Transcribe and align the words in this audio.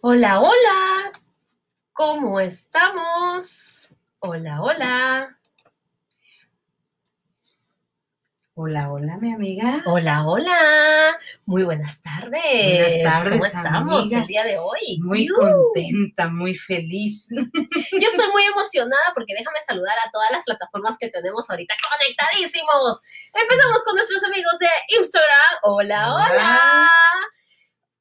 Hola, 0.00 0.40
hola. 0.40 1.12
¿Cómo 1.92 2.40
estamos? 2.40 3.94
Hola, 4.18 4.62
hola. 4.62 5.38
Hola, 8.56 8.92
hola, 8.92 9.16
mi 9.16 9.32
amiga. 9.32 9.82
Hola, 9.86 10.24
hola. 10.26 11.18
Muy 11.44 11.64
buenas 11.64 12.00
tardes. 12.02 12.94
Buenas 12.94 13.22
tardes, 13.22 13.32
¿Cómo 13.32 13.46
estamos 13.46 14.00
amiga? 14.04 14.20
el 14.20 14.26
día 14.26 14.44
de 14.44 14.58
hoy? 14.58 15.00
Muy 15.02 15.26
contenta, 15.26 16.28
muy 16.28 16.54
feliz. 16.54 17.30
Yo 17.32 18.08
estoy 18.08 18.30
muy 18.30 18.44
emocionada 18.44 19.12
porque 19.14 19.34
déjame 19.36 19.58
saludar 19.66 19.96
a 20.06 20.10
todas 20.12 20.30
las 20.30 20.44
plataformas 20.44 20.96
que 20.98 21.08
tenemos 21.08 21.50
ahorita 21.50 21.74
conectadísimos. 21.90 23.00
Empezamos 23.42 23.82
con 23.84 23.96
nuestros 23.96 24.22
amigos 24.24 24.56
de 24.60 24.68
Instagram. 24.98 25.58
Hola, 25.62 26.14
hola. 26.14 26.30
Hola. 26.30 26.90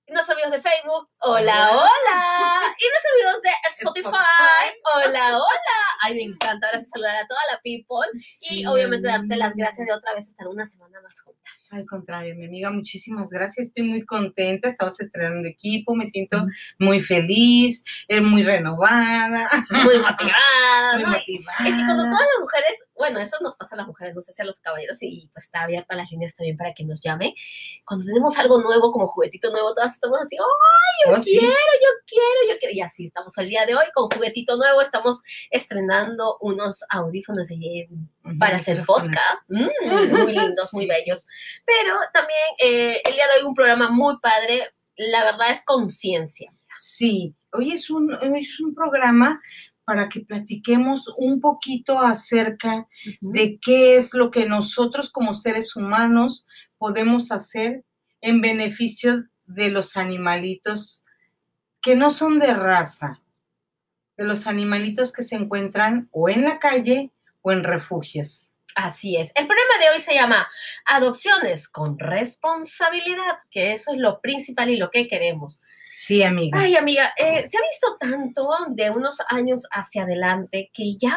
Nuestros 0.09 0.31
amigos 0.37 0.51
de 0.51 0.59
Facebook. 0.59 1.09
Hola, 1.19 1.69
Hola. 1.71 2.75
Y 2.75 2.85
nuestros 2.89 3.13
amigos 3.13 3.41
de 3.43 3.49
Spotify. 3.69 4.07
Spotify. 4.09 4.75
Hola, 4.95 5.37
hola. 5.37 5.77
Ay, 6.01 6.15
me 6.15 6.23
encanta 6.23 6.67
ahora 6.67 6.79
sí 6.79 6.85
saludar 6.87 7.15
a 7.15 7.27
toda 7.27 7.39
la 7.51 7.61
people. 7.61 8.09
Y 8.49 8.65
obviamente 8.65 9.07
darte 9.07 9.35
las 9.37 9.53
gracias 9.55 9.87
de 9.87 9.93
otra 9.93 10.13
vez 10.13 10.27
estar 10.27 10.47
una 10.47 10.65
semana 10.65 10.99
más 11.01 11.21
juntas. 11.21 11.69
Al 11.71 11.85
contrario, 11.85 12.35
mi 12.35 12.45
amiga, 12.47 12.69
muchísimas 12.71 13.29
gracias. 13.29 13.67
Estoy 13.67 13.83
muy 13.83 14.03
contenta. 14.05 14.67
Estamos 14.67 14.99
estrenando 14.99 15.47
equipo. 15.47 15.95
Me 15.95 16.05
siento 16.07 16.45
muy 16.79 16.99
feliz, 16.99 17.83
eh, 18.09 18.19
muy 18.19 18.43
renovada, 18.43 19.47
Muy 19.69 19.97
motivada. 19.99 20.93
muy 20.95 21.05
motivada. 21.05 21.67
Es 21.69 21.75
que 21.75 21.85
cuando 21.85 22.03
todas 22.05 22.27
las 22.27 22.39
mujeres, 22.41 22.89
bueno, 22.95 23.19
eso 23.19 23.37
nos 23.41 23.55
pasa 23.55 23.75
a 23.75 23.77
las 23.77 23.87
mujeres, 23.87 24.15
no 24.15 24.21
sé 24.21 24.33
si 24.33 24.41
a 24.41 24.45
los 24.45 24.59
caballeros, 24.59 24.97
y 25.01 25.29
pues 25.31 25.45
está 25.45 25.61
abierta 25.61 25.95
las 25.95 26.11
líneas 26.11 26.35
también 26.35 26.57
para 26.57 26.73
que 26.73 26.83
nos 26.83 27.01
llame. 27.01 27.35
Cuando 27.85 28.03
tenemos 28.05 28.37
algo 28.37 28.59
nuevo, 28.61 28.91
como 28.91 29.07
juguetito 29.07 29.49
nuevo, 29.51 29.73
todas 29.73 29.92
estamos 29.95 30.19
así, 30.21 30.35
¡ay, 30.37 31.09
yo 31.11 31.15
Oh, 31.15 31.19
sí. 31.19 31.31
quiero, 31.37 31.53
yo 31.53 31.89
quiero, 32.07 32.53
yo 32.53 32.59
quiero! 32.59 32.73
Y 32.75 32.81
así 32.81 33.05
estamos 33.05 33.37
el 33.37 33.49
día 33.49 33.65
de 33.65 33.75
hoy 33.75 33.85
con 33.93 34.09
juguetito 34.09 34.57
nuevo, 34.57 34.81
estamos 34.81 35.21
estrenando 35.51 36.37
unos 36.41 36.83
audífonos 36.89 37.47
de- 37.49 37.87
para 38.39 38.55
hacer 38.57 38.83
podcast, 38.85 39.41
Mm, 39.47 39.67
muy 40.27 40.33
lindos, 40.33 40.69
muy 40.73 40.83
Sí, 40.83 40.89
bellos. 40.89 41.27
Pero 41.65 41.95
también 42.13 42.39
eh, 42.59 43.01
el 43.05 43.13
día 43.13 43.25
de 43.27 43.41
hoy 43.41 43.47
un 43.47 43.53
programa 43.53 43.89
muy 43.89 44.17
padre, 44.19 44.61
la 44.95 45.23
verdad 45.25 45.51
es 45.51 45.63
conciencia. 45.65 46.51
Sí, 46.79 47.35
hoy 47.51 47.71
es 47.73 47.89
un, 47.89 48.13
hoy 48.13 48.39
es 48.39 48.59
un 48.59 48.73
programa 48.73 49.41
para 49.85 50.07
que 50.07 50.21
platiquemos 50.21 51.13
un 51.17 51.41
poquito 51.41 51.99
acerca 51.99 52.87
de 53.19 53.59
qué 53.59 53.97
es 53.97 54.13
lo 54.13 54.31
que 54.31 54.45
nosotros 54.45 55.11
como 55.11 55.33
seres 55.33 55.75
humanos 55.75 56.45
podemos 56.77 57.31
hacer 57.31 57.83
en 58.21 58.39
beneficio 58.41 59.25
de 59.45 59.69
los 59.69 59.97
animalitos 59.97 61.03
que 61.81 61.95
no 61.95 62.11
son 62.11 62.39
de 62.39 62.53
raza, 62.53 63.21
de 64.17 64.23
los 64.23 64.47
animalitos 64.47 65.11
que 65.11 65.23
se 65.23 65.35
encuentran 65.35 66.07
o 66.11 66.29
en 66.29 66.43
la 66.43 66.59
calle 66.59 67.11
o 67.41 67.51
en 67.51 67.63
refugios. 67.63 68.53
Así 68.75 69.17
es. 69.17 69.31
El 69.35 69.45
programa 69.45 69.77
de 69.79 69.89
hoy 69.89 69.99
se 69.99 70.15
llama 70.15 70.47
Adopciones 70.85 71.67
con 71.67 71.99
responsabilidad, 71.99 73.37
que 73.51 73.73
eso 73.73 73.91
es 73.91 73.99
lo 73.99 74.19
principal 74.19 74.69
y 74.69 74.77
lo 74.77 74.89
que 74.89 75.07
queremos. 75.07 75.61
Sí, 75.91 76.23
amiga. 76.23 76.59
Ay, 76.59 76.75
amiga, 76.75 77.13
eh, 77.17 77.47
se 77.47 77.57
ha 77.57 77.61
visto 77.61 77.97
tanto 77.99 78.49
de 78.69 78.89
unos 78.89 79.19
años 79.27 79.67
hacia 79.71 80.03
adelante 80.03 80.71
que 80.73 80.97
ya 80.97 81.15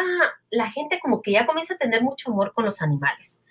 la 0.50 0.70
gente 0.70 0.98
como 1.00 1.22
que 1.22 1.32
ya 1.32 1.46
comienza 1.46 1.74
a 1.74 1.78
tener 1.78 2.02
mucho 2.02 2.30
amor 2.30 2.52
con 2.52 2.66
los 2.66 2.82
animales. 2.82 3.42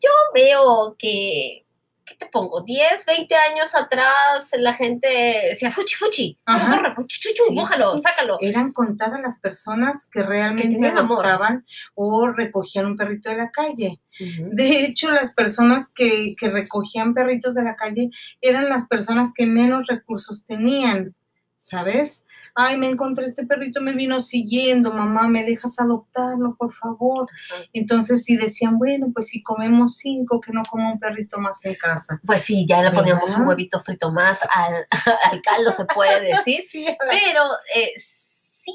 Yo 0.00 0.10
veo 0.32 0.94
que, 0.96 1.66
¿qué 2.08 2.14
te 2.16 2.26
pongo? 2.26 2.62
10, 2.62 3.06
20 3.06 3.34
años 3.34 3.74
atrás 3.74 4.52
la 4.58 4.72
gente 4.72 5.08
decía, 5.50 5.70
fuchi, 5.70 5.96
fuchi, 5.96 6.38
corre, 6.44 6.94
fuchi, 6.94 7.20
chuchu, 7.20 7.54
Sí, 7.96 8.00
sácalo. 8.02 8.38
Eran 8.40 8.72
contadas 8.72 9.20
las 9.20 9.38
personas 9.40 10.08
que 10.10 10.22
realmente 10.22 10.86
amor. 10.88 11.24
adoptaban 11.26 11.64
o 11.94 12.28
recogían 12.28 12.86
un 12.86 12.96
perrito 12.96 13.30
de 13.30 13.36
la 13.36 13.50
calle. 13.50 14.00
De 14.18 14.84
hecho, 14.84 15.10
las 15.12 15.32
personas 15.32 15.92
que, 15.94 16.34
que 16.36 16.50
recogían 16.50 17.14
perritos 17.14 17.54
de 17.54 17.62
la 17.62 17.76
calle 17.76 18.10
eran 18.40 18.68
las 18.68 18.88
personas 18.88 19.32
que 19.32 19.46
menos 19.46 19.86
recursos 19.86 20.44
tenían, 20.44 21.14
¿sabes? 21.58 22.24
Ay, 22.54 22.78
me 22.78 22.88
encontré 22.88 23.26
este 23.26 23.44
perrito, 23.44 23.80
me 23.80 23.92
vino 23.92 24.20
siguiendo, 24.20 24.92
mamá, 24.94 25.28
¿me 25.28 25.44
dejas 25.44 25.78
adoptarlo, 25.80 26.54
por 26.56 26.72
favor? 26.72 27.28
Entonces, 27.72 28.24
sí 28.24 28.36
decían, 28.36 28.78
bueno, 28.78 29.08
pues 29.12 29.26
si 29.26 29.42
comemos 29.42 29.96
cinco, 29.96 30.40
que 30.40 30.52
no 30.52 30.62
coma 30.62 30.92
un 30.92 31.00
perrito 31.00 31.38
más 31.38 31.62
en 31.64 31.74
casa. 31.74 32.20
Pues 32.24 32.42
sí, 32.42 32.64
ya 32.66 32.80
le 32.80 32.92
poníamos 32.92 33.24
¿Verdad? 33.24 33.40
un 33.42 33.48
huevito 33.48 33.80
frito 33.80 34.12
más 34.12 34.40
al, 34.50 34.86
al 35.32 35.42
caldo, 35.42 35.72
se 35.72 35.84
puede 35.84 36.20
decir. 36.34 36.62
Sí, 36.70 36.86
Pero 37.10 37.42
eh, 37.74 37.92
sí 37.96 38.72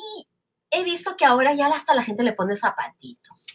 he 0.69 0.83
visto 0.83 1.15
que 1.15 1.25
ahora 1.25 1.53
ya 1.53 1.67
hasta 1.67 1.95
la 1.95 2.03
gente 2.03 2.23
le 2.23 2.33
pone 2.33 2.55
zapatitos, 2.55 3.45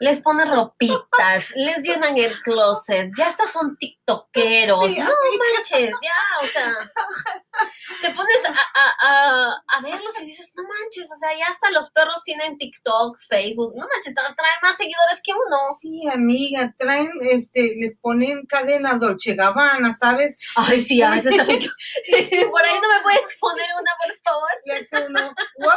les 0.00 0.20
pone 0.20 0.44
ropitas, 0.44 1.50
les 1.56 1.82
llenan 1.82 2.16
el 2.18 2.40
closet, 2.42 3.10
ya 3.16 3.28
hasta 3.28 3.46
son 3.46 3.76
tiktokeros. 3.76 4.86
Sí, 4.92 5.00
no 5.00 5.10
manches, 5.54 5.94
ya, 6.02 6.20
o 6.42 6.46
sea, 6.46 6.72
te 8.02 8.10
pones 8.10 8.44
a, 8.44 8.50
a, 8.50 8.94
a, 9.00 9.62
a 9.68 9.80
verlos 9.80 10.20
y 10.20 10.26
dices, 10.26 10.52
no 10.56 10.62
manches, 10.64 11.10
o 11.10 11.16
sea, 11.16 11.36
ya 11.38 11.46
hasta 11.50 11.70
los 11.70 11.90
perros 11.90 12.22
tienen 12.24 12.58
TikTok, 12.58 13.18
Facebook, 13.28 13.74
no 13.76 13.86
manches, 13.86 14.14
traen 14.14 14.58
más 14.62 14.76
seguidores 14.76 15.20
que 15.22 15.32
uno. 15.32 15.58
Sí, 15.80 16.08
amiga, 16.08 16.74
traen, 16.78 17.10
este, 17.22 17.74
les 17.76 17.96
ponen 17.96 18.46
cadena 18.46 18.94
Dolce 18.94 19.34
Gabbana, 19.34 19.92
¿sabes? 19.92 20.36
Ay, 20.56 20.78
sí, 20.78 21.02
a 21.02 21.10
veces 21.10 21.36
también. 21.36 21.60
Por 22.50 22.62
ahí 22.62 22.78
no 22.80 22.88
me 22.88 23.02
puedes 23.02 23.38
poner 23.40 23.68
una, 23.78 23.92
por 24.02 24.16
favor. 24.22 24.50
Le 24.64 24.74
hace 24.76 25.06
uno, 25.06 25.34
wow, 25.58 25.70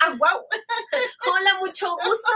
ah, 0.00 0.14
wow. 0.18 0.46
Hola, 1.32 1.54
mucho 1.60 1.90
gusto. 1.92 2.32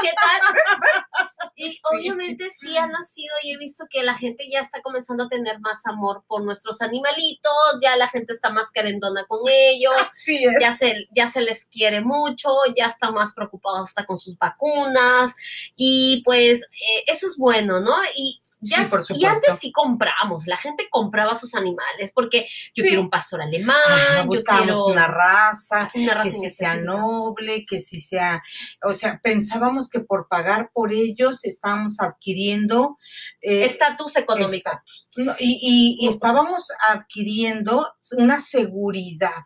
¿Qué 0.00 0.09
tal? 0.16 1.20
Y 1.56 1.78
obviamente 1.92 2.48
sí 2.50 2.76
ha 2.78 2.86
nacido 2.86 3.34
y 3.42 3.52
he 3.52 3.58
visto 3.58 3.84
que 3.90 4.02
la 4.02 4.16
gente 4.16 4.48
ya 4.50 4.60
está 4.60 4.80
comenzando 4.80 5.24
a 5.24 5.28
tener 5.28 5.60
más 5.60 5.84
amor 5.86 6.24
por 6.26 6.42
nuestros 6.42 6.80
animalitos, 6.80 7.52
ya 7.82 7.96
la 7.96 8.08
gente 8.08 8.32
está 8.32 8.48
más 8.50 8.70
querendona 8.72 9.26
con 9.26 9.40
ellos, 9.46 9.94
Sí, 10.12 10.42
es. 10.44 10.54
ya 10.60 10.72
se, 10.72 11.06
ya 11.14 11.28
se 11.28 11.42
les 11.42 11.66
quiere 11.66 12.00
mucho, 12.00 12.48
ya 12.76 12.86
está 12.86 13.10
más 13.10 13.34
preocupado 13.34 13.82
hasta 13.82 14.06
con 14.06 14.16
sus 14.16 14.38
vacunas 14.38 15.34
y 15.76 16.22
pues 16.24 16.62
eh, 16.62 17.04
eso 17.06 17.26
es 17.26 17.36
bueno, 17.36 17.80
¿no? 17.80 17.94
Y 18.16 18.40
ya, 18.60 18.84
Sí, 18.84 18.90
por 18.90 19.02
y 19.16 19.24
antes 19.24 19.58
sí 19.58 19.72
compramos, 19.72 20.46
la 20.46 20.56
gente 20.56 20.86
compraba 20.90 21.34
sus 21.36 21.54
animales 21.54 22.12
porque 22.14 22.46
yo 22.74 22.82
Sí. 22.82 22.88
quiero 22.90 23.00
un 23.00 23.10
pastor 23.10 23.40
alemán, 23.42 23.76
yo 24.18 24.26
buscábamos 24.26 24.66
quiero 24.76 24.84
una 24.86 25.06
raza, 25.06 25.90
una 25.94 26.14
raza 26.14 26.22
que 26.30 26.32
si 26.36 26.50
sea 26.50 26.76
noble, 26.76 27.64
que 27.66 27.80
si 27.80 28.00
sea, 28.00 28.42
o 28.84 28.92
sea, 28.94 29.20
pensábamos 29.22 29.88
que 29.88 30.00
por 30.00 30.28
pagar 30.28 30.70
por 30.74 30.92
ellos 30.92 31.44
estábamos 31.44 32.00
adquiriendo 32.00 32.98
eh, 33.40 33.64
estatus 33.64 34.16
económico. 34.16 34.70
estatus, 34.70 35.08
¿no? 35.16 35.32
y, 35.38 35.58
y- 36.00 36.04
y 36.04 36.08
estábamos 36.08 36.68
adquiriendo 36.88 37.94
una 38.18 38.40
seguridad. 38.40 39.44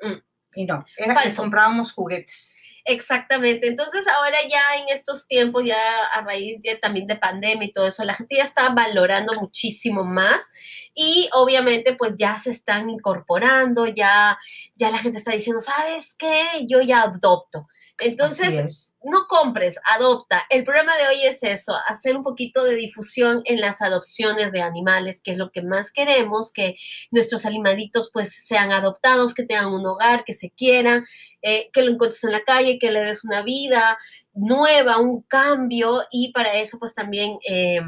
Mm. 0.00 0.22
Y 0.54 0.64
no, 0.66 0.84
era 0.96 1.22
que 1.22 1.34
comprábamos 1.34 1.92
juguetes. 1.92 2.56
Exactamente. 2.84 3.68
Entonces 3.68 4.06
ahora 4.08 4.38
ya 4.50 4.76
en 4.80 4.88
estos 4.88 5.26
tiempos, 5.28 5.64
ya 5.64 6.04
a 6.12 6.22
raíz 6.22 6.60
ya 6.64 6.78
también 6.80 7.06
de 7.06 7.16
pandemia 7.16 7.68
y 7.68 7.72
todo 7.72 7.86
eso, 7.86 8.04
la 8.04 8.14
gente 8.14 8.36
ya 8.36 8.42
está 8.42 8.70
valorando 8.70 9.32
muchísimo 9.40 10.04
más 10.04 10.50
y 10.94 11.28
obviamente 11.32 11.94
pues 11.96 12.14
ya 12.16 12.38
se 12.38 12.50
están 12.50 12.90
incorporando, 12.90 13.86
ya, 13.86 14.36
ya 14.74 14.90
la 14.90 14.98
gente 14.98 15.18
está 15.18 15.32
diciendo, 15.32 15.60
¿sabes 15.60 16.14
qué? 16.18 16.44
Yo 16.68 16.80
ya 16.82 17.02
adopto. 17.02 17.68
Entonces, 17.98 18.54
es. 18.54 18.96
no 19.04 19.26
compres, 19.28 19.78
adopta. 19.84 20.44
El 20.50 20.64
programa 20.64 20.96
de 20.96 21.06
hoy 21.06 21.22
es 21.24 21.42
eso, 21.42 21.74
hacer 21.86 22.16
un 22.16 22.24
poquito 22.24 22.64
de 22.64 22.74
difusión 22.74 23.42
en 23.44 23.60
las 23.60 23.80
adopciones 23.80 24.50
de 24.50 24.62
animales, 24.62 25.20
que 25.22 25.32
es 25.32 25.38
lo 25.38 25.50
que 25.50 25.62
más 25.62 25.92
queremos, 25.92 26.52
que 26.52 26.76
nuestros 27.10 27.46
animalitos 27.46 28.10
pues 28.12 28.34
sean 28.34 28.72
adoptados, 28.72 29.34
que 29.34 29.44
tengan 29.44 29.72
un 29.72 29.86
hogar, 29.86 30.24
que 30.24 30.32
se 30.32 30.50
quieran, 30.50 31.04
eh, 31.42 31.70
que 31.72 31.82
lo 31.82 31.92
encuentres 31.92 32.24
en 32.24 32.32
la 32.32 32.42
calle, 32.42 32.78
que 32.78 32.90
le 32.90 33.02
des 33.02 33.24
una 33.24 33.42
vida 33.42 33.98
nueva, 34.32 34.98
un 34.98 35.22
cambio 35.22 36.02
y 36.10 36.32
para 36.32 36.54
eso 36.54 36.78
pues 36.78 36.94
también 36.94 37.38
eh, 37.48 37.80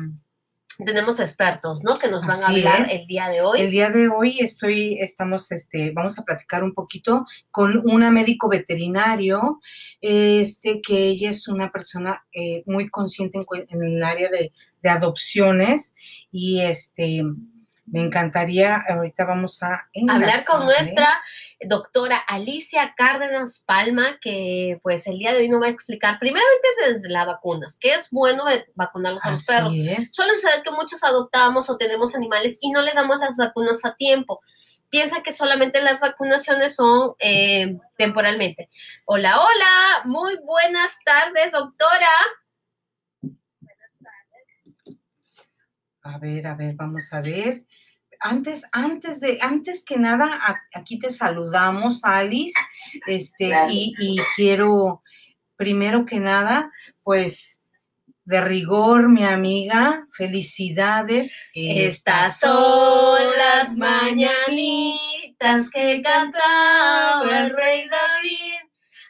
tenemos 0.84 1.20
expertos, 1.20 1.84
¿no? 1.84 1.94
Que 1.94 2.08
nos 2.08 2.26
van 2.26 2.42
a 2.42 2.46
hablar 2.48 2.80
es. 2.80 2.92
el 2.92 3.06
día 3.06 3.28
de 3.28 3.42
hoy. 3.42 3.60
El 3.60 3.70
día 3.70 3.90
de 3.90 4.08
hoy 4.08 4.40
estoy, 4.40 4.98
estamos, 4.98 5.52
este, 5.52 5.92
vamos 5.92 6.18
a 6.18 6.24
platicar 6.24 6.64
un 6.64 6.74
poquito 6.74 7.26
con 7.50 7.82
una 7.88 8.10
médico 8.10 8.48
veterinario, 8.48 9.60
este, 10.00 10.80
que 10.82 11.06
ella 11.08 11.30
es 11.30 11.46
una 11.48 11.70
persona 11.70 12.24
eh, 12.32 12.62
muy 12.66 12.88
consciente 12.88 13.38
en, 13.38 13.66
en 13.68 13.82
el 13.82 14.02
área 14.02 14.28
de, 14.30 14.52
de 14.82 14.88
adopciones 14.88 15.94
y 16.32 16.60
este, 16.60 17.22
me 17.86 18.00
encantaría, 18.00 18.82
ahorita 18.88 19.24
vamos 19.24 19.62
a 19.62 19.88
hablar 20.10 20.44
con 20.44 20.62
enlazarle. 20.62 20.64
nuestra 20.64 21.22
doctora 21.66 22.16
Alicia 22.16 22.94
Cárdenas 22.96 23.62
Palma, 23.66 24.18
que 24.20 24.80
pues 24.82 25.06
el 25.06 25.18
día 25.18 25.32
de 25.32 25.40
hoy 25.40 25.48
nos 25.48 25.62
va 25.62 25.66
a 25.66 25.70
explicar 25.70 26.18
primeramente 26.18 26.68
desde 26.86 27.08
las 27.10 27.26
vacunas, 27.26 27.76
que 27.78 27.94
es 27.94 28.08
bueno 28.10 28.44
vacunarlos 28.74 29.24
a 29.26 29.32
los 29.32 29.44
perros. 29.44 29.72
Es. 29.74 30.12
Suele 30.14 30.34
suceder 30.34 30.62
que 30.62 30.70
muchos 30.70 31.04
adoptamos 31.04 31.68
o 31.68 31.76
tenemos 31.76 32.14
animales 32.14 32.58
y 32.60 32.70
no 32.70 32.82
le 32.82 32.92
damos 32.92 33.18
las 33.18 33.36
vacunas 33.36 33.84
a 33.84 33.94
tiempo. 33.94 34.40
piensan 34.88 35.22
que 35.22 35.32
solamente 35.32 35.82
las 35.82 36.00
vacunaciones 36.00 36.76
son 36.76 37.14
eh, 37.18 37.76
temporalmente. 37.98 38.70
Hola, 39.04 39.40
hola, 39.40 40.02
muy 40.04 40.36
buenas 40.44 40.98
tardes, 41.04 41.52
doctora. 41.52 42.08
A 46.04 46.18
ver, 46.18 46.46
a 46.46 46.54
ver, 46.54 46.74
vamos 46.74 47.12
a 47.12 47.20
ver. 47.20 47.64
Antes, 48.20 48.64
antes 48.72 49.20
de, 49.20 49.38
antes 49.42 49.84
que 49.84 49.96
nada, 49.96 50.40
aquí 50.72 50.98
te 50.98 51.10
saludamos, 51.10 52.04
Alice, 52.04 52.58
este, 53.06 53.50
y, 53.70 53.94
y 53.98 54.18
quiero, 54.36 55.02
primero 55.56 56.06
que 56.06 56.20
nada, 56.20 56.70
pues 57.02 57.60
de 58.24 58.40
rigor, 58.40 59.08
mi 59.08 59.24
amiga. 59.24 60.06
Felicidades. 60.10 61.34
Estas 61.54 62.38
son 62.40 63.20
las 63.36 63.76
mañanitas 63.76 65.70
que 65.70 66.02
cantaba 66.02 67.38
el 67.38 67.54
rey 67.54 67.88
David. 67.88 68.53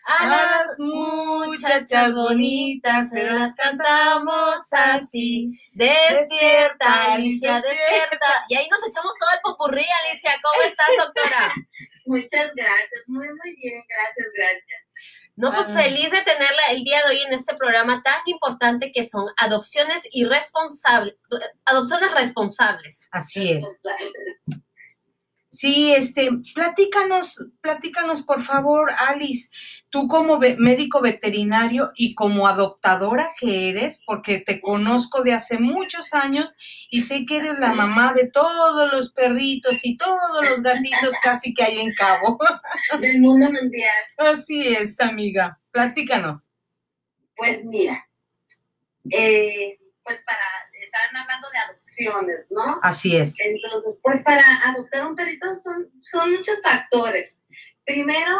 A 0.07 0.27
las 0.27 0.79
muchachas 0.79 2.15
bonitas 2.15 3.09
se 3.09 3.25
las 3.25 3.55
cantamos 3.57 4.61
así. 4.71 5.51
Despierta, 5.73 7.15
Alicia, 7.15 7.63
despierta. 7.63 8.27
Y 8.49 8.57
ahí 8.57 8.67
nos 8.71 8.87
echamos 8.87 9.15
todo 9.19 9.31
el 9.35 9.41
popurrí, 9.43 9.85
Alicia. 10.03 10.33
¿Cómo 10.43 10.63
estás, 10.63 10.89
doctora? 10.99 11.53
Muchas 12.07 12.55
gracias, 12.55 13.03
muy, 13.07 13.27
muy 13.27 13.57
bien, 13.57 13.83
gracias, 13.89 14.27
gracias. 14.37 14.85
No, 15.37 15.53
pues 15.53 15.69
ah. 15.71 15.83
feliz 15.83 16.11
de 16.11 16.23
tenerla 16.23 16.63
el 16.71 16.85
día 16.85 17.01
de 17.03 17.11
hoy 17.11 17.21
en 17.23 17.33
este 17.33 17.55
programa 17.57 18.03
tan 18.03 18.21
importante 18.27 18.93
que 18.93 19.05
son 19.05 19.27
adopciones 19.37 20.07
irresponsables, 20.13 21.17
adopciones 21.65 22.13
responsables. 22.13 23.09
Así 23.11 23.53
es. 23.53 23.65
Sí, 25.55 25.93
este, 25.93 26.29
platícanos, 26.53 27.39
platícanos 27.61 28.23
por 28.23 28.43
favor, 28.43 28.91
Alice, 29.07 29.51
tú 29.89 30.09
como 30.09 30.41
médico 30.41 31.01
veterinario 31.01 31.93
y 31.95 32.17
como 32.17 32.49
adoptadora 32.49 33.29
que 33.39 33.69
eres, 33.69 34.03
porque 34.05 34.41
te 34.41 34.61
conozco 34.61 35.23
de 35.23 35.33
hace 35.33 35.61
muchos 35.61 36.13
años 36.13 36.57
y 36.91 37.03
sé 37.03 37.25
que 37.25 37.37
eres 37.37 37.61
la 37.61 37.73
mamá 37.73 38.15
de 38.15 38.29
todos 38.29 38.93
los 38.93 39.13
perritos 39.13 39.85
y 39.85 39.97
todos 39.97 40.43
los 40.43 40.61
gatitos 40.61 41.15
casi 41.23 41.55
que 41.55 41.63
hay 41.63 41.79
en 41.79 41.95
Cabo. 41.95 42.37
Del 43.01 43.21
mundo 43.21 43.47
mundial. 43.53 43.95
Así 44.19 44.75
es, 44.75 44.99
amiga. 44.99 45.61
Platícanos. 45.71 46.49
Pues 47.37 47.65
mira, 47.65 48.05
eh, 49.09 49.79
pues 50.03 50.21
para, 50.27 50.43
estaban 50.83 51.17
hablando 51.17 51.49
de 51.49 51.59
¿no? 52.51 52.81
Así 52.83 53.17
es. 53.17 53.39
Entonces, 53.41 54.01
pues 54.03 54.23
para 54.23 54.45
adoptar 54.69 55.07
un 55.07 55.17
perrito 55.17 55.47
son, 55.57 55.91
son 56.03 56.33
muchos 56.33 56.61
factores. 56.63 57.39
Primero, 57.85 58.37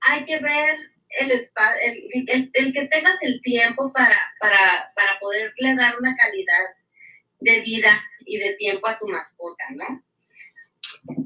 hay 0.00 0.24
que 0.24 0.38
ver 0.38 0.76
el, 1.20 1.30
el, 1.30 2.50
el, 2.52 2.72
que 2.72 2.86
tengas 2.86 3.16
el 3.22 3.40
tiempo 3.42 3.92
para, 3.92 4.16
para, 4.38 4.92
para 4.94 5.18
poderle 5.18 5.74
dar 5.76 5.94
una 5.98 6.14
calidad 6.16 6.64
de 7.40 7.60
vida 7.60 8.02
y 8.24 8.38
de 8.38 8.54
tiempo 8.54 8.86
a 8.88 8.98
tu 8.98 9.06
mascota, 9.06 9.64
¿no? 9.70 10.02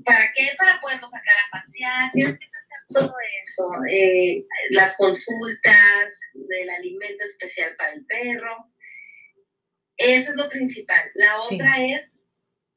¿Para 0.05 0.25
qué? 0.35 0.51
Para 0.59 0.81
poderlo 0.81 1.09
sacar 1.09 1.37
a 1.39 1.51
pasear, 1.51 2.13
tienes 2.13 2.39
que 2.39 2.45
hacer 2.45 2.61
todo 2.93 3.15
eso, 3.45 3.71
eh, 3.91 4.45
las 4.71 4.97
consultas 4.97 6.09
del 6.35 6.71
alimento 6.71 7.25
especial 7.25 7.71
para 7.79 7.93
el 7.93 8.05
perro, 8.07 8.67
eso 10.01 10.31
es 10.31 10.37
lo 10.37 10.49
principal. 10.49 11.11
La 11.15 11.39
otra 11.39 11.85
es, 11.85 12.01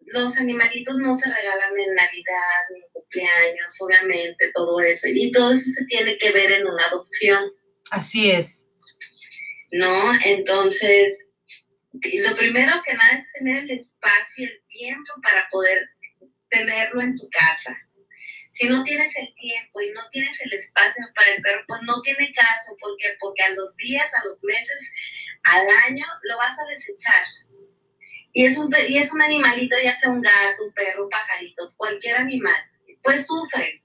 los 0.07 0.35
animalitos 0.37 0.97
no 0.97 1.17
se 1.17 1.29
regalan 1.29 1.79
en 1.79 1.95
Navidad, 1.95 2.59
ni 2.71 2.79
en 2.79 2.91
cumpleaños, 2.91 3.73
obviamente, 3.79 4.51
todo 4.53 4.79
eso. 4.81 5.07
Y 5.07 5.31
todo 5.31 5.53
eso 5.53 5.63
se 5.73 5.85
tiene 5.85 6.17
que 6.17 6.31
ver 6.31 6.51
en 6.51 6.67
una 6.67 6.85
adopción. 6.87 7.49
Así 7.91 8.29
es. 8.29 8.67
¿No? 9.71 10.13
Entonces, 10.25 11.17
lo 11.93 12.35
primero 12.35 12.73
que 12.85 12.93
nada 12.93 13.13
es 13.13 13.25
tener 13.39 13.63
el 13.63 13.71
espacio 13.71 14.45
y 14.45 14.49
el 14.49 14.61
tiempo 14.67 15.13
para 15.21 15.47
poder 15.49 15.87
tenerlo 16.49 17.01
en 17.01 17.15
tu 17.15 17.29
casa. 17.29 17.77
Si 18.53 18.67
no 18.67 18.83
tienes 18.83 19.15
el 19.15 19.33
tiempo 19.33 19.81
y 19.81 19.91
no 19.91 20.01
tienes 20.11 20.39
el 20.41 20.53
espacio 20.53 21.05
para 21.15 21.31
el 21.31 21.41
perro, 21.41 21.63
pues 21.67 21.81
no 21.83 22.01
tiene 22.01 22.31
caso, 22.33 22.75
porque 22.79 23.15
porque 23.19 23.41
a 23.41 23.49
los 23.49 23.75
días, 23.77 24.05
a 24.05 24.27
los 24.27 24.37
meses, 24.43 24.77
al 25.43 25.67
año 25.87 26.05
lo 26.23 26.37
vas 26.37 26.57
a 26.57 26.65
desechar. 26.65 27.25
Y 28.33 28.45
es 28.45 28.57
un, 28.57 28.73
y 28.87 28.97
es 28.97 29.11
un 29.11 29.21
animalito, 29.21 29.75
ya 29.83 29.99
sea 29.99 30.09
un 30.09 30.21
gato, 30.21 30.65
un 30.65 30.73
perro, 30.73 31.03
un 31.03 31.09
pajarito, 31.09 31.69
cualquier 31.77 32.17
animal, 32.17 32.55
pues 33.03 33.27
sufre. 33.27 33.83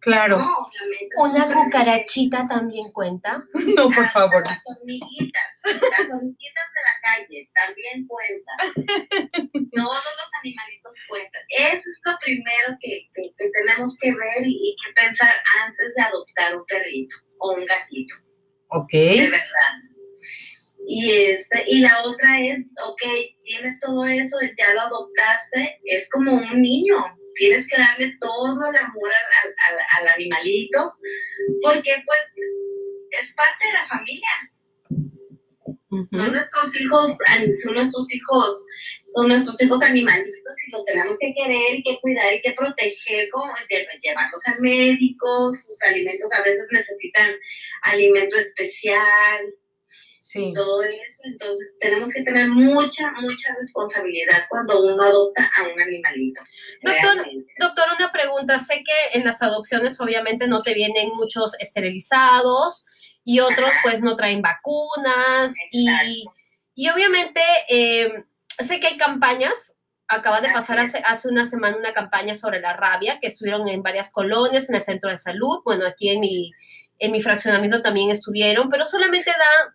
Claro. 0.00 0.44
¿Una 1.18 1.46
cucarachita 1.46 2.46
también 2.48 2.90
cuenta? 2.92 3.42
No, 3.76 3.90
por 3.90 4.08
favor. 4.08 4.42
Las 4.44 4.62
hormiguitas, 4.64 5.42
las 5.64 6.10
hormiguitas 6.10 6.64
de 6.74 6.82
la 6.82 6.96
calle 7.02 7.50
también 7.54 8.06
cuentan. 8.06 8.56
Todos 9.70 10.04
los 10.04 10.30
animalitos 10.42 10.94
cuentan. 11.08 11.42
Eso 11.48 11.76
es 11.76 11.98
lo 12.04 12.18
primero 12.18 12.76
que, 12.80 13.08
que, 13.14 13.50
tenemos 13.50 13.96
que 14.00 14.10
ver 14.10 14.46
y, 14.46 14.50
y, 14.50 14.76
que 14.82 14.92
pensar 14.94 15.30
antes 15.64 15.94
de 15.94 16.02
adoptar 16.02 16.56
un 16.56 16.64
perrito 16.66 17.16
o 17.38 17.54
un 17.54 17.66
gatito. 17.66 18.14
Ok. 18.68 18.92
De 18.92 19.30
verdad. 19.30 19.88
Y, 20.90 21.10
este, 21.12 21.64
y 21.66 21.80
la 21.80 22.00
otra 22.02 22.40
es, 22.40 22.60
ok, 22.82 23.02
tienes 23.44 23.78
todo 23.78 24.06
eso, 24.06 24.38
ya 24.56 24.72
lo 24.72 24.80
adoptaste, 24.80 25.80
es 25.84 26.08
como 26.08 26.32
un 26.32 26.62
niño, 26.62 26.96
tienes 27.34 27.68
que 27.68 27.76
darle 27.76 28.16
todo 28.18 28.54
el 28.54 28.76
amor 28.76 29.10
al, 29.44 29.78
al, 29.98 30.08
animalito, 30.14 30.94
porque 31.60 31.94
pues 32.06 32.20
es 33.22 33.34
parte 33.34 33.66
de 33.66 33.72
la 33.74 33.86
familia. 33.86 34.30
Son 35.90 36.32
nuestros 36.32 36.80
hijos, 36.80 37.16
son 37.62 37.74
nuestros 37.74 38.14
hijos, 38.14 38.64
son 39.14 39.28
nuestros 39.28 39.60
hijos 39.60 39.82
animalitos 39.82 40.54
y 40.66 40.70
los 40.70 40.86
tenemos 40.86 41.18
que 41.20 41.34
querer 41.34 41.74
y 41.74 41.82
que 41.82 42.00
cuidar 42.00 42.32
y 42.32 42.40
que 42.40 42.52
proteger, 42.52 43.28
como 43.30 43.52
llevarlos 44.02 44.42
al 44.46 44.60
médico, 44.62 45.52
sus 45.52 45.82
alimentos 45.82 46.30
a 46.32 46.42
veces 46.44 46.64
necesitan 46.72 47.34
alimento 47.82 48.38
especial, 48.38 49.52
sí. 50.18 50.52
todo 50.54 50.82
eso. 50.82 51.22
Entonces 51.24 51.76
tenemos 51.80 52.10
que 52.12 52.22
tener 52.22 52.48
mucha, 52.48 53.12
mucha 53.20 53.54
responsabilidad 53.60 54.44
cuando 54.50 54.82
uno 54.82 55.02
adopta 55.02 55.50
a 55.56 55.62
un 55.62 55.80
animalito. 55.80 56.42
Doctor, 56.82 57.26
doctor, 57.58 57.84
una 57.96 58.12
pregunta. 58.12 58.58
Sé 58.58 58.82
que 58.84 59.18
en 59.18 59.24
las 59.24 59.42
adopciones 59.42 60.00
obviamente 60.00 60.46
no 60.46 60.60
te 60.60 60.74
vienen 60.74 61.10
muchos 61.14 61.54
esterilizados 61.60 62.84
y 63.24 63.40
otros 63.40 63.70
pues 63.82 64.02
no 64.02 64.16
traen 64.16 64.42
vacunas 64.42 65.54
y, 65.70 65.88
y, 66.74 66.88
obviamente 66.88 67.40
eh, 67.68 68.24
sé 68.58 68.80
que 68.80 68.88
hay 68.88 68.96
campañas. 68.96 69.74
Acaba 70.10 70.40
de 70.40 70.48
pasar 70.50 70.78
hace, 70.78 71.02
hace 71.04 71.28
una 71.28 71.44
semana 71.44 71.76
una 71.76 71.92
campaña 71.92 72.34
sobre 72.34 72.60
la 72.60 72.72
rabia 72.72 73.18
que 73.20 73.26
estuvieron 73.26 73.68
en 73.68 73.82
varias 73.82 74.10
colonias, 74.10 74.70
en 74.70 74.76
el 74.76 74.82
centro 74.82 75.10
de 75.10 75.18
salud. 75.18 75.60
Bueno, 75.66 75.86
aquí 75.86 76.08
en 76.08 76.20
mi, 76.20 76.50
en 76.98 77.12
mi 77.12 77.20
fraccionamiento 77.20 77.82
también 77.82 78.10
estuvieron, 78.10 78.70
pero 78.70 78.86
solamente 78.86 79.30
da 79.30 79.74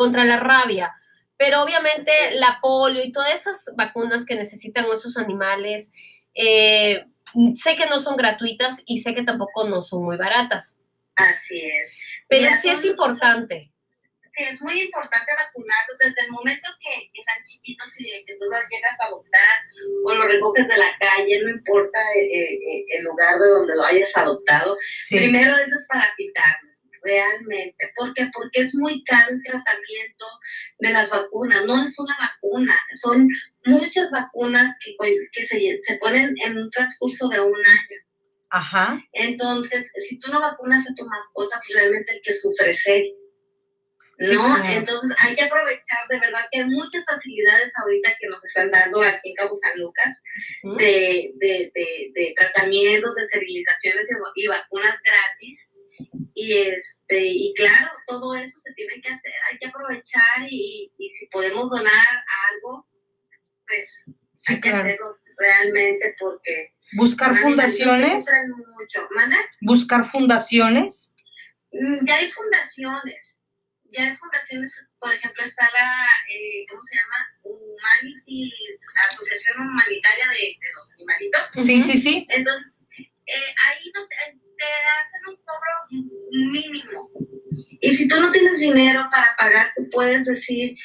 contra 0.00 0.24
la 0.24 0.40
rabia. 0.40 0.94
Pero 1.36 1.62
obviamente 1.62 2.10
la 2.32 2.58
polio 2.62 3.04
y 3.04 3.12
todas 3.12 3.34
esas 3.34 3.70
vacunas 3.76 4.24
que 4.24 4.34
necesitan 4.34 4.86
esos 4.86 5.18
animales, 5.18 5.92
eh, 6.34 7.04
sé 7.52 7.76
que 7.76 7.84
no 7.84 7.98
son 7.98 8.16
gratuitas 8.16 8.82
y 8.86 9.02
sé 9.02 9.14
que 9.14 9.24
tampoco 9.24 9.68
no 9.68 9.82
son 9.82 10.04
muy 10.04 10.16
baratas. 10.16 10.80
Así 11.16 11.60
es. 11.66 11.92
Pero 12.30 12.50
sí 12.62 12.70
es 12.70 12.82
importante. 12.86 13.70
Sí, 14.22 14.44
es 14.44 14.60
muy 14.62 14.80
importante 14.80 15.30
vacunarlos 15.36 15.98
desde 15.98 16.24
el 16.24 16.30
momento 16.30 16.68
que, 16.80 17.20
están 17.20 17.44
chiquitos 17.44 17.88
y 17.98 18.24
que 18.24 18.36
tú 18.36 18.46
los 18.50 18.60
llegas 18.70 19.00
a 19.00 19.06
adoptar 19.06 19.56
o 20.06 20.14
los 20.14 20.26
recoges 20.28 20.66
de 20.66 20.78
la 20.78 20.96
calle, 20.98 21.42
no 21.42 21.50
importa 21.50 21.98
eh, 22.16 22.54
eh, 22.54 22.84
el 22.96 23.04
lugar 23.04 23.38
de 23.38 23.48
donde 23.48 23.76
lo 23.76 23.84
hayas 23.84 24.16
adoptado. 24.16 24.78
Primero 25.10 25.52
eso 25.56 25.76
es 25.78 25.86
para 25.88 26.06
quitarlo 26.16 26.70
realmente. 27.02 27.92
¿Por 27.96 28.14
qué? 28.14 28.30
Porque 28.32 28.62
es 28.62 28.74
muy 28.74 29.02
caro 29.04 29.30
el 29.30 29.42
tratamiento 29.42 30.26
de 30.78 30.90
las 30.90 31.10
vacunas. 31.10 31.64
No 31.66 31.84
es 31.84 31.98
una 31.98 32.16
vacuna, 32.18 32.78
son 32.96 33.28
muchas 33.64 34.10
vacunas 34.10 34.74
que, 34.84 34.94
que 35.32 35.46
se, 35.46 35.80
se 35.84 35.96
ponen 35.96 36.34
en 36.44 36.58
un 36.58 36.70
transcurso 36.70 37.28
de 37.28 37.40
un 37.40 37.54
año. 37.54 38.00
Ajá. 38.50 39.00
Entonces, 39.12 39.90
si 40.08 40.18
tú 40.18 40.30
no 40.32 40.40
vacunas 40.40 40.84
a 40.88 40.94
tu 40.94 41.04
mascota, 41.06 41.60
pues 41.66 41.78
realmente 41.78 42.14
el 42.14 42.22
que 42.22 42.34
sufre 42.34 42.72
es 42.72 42.86
él. 42.86 43.14
¿No? 44.20 44.54
Entonces 44.68 45.16
hay 45.18 45.34
que 45.34 45.44
aprovechar, 45.44 46.06
de 46.10 46.20
verdad 46.20 46.44
que 46.52 46.60
hay 46.60 46.68
muchas 46.68 47.06
facilidades 47.06 47.72
ahorita 47.80 48.10
que 48.20 48.28
nos 48.28 48.44
están 48.44 48.70
dando 48.70 49.00
aquí 49.00 49.30
en 49.30 49.34
Cabo 49.34 49.54
San 49.54 49.80
Lucas 49.80 50.14
de, 50.78 51.32
de, 51.36 51.72
de, 51.74 52.10
de, 52.14 52.34
tratamientos, 52.36 53.14
de 53.14 53.22
esterilizaciones 53.22 54.04
y 54.34 54.46
vacunas 54.46 54.98
gratis 55.02 55.69
y 56.34 56.52
este 56.52 57.26
y 57.26 57.54
claro 57.54 57.90
todo 58.06 58.34
eso 58.34 58.58
se 58.58 58.72
tiene 58.74 59.00
que 59.02 59.08
hacer 59.08 59.32
hay 59.50 59.58
que 59.58 59.66
aprovechar 59.66 60.46
y, 60.48 60.92
y 60.98 61.10
si 61.14 61.26
podemos 61.26 61.70
donar 61.70 62.08
algo 62.52 62.86
pues 63.70 64.16
sí, 64.34 64.60
claro. 64.60 64.88
realmente 65.38 66.14
porque... 66.18 66.74
¿Buscar 66.96 67.36
fundaciones? 67.36 68.26
mucho. 68.56 69.08
¿Buscar 69.60 70.04
fundaciones? 70.04 71.12
Mm, 71.72 72.04
Ya 72.04 72.16
hay 72.16 72.30
fundaciones, 72.32 73.20
ya 73.92 74.02
hay 74.08 74.16
fundaciones, 74.16 74.72
por 74.98 75.12
ejemplo, 75.14 75.44
está 75.44 75.70
la, 75.72 76.06
eh, 76.34 76.66
¿cómo 76.68 76.82
se 76.82 76.96
llama? 76.96 77.16
Humanity, 77.42 78.52
Asociación 79.08 79.60
Humanitaria 79.60 80.26
de, 80.30 80.58
de 80.58 80.72
los 80.74 80.92
Animalitos. 80.94 81.48
Sí, 81.52 81.80
sí, 81.80 81.96
sí. 81.96 82.26
Entonces, 82.28 82.72
eh, 82.98 83.54
ahí 83.66 83.92
no 83.94 84.00
te, 84.08 84.49
te 84.60 84.66
hacen 84.66 85.22
un 85.28 85.36
cobro 85.44 86.50
mínimo. 86.50 87.10
Y 87.80 87.96
si 87.96 88.08
tú 88.08 88.20
no 88.20 88.30
tienes 88.30 88.58
dinero 88.58 89.08
para 89.10 89.34
pagar, 89.38 89.72
tú 89.76 89.88
puedes 89.90 90.24
decir 90.24 90.76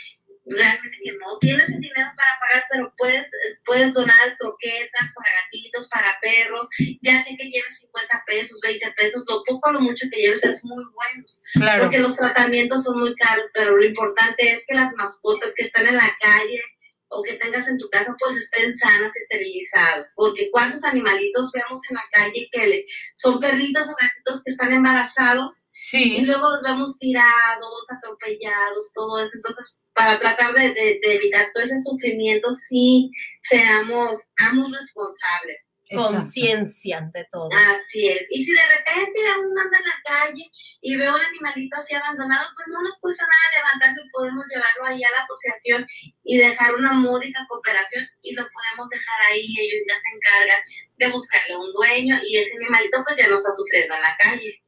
realmente 0.47 0.97
que 1.03 1.11
no 1.13 1.39
tienes 1.39 1.67
el 1.69 1.79
dinero 1.79 2.09
para 2.15 2.39
pagar, 2.39 2.63
pero 2.71 2.93
puedes, 2.97 3.25
puedes 3.65 3.93
donar 3.93 4.37
croquetas 4.37 5.13
para 5.15 5.29
gatitos, 5.41 5.89
para 5.89 6.19
perros, 6.21 6.69
ya 7.01 7.23
sea 7.23 7.35
que 7.35 7.49
lleves 7.49 7.79
50 7.81 8.23
pesos, 8.27 8.59
20 8.61 8.91
pesos, 8.95 9.23
lo 9.27 9.43
poco 9.43 9.69
o 9.69 9.73
lo 9.73 9.81
mucho 9.81 10.05
que 10.11 10.21
lleves 10.21 10.43
es 10.43 10.63
muy 10.63 10.83
bueno. 10.93 11.25
Claro. 11.53 11.83
Porque 11.83 11.99
los 11.99 12.15
tratamientos 12.15 12.83
son 12.83 12.99
muy 12.99 13.15
caros, 13.15 13.45
pero 13.53 13.75
lo 13.75 13.83
importante 13.83 14.51
es 14.51 14.63
que 14.67 14.75
las 14.75 14.93
mascotas 14.93 15.51
que 15.55 15.65
están 15.65 15.87
en 15.87 15.95
la 15.95 16.15
calle 16.21 16.61
o 17.09 17.21
que 17.23 17.33
tengas 17.35 17.67
en 17.67 17.77
tu 17.77 17.89
casa 17.89 18.15
pues 18.19 18.37
estén 18.37 18.77
sanas 18.77 19.11
y 19.15 19.21
esterilizadas. 19.23 20.11
Porque 20.15 20.49
cuántos 20.51 20.83
animalitos 20.83 21.51
vemos 21.53 21.79
en 21.89 21.95
la 21.95 22.03
calle 22.11 22.49
que 22.51 22.67
le- 22.67 22.85
son 23.15 23.39
perritos 23.39 23.87
o 23.89 23.95
gatitos 23.99 24.41
que 24.43 24.51
están 24.51 24.73
embarazados 24.73 25.53
y 25.97 26.25
luego 26.25 26.49
los 26.49 26.61
vemos 26.63 26.97
tirados, 26.99 27.85
atropellados, 27.95 28.91
todo 28.93 29.19
eso. 29.23 29.33
Entonces, 29.35 29.75
para 29.93 30.19
tratar 30.19 30.53
de, 30.55 30.73
de- 30.73 30.99
de 31.01 31.15
evitar 31.15 31.47
todo 31.53 31.63
ese 31.63 31.79
sufrimiento, 31.79 32.51
sí 32.53 33.11
seamos 33.43 34.19
amos 34.37 34.71
responsables. 34.71 35.57
Conciencia 35.89 36.97
ante 36.97 37.27
todo. 37.31 37.49
Así 37.51 38.07
es. 38.07 38.25
Y 38.29 38.45
si 38.45 38.51
de 38.51 38.67
repente 38.77 39.19
uno 39.39 39.61
anda 39.61 39.77
en 39.77 39.85
la 39.85 40.01
calle 40.03 40.51
y 40.81 40.95
ve 40.95 41.09
un 41.09 41.21
animalito 41.21 41.77
así 41.77 41.93
abandonado, 41.93 42.49
pues 42.55 42.67
no 42.69 42.81
nos 42.81 42.97
cuesta 42.99 43.23
nada 43.23 43.57
levantarlo 43.57 44.05
y 44.05 44.09
podemos 44.09 44.45
llevarlo 44.49 44.85
ahí 44.85 45.03
a 45.03 45.11
la 45.11 45.23
asociación 45.23 45.85
y 46.23 46.37
dejar 46.37 46.73
una 46.75 46.93
módica 46.93 47.45
cooperación 47.47 48.07
y 48.21 48.33
lo 48.33 48.47
podemos 48.49 48.89
dejar 48.89 49.21
ahí. 49.29 49.45
Ellos 49.45 49.85
ya 49.87 49.95
se 49.95 50.09
encargan 50.15 50.61
de 50.97 51.11
buscarle 51.11 51.55
un 51.57 51.71
dueño 51.73 52.19
y 52.23 52.37
ese 52.37 52.55
animalito 52.57 53.03
pues 53.03 53.17
ya 53.17 53.27
no 53.27 53.35
está 53.35 53.53
sufriendo 53.53 53.95
en 53.95 54.01
la 54.01 54.17
calle. 54.17 54.64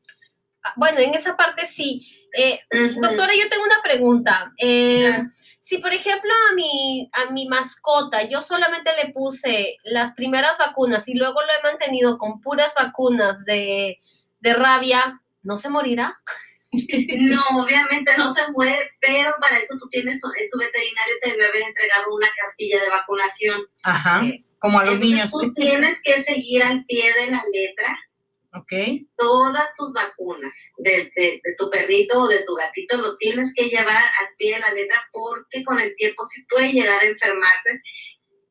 Ah, 0.64 0.74
Bueno, 0.76 1.00
en 1.00 1.14
esa 1.14 1.36
parte 1.36 1.66
sí. 1.66 2.08
Eh, 2.38 2.60
doctora, 3.02 3.34
yo 3.36 3.50
tengo 3.50 3.64
una 3.64 3.82
pregunta. 3.84 4.52
Eh, 4.58 5.18
si, 5.60 5.80
por 5.80 5.94
ejemplo, 5.94 6.32
a 6.50 6.56
mi, 6.56 7.10
a 7.12 7.32
mi 7.32 7.48
mascota 7.48 8.24
yo 8.30 8.42
solamente 8.42 8.92
le 9.04 9.12
puse 9.12 9.78
las 9.84 10.14
primeras 10.14 10.58
vacunas 10.58 11.08
y 11.10 11.16
luego 11.16 11.42
lo 11.42 11.48
he 11.48 11.72
mantenido 11.72 12.18
con 12.18 12.42
puras 12.42 12.74
vacunas 12.76 13.44
de, 13.46 14.00
de 14.40 14.54
rabia, 14.54 15.22
¿no 15.44 15.58
se 15.58 15.70
morirá? 15.70 16.20
No, 17.18 17.42
obviamente 17.64 18.12
no 18.18 18.34
se 18.34 18.52
muere, 18.52 18.92
pero 19.00 19.32
para 19.40 19.58
eso 19.58 19.76
tú 19.80 19.88
tienes, 19.90 20.20
tu 20.22 20.60
veterinario 20.60 21.16
te 21.24 21.32
debe 21.32 21.48
haber 21.48 21.62
entregado 21.64 22.14
una 22.14 22.28
cartilla 22.40 22.82
de 22.82 22.90
vacunación. 22.90 23.62
Ajá. 23.84 24.22
Como 24.60 24.80
a 24.80 24.84
los 24.84 24.96
Entonces, 24.96 25.16
niños. 25.16 25.32
Tú 25.32 25.54
tienes 25.54 26.02
que 26.04 26.24
seguir 26.26 26.64
al 26.64 26.86
pie 26.86 27.14
de 27.14 27.32
la 27.32 27.42
letra 27.52 27.98
Ok. 28.54 28.72
todas 29.18 29.68
tus 29.78 29.92
vacunas 29.94 30.52
de, 30.78 31.12
de- 31.16 31.42
de 31.44 31.56
tu 31.58 31.70
perrito 31.70 32.22
o 32.22 32.28
de 32.28 32.44
tu 32.46 32.56
gatito, 32.56 32.98
lo 32.98 33.16
tienes 33.18 33.54
que 33.56 33.66
llevar 33.70 33.96
al 33.96 34.28
pie 34.38 34.56
de 34.56 34.62
la 34.62 34.72
letra 34.74 35.02
porque 35.12 35.64
con 35.66 35.80
el 35.80 35.96
tiempo 35.98 36.26
sí 36.26 36.44
puede 36.50 36.72
llegar 36.72 37.02
a 37.02 37.06
enfermarse. 37.08 37.82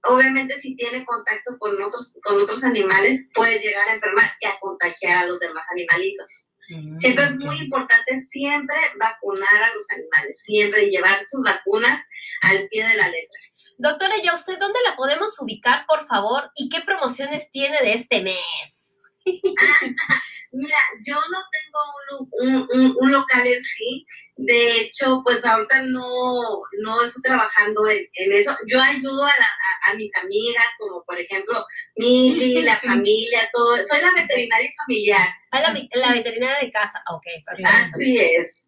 Obviamente 0.04 0.60
si 0.60 0.76
tiene 0.76 1.04
contacto 1.04 1.56
con 1.58 1.82
otros, 1.82 2.16
con 2.22 2.40
otros 2.40 2.62
animales, 2.62 3.20
puede 3.34 3.58
llegar 3.58 3.88
a 3.88 3.94
enfermar 3.94 4.30
y 4.40 4.46
a 4.46 4.58
contagiar 4.60 5.24
a 5.24 5.26
los 5.26 5.40
demás 5.40 5.64
animalitos. 5.72 6.48
Mm, 6.68 6.98
Entonces 7.02 7.30
es 7.32 7.36
muy 7.38 7.58
importante 7.60 8.20
siempre 8.30 8.76
vacunar 9.00 9.62
a 9.62 9.74
los 9.74 9.86
animales, 9.90 10.36
siempre 10.44 10.90
llevar 10.90 11.24
sus 11.28 11.42
vacunas 11.42 12.00
al 12.42 12.68
pie 12.68 12.86
de 12.86 12.94
la 12.96 13.08
letra. 13.08 13.40
Doctora, 13.78 14.14
¿y 14.22 14.28
a 14.28 14.34
usted 14.34 14.58
dónde 14.58 14.78
la 14.88 14.94
podemos 14.96 15.38
ubicar, 15.40 15.84
por 15.86 16.04
favor? 16.06 16.50
¿Y 16.54 16.68
qué 16.68 16.80
promociones 16.82 17.50
tiene 17.50 17.78
de 17.80 17.94
este 17.94 18.22
mes? 18.22 18.75
Mira, 20.52 20.78
yo 21.04 21.14
no 21.16 21.38
tengo 21.52 21.80
un, 22.40 22.68
un, 22.72 22.96
un- 23.00 23.12
local 23.12 23.46
en 23.46 23.62
sí. 23.64 24.06
De 24.36 24.80
hecho, 24.80 25.20
pues 25.24 25.44
ahorita 25.44 25.82
no, 25.82 26.60
no 26.82 27.02
estoy 27.04 27.22
trabajando 27.22 27.86
en, 27.88 27.98
en 28.14 28.32
eso. 28.32 28.56
Yo 28.66 28.80
ayudo 28.80 29.24
a, 29.24 29.28
la- 29.38 29.44
a- 29.44 29.90
a 29.90 29.94
mis 29.94 30.10
amigas, 30.16 30.64
como 30.78 31.04
por 31.04 31.18
ejemplo 31.18 31.64
Mili, 31.96 32.62
la 32.62 32.74
Sí. 32.80 32.86
familia, 32.86 33.50
todo. 33.52 33.76
Soy 33.76 34.00
la 34.00 34.12
veterinaria 34.14 34.70
familiar. 34.86 35.28
Ah, 35.50 35.60
la, 35.60 35.74
la 36.00 36.12
veterinaria 36.12 36.58
de 36.64 36.70
casa. 36.70 37.02
Ok, 37.12 37.24
perfecto. 37.46 37.70
Así 37.94 38.18
es. 38.18 38.66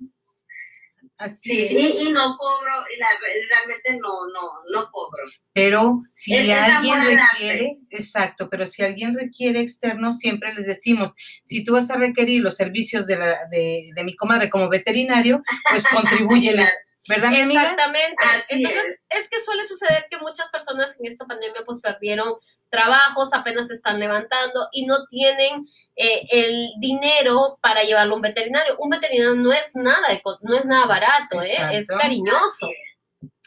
Así 1.19 1.51
Sí, 1.51 1.77
y, 1.77 2.09
y 2.09 2.13
no 2.13 2.37
cobro, 2.37 2.73
y 2.95 2.99
la- 2.99 3.09
realmente 3.49 3.99
no, 4.01 4.27
no, 4.33 4.53
no 4.73 4.91
cobro. 4.93 5.25
Pero 5.53 6.03
si 6.15 6.35
Es- 6.35 6.49
alguien 6.57 7.01
requiere, 7.03 7.77
exacto, 7.91 8.49
pero 8.49 8.67
si 8.67 8.83
alguien 8.85 9.17
requiere 9.19 9.61
externo, 9.61 10.13
siempre 10.13 10.55
les 10.55 10.67
decimos, 10.67 11.13
si 11.45 11.65
tú 11.65 11.73
vas 11.73 11.91
a 11.91 11.97
requerir 11.97 12.43
los 12.43 12.55
servicios 12.55 13.07
de, 13.09 13.17
la, 13.17 13.37
de, 13.51 13.91
de 13.95 14.05
mi 14.05 14.15
comadre 14.15 14.49
como 14.49 14.69
veterinario, 14.69 15.43
pues 15.71 15.85
contribúyele, 16.45 16.63
Claro. 16.63 16.77
¿verdad, 17.09 17.31
mi 17.31 17.41
amiga? 17.41 17.63
Exactamente. 17.63 18.17
Así 18.19 18.43
Entonces, 18.51 18.97
es. 19.11 19.29
que 19.29 19.41
suele 19.41 19.65
suceder 19.65 20.07
que 20.11 20.19
muchas 20.19 20.49
personas 20.51 20.95
en 21.01 21.07
esta 21.07 21.25
pandemia 21.27 21.63
pues 21.67 21.81
perdieron 21.81 22.35
trabajos, 22.71 23.33
apenas 23.35 23.69
se 23.69 23.75
están 23.75 23.99
levantando 23.99 24.69
y 24.73 24.87
no 24.87 25.07
tienen 25.09 25.67
eh, 25.99 26.27
el 26.31 26.71
dinero 26.79 27.59
para 27.61 27.83
llevarlo 27.83 28.15
a 28.15 28.17
un 28.17 28.23
veterinario. 28.23 28.77
Un 28.79 28.91
veterinario 28.91 29.35
no 29.35 29.53
es 29.53 29.73
nada, 29.75 30.09
no 30.43 30.57
es 30.57 30.65
nada 30.65 30.87
barato, 30.87 31.43
¿eh? 31.43 31.57
es 31.73 31.89
cariñoso. 31.89 32.69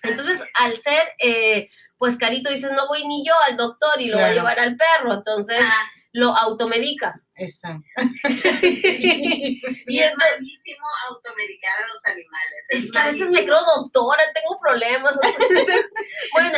Entonces, 0.03 0.39
al 0.55 0.77
ser 0.77 1.13
pues 1.17 1.69
pues 1.97 2.17
carito 2.17 2.49
dices, 2.49 2.71
no 2.71 2.87
voy 2.87 3.07
ni 3.07 3.23
yo 3.23 3.33
al 3.47 3.57
doctor 3.57 4.01
y 4.01 4.07
lo 4.07 4.17
voy 4.17 4.25
a 4.25 4.33
llevar 4.33 4.59
al 4.59 4.75
perro, 4.75 5.13
entonces 5.13 5.61
Ah, 5.61 5.85
lo 6.13 6.35
automedicas. 6.35 7.27
Exacto. 7.35 7.81
y 8.63 9.61
Y 9.87 9.99
es 9.99 10.11
malísimo 10.17 10.87
automedicar 11.09 11.71
a 11.83 11.87
los 11.87 12.01
animales. 12.05 12.65
Es 12.69 12.91
que 12.91 12.99
a 12.99 13.05
veces 13.05 13.29
me 13.31 13.45
creo 13.45 13.59
doctora, 13.75 14.21
tengo 14.33 14.57
problemas. 14.59 15.17
bueno, 16.33 16.57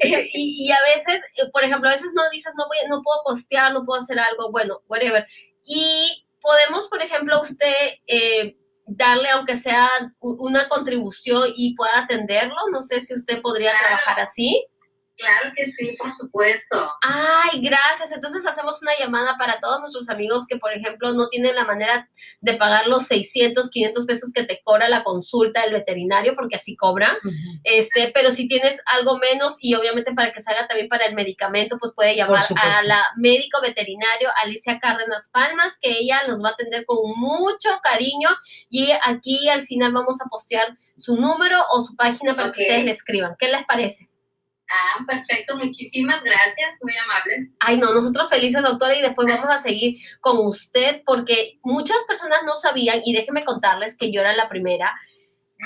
eh, 0.00 0.28
y, 0.32 0.66
y 0.66 0.72
a 0.72 0.78
veces, 0.94 1.22
eh, 1.36 1.48
por 1.52 1.64
ejemplo, 1.64 1.88
a 1.88 1.92
veces 1.92 2.10
no 2.14 2.22
dices, 2.30 2.52
no 2.56 2.66
voy, 2.66 2.78
no 2.88 3.02
puedo 3.02 3.18
postear, 3.24 3.72
no 3.72 3.84
puedo 3.84 4.00
hacer 4.00 4.18
algo, 4.18 4.50
bueno, 4.50 4.82
whatever. 4.88 5.26
Y 5.64 6.26
podemos, 6.40 6.88
por 6.88 7.02
ejemplo, 7.02 7.40
usted 7.40 7.94
eh, 8.06 8.56
darle, 8.86 9.30
aunque 9.30 9.56
sea 9.56 9.88
una 10.20 10.68
contribución 10.68 11.52
y 11.56 11.74
pueda 11.76 12.00
atenderlo. 12.00 12.56
No 12.72 12.82
sé 12.82 13.00
si 13.00 13.14
usted 13.14 13.40
podría 13.40 13.70
Claro. 13.70 13.86
trabajar 13.86 14.20
así. 14.20 14.66
Claro 15.16 15.52
que 15.54 15.66
sí, 15.72 15.96
por 15.98 16.12
supuesto. 16.14 16.90
Ay, 17.02 17.60
gracias. 17.60 18.12
Entonces 18.12 18.46
hacemos 18.46 18.80
una 18.82 18.92
llamada 18.98 19.36
para 19.36 19.60
todos 19.60 19.80
nuestros 19.80 20.08
amigos 20.08 20.46
que, 20.48 20.56
por 20.56 20.72
ejemplo, 20.72 21.12
no 21.12 21.28
tienen 21.28 21.54
la 21.54 21.64
manera 21.64 22.08
de 22.40 22.54
pagar 22.54 22.86
los 22.86 23.06
600, 23.06 23.70
500 23.70 24.06
pesos 24.06 24.32
que 24.34 24.44
te 24.44 24.60
cobra 24.64 24.88
la 24.88 25.04
consulta 25.04 25.62
del 25.62 25.74
veterinario, 25.74 26.34
porque 26.34 26.56
así 26.56 26.76
cobra. 26.76 27.18
Este, 27.62 28.10
pero 28.14 28.30
si 28.30 28.48
tienes 28.48 28.82
algo 28.86 29.18
menos 29.18 29.56
y 29.60 29.74
obviamente 29.74 30.12
para 30.12 30.32
que 30.32 30.40
salga 30.40 30.66
también 30.66 30.88
para 30.88 31.06
el 31.06 31.14
medicamento, 31.14 31.78
pues 31.78 31.92
puede 31.94 32.16
llamar 32.16 32.42
a 32.56 32.82
la 32.82 33.02
médico 33.16 33.60
veterinario 33.60 34.28
Alicia 34.42 34.78
Cárdenas 34.80 35.30
Palmas, 35.32 35.78
que 35.80 35.90
ella 35.90 36.22
los 36.26 36.42
va 36.42 36.50
a 36.50 36.52
atender 36.52 36.84
con 36.86 36.98
mucho 37.16 37.70
cariño 37.82 38.30
y 38.70 38.90
aquí 39.04 39.48
al 39.48 39.64
final 39.64 39.92
vamos 39.92 40.20
a 40.20 40.28
postear 40.28 40.76
su 40.96 41.16
número 41.16 41.58
o 41.70 41.80
su 41.80 41.94
página 41.96 42.34
para 42.34 42.52
que 42.52 42.62
ustedes 42.62 42.84
le 42.84 42.90
escriban. 42.90 43.36
¿Qué 43.38 43.48
les 43.48 43.64
parece? 43.64 44.11
Ah, 44.74 45.04
perfecto, 45.06 45.58
muchísimas 45.58 46.22
gracias, 46.22 46.74
muy 46.80 46.94
amable. 46.96 47.50
Ay, 47.60 47.76
no, 47.76 47.92
nosotros 47.92 48.30
felices, 48.30 48.62
doctora, 48.62 48.96
y 48.96 49.02
después 49.02 49.28
vamos 49.28 49.50
a 49.50 49.58
seguir 49.58 49.98
con 50.20 50.38
usted, 50.46 51.02
porque 51.04 51.58
muchas 51.62 51.98
personas 52.08 52.38
no 52.46 52.54
sabían, 52.54 53.02
y 53.04 53.12
déjenme 53.12 53.44
contarles 53.44 53.98
que 53.98 54.10
yo 54.10 54.22
era 54.22 54.32
la 54.32 54.48
primera, 54.48 54.94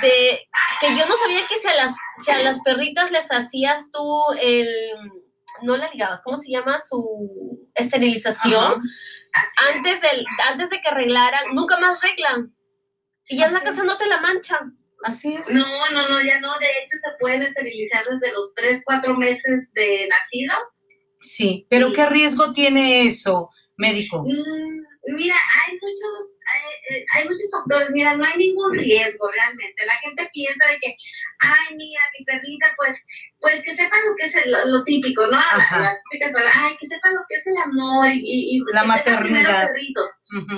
de 0.02 0.48
que 0.80 0.88
yo 0.96 1.06
no 1.06 1.14
sabía 1.14 1.46
que 1.46 1.56
si 1.56 1.68
a 1.68 1.76
las, 1.76 1.96
si 2.18 2.32
a 2.32 2.42
las 2.42 2.60
perritas 2.62 3.12
les 3.12 3.30
hacías 3.30 3.90
tú 3.92 4.24
el, 4.40 4.68
no 5.62 5.76
la 5.76 5.88
ligabas, 5.88 6.22
¿cómo 6.22 6.36
se 6.36 6.50
llama? 6.50 6.80
Su 6.80 7.68
esterilización, 7.76 8.82
Ajá. 9.32 9.72
antes, 9.72 10.00
del, 10.00 10.26
antes 10.50 10.68
de 10.68 10.80
que 10.80 10.88
arreglaran, 10.88 11.54
nunca 11.54 11.78
más 11.78 12.02
arreglan. 12.02 12.56
Y 13.28 13.38
ya 13.38 13.46
en 13.46 13.54
la 13.54 13.60
casa 13.60 13.84
no 13.84 13.96
te 13.96 14.06
la 14.06 14.20
manchan. 14.20 14.76
Así 15.06 15.34
es. 15.34 15.50
No, 15.50 15.64
no, 15.92 16.08
no, 16.08 16.22
ya 16.22 16.40
no, 16.40 16.58
de 16.58 16.66
hecho 16.66 16.96
se 17.02 17.18
pueden 17.20 17.42
esterilizar 17.42 18.04
desde 18.04 18.34
los 18.34 18.54
3, 18.54 18.82
4 18.84 19.14
meses 19.16 19.72
de 19.72 20.08
nacidos. 20.08 20.58
Sí, 21.22 21.66
pero 21.70 21.92
¿qué 21.92 22.06
riesgo 22.06 22.52
tiene 22.52 23.06
eso, 23.06 23.50
médico? 23.76 24.24
Mm, 24.24 24.86
Mira, 25.08 25.36
hay 25.36 25.74
muchos, 25.74 26.34
hay, 26.50 26.96
eh, 26.96 27.04
hay, 27.14 27.24
muchos 27.24 27.48
factores. 27.52 27.90
Mira, 27.90 28.16
no 28.16 28.24
hay 28.24 28.38
ningún 28.38 28.76
riesgo 28.76 29.30
realmente. 29.30 29.86
La 29.86 29.94
gente 29.98 30.28
piensa 30.32 30.66
de 30.66 30.78
que, 30.80 30.96
ay, 31.38 31.76
mira, 31.76 32.00
mi 32.18 32.24
perrita, 32.24 32.66
pues, 32.76 32.96
pues 33.38 33.62
que 33.62 33.76
sepa 33.76 33.96
lo 34.04 34.16
que 34.16 34.26
es 34.26 34.46
lo, 34.66 34.82
típico, 34.84 35.26
¿no? 35.26 35.38
La, 35.38 35.96
ay, 36.54 36.76
que 36.80 36.88
sepa 36.88 37.12
lo 37.12 37.20
que 37.28 37.36
es 37.36 37.46
el 37.46 37.56
amor 37.66 38.08
y, 38.12 38.56
y 38.56 38.60
la 38.72 38.84
maternidad. 38.84 39.68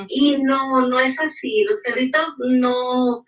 Y 0.09 0.43
no, 0.43 0.89
no 0.89 0.99
es 0.99 1.15
así. 1.19 1.65
Los 1.65 1.81
perritos 1.83 2.35
no, 2.39 3.25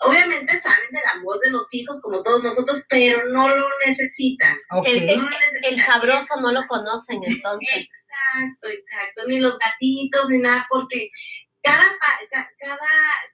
obviamente 0.00 0.60
saben 0.60 0.90
del 0.90 1.06
amor 1.14 1.38
de 1.40 1.50
los 1.50 1.66
hijos 1.72 2.00
como 2.02 2.22
todos 2.22 2.42
nosotros, 2.42 2.84
pero 2.88 3.24
no 3.28 3.48
lo 3.48 3.66
necesitan. 3.86 4.56
El, 4.84 5.80
sabroso 5.80 6.40
no 6.40 6.52
lo 6.52 6.66
conocen 6.66 7.20
entonces. 7.24 7.90
Exacto, 7.90 8.68
exacto. 8.68 9.22
Ni 9.26 9.40
los 9.40 9.58
gatitos, 9.58 10.28
ni 10.30 10.38
nada, 10.38 10.66
porque 10.70 11.10
cada, 11.62 11.84
cada, 12.30 12.88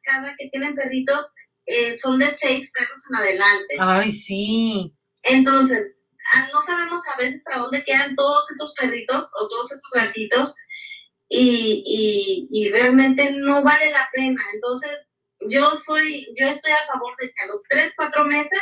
cada 0.04 0.34
que 0.36 0.48
tienen 0.50 0.74
perritos 0.74 1.32
eh, 1.66 1.98
son 1.98 2.18
de 2.18 2.26
seis 2.40 2.70
perros 2.72 3.02
en 3.10 3.16
adelante. 3.16 3.76
Ay, 3.78 4.10
sí. 4.10 4.94
Entonces, 5.24 5.96
ah, 6.34 6.48
no 6.52 6.60
sabemos 6.62 7.02
a 7.12 7.18
veces 7.18 7.42
para 7.44 7.58
dónde 7.58 7.84
quedan 7.84 8.14
todos 8.16 8.50
esos 8.50 8.74
perritos 8.74 9.30
o 9.38 9.48
todos 9.48 9.72
esos 9.72 9.90
gatitos 9.94 10.56
y, 11.28 11.82
y, 11.86 12.48
y 12.50 12.70
realmente 12.70 13.32
no 13.32 13.62
vale 13.62 13.90
la 13.90 14.08
pena. 14.12 14.42
Entonces, 14.54 14.90
yo 15.48 15.70
soy, 15.84 16.26
yo 16.38 16.46
estoy 16.46 16.72
a 16.72 16.86
favor 16.86 17.14
de 17.18 17.28
que 17.28 17.44
a 17.44 17.46
los 17.46 17.62
tres, 17.68 17.92
cuatro 17.96 18.24
meses 18.24 18.60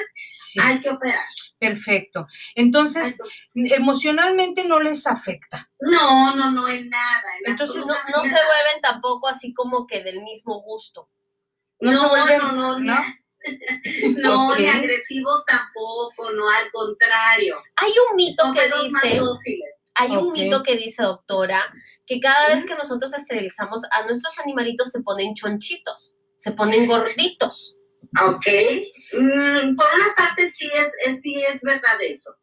hay 0.61 0.81
que 0.81 0.91
operar. 0.91 1.25
Perfecto. 1.59 2.27
Entonces, 2.55 3.19
emocionalmente 3.55 4.65
no 4.65 4.81
les 4.81 5.07
afecta. 5.07 5.71
No, 5.81 6.35
no, 6.35 6.51
no, 6.51 6.69
en 6.69 6.89
nada. 6.89 7.23
Entonces, 7.47 7.85
no, 7.87 7.95
no 7.95 8.23
se 8.23 8.31
vuelven 8.31 8.81
tampoco 8.83 9.29
así 9.29 9.53
como 9.55 9.87
que 9.87 10.03
del 10.03 10.23
mismo 10.23 10.62
gusto. 10.62 11.09
No, 11.81 11.93
no, 11.93 12.27
no, 12.39 12.53
no, 12.53 12.79
no. 12.79 12.95
No, 14.19 14.57
ni 14.57 14.67
agresivos 14.69 15.45
tampoco, 15.47 16.31
no, 16.33 16.49
al 16.49 16.71
contrario. 16.71 17.61
Hay 17.77 17.93
un 18.11 18.17
mito 18.17 18.45
que 18.55 18.83
dice, 18.83 19.21
hay 19.95 20.17
un 20.17 20.33
mito 20.33 20.62
que 20.62 20.77
dice, 20.77 21.03
doctora, 21.03 21.62
que 22.07 22.21
cada 22.21 22.49
vez 22.49 22.65
que 22.65 22.77
nosotros 22.77 23.12
esterilizamos 23.15 23.83
a 23.91 24.05
nuestros 24.05 24.39
animalitos 24.39 24.91
se 24.91 25.03
ponen 25.03 25.35
chonchitos 25.35 26.15
se 26.43 26.51
ponen 26.53 26.87
gorditos. 26.87 27.77
Ok. 28.21 28.47
Mm, 29.13 29.77
por 29.77 29.87
una 29.95 30.15
parte 30.17 30.53
sí 30.59 30.69
es, 30.75 31.21
sí 31.23 31.45
es 31.49 31.61
verdad 31.63 31.97
eso. 32.01 32.35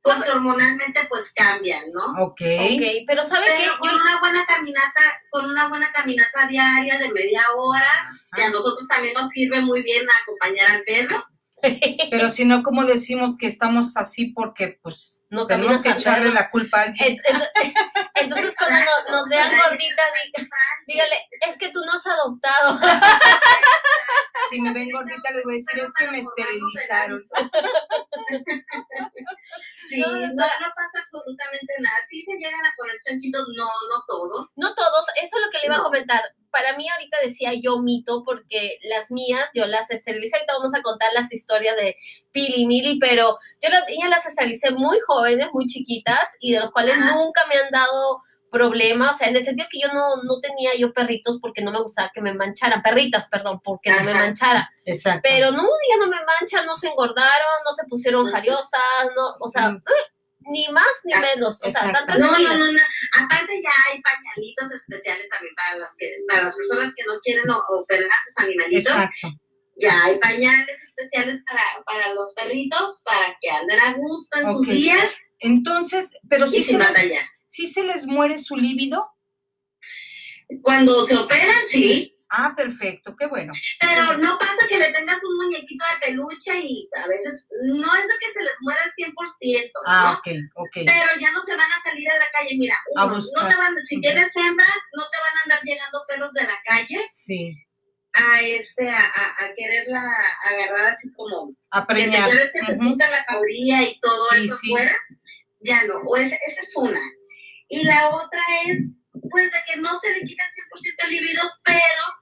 Porque 0.00 0.30
hormonalmente 0.30 1.00
pues 1.08 1.24
cambian, 1.34 1.82
¿no? 1.92 2.24
Ok. 2.24 2.40
Ok, 2.40 2.82
pero 3.04 3.24
¿sabe 3.24 3.46
qué? 3.58 3.66
Con 3.80 3.92
una 3.92 4.20
buena 4.20 4.46
caminata, 4.46 5.02
con 5.30 5.44
una 5.44 5.68
buena 5.68 5.90
caminata 5.90 6.46
diaria 6.46 6.98
de 7.00 7.10
media 7.10 7.42
hora, 7.56 8.12
y 8.36 8.42
a 8.42 8.50
nosotros 8.50 8.86
también 8.86 9.14
nos 9.14 9.30
sirve 9.30 9.60
muy 9.60 9.82
bien 9.82 10.06
acompañar 10.22 10.70
al 10.70 10.82
perro. 10.84 11.24
Pero 12.10 12.30
si 12.30 12.44
no, 12.44 12.62
como 12.62 12.84
decimos 12.84 13.36
que 13.36 13.46
estamos 13.46 13.96
así 13.96 14.32
porque 14.32 14.78
pues 14.82 15.24
no 15.30 15.46
tenemos 15.46 15.82
que 15.82 15.90
echarle 15.90 16.32
la 16.32 16.50
culpa 16.50 16.80
a 16.80 16.82
alguien. 16.84 17.18
Entonces 18.14 18.54
cuando 18.58 18.90
nos 19.10 19.28
vean 19.30 19.50
gordita, 19.50 20.02
dígale, 20.86 21.16
es 21.48 21.58
que 21.58 21.70
tú 21.70 21.80
no 21.84 21.92
has 21.92 22.06
adoptado. 22.06 22.78
Si 24.50 24.60
me 24.60 24.72
ven 24.72 24.90
gordita, 24.90 25.30
les 25.32 25.44
voy 25.44 25.54
a 25.54 25.56
decir, 25.56 25.82
es 25.82 25.92
que 25.94 26.10
me 26.10 26.18
esterilizaron. 26.18 27.24
Sí, 29.88 30.00
no, 30.00 30.08
no, 30.10 30.34
pasa 30.34 30.98
absolutamente 30.98 31.74
nada. 31.78 31.96
Sí 32.10 32.24
se 32.24 32.36
llegan 32.36 32.66
a 32.66 32.74
poner 32.76 32.96
chanchitos, 33.06 33.46
no, 33.56 33.64
no 33.64 34.02
todos. 34.08 34.48
No 34.56 34.74
todos, 34.74 35.06
eso 35.22 35.36
es 35.36 35.42
lo 35.44 35.50
que 35.50 35.58
le 35.58 35.66
iba 35.66 35.76
a 35.76 35.82
comentar. 35.82 36.22
Para 36.56 36.74
mí 36.74 36.88
ahorita 36.88 37.18
decía 37.22 37.52
yo 37.52 37.80
mito 37.80 38.22
porque 38.24 38.78
las 38.84 39.10
mías 39.10 39.50
yo 39.52 39.66
las 39.66 39.90
esterilicé, 39.90 40.36
ahorita 40.36 40.54
vamos 40.54 40.74
a 40.74 40.80
contar 40.80 41.12
las 41.12 41.30
historias 41.30 41.76
de 41.76 41.96
Pili 42.32 42.62
y 42.62 42.66
Mili, 42.66 42.98
pero 42.98 43.36
yo 43.62 43.68
las, 43.68 43.84
las 44.08 44.26
esterilicé 44.26 44.70
muy 44.70 44.98
jóvenes, 45.00 45.48
muy 45.52 45.66
chiquitas 45.66 46.36
y 46.40 46.52
de 46.52 46.60
los 46.60 46.70
cuales 46.70 46.96
nunca 46.96 47.42
me 47.46 47.56
han 47.56 47.70
dado 47.70 48.22
problema, 48.50 49.10
o 49.10 49.14
sea, 49.14 49.28
en 49.28 49.36
el 49.36 49.42
sentido 49.42 49.68
que 49.70 49.80
yo 49.80 49.92
no, 49.92 50.22
no 50.22 50.40
tenía 50.40 50.70
yo 50.78 50.94
perritos 50.94 51.38
porque 51.42 51.60
no 51.60 51.72
me 51.72 51.82
gustaba 51.82 52.10
que 52.14 52.22
me 52.22 52.32
mancharan, 52.32 52.80
perritas, 52.80 53.28
perdón, 53.28 53.60
porque 53.62 53.90
no 53.90 54.02
me 54.02 54.14
manchara. 54.14 54.70
Exacto. 54.86 55.20
Pero 55.22 55.50
no, 55.50 55.62
ya 55.62 55.98
no 55.98 56.06
me 56.06 56.16
manchan, 56.24 56.64
no 56.64 56.74
se 56.74 56.88
engordaron, 56.88 57.56
no 57.66 57.72
se 57.74 57.84
pusieron 57.86 58.26
jariosas, 58.26 58.80
no, 59.14 59.34
o 59.40 59.48
sea. 59.50 59.76
Ni 60.52 60.68
más 60.72 60.86
ni 61.04 61.14
menos, 61.14 61.60
o 61.62 61.68
sea, 61.68 61.82
no, 61.86 62.18
no, 62.18 62.38
no, 62.38 62.56
no, 62.56 62.80
aparte 63.20 63.62
ya 63.62 63.70
hay 63.90 64.00
pañalitos 64.00 64.70
especiales 64.72 65.28
también 65.30 65.54
para 65.56 65.78
las, 65.78 65.90
que, 65.98 66.10
para 66.28 66.44
las 66.44 66.54
personas 66.54 66.92
que 66.96 67.04
no 67.04 67.12
quieren 67.24 67.44
operar 67.50 68.10
a 68.10 68.24
sus 68.24 68.44
animalitos. 68.44 68.86
Exacto. 68.86 69.28
Ya 69.78 70.04
hay 70.04 70.18
pañales 70.18 70.76
especiales 70.88 71.42
para, 71.46 71.62
para 71.84 72.14
los 72.14 72.32
perritos, 72.34 73.02
para 73.04 73.36
que 73.40 73.50
anden 73.50 73.78
a 73.80 73.92
gusto 73.94 74.38
en 74.38 74.52
sus 74.52 74.66
días. 74.66 75.10
Entonces, 75.40 76.16
pero 76.28 76.46
sí 76.46 76.64
se, 76.64 76.78
¿sí 77.46 77.66
se 77.66 77.82
les 77.82 78.06
muere 78.06 78.38
su 78.38 78.56
líbido? 78.56 79.10
Cuando 80.62 81.04
se 81.04 81.16
operan, 81.16 81.66
sí. 81.66 82.15
Ah, 82.38 82.52
perfecto, 82.54 83.16
qué 83.16 83.26
bueno. 83.26 83.50
Pero 83.80 84.18
no 84.18 84.38
pasa 84.38 84.68
que 84.68 84.76
le 84.76 84.92
tengas 84.92 85.24
un 85.24 85.36
muñequito 85.38 85.84
de 85.86 86.06
peluche 86.06 86.52
y 86.60 86.86
a 87.02 87.06
veces 87.06 87.46
no 87.72 87.94
es 87.94 88.02
de 88.02 88.14
que 88.20 88.32
se 88.32 88.42
les 88.42 88.52
muera 88.60 88.80
el 88.84 88.92
100%. 88.92 89.70
Ah, 89.86 90.18
ok, 90.18 90.28
ok. 90.54 90.76
Pero 90.84 91.08
ya 91.18 91.32
no 91.32 91.42
se 91.44 91.56
van 91.56 91.72
a 91.72 91.82
salir 91.82 92.10
a 92.10 92.18
la 92.18 92.30
calle. 92.32 92.56
Mira, 92.58 92.76
uno, 92.94 93.06
no 93.06 93.48
te 93.48 93.56
van, 93.56 93.74
si 93.88 94.00
tienes 94.02 94.30
hembras, 94.34 94.78
no 94.92 95.04
te 95.10 95.18
van 95.18 95.38
a 95.38 95.42
andar 95.44 95.60
llegando 95.64 96.04
perros 96.06 96.32
de 96.34 96.42
la 96.42 96.60
calle. 96.62 97.06
Sí. 97.08 97.54
A, 98.12 98.40
este, 98.42 98.90
a, 98.90 99.00
a, 99.00 99.54
quererla 99.56 100.02
agarrar 100.44 100.94
así 100.94 101.10
como. 101.14 101.54
A 101.70 101.86
preñar. 101.86 102.30
Que 102.30 102.48
te, 102.48 102.72
uh 102.72 102.96
la 102.98 103.24
cabría 103.24 103.82
y 103.82 103.98
todo 104.00 104.32
eso 104.32 104.58
fuera. 104.58 104.94
Ya 105.60 105.84
no. 105.84 106.00
O 106.00 106.16
esa 106.18 106.36
es 106.36 106.72
una. 106.76 107.00
Y 107.68 107.82
la 107.84 108.10
otra 108.10 108.42
es, 108.66 108.78
pues, 109.30 109.44
de 109.44 109.58
que 109.66 109.80
no 109.80 109.98
se 110.00 110.10
le 110.12 110.26
quita 110.26 110.44
el 110.44 110.64
100% 110.64 111.04
el 111.04 111.10
libido, 111.10 111.42
pero 111.64 112.16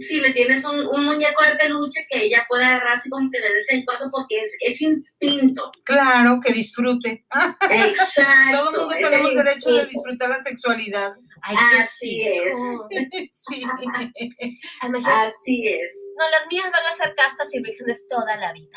si 0.00 0.20
le 0.20 0.32
tienes 0.32 0.64
un, 0.64 0.86
un, 0.86 1.04
muñeco 1.04 1.44
de 1.44 1.56
peluche 1.56 2.06
que 2.08 2.24
ella 2.24 2.44
pueda 2.48 2.68
agarrar 2.68 2.98
así 2.98 3.10
como 3.10 3.30
que 3.30 3.40
de 3.40 3.52
vez 3.52 3.66
en 3.68 3.84
cuando 3.84 4.10
porque 4.10 4.44
es, 4.44 4.52
es 4.60 4.80
instinto. 4.80 5.70
Claro, 5.84 6.40
que 6.44 6.52
disfrute. 6.52 7.24
Exacto. 7.70 8.52
Todo 8.52 8.70
el 8.70 8.76
mundo 8.76 8.94
tenemos 9.00 9.34
derecho 9.34 9.70
de 9.70 9.86
disfrutar 9.86 10.30
la 10.30 10.42
sexualidad. 10.42 11.14
así 11.42 12.22
es. 12.22 12.52
sí. 13.48 13.62
así 14.80 15.68
es. 15.68 16.02
No, 16.18 16.28
las 16.30 16.46
mías 16.50 16.70
van 16.70 16.86
a 16.86 16.92
ser 16.92 17.14
castas 17.14 17.48
y 17.54 17.62
vírgenes 17.62 18.06
toda 18.08 18.36
la 18.36 18.52
vida. 18.52 18.76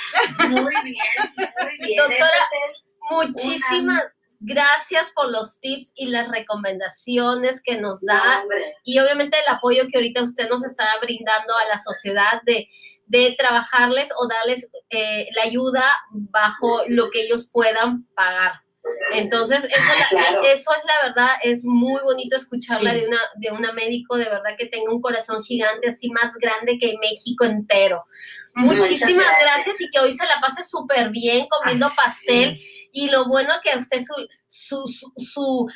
Muy 0.49 0.73
bien, 0.83 1.05
muy 1.35 1.87
bien. 1.87 1.97
Doctora, 1.97 2.49
muchísimas, 3.11 4.03
Gracias 4.47 5.11
por 5.11 5.31
los 5.31 5.59
tips 5.59 5.91
y 5.95 6.07
las 6.07 6.29
recomendaciones 6.29 7.63
que 7.63 7.77
nos 7.77 8.05
da 8.05 8.43
y 8.83 8.99
obviamente 8.99 9.37
el 9.39 9.53
apoyo 9.53 9.83
que 9.89 9.97
ahorita 9.97 10.21
usted 10.21 10.47
nos 10.49 10.63
está 10.63 10.85
brindando 11.01 11.57
a 11.57 11.67
la 11.67 11.79
sociedad 11.79 12.41
de, 12.45 12.69
de 13.07 13.35
trabajarles 13.37 14.09
o 14.19 14.27
darles 14.27 14.69
eh, 14.91 15.27
la 15.35 15.43
ayuda 15.43 15.83
bajo 16.11 16.83
lo 16.87 17.09
que 17.09 17.23
ellos 17.23 17.49
puedan 17.51 18.05
pagar. 18.13 18.53
Entonces, 19.13 19.63
eso, 19.63 19.91
ah, 20.15 20.41
eso 20.43 20.71
es 20.71 20.83
la 20.85 21.07
verdad, 21.07 21.29
es 21.41 21.65
muy 21.65 21.99
bonito 22.03 22.35
escucharla 22.35 22.93
de, 22.93 23.07
una, 23.07 23.19
de 23.35 23.51
una 23.51 23.73
médico 23.73 24.15
de 24.15 24.25
verdad 24.25 24.55
que 24.57 24.67
tenga 24.67 24.93
un 24.93 25.01
corazón 25.01 25.43
gigante, 25.43 25.87
así 25.87 26.09
más 26.09 26.33
grande 26.35 26.77
que 26.77 26.95
México 27.01 27.45
entero. 27.45 28.03
Muchísimas 28.55 29.27
gracias. 29.41 29.81
y 29.81 29.89
que 29.89 29.99
hoy 29.99 30.11
se 30.11 30.25
la 30.25 30.39
pase 30.41 30.63
súper 30.63 31.09
bien 31.09 31.47
comiendo 31.47 31.87
pastel. 31.95 32.57
Y 32.91 33.09
lo 33.09 33.27
bueno 33.27 33.53
que 33.61 33.77
usted 33.77 33.99
su, 33.99 34.13
su, 34.47 34.87
su, 34.87 35.11
su, 35.17 35.69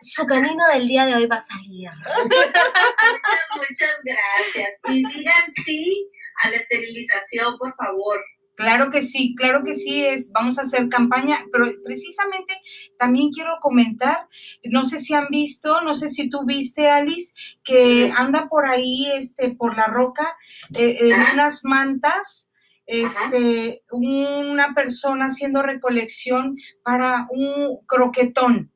su, 0.00 0.26
canino 0.26 0.64
del 0.72 0.86
día 0.86 1.06
de 1.06 1.16
hoy 1.16 1.26
va 1.26 1.36
a 1.36 1.40
salir. 1.40 1.90
Muchas, 2.22 3.46
muchas 3.56 3.96
gracias. 4.04 4.68
Y 4.88 5.04
digan 5.08 5.54
sí 5.64 6.10
a 6.42 6.50
la 6.50 6.56
esterilización, 6.56 7.58
por 7.58 7.74
favor. 7.74 8.24
Claro 8.56 8.90
que 8.90 9.02
sí, 9.02 9.34
claro 9.36 9.64
que 9.64 9.74
sí, 9.74 10.04
es, 10.04 10.30
vamos 10.30 10.58
a 10.58 10.62
hacer 10.62 10.88
campaña, 10.88 11.36
pero 11.50 11.66
precisamente 11.84 12.54
también 12.98 13.30
quiero 13.30 13.58
comentar, 13.60 14.28
no 14.64 14.84
sé 14.84 15.00
si 15.00 15.12
han 15.12 15.26
visto, 15.28 15.80
no 15.80 15.94
sé 15.94 16.08
si 16.08 16.30
tú 16.30 16.44
viste, 16.46 16.88
Alice, 16.88 17.34
que 17.64 18.12
anda 18.16 18.48
por 18.48 18.66
ahí, 18.66 19.10
este, 19.12 19.54
por 19.54 19.76
la 19.76 19.86
roca, 19.86 20.36
eh, 20.72 20.98
en 21.00 21.20
unas 21.34 21.64
mantas, 21.64 22.48
este, 22.86 23.82
una 23.90 24.72
persona 24.72 25.26
haciendo 25.26 25.62
recolección 25.62 26.56
para 26.84 27.26
un 27.30 27.80
croquetón. 27.86 28.70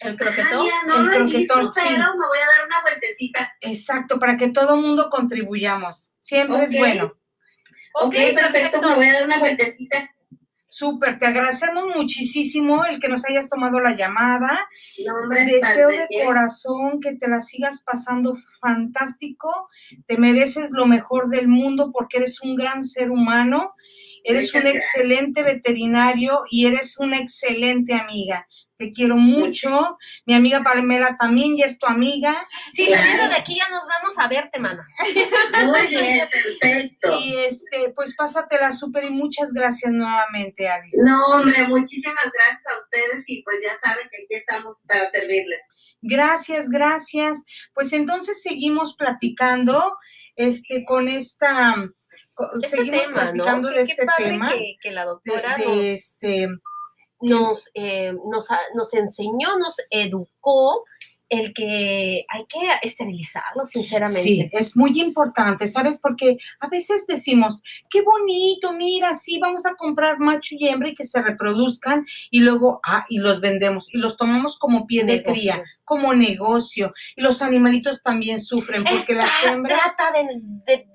¿El 0.00 0.18
croquetón? 0.18 0.66
el 0.66 1.08
croquetón, 1.08 1.72
sí. 1.72 1.88
me 1.88 1.96
voy 1.96 2.38
a 2.38 2.58
dar 2.58 2.66
una 2.66 2.82
vueltecita. 2.82 3.54
Exacto, 3.62 4.18
para 4.18 4.36
que 4.36 4.48
todo 4.48 4.76
mundo 4.76 5.08
contribuyamos. 5.08 6.12
Siempre 6.20 6.64
es 6.64 6.72
bueno. 6.76 7.14
Ok, 7.94 8.14
perfecto, 8.34 8.82
me 8.82 8.94
voy 8.94 9.06
a 9.06 9.12
dar 9.14 9.24
una 9.26 9.38
vueltecita. 9.38 10.10
Súper, 10.68 11.18
te 11.20 11.26
agradecemos 11.26 11.84
muchísimo 11.94 12.84
el 12.84 13.00
que 13.00 13.08
nos 13.08 13.24
hayas 13.28 13.48
tomado 13.48 13.78
la 13.80 13.94
llamada. 13.94 14.58
No, 15.06 15.14
hombre, 15.22 15.44
Deseo 15.44 15.88
de 15.88 16.08
corazón 16.26 16.98
que 17.00 17.14
te 17.14 17.28
la 17.28 17.38
sigas 17.38 17.84
pasando 17.84 18.36
fantástico. 18.60 19.68
Te 20.06 20.16
mereces 20.18 20.70
lo 20.72 20.86
mejor 20.86 21.28
del 21.28 21.46
mundo 21.46 21.92
porque 21.92 22.16
eres 22.16 22.40
un 22.42 22.56
gran 22.56 22.82
ser 22.82 23.12
humano, 23.12 23.74
eres 24.24 24.46
Muchas 24.46 24.54
un 24.54 24.60
gracias. 24.62 24.84
excelente 24.84 25.42
veterinario 25.44 26.40
y 26.50 26.66
eres 26.66 26.98
una 26.98 27.18
excelente 27.20 27.94
amiga. 27.94 28.48
Te 28.76 28.90
quiero 28.92 29.16
mucho. 29.16 29.96
Mi 30.26 30.34
amiga 30.34 30.62
Pamela 30.62 31.16
también 31.18 31.56
ya 31.56 31.64
es 31.66 31.78
tu 31.78 31.86
amiga. 31.86 32.46
Sí, 32.72 32.86
Claro. 32.86 33.02
saliendo 33.02 33.28
de 33.28 33.40
aquí 33.40 33.56
ya 33.56 33.68
nos 33.68 33.84
vamos 33.86 34.18
a 34.18 34.26
verte, 34.28 34.58
mana. 34.58 34.84
Muy 35.66 35.86
bien, 35.88 36.28
perfecto. 36.30 37.20
Y 37.20 37.36
este, 37.36 37.90
pues 37.94 38.16
pásatela 38.16 38.72
súper 38.72 39.04
y 39.04 39.10
muchas 39.10 39.52
gracias 39.52 39.92
nuevamente, 39.92 40.68
Alice. 40.68 40.96
No, 41.06 41.24
hombre, 41.26 41.68
muchísimas 41.68 42.24
gracias 42.32 42.62
a 42.66 42.82
ustedes 42.82 43.24
y 43.26 43.42
pues 43.44 43.56
ya 43.62 43.72
saben 43.88 44.08
que 44.10 44.24
aquí 44.24 44.34
estamos 44.34 44.76
para 44.88 45.08
servirles. 45.10 45.60
Gracias, 46.02 46.68
gracias. 46.68 47.44
Pues 47.74 47.92
entonces 47.92 48.42
seguimos 48.42 48.96
platicando 48.96 49.96
este 50.36 50.84
con 50.84 51.06
esta 51.08 51.76
Este 52.60 52.76
seguimos 52.76 53.04
tema, 53.04 53.24
¿no? 53.32 53.44
platicando 53.44 53.68
Qué- 53.68 53.78
de 53.78 53.84
qué 53.86 53.92
este 53.92 54.04
padre 54.06 54.24
tema 54.24 54.52
Que, 54.52 54.76
que 54.82 54.90
la 54.90 55.02
de, 55.02 55.06
doctora 55.06 55.56
de 55.56 55.64
nos, 55.64 55.84
este 55.84 56.48
nos, 57.24 57.70
eh, 57.74 58.12
nos, 58.30 58.48
nos 58.74 58.94
enseñó, 58.94 59.58
nos 59.58 59.76
educó 59.90 60.84
el 61.28 61.52
que 61.52 62.24
hay 62.28 62.46
que 62.46 62.60
esterilizarlo, 62.82 63.64
sinceramente. 63.64 64.22
Sí, 64.22 64.48
es 64.52 64.76
muy 64.76 65.00
importante, 65.00 65.66
¿sabes? 65.66 65.98
Porque 65.98 66.36
a 66.60 66.68
veces 66.68 67.06
decimos, 67.06 67.62
qué 67.90 68.02
bonito, 68.02 68.72
mira, 68.72 69.14
sí, 69.14 69.38
vamos 69.40 69.66
a 69.66 69.74
comprar 69.74 70.18
macho 70.18 70.54
y 70.58 70.68
hembra 70.68 70.90
y 70.90 70.94
que 70.94 71.04
se 71.04 71.20
reproduzcan 71.22 72.06
y 72.30 72.40
luego, 72.40 72.80
ah, 72.84 73.04
y 73.08 73.18
los 73.18 73.40
vendemos 73.40 73.92
y 73.92 73.98
los 73.98 74.16
tomamos 74.16 74.58
como 74.58 74.86
pie 74.86 75.04
de 75.04 75.18
Negocio. 75.18 75.32
cría, 75.32 75.64
como 75.84 76.14
negocio. 76.14 76.92
Y 77.16 77.22
los 77.22 77.42
animalitos 77.42 78.02
también 78.02 78.40
sufren 78.40 78.84
porque 78.84 78.96
Es 78.96 79.08
las 79.10 79.44
hembras... 79.44 79.80
Trata 79.96 80.18
de, 80.18 80.26
de, 80.66 80.93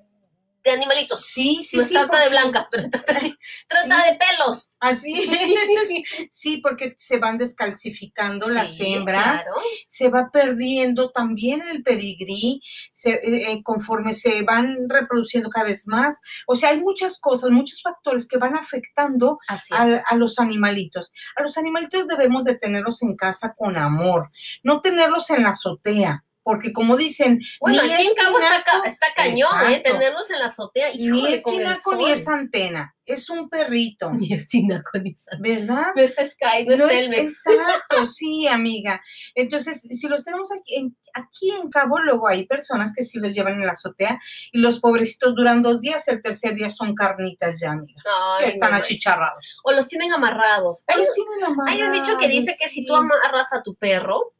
de 0.62 0.70
animalitos. 0.70 1.24
Sí, 1.26 1.60
sí, 1.62 1.78
no 1.78 1.82
sí. 1.82 1.94
trata 1.94 2.16
de 2.18 2.22
porque- 2.24 2.30
blancas, 2.30 2.68
pero 2.70 2.90
trata 2.90 3.12
de, 3.14 3.36
trata 3.68 4.02
Sí. 4.04 4.10
de 4.10 4.18
pelos. 4.18 4.70
Así 4.80 5.12
es. 5.14 6.26
Sí, 6.30 6.56
porque 6.58 6.94
se 6.98 7.18
van 7.18 7.38
descalcificando 7.38 8.48
las 8.48 8.78
hembras, 8.80 9.42
claro. 9.44 9.60
se 9.86 10.08
va 10.08 10.30
perdiendo 10.32 11.10
también 11.10 11.62
el 11.62 11.82
pedigrí, 11.82 12.60
se, 12.92 13.10
eh, 13.10 13.52
eh, 13.52 13.62
conforme 13.62 14.12
se 14.12 14.42
van 14.42 14.76
reproduciendo 14.88 15.50
cada 15.50 15.66
vez 15.66 15.86
más. 15.86 16.18
O 16.46 16.56
sea, 16.56 16.70
hay 16.70 16.80
muchas 16.80 17.18
cosas, 17.20 17.50
muchos 17.50 17.82
factores 17.82 18.26
que 18.26 18.38
van 18.38 18.56
afectando 18.56 19.38
a, 19.48 19.58
a 20.06 20.16
los 20.16 20.38
animalitos. 20.38 21.10
A 21.36 21.42
los 21.42 21.56
animalitos 21.58 22.06
debemos 22.06 22.44
de 22.44 22.56
tenerlos 22.56 23.02
en 23.02 23.16
casa 23.16 23.54
con 23.56 23.76
amor, 23.76 24.30
no 24.62 24.80
tenerlos 24.80 25.30
en 25.30 25.42
la 25.42 25.50
azotea. 25.50 26.24
Porque 26.42 26.72
como 26.72 26.96
dicen, 26.96 27.38
Bueno, 27.60 27.82
ni 27.82 27.92
aquí 27.92 28.06
en 28.06 28.14
Cabo 28.14 28.38
está, 28.38 28.62
ca- 28.64 28.72
tinaco, 28.72 28.84
está 28.86 29.06
cañón, 29.14 29.72
¿eh? 29.72 29.80
Tenerlos 29.84 30.30
en 30.30 30.38
la 30.38 30.46
azotea. 30.46 30.88
ni 30.94 31.04
Híjole, 31.18 31.34
es 31.34 31.42
tinaco 31.44 31.94
ni 31.96 32.10
es 32.10 32.26
antena, 32.28 32.94
es 33.04 33.28
un 33.28 33.48
perrito, 33.50 34.10
Ni 34.12 34.32
es 34.32 34.48
tinaco 34.48 34.98
ni 34.98 35.10
es 35.10 35.26
¿verdad? 35.38 35.88
No 35.94 36.02
es 36.02 36.14
Sky, 36.14 36.64
no 36.66 36.72
es 36.74 36.80
No 36.80 36.88
es, 36.88 37.00
Telmex. 37.00 37.20
exacto, 37.46 38.06
sí, 38.06 38.46
amiga. 38.48 39.02
Entonces, 39.34 39.80
si 39.82 40.08
los 40.08 40.24
tenemos 40.24 40.48
aquí 40.58 40.76
en, 40.76 40.96
aquí 41.12 41.50
en 41.50 41.68
Cabo, 41.68 41.98
luego 41.98 42.26
hay 42.28 42.46
personas 42.46 42.94
que 42.96 43.04
sí 43.04 43.18
los 43.18 43.32
llevan 43.32 43.60
en 43.60 43.66
la 43.66 43.72
azotea 43.72 44.18
y 44.52 44.60
los 44.60 44.80
pobrecitos 44.80 45.34
duran 45.34 45.60
dos 45.62 45.80
días, 45.80 46.08
el 46.08 46.22
tercer 46.22 46.54
día 46.54 46.70
son 46.70 46.94
carnitas 46.94 47.60
ya, 47.60 47.72
amiga. 47.72 48.00
Ay, 48.38 48.44
Ya 48.44 48.48
están 48.48 48.70
no, 48.70 48.78
achicharrados. 48.78 49.60
O 49.64 49.72
los 49.72 49.86
tienen 49.88 50.10
amarrados. 50.12 50.84
Hay, 50.86 51.00
Los 51.00 51.12
tienen 51.12 51.56
hay 51.66 51.82
un 51.82 51.92
dicho 51.92 52.16
que 52.16 52.28
dice 52.28 52.56
que 52.58 52.68
si 52.68 52.86
tú 52.86 52.94
amarrados, 52.94 53.24
amarras 53.26 53.52
a 53.52 53.62
tu 53.62 53.74
perro, 53.74 54.32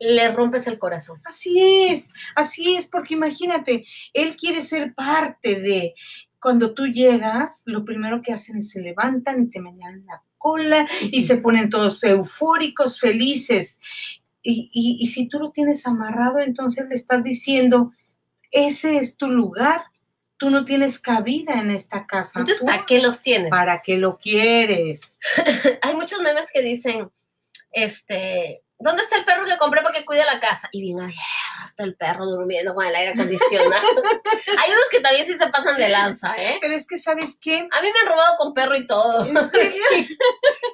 le 0.00 0.32
rompes 0.32 0.66
el 0.66 0.78
corazón. 0.78 1.20
Así 1.24 1.60
es, 1.88 2.12
así 2.34 2.74
es, 2.76 2.88
porque 2.88 3.14
imagínate, 3.14 3.84
él 4.14 4.34
quiere 4.36 4.62
ser 4.62 4.94
parte 4.94 5.60
de. 5.60 5.94
Cuando 6.40 6.72
tú 6.72 6.86
llegas, 6.86 7.62
lo 7.66 7.84
primero 7.84 8.22
que 8.22 8.32
hacen 8.32 8.56
es 8.56 8.70
se 8.70 8.80
levantan 8.80 9.42
y 9.42 9.50
te 9.50 9.60
menean 9.60 10.06
la 10.06 10.22
cola 10.38 10.86
y 11.02 11.20
se 11.20 11.36
ponen 11.36 11.68
todos 11.68 12.02
eufóricos, 12.02 12.98
felices. 12.98 13.78
Y, 14.42 14.70
y- 14.72 14.96
y 15.04 15.06
si 15.08 15.28
tú 15.28 15.38
lo 15.38 15.50
tienes 15.50 15.86
amarrado, 15.86 16.38
entonces 16.38 16.88
le 16.88 16.94
estás 16.94 17.22
diciendo, 17.22 17.92
ese 18.50 18.96
es 18.96 19.18
tu 19.18 19.28
lugar, 19.28 19.82
tú 20.38 20.48
no 20.48 20.64
tienes 20.64 20.98
cabida 20.98 21.60
en 21.60 21.70
esta 21.70 22.06
casa. 22.06 22.38
Entonces, 22.38 22.60
¿Tú 22.60 22.64
¿para 22.64 22.86
qué 22.86 23.00
los 23.00 23.20
tienes? 23.20 23.50
¿Para 23.50 23.82
qué 23.82 23.98
lo 23.98 24.16
quieres? 24.16 25.18
Hay 25.82 25.94
muchos 25.94 26.22
memes 26.22 26.46
que 26.50 26.62
dicen, 26.62 27.10
este, 27.70 28.62
¿dónde 28.80 29.02
está 29.02 29.16
el 29.16 29.24
perro 29.24 29.44
que 29.44 29.58
compré 29.58 29.82
para 29.82 29.94
que 29.94 30.04
cuide 30.04 30.24
la 30.24 30.40
casa? 30.40 30.68
Y 30.72 30.80
bien, 30.80 30.98
está 31.66 31.84
el 31.84 31.94
perro 31.94 32.24
durmiendo 32.24 32.74
con 32.74 32.84
el 32.84 32.94
aire 32.94 33.12
acondicionado. 33.12 33.86
Hay 34.58 34.70
unos 34.70 34.88
que 34.90 35.00
también 35.00 35.24
sí 35.24 35.34
se 35.34 35.46
pasan 35.48 35.76
de 35.76 35.88
lanza, 35.88 36.34
¿eh? 36.36 36.58
Pero 36.60 36.74
es 36.74 36.86
que, 36.88 36.98
¿sabes 36.98 37.38
qué? 37.40 37.68
A 37.70 37.82
mí 37.82 37.88
me 37.92 38.00
han 38.00 38.06
robado 38.06 38.36
con 38.38 38.54
perro 38.54 38.74
y 38.74 38.86
todo. 38.86 39.24
¿En 39.24 39.48
serio? 39.48 39.70
Sí. 39.90 40.16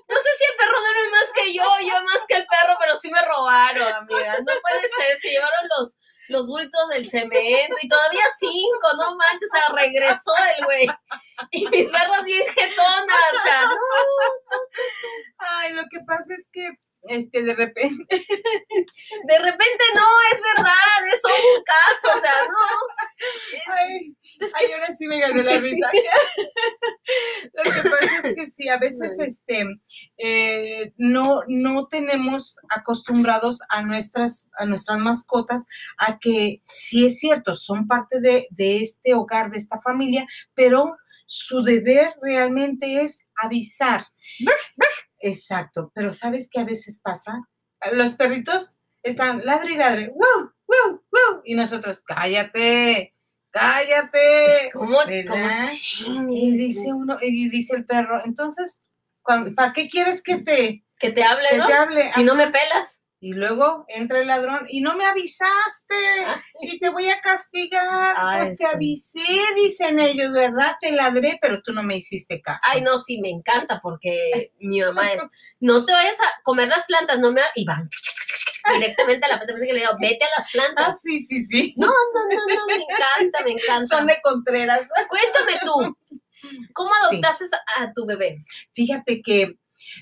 No 0.09 0.17
sé 0.17 0.29
si 0.39 0.45
el 0.45 0.57
perro 0.57 0.79
duerme 0.81 1.11
más 1.11 1.33
que 1.35 1.53
yo, 1.53 1.65
yo 1.81 2.03
más 2.03 2.25
que 2.27 2.35
el 2.37 2.47
perro, 2.47 2.77
pero 2.79 2.95
sí 2.95 3.11
me 3.11 3.23
robaron, 3.23 3.93
amiga. 3.93 4.35
No 4.39 4.53
puede 4.63 4.83
ser, 4.83 5.17
se 5.19 5.31
llevaron 5.31 5.69
los, 5.77 5.99
los 6.29 6.47
bultos 6.47 6.89
del 6.91 7.09
cemento 7.09 7.77
y 7.83 7.89
todavía 7.89 8.23
cinco, 8.39 8.89
no 8.99 9.17
manches, 9.17 9.51
o 9.53 9.57
sea, 9.57 9.75
regresó 9.75 10.33
el 10.57 10.65
güey. 10.65 10.89
Y 11.51 11.67
mis 11.67 11.91
perros 11.91 12.25
bien 12.25 12.47
jetonas, 12.47 13.35
o 13.35 13.43
sea, 13.43 13.63
no. 13.67 13.77
Ay, 15.39 15.73
lo 15.73 15.83
que 15.91 16.01
pasa 16.07 16.35
es 16.35 16.49
que, 16.53 16.71
este, 17.09 17.43
de 17.43 17.55
repente, 17.55 18.07
De 19.27 19.39
repente 19.39 19.85
no, 19.95 20.07
es 20.33 20.43
verdad, 20.57 21.13
es 21.13 21.21
solo 21.21 21.35
un 21.35 21.65
caso, 21.65 22.17
o 22.17 22.21
sea, 22.21 22.33
no. 22.49 23.73
ay, 23.75 24.17
Es 24.41 24.53
que 24.55 24.67
Ay, 24.67 24.73
ahora 24.73 24.93
sí 24.93 25.07
me 25.07 25.21
ganó 25.21 25.43
la 25.43 25.59
risa. 25.59 25.91
Lo 27.53 27.63
que 27.63 27.89
pasa 27.89 28.29
es 28.29 28.35
que 28.35 28.47
sí, 28.47 28.69
a 28.69 28.79
veces 28.79 29.19
este, 29.19 29.65
eh, 30.19 30.93
no, 30.97 31.43
no 31.49 31.87
tenemos 31.89 32.57
acostumbrados 32.75 33.61
a 33.71 33.83
nuestras, 33.83 34.49
a 34.59 34.67
nuestras 34.67 34.99
mascotas 34.99 35.65
a 35.99 36.19
que 36.19 36.61
sí 36.65 37.07
es 37.07 37.19
cierto, 37.19 37.55
son 37.55 37.87
parte 37.87 38.21
de, 38.21 38.47
de 38.51 38.79
este 38.79 39.15
hogar, 39.15 39.51
de 39.51 39.59
esta 39.59 39.81
familia, 39.81 40.27
pero 40.55 40.97
su 41.27 41.63
deber 41.63 42.15
realmente 42.23 43.03
es 43.03 43.27
avisar. 43.37 44.03
Exacto, 45.27 45.91
pero 45.93 46.13
¿sabes 46.13 46.49
qué 46.51 46.61
a 46.61 46.65
veces 46.65 47.01
pasa? 47.03 47.43
Los 47.93 48.15
perritos 48.15 48.79
están 49.03 49.45
ladre 49.45 49.73
y 49.73 49.77
ladre, 49.77 50.09
wow, 50.09 50.53
wow, 50.67 51.03
wow, 51.11 51.43
y 51.45 51.55
nosotros, 51.55 52.03
cállate, 52.05 53.15
cállate. 53.51 54.71
¿Cómo, 54.73 54.99
cómo 55.27 56.31
Y 56.31 56.57
dice 56.57 56.93
uno, 56.93 57.17
y 57.21 57.49
dice 57.49 57.75
el 57.75 57.85
perro, 57.85 58.25
entonces, 58.25 58.83
¿para 59.25 59.73
qué 59.73 59.89
quieres 59.89 60.23
que 60.23 60.39
te, 60.39 60.85
que 60.99 61.11
te 61.11 61.25
hable, 61.25 61.49
que 61.51 61.59
¿no? 61.59 61.67
te 61.67 61.73
hable? 61.73 62.13
Si 62.13 62.23
no 62.23 62.37
me 62.37 62.47
pelas. 62.47 63.03
Y 63.19 63.33
luego 63.33 63.85
entra 63.89 64.21
el 64.21 64.27
ladrón 64.27 64.67
y 64.69 64.83
no 64.83 64.95
me 64.95 65.07
avisaste 65.07 65.95
Ay. 66.27 66.41
y 66.61 66.79
te 66.79 66.91
voy 66.91 67.09
a 67.09 67.19
castigar. 67.21 68.15
Ay, 68.17 68.39
pues 68.39 68.51
te 68.51 68.57
sí. 68.57 68.65
avisé, 68.73 69.21
dicen 69.57 69.99
ellos, 69.99 70.33
¿verdad? 70.33 70.77
Te 70.81 70.93
ladré, 70.93 71.39
pero 71.41 71.63
tú 71.63 71.73
no 71.73 71.83
me 71.83 71.97
hiciste 71.97 72.43
caso. 72.43 72.61
Ay, 72.71 72.83
no, 72.83 72.99
sí, 72.99 73.19
me 73.21 73.31
encanta 73.31 73.81
porque 73.83 74.53
mi 74.61 74.81
mamá 74.81 75.13
es, 75.13 75.25
no 75.61 75.85
te 75.85 75.93
vayas 75.93 76.21
a 76.21 76.43
comer 76.43 76.69
las 76.69 76.85
plantas, 76.85 77.19
no 77.19 77.33
me... 77.33 77.41
Y 77.55 77.65
van 77.65 77.89
directamente 78.79 79.25
a 79.27 79.29
la 79.31 79.37
planta, 79.37 79.55
que 79.67 79.73
le 79.73 79.81
digo, 79.81 79.93
vete 80.01 80.25
a 80.25 80.29
las 80.37 80.47
Ah, 80.47 80.51
plantas. 80.53 81.01
sí, 81.01 81.19
sí, 81.25 81.45
sí. 81.47 81.75
No, 81.79 81.87
no, 81.87 81.95
no, 82.31 82.55
no, 82.55 82.67
me 82.67 82.75
encanta, 82.75 83.45
me 83.45 83.51
encanta. 83.53 83.85
Son 83.97 84.07
de 84.07 84.21
Contreras. 84.23 84.81
Cuéntame 85.09 85.59
tú, 85.65 86.19
¿cómo 86.75 86.91
adoptaste 87.05 87.45
a 87.79 87.93
tu 87.95 88.05
bebé? 88.07 88.45
Fíjate 88.75 89.23
que 89.23 89.55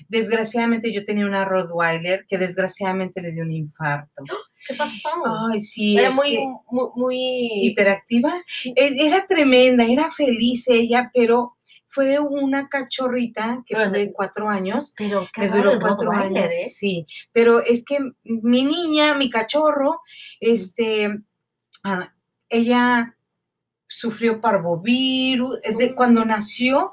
desgraciadamente 0.07 0.93
yo 0.93 1.05
tenía 1.05 1.25
una 1.25 1.45
Rottweiler 1.45 2.25
que 2.27 2.37
desgraciadamente 2.37 3.21
le 3.21 3.31
dio 3.31 3.43
un 3.43 3.51
infarto. 3.51 4.23
¿Qué 4.67 4.73
pasó? 4.75 5.09
Ay, 5.51 5.59
sí. 5.61 5.97
Era 5.97 6.11
muy, 6.11 6.31
que- 6.31 6.47
muy, 6.71 6.87
muy... 6.95 7.49
hiperactiva. 7.67 8.41
E- 8.63 8.95
Era 9.07 9.25
tremenda, 9.27 9.85
era 9.85 10.09
feliz 10.11 10.67
ella, 10.67 11.11
pero 11.13 11.57
fue 11.87 12.19
una 12.19 12.67
cachorrita 12.67 13.63
que 13.65 13.75
Bueno. 13.75 13.91
tuve 13.91 14.11
cuatro 14.11 14.49
años. 14.49 14.93
Pero 14.97 15.27
Me 15.37 15.47
duró 15.49 15.79
cuatro 15.79 16.11
años, 16.11 16.51
¿eh? 16.51 16.67
sí. 16.67 17.05
Pero 17.31 17.61
es 17.61 17.85
que 17.85 17.99
mi 18.23 18.63
niña, 18.65 19.13
mi 19.15 19.29
cachorro, 19.29 20.01
este, 20.39 21.19
ah, 21.83 22.11
ella 22.49 23.15
sufrió 23.87 24.41
parvovirus 24.41 25.59
eh, 25.63 25.75
de- 25.77 25.91
Mm. 25.91 25.95
cuando 25.95 26.25
nació 26.25 26.91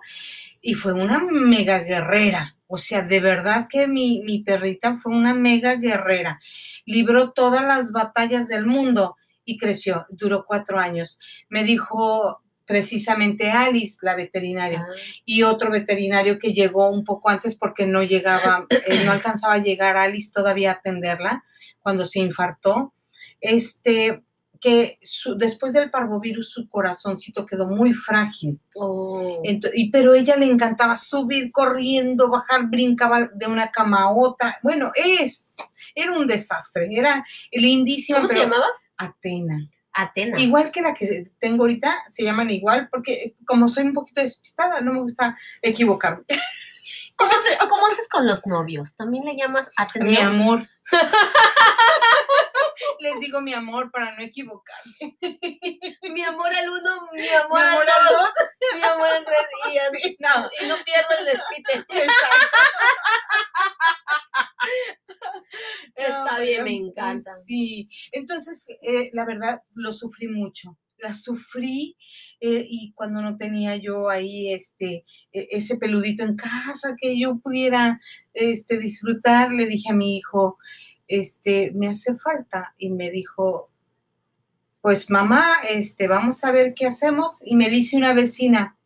y 0.61 0.75
fue 0.75 0.93
una 0.93 1.19
mega 1.25 1.81
guerrera. 1.81 2.57
O 2.75 2.79
sea, 2.79 3.03
de 3.03 3.21
verdad 3.21 3.67
que 3.69 3.87
mi, 3.87 4.23
mi 4.25 4.43
perrita 4.43 4.97
fue 4.97 5.15
una 5.15 5.35
mega 5.35 5.77
guerrera. 5.77 6.41
Libró 6.87 7.33
todas 7.33 7.63
las 7.63 7.93
batallas 7.93 8.49
del 8.49 8.65
mundo 8.65 9.17
y 9.45 9.59
creció. 9.59 10.07
Duró 10.09 10.47
cuatro 10.47 10.79
años. 10.79 11.19
Me 11.51 11.65
dijo, 11.65 12.41
precisamente 12.65 13.51
Alice, 13.51 13.99
la 14.01 14.17
veterinaria, 14.17 14.87
Ah, 14.89 14.95
y 15.27 15.43
otro 15.43 15.71
veterinario 15.71 16.39
que 16.39 16.55
llegó 16.55 16.89
un 16.89 17.05
poco 17.05 17.29
antes 17.29 17.57
porque 17.57 17.85
no 17.87 18.03
llegaba, 18.03 18.65
eh, 18.71 19.05
no 19.05 19.13
alcanzaba 19.13 19.53
a 19.53 19.63
llegar 19.63 19.99
Alice 19.99 20.31
todavía 20.33 20.71
a 20.71 20.75
atenderla 20.77 21.45
cuando 21.83 22.07
se 22.07 22.21
infartó. 22.21 22.95
Este, 23.43 24.23
que 24.63 24.99
su- 25.03 25.35
después 25.37 25.73
del 25.73 25.91
parvovirus 25.91 26.51
su 26.51 26.69
corazoncito 26.69 27.45
quedó 27.45 27.67
muy 27.67 27.93
frágil. 27.93 28.61
oh. 28.77 29.43
Ento- 29.45 29.71
y, 29.75 29.91
pero 29.91 30.15
ella 30.15 30.37
le 30.37 30.47
encantaba 30.47 30.97
subir 30.97 31.51
corriendo, 31.53 32.31
bajar, 32.31 32.69
brincaba 32.69 33.29
de 33.35 33.47
una 33.49 33.71
cama 33.73 34.03
a 34.05 34.11
otra. 34.13 34.59
Bueno, 34.63 34.93
es, 34.95 35.57
era 35.97 36.13
un 36.13 36.27
desastre, 36.29 36.89
era 36.91 37.25
lindísima. 37.51 38.19
¿Cómo 38.21 38.29
se 38.29 38.39
llamaba? 38.39 38.67
Atena. 38.97 39.69
Atena. 39.93 40.41
Igual 40.41 40.71
que 40.71 40.81
la 40.81 40.95
que 40.95 41.25
tengo 41.41 41.65
ahorita, 41.65 42.05
se 42.09 42.23
llaman 42.23 42.49
igual, 42.51 42.89
porque 42.91 43.35
como 43.45 43.69
soy 43.69 43.83
un 43.85 43.93
poquito 43.93 44.21
despistada, 44.23 44.81
no 44.81 44.93
me 44.93 45.01
gusta 45.01 45.37
equivocarme. 45.61 46.23
¿Cómo, 47.17 47.33
se- 47.33 47.59
cómo 47.69 47.87
haces 47.87 48.09
con 48.09 48.27
los 48.27 48.47
novios? 48.47 48.95
¿También 48.97 49.25
le 49.25 49.37
llamas 49.37 49.71
Ateneo? 49.77 50.09
Mi 50.11 50.17
amor. 50.19 50.69
Les 53.03 53.19
digo 53.21 53.41
mi 53.41 53.53
amor 53.53 53.91
para 53.91 54.15
no 54.15 54.23
equivocarme. 54.23 55.19
Mi 56.15 56.23
amor 56.23 56.55
al 56.55 56.69
uno, 56.69 57.09
mi 57.13 57.23
Mi 57.23 57.29
amor, 57.29 57.59
amor 57.61 57.83
al 57.91 58.05
dos, 58.09 58.21
dos. 58.21 58.33
mi 58.77 58.83
amor 58.85 59.09
al 59.09 59.25
tres 59.25 59.39
y 59.73 59.79
así. 59.79 60.17
No, 60.21 60.49
Y 60.61 60.67
no 60.69 60.77
pierdo 60.85 61.09
el 61.19 61.25
despite. 61.27 61.73
exacto. 62.05 62.59
Está 65.95 66.39
No, 66.39 66.43
bien, 66.43 66.65
me 66.65 66.77
encanta. 66.77 67.31
Sí, 67.47 67.89
entonces 68.13 68.67
eh, 68.83 69.11
la 69.13 69.25
verdad 69.25 69.61
lo 69.75 69.93
sufrí 69.93 70.29
mucho. 70.29 70.79
La 70.99 71.13
sufrí 71.13 71.97
eh, 72.41 72.65
y 72.69 72.93
cuando 72.95 73.21
no 73.23 73.37
tenía 73.37 73.77
yo 73.77 74.09
ahí 74.09 74.53
este 74.53 75.05
e- 75.33 75.49
ese 75.51 75.77
peludito 75.77 76.23
en 76.23 76.37
casa 76.37 76.95
que 77.01 77.19
yo 77.19 77.39
pudiera 77.41 78.01
este 78.33 78.79
disfrutar, 78.79 79.51
le 79.53 79.67
dije 79.67 79.91
a 79.91 79.97
mi 79.97 80.17
hijo, 80.19 80.59
este, 81.13 81.73
me 81.75 81.89
hace 81.89 82.17
falta 82.17 82.75
y 82.79 82.89
me 82.89 83.11
dijo, 83.11 83.69
pues 84.81 85.11
mamá, 85.11 85.57
este, 85.69 86.09
vamos 86.09 86.43
a 86.43 86.53
ver 86.53 86.73
qué 86.75 86.87
hacemos 86.87 87.39
y 87.45 87.55
me 87.55 87.69
dice 87.69 87.99
una 87.99 88.15
vecina, 88.15 88.79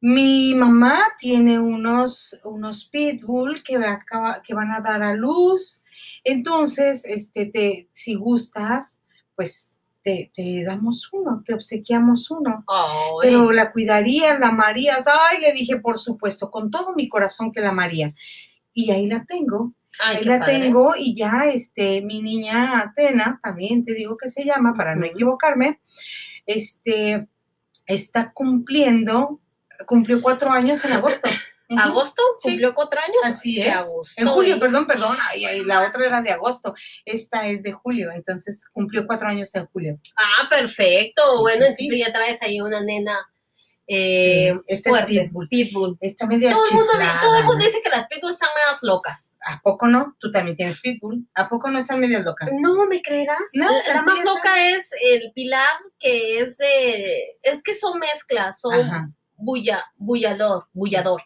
mi 0.00 0.54
mamá 0.54 1.00
tiene 1.18 1.58
unos, 1.58 2.38
unos 2.44 2.84
pitbull 2.84 3.64
que, 3.64 3.80
que 4.44 4.54
van 4.54 4.70
a 4.70 4.80
dar 4.80 5.02
a 5.02 5.14
luz. 5.14 5.82
Entonces, 6.22 7.04
este, 7.04 7.46
te, 7.46 7.88
si 7.90 8.14
gustas, 8.14 9.00
pues 9.34 9.80
te, 10.02 10.30
te 10.32 10.62
damos 10.62 11.08
uno, 11.12 11.42
te 11.44 11.52
obsequiamos 11.52 12.30
uno. 12.30 12.64
Ay, 12.68 13.14
Pero 13.22 13.50
la 13.50 13.72
cuidarías, 13.72 14.38
la 14.38 14.48
amarías. 14.48 15.04
Ay, 15.08 15.40
le 15.40 15.52
dije, 15.52 15.78
por 15.78 15.98
supuesto, 15.98 16.48
con 16.48 16.70
todo 16.70 16.94
mi 16.94 17.08
corazón 17.08 17.50
que 17.50 17.60
la 17.60 17.70
amaría. 17.70 18.14
Y 18.72 18.92
ahí 18.92 19.08
la 19.08 19.24
tengo, 19.24 19.72
ay, 20.00 20.16
ahí 20.18 20.24
la 20.24 20.38
padre. 20.38 20.60
tengo 20.60 20.94
y 20.96 21.16
ya, 21.16 21.44
este, 21.52 22.02
mi 22.02 22.22
niña 22.22 22.80
Atena, 22.80 23.40
también 23.42 23.84
te 23.84 23.94
digo 23.94 24.16
que 24.16 24.28
se 24.28 24.44
llama, 24.44 24.74
para 24.74 24.94
no 24.94 25.06
equivocarme, 25.06 25.80
este, 26.46 27.28
está 27.86 28.32
cumpliendo, 28.32 29.40
cumplió 29.86 30.20
cuatro 30.22 30.50
años 30.50 30.84
en 30.84 30.92
agosto. 30.92 31.28
¿Agosto? 31.68 32.22
Sí. 32.38 32.50
¿Cumplió 32.50 32.74
cuatro 32.74 33.00
años? 33.00 33.16
Así 33.24 33.60
es. 33.60 33.74
a 33.74 33.82
gusto, 33.82 34.22
En 34.22 34.28
julio, 34.28 34.56
¿eh? 34.56 34.60
perdón, 34.60 34.86
perdón. 34.86 35.16
Ay, 35.30 35.64
la 35.64 35.86
otra 35.86 36.06
era 36.06 36.22
de 36.22 36.30
agosto. 36.30 36.74
Esta 37.04 37.48
es 37.48 37.62
de 37.62 37.72
julio, 37.72 38.10
entonces 38.14 38.68
cumplió 38.72 39.06
cuatro 39.06 39.28
años 39.28 39.52
en 39.54 39.66
julio. 39.66 39.98
Ah, 40.16 40.48
perfecto. 40.48 41.22
Sí, 41.22 41.40
bueno, 41.40 41.66
sí, 41.66 41.84
entonces 41.84 42.06
ya 42.06 42.12
traes 42.12 42.42
ahí 42.42 42.60
una 42.60 42.80
nena 42.82 43.18
eh, 43.88 44.52
Sí, 44.52 44.60
esta 44.66 44.90
es. 45.00 45.06
Pitbull. 45.06 45.48
Pitbull. 45.48 45.96
Está 46.00 46.26
media 46.26 46.50
Todo 46.50 46.64
el, 46.68 46.74
mundo, 46.76 46.92
todo 47.22 47.36
el 47.38 47.44
mundo 47.44 47.64
dice 47.64 47.80
que 47.82 47.88
las 47.88 48.06
pitbull 48.08 48.32
están 48.32 48.48
más 48.68 48.82
locas. 48.82 49.34
¿A 49.46 49.60
poco 49.60 49.86
no? 49.86 50.16
Tú 50.18 50.30
también 50.30 50.56
tienes 50.56 50.80
pitbull. 50.80 51.26
¿A 51.34 51.48
poco 51.48 51.70
no 51.70 51.78
están 51.78 52.00
medio 52.00 52.20
locas? 52.20 52.50
No, 52.60 52.86
¿me 52.86 53.00
creerás? 53.02 53.38
No, 53.54 53.70
la, 53.70 53.94
la 53.94 54.02
más 54.02 54.24
loca 54.24 54.68
es 54.70 54.90
el 55.02 55.32
pilar, 55.34 55.74
que 55.98 56.40
es 56.40 56.56
de... 56.58 57.38
Es 57.42 57.62
que 57.62 57.74
son 57.74 57.98
mezclas, 57.98 58.60
son 58.60 58.74
Ajá. 58.74 59.10
bulla, 59.36 59.84
bullador, 59.96 60.66
bullador, 60.72 61.22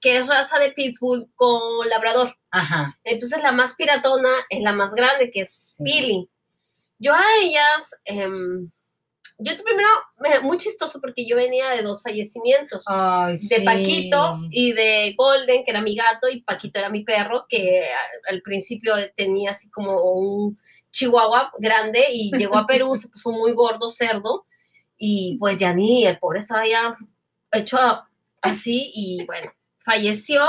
que 0.00 0.18
es 0.18 0.28
raza 0.28 0.58
de 0.58 0.72
pitbull 0.72 1.30
con 1.34 1.88
labrador. 1.88 2.36
Ajá. 2.50 2.98
Entonces 3.04 3.40
la 3.42 3.52
más 3.52 3.74
piratona 3.74 4.28
es 4.50 4.62
la 4.62 4.72
más 4.74 4.94
grande, 4.94 5.30
que 5.30 5.40
es 5.40 5.76
Sí. 5.78 5.82
Billy. 5.84 6.28
Yo 6.98 7.14
a 7.14 7.22
ellas, 7.40 7.96
em, 8.04 8.70
yo 9.38 9.52
primero, 9.56 9.88
me- 10.18 10.40
muy 10.40 10.56
chistoso 10.56 11.00
porque 11.00 11.26
yo 11.26 11.36
venía 11.36 11.70
de 11.70 11.82
dos 11.82 12.02
fallecimientos, 12.02 12.84
Ay, 12.86 13.32
de 13.32 13.56
sí. 13.56 13.64
Paquito 13.64 14.38
y 14.50 14.72
de 14.72 15.14
Golden, 15.16 15.64
que 15.64 15.70
era 15.70 15.80
mi 15.80 15.94
gato, 15.96 16.28
y 16.28 16.42
Paquito 16.42 16.78
era 16.78 16.88
mi 16.88 17.04
perro, 17.04 17.46
que 17.48 17.84
al 18.28 18.42
principio 18.42 18.94
tenía 19.16 19.52
así 19.52 19.70
como 19.70 20.00
un 20.02 20.56
chihuahua 20.90 21.52
grande 21.58 22.06
y 22.12 22.30
llegó 22.38 22.56
a 22.58 22.66
Perú, 22.66 22.94
se 22.96 23.08
puso 23.08 23.30
muy 23.32 23.52
gordo, 23.52 23.88
cerdo, 23.88 24.46
y 24.96 25.36
pues 25.38 25.58
ya 25.58 25.72
ni, 25.74 26.06
el 26.06 26.18
pobre 26.18 26.38
estaba 26.38 26.66
ya 26.66 26.96
hecho 27.52 27.78
así 28.40 28.90
y 28.94 29.24
bueno, 29.26 29.52
falleció. 29.78 30.42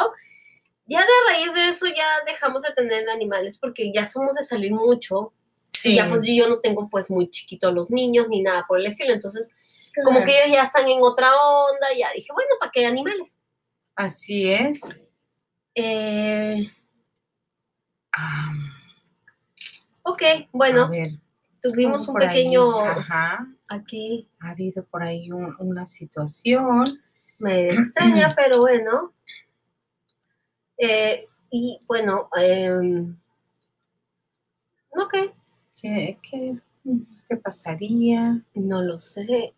Ya 0.85 0.99
de 0.99 1.07
raíz 1.31 1.53
de 1.53 1.69
eso 1.69 1.87
ya 1.87 2.05
dejamos 2.27 2.61
de 2.63 2.73
tener 2.73 3.09
animales 3.09 3.57
porque 3.57 3.91
ya 3.93 4.03
somos 4.05 4.35
de 4.35 4.43
salir 4.43 4.71
mucho 4.73 5.33
y 5.75 5.77
Sí. 5.79 5.95
ya 5.95 6.07
pues 6.09 6.21
yo 6.23 6.47
no 6.47 6.59
tengo 6.59 6.87
pues 6.89 7.09
muy 7.11 7.29
chiquitos 7.29 7.73
los 7.73 7.89
niños 7.91 8.27
ni 8.29 8.41
nada 8.41 8.65
por 8.67 8.79
el 8.79 8.85
estilo, 8.87 9.13
entonces 9.13 9.51
como 10.03 10.23
que 10.23 10.31
ellos 10.43 10.55
ya 10.55 10.63
están 10.63 10.87
en 10.87 10.99
otra 11.01 11.29
onda, 11.35 11.87
ya 11.97 12.07
dije, 12.15 12.29
bueno, 12.33 12.49
¿para 12.59 12.71
qué 12.71 12.85
animales? 12.85 13.37
Así 13.95 14.51
es. 14.51 14.81
Eh, 15.75 16.71
Ah, 18.15 18.53
ok, 20.03 20.21
bueno, 20.51 20.89
tuvimos 21.61 22.07
un 22.07 22.21
ahí, 22.21 22.27
pequeño 22.27 22.79
Ajá. 22.79 23.47
aquí, 23.67 24.29
Ha 24.41 24.49
habido 24.51 24.83
por 24.85 25.01
ahí 25.03 25.31
un- 25.31 25.55
una 25.59 25.85
situación. 25.85 26.83
me 27.39 27.69
extraña, 27.69 28.29
pero 28.35 28.59
bueno. 28.59 29.13
Eh, 30.77 31.27
y 31.51 31.79
bueno, 31.87 32.29
em, 32.35 33.17
ok, 34.91 35.13
¿Qué, 35.83 36.17
qué, 36.23 36.55
qué 37.27 37.35
pasaría? 37.35 38.41
no 38.53 38.81
lo 38.81 38.97
sé. 38.97 39.53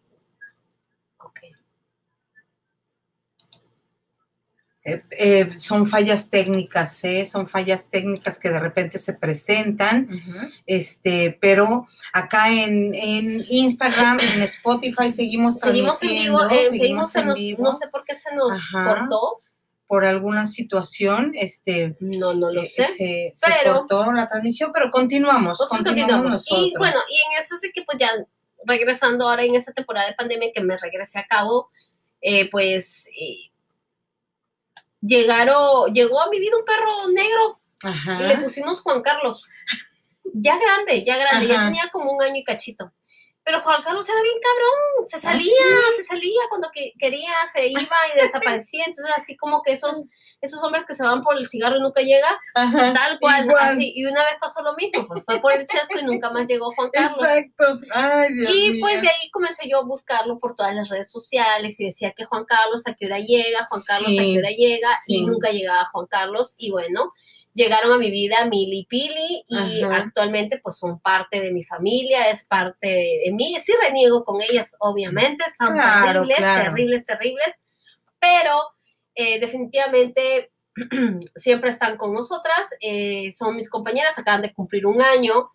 Ok. 1.19 1.39
Eh, 4.83 5.03
eh, 5.11 5.51
son 5.59 5.85
fallas 5.85 6.29
técnicas, 6.31 7.03
¿eh? 7.03 7.25
Son 7.25 7.47
fallas 7.47 7.89
técnicas 7.91 8.39
que 8.39 8.49
de 8.49 8.59
repente 8.59 8.97
se 8.97 9.13
presentan, 9.13 10.09
este, 10.65 11.37
pero 11.39 11.87
acá 12.11 12.51
en, 12.51 12.95
en 12.95 13.45
Instagram, 13.47 14.19
en 14.19 14.41
Spotify 14.41 15.11
seguimos 15.11 15.59
Seguimos 15.59 16.01
en 16.01 16.09
vivo, 16.09 16.43
eh, 16.49 16.61
seguimos 16.69 16.71
seguimos, 16.71 17.11
se 17.11 17.19
en 17.19 17.25
nos- 17.27 17.39
vivo 17.39 17.63
no 17.65 17.73
sé 17.73 17.87
por 17.89 18.03
qué 18.03 18.15
se 18.15 18.33
nos 18.35 18.57
Ajá. 18.57 18.83
cortó, 18.97 19.41
por 19.87 20.03
alguna 20.05 20.47
situación, 20.47 21.31
este, 21.35 21.95
no, 21.99 22.33
no 22.33 22.51
lo 22.51 22.61
eh, 22.61 22.65
sé. 22.65 22.85
se, 22.85 23.31
se 23.33 23.47
pero- 23.47 23.85
cortó 23.85 24.11
la 24.11 24.27
transmisión, 24.27 24.71
pero 24.73 24.89
continuamos, 24.89 25.59
continuamos, 25.69 26.43
continuamos. 26.47 26.71
Y 26.71 26.73
bueno, 26.77 26.99
y 27.09 27.15
en 27.17 27.39
eso 27.39 27.55
sí 27.61 27.71
que 27.73 27.83
pues 27.83 27.97
ya 27.99 28.09
regresando 28.65 29.29
ahora 29.29 29.43
en 29.43 29.55
esta 29.55 29.73
temporada 29.73 30.07
de 30.09 30.15
pandemia 30.15 30.51
que 30.53 30.61
me 30.61 30.77
regresé 30.77 31.19
a 31.19 31.25
cabo, 31.25 31.69
eh, 32.21 32.49
pues 32.49 33.07
eh, 33.15 33.51
llegaron, 35.01 35.93
llegó 35.93 36.19
a 36.21 36.29
mi 36.29 36.39
vida 36.39 36.57
un 36.57 36.65
perro 36.65 37.07
negro 37.09 37.59
Ajá. 37.83 38.23
y 38.23 38.27
le 38.27 38.37
pusimos 38.37 38.81
Juan 38.81 39.01
Carlos. 39.01 39.47
Ya 40.33 40.57
grande, 40.57 41.03
ya 41.03 41.17
grande, 41.17 41.47
ya 41.47 41.65
tenía 41.65 41.89
como 41.91 42.11
un 42.11 42.21
año 42.21 42.37
y 42.37 42.43
cachito. 42.43 42.91
Pero 43.45 43.61
Juan 43.61 43.83
Carlos 43.83 44.09
era 44.09 44.21
bien 44.23 44.37
cabrón, 44.41 45.07
se 45.07 45.17
¿Ah, 45.17 45.19
salía, 45.19 45.39
sí? 45.41 45.97
se 45.97 46.03
salía 46.03 46.41
cuando 46.49 46.69
que 46.73 46.93
quería, 46.97 47.31
se 47.53 47.67
iba 47.67 47.79
y 48.13 48.19
desaparecía. 48.19 48.85
Entonces, 48.87 49.13
así 49.15 49.37
como 49.37 49.61
que 49.61 49.71
esos, 49.73 50.03
esos 50.41 50.63
hombres 50.63 50.83
que 50.83 50.95
se 50.95 51.03
van 51.03 51.21
por 51.21 51.37
el 51.37 51.47
cigarro 51.47 51.77
y 51.77 51.79
nunca 51.79 52.01
llega, 52.01 52.39
Ajá. 52.55 52.91
tal 52.93 53.19
cual, 53.19 53.45
Igual. 53.45 53.63
así. 53.69 53.93
Y 53.95 54.03
una 54.07 54.23
vez 54.23 54.33
pasó 54.41 54.63
lo 54.63 54.73
mismo, 54.73 55.05
pues 55.07 55.23
fue 55.23 55.39
por 55.39 55.53
el 55.53 55.63
chesco 55.67 55.99
y 55.99 56.03
nunca 56.03 56.31
más 56.31 56.47
llegó 56.47 56.71
Juan 56.73 56.89
Carlos. 56.91 57.17
Exacto. 57.21 57.77
Ay, 57.91 58.33
Dios 58.33 58.51
Y 58.51 58.79
pues 58.79 58.99
de 59.03 59.09
ahí 59.09 59.29
comencé 59.31 59.69
yo 59.69 59.77
a 59.77 59.83
buscarlo 59.85 60.39
por 60.39 60.55
todas 60.55 60.73
las 60.73 60.89
redes 60.89 61.11
sociales 61.11 61.79
y 61.79 61.85
decía 61.85 62.13
que 62.17 62.25
Juan 62.25 62.45
Carlos 62.45 62.87
a 62.87 62.95
qué 62.95 63.05
hora 63.05 63.19
llega, 63.19 63.63
Juan 63.69 63.81
Carlos 63.87 64.07
a 64.09 64.21
Sí, 64.23 64.33
qué 64.33 64.39
hora 64.39 64.49
llega 64.49 64.89
sí. 65.05 65.17
y 65.17 65.25
nunca 65.27 65.51
llegaba 65.51 65.85
Juan 65.85 66.07
Carlos 66.07 66.55
y 66.57 66.71
bueno, 66.71 67.13
llegaron 67.55 67.91
a 67.93 67.97
mi 67.97 68.11
vida 68.11 68.45
Mili 68.45 68.79
y 68.81 68.85
Pili 68.85 69.43
y 69.47 69.81
Ajá. 69.81 69.95
actualmente 70.03 70.59
pues 70.61 70.77
son 70.77 70.99
parte 70.99 71.39
de 71.41 71.51
mi 71.51 71.63
familia, 71.63 72.29
es 72.29 72.45
parte 72.45 72.85
de, 72.87 73.21
de 73.25 73.31
mí, 73.33 73.55
sí 73.59 73.73
reniego 73.81 74.23
con 74.23 74.41
ellas 74.41 74.75
obviamente, 74.79 75.43
están 75.47 75.73
Claro, 75.73 76.05
terribles, 76.11 76.37
claro. 76.37 76.63
terribles, 76.65 77.05
terribles, 77.05 77.61
pero 78.19 78.51
eh, 79.15 79.39
definitivamente 79.39 80.51
siempre 81.35 81.69
están 81.69 81.95
con 81.97 82.13
nosotras, 82.13 82.69
eh, 82.81 83.31
son 83.31 83.55
mis 83.55 83.69
compañeras, 83.69 84.19
acaban 84.19 84.41
de 84.41 84.53
cumplir 84.53 84.85
un 84.85 85.01
año, 85.01 85.51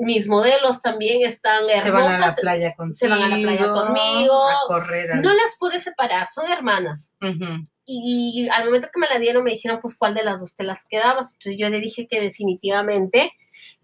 mis 0.00 0.28
modelos 0.28 0.80
también 0.80 1.24
están 1.26 1.64
hermosas. 1.70 1.84
Se 1.84 1.90
van 1.92 2.22
a 2.22 2.26
la 2.28 2.34
playa 2.36 2.74
contigo. 2.76 2.96
Se 2.98 3.08
van 3.08 3.22
a 3.22 3.28
la 3.28 3.36
playa 3.36 3.72
conmigo. 3.72 4.48
A 4.48 4.54
correr. 4.68 5.10
al- 5.10 5.22
No 5.22 5.32
las 5.34 5.56
pude 5.58 5.78
separar, 5.80 6.26
son 6.28 6.50
hermanas. 6.50 7.16
Ujú. 7.20 7.64
Y 7.90 8.46
al 8.50 8.66
momento 8.66 8.88
que 8.92 9.00
me 9.00 9.08
la 9.08 9.18
dieron 9.18 9.42
me 9.42 9.52
dijeron, 9.52 9.80
pues, 9.80 9.96
¿cuál 9.96 10.12
de 10.12 10.22
las 10.22 10.38
dos 10.40 10.54
te 10.54 10.62
las 10.62 10.86
quedabas? 10.86 11.32
Entonces 11.32 11.56
yo 11.58 11.70
le 11.70 11.80
dije 11.80 12.06
que 12.06 12.20
definitivamente, 12.20 13.32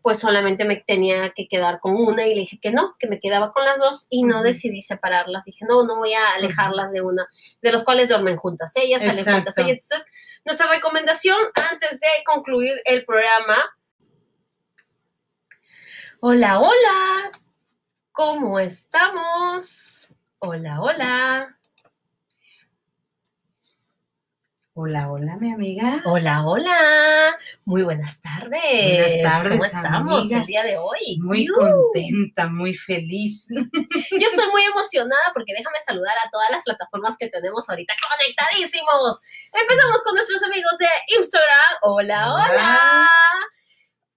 pues 0.02 0.18
solamente 0.18 0.66
me 0.66 0.76
tenía 0.76 1.32
que 1.34 1.48
quedar 1.48 1.80
con 1.80 1.96
una 1.96 2.26
y 2.26 2.34
le 2.34 2.40
dije 2.40 2.58
que 2.60 2.70
no, 2.70 2.96
que 2.98 3.08
me 3.08 3.18
quedaba 3.18 3.54
con 3.54 3.64
las 3.64 3.78
dos 3.78 4.06
y 4.10 4.24
no 4.24 4.42
decidí 4.42 4.82
separarlas. 4.82 5.46
Dije, 5.46 5.64
no, 5.66 5.86
no 5.86 5.96
voy 5.96 6.12
a 6.12 6.32
alejarlas 6.32 6.92
de 6.92 7.00
una, 7.00 7.26
de 7.62 7.72
los 7.72 7.82
cuales 7.82 8.10
duermen 8.10 8.36
juntas. 8.36 8.72
Ellas 8.76 9.00
salen 9.00 9.18
Exacto. 9.20 9.36
juntas. 9.36 9.56
Ellas. 9.56 9.70
Entonces, 9.70 10.06
nuestra 10.44 10.66
recomendación 10.66 11.38
antes 11.70 11.98
de 11.98 12.08
concluir 12.26 12.74
el 12.84 13.06
programa. 13.06 13.56
Hola, 16.20 16.60
hola. 16.60 17.30
¿Cómo 18.12 18.60
estamos? 18.60 20.14
Hola, 20.40 20.82
hola. 20.82 21.58
Hola, 24.76 25.08
hola, 25.08 25.36
mi 25.36 25.52
amiga. 25.52 26.02
Hola, 26.04 26.44
hola. 26.44 27.38
Muy 27.64 27.84
buenas 27.84 28.20
tardes. 28.20 29.14
Buenas 29.20 29.40
tardes, 29.40 29.52
¿Cómo 29.52 29.64
estamos 29.64 30.20
amiga. 30.24 30.40
el 30.40 30.46
día 30.46 30.64
de 30.64 30.78
hoy? 30.78 31.20
Muy 31.22 31.46
contenta, 31.46 32.48
muy 32.48 32.74
feliz. 32.74 33.46
Yo 33.54 34.26
estoy 34.26 34.50
muy 34.50 34.64
emocionada 34.64 35.30
porque 35.32 35.52
déjame 35.56 35.78
saludar 35.86 36.16
a 36.18 36.28
todas 36.28 36.50
las 36.50 36.64
plataformas 36.64 37.16
que 37.16 37.28
tenemos 37.28 37.70
ahorita 37.70 37.94
conectadísimos. 38.18 39.20
Empezamos 39.62 40.02
con 40.02 40.16
nuestros 40.16 40.42
amigos 40.42 40.76
de 40.80 40.88
Instagram. 41.18 41.78
Hola, 41.82 42.34
hola. 42.34 42.50
Hola. 42.50 43.10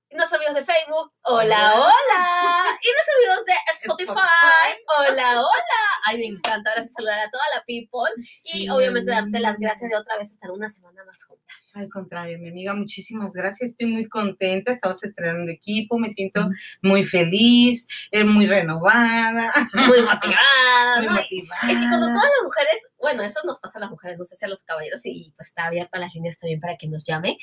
Nuestros 0.10 0.40
amigos 0.40 0.56
de 0.56 0.64
Facebook. 0.64 1.12
Hola, 1.24 1.74
Hola. 1.74 1.76
hola. 1.76 2.78
Y 2.80 2.88
nuestros 2.94 3.16
amigos 3.18 3.46
de 3.46 3.54
Spotify. 3.74 4.12
Spotify. 4.12 5.12
Hola, 5.12 5.40
hola. 5.42 5.82
Ay, 6.06 6.18
me 6.20 6.26
encanta 6.28 6.70
ahora 6.70 6.84
saludar 6.84 7.20
a 7.20 7.30
toda 7.32 7.44
la 7.56 7.64
people. 7.66 8.10
Y 8.54 8.70
obviamente 8.70 9.12
darte 9.12 9.40
las 9.40 9.58
gracias 9.58 9.90
de 9.90 9.98
otra 9.98 10.16
vez 10.18 10.32
estar 10.32 10.52
una 10.52 10.70
semana 10.70 11.04
más 11.06 11.24
juntas. 11.26 11.74
Al 11.76 11.90
contrario, 11.90 12.38
mi 12.40 12.50
amiga, 12.50 12.74
muchísimas 12.76 13.34
gracias. 13.34 13.72
Estoy 13.72 13.88
muy 13.88 14.08
contenta. 14.08 14.72
Estamos 14.72 15.04
estrenando 15.04 15.52
equipo. 15.52 15.98
Me 15.98 16.10
siento 16.10 16.48
muy 16.84 17.04
feliz, 17.04 17.88
eh, 18.12 18.24
muy 18.24 18.46
renovada, 18.46 19.52
Muy 19.74 20.02
motivada. 20.04 20.98
muy 20.98 21.08
motivada. 21.10 21.72
Es 21.72 21.78
que 21.80 21.88
cuando 21.90 22.08
todas 22.08 22.30
las 22.30 22.44
mujeres, 22.44 22.92
bueno, 23.00 23.24
eso 23.24 23.42
nos 23.44 23.60
pasa 23.60 23.80
a 23.80 23.82
las 23.82 23.90
mujeres, 23.92 24.18
no 24.20 24.24
sé 24.24 24.36
si 24.36 24.46
a 24.46 24.50
los 24.50 24.64
caballeros, 24.64 25.02
y 25.06 25.34
pues 25.36 25.50
está 25.50 25.66
abierta 25.66 25.98
las 26.00 26.14
líneas 26.14 26.38
también 26.38 26.62
para 26.62 26.78
que 26.78 26.88
nos 26.88 27.04
llame. 27.06 27.38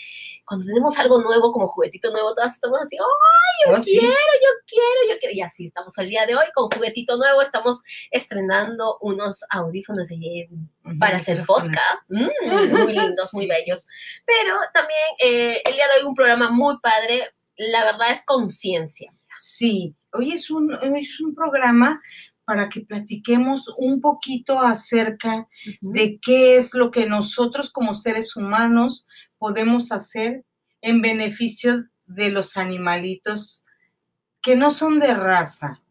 Cuando 0.46 0.64
tenemos 0.64 0.96
algo 0.98 1.20
nuevo, 1.20 1.53
como 1.53 1.68
juguetito 1.68 2.11
nuevo, 2.12 2.35
todas 2.35 2.53
estamos 2.54 2.78
así, 2.80 2.96
¡oh, 3.00 3.66
yo 3.70 3.76
Oh, 3.76 3.80
sí. 3.80 3.98
quiero, 3.98 4.06
yo 4.14 4.48
quiero, 4.66 5.12
yo 5.14 5.18
quiero! 5.20 5.34
Y 5.34 5.40
así 5.42 5.66
estamos 5.66 5.96
el 5.98 6.08
día 6.08 6.26
de 6.26 6.34
hoy 6.34 6.46
con 6.54 6.68
juguetito 6.70 7.16
nuevo, 7.16 7.42
estamos 7.42 7.82
estrenando 8.10 8.98
unos 9.00 9.44
audífonos 9.50 10.08
de- 10.08 10.48
para 10.98 11.16
hacer 11.16 11.44
podcast, 11.46 12.02
Mm, 12.08 12.28
muy 12.86 12.92
lindos, 12.92 13.28
muy 13.32 13.46
bellos. 13.46 13.86
Pero 14.26 14.56
también 14.72 15.00
eh, 15.20 15.62
el 15.66 15.74
día 15.74 15.84
de 15.88 16.00
hoy 16.02 16.08
un 16.08 16.14
programa 16.14 16.50
muy 16.50 16.78
padre, 16.80 17.22
la 17.56 17.84
verdad 17.84 18.10
es 18.10 18.24
conciencia. 18.24 19.12
Sí, 19.38 19.94
hoy 20.12 20.32
es 20.32 20.50
un, 20.50 20.72
hoy 20.74 21.00
es 21.00 21.20
un 21.20 21.34
programa 21.34 22.00
para 22.44 22.68
que 22.68 22.82
platiquemos 22.82 23.72
un 23.78 24.00
poquito 24.02 24.60
acerca 24.60 25.48
de 25.80 26.18
qué 26.20 26.56
es 26.56 26.74
lo 26.74 26.90
que 26.90 27.06
nosotros 27.06 27.72
como 27.72 27.94
seres 27.94 28.36
humanos 28.36 29.06
podemos 29.38 29.92
hacer 29.92 30.44
en 30.82 31.00
beneficio 31.00 31.84
de 32.06 32.30
los 32.30 32.56
animalitos 32.56 33.64
que 34.42 34.56
no 34.56 34.70
son 34.70 35.00
de 35.00 35.14
raza, 35.14 35.82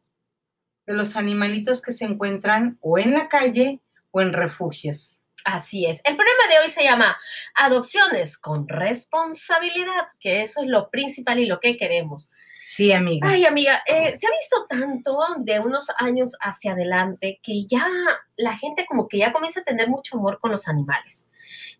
de 0.85 0.93
los 0.93 1.15
animalitos 1.15 1.81
que 1.81 1.91
se 1.91 2.05
encuentran 2.05 2.77
o 2.81 2.97
en 2.97 3.13
la 3.13 3.27
calle 3.27 3.81
o 4.11 4.21
en 4.21 4.33
refugios. 4.33 5.23
Así 5.45 5.85
es. 5.85 6.01
El 6.05 6.15
programa 6.15 6.47
de 6.49 6.59
hoy 6.59 6.69
se 6.69 6.83
llama 6.83 7.17
Adopciones 7.55 8.37
con 8.37 8.67
responsabilidad, 8.67 10.07
que 10.19 10.41
eso 10.41 10.61
es 10.61 10.67
lo 10.67 10.89
principal 10.89 11.39
y 11.39 11.47
lo 11.47 11.59
que 11.59 11.75
queremos. 11.75 12.31
Sí, 12.61 12.93
amiga. 12.93 13.27
Ay, 13.29 13.45
amiga, 13.45 13.83
eh, 13.85 14.17
se 14.17 14.27
ha 14.27 14.31
visto 14.31 14.65
tanto 14.69 15.17
de 15.39 15.59
unos 15.59 15.87
años 15.97 16.37
hacia 16.39 16.71
adelante 16.71 17.41
que 17.43 17.65
ya 17.65 17.85
la 18.37 18.57
gente 18.57 18.85
como 18.85 19.09
que 19.09 19.17
ya 19.17 19.33
comienza 19.33 19.59
a 19.59 19.65
tener 19.65 19.89
mucho 19.89 20.17
amor 20.17 20.39
con 20.39 20.51
los 20.51 20.69
animales. 20.69 21.29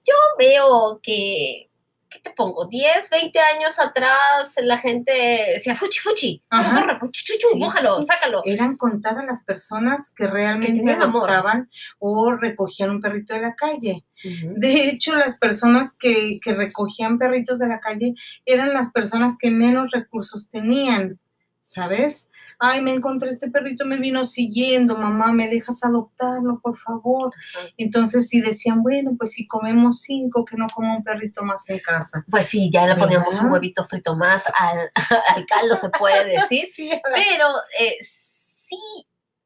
Yo 0.04 0.14
veo 0.38 1.00
que, 1.02 1.70
¿qué 2.14 2.20
te 2.20 2.30
pongo? 2.32 2.68
10, 2.68 3.10
20 3.10 3.40
años 3.40 3.80
atrás 3.80 4.56
la 4.62 4.78
gente 4.78 5.12
decía, 5.54 5.76
fuchi, 5.76 6.00
fuchi, 6.00 6.44
corre, 6.50 7.00
fuchi, 7.00 7.24
chuchu, 7.26 7.58
Sí, 8.00 8.06
sácalo. 8.06 8.42
Eran 8.46 8.78
contadas 8.78 9.26
las 9.26 9.44
personas 9.44 10.14
que 10.16 10.28
realmente 10.28 10.92
adoptaban 10.92 11.70
o 12.00 12.32
recogían 12.32 12.92
un 12.92 13.02
perrito 13.02 13.34
de 13.34 13.42
la 13.42 13.56
calle. 13.56 14.06
De 14.24 14.90
hecho, 14.90 15.16
las 15.16 15.38
personas 15.38 15.98
que, 15.98 16.40
que 16.42 16.54
recogían 16.54 17.18
perritos 17.18 17.60
de 17.60 17.68
la 17.68 17.82
calle 17.82 18.14
eran 18.46 18.74
las 18.74 18.92
personas 18.92 19.38
que 19.38 19.52
menos 19.52 19.92
recursos 19.92 20.50
tenían, 20.50 21.20
¿sabes? 21.64 22.30
Ay, 22.60 22.82
me 22.82 22.92
encontré 22.92 23.30
este 23.30 23.50
perrito, 23.50 23.86
me 23.86 23.98
vino 23.98 24.26
siguiendo, 24.26 24.98
mamá, 24.98 25.32
¿me 25.32 25.48
dejas 25.48 25.84
adoptarlo, 25.86 26.60
por 26.62 26.78
favor? 26.78 27.34
Entonces, 27.78 28.28
sí 28.28 28.42
decían, 28.42 28.84
bueno, 28.84 29.12
pues 29.18 29.32
si 29.32 29.48
comemos 29.48 30.02
cinco, 30.02 30.44
que 30.44 30.58
no 30.58 30.68
coma 30.68 30.98
un 30.98 31.04
perrito 31.04 31.42
más 31.44 31.68
en 31.70 31.80
casa. 31.80 32.26
Pues 32.30 32.48
sí, 32.48 32.70
ya 32.72 32.86
le 32.86 32.96
poníamos 32.96 33.30
¿Verdad? 33.30 33.46
un 33.46 33.52
huevito 33.54 33.86
frito 33.86 34.16
más 34.16 34.46
al, 34.54 34.92
al 35.36 35.46
caldo, 35.46 35.78
se 35.78 35.90
puede 35.90 36.26
decir. 36.38 36.68
Sí, 36.76 36.92
Pero 37.16 37.48
eh, 37.80 37.96
sí 38.02 38.78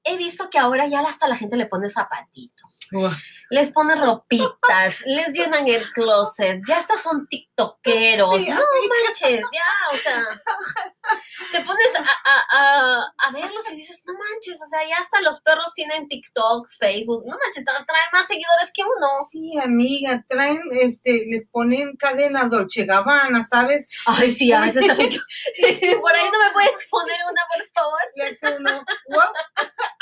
he 0.04 0.18
visto 0.18 0.50
que 0.50 0.58
ahora 0.58 0.88
ya 0.88 1.02
hasta 1.02 1.28
la 1.28 1.38
gente 1.38 1.56
le 1.56 1.68
pone 1.68 1.88
zapatitos, 1.88 2.80
Uah, 2.94 3.16
les 3.50 3.72
pone 3.72 3.96
ropitas, 3.96 5.02
les 5.06 5.34
llenan 5.34 5.68
el 5.68 5.90
closet, 5.92 6.62
ya 6.68 6.78
hasta 6.78 6.98
son 6.98 7.28
tiktokeros. 7.28 8.44
Sí, 8.44 8.50
no 8.50 8.62
manches, 9.06 9.42
ya, 9.54 9.66
o 9.92 9.98
sea, 9.98 10.24
te 11.52 11.62
pones 11.62 11.96
a, 11.96 12.02
a, 12.02 12.46
a, 12.52 13.14
a 13.18 13.32
verlos 13.32 13.70
y 13.72 13.76
dices, 13.76 14.04
no 14.06 14.14
manches, 14.14 14.62
o 14.62 14.68
sea, 14.68 14.88
ya 14.88 14.98
hasta 14.98 15.22
los 15.22 15.42
perros 15.42 15.74
tienen 15.74 16.08
TikTok, 16.08 16.70
Facebook, 16.78 17.24
no 17.26 17.38
manches, 17.38 17.64
traen 17.66 18.10
más 18.14 18.28
seguidores 18.28 18.72
que 18.74 18.84
uno. 18.84 19.08
Sí, 19.30 19.58
amiga, 19.60 20.24
traen, 20.28 20.62
este, 20.72 21.26
les 21.28 21.46
ponen 21.48 21.96
cadena 21.98 22.46
Dolce 22.46 22.86
Gabbana, 22.86 23.44
¿sabes? 23.44 23.88
Ay, 24.06 24.30
sí, 24.30 24.52
a 24.52 24.62
veces 24.62 24.86
también. 24.86 25.12
Por 26.02 26.16
ahí 26.16 26.30
no 26.32 26.40
me 26.40 26.52
puedes 26.54 26.88
poner 26.90 27.18
una, 27.30 27.42
por 27.54 27.66
favor. 27.74 28.00
Le 28.16 28.28
hace 28.28 28.56
uno, 28.56 28.84
wow, 29.10 29.22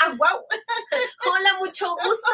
ah, 0.00 0.14
wow. 0.16 0.44
Hola, 1.32 1.54
mucho 1.58 1.90
gusto. 1.90 2.30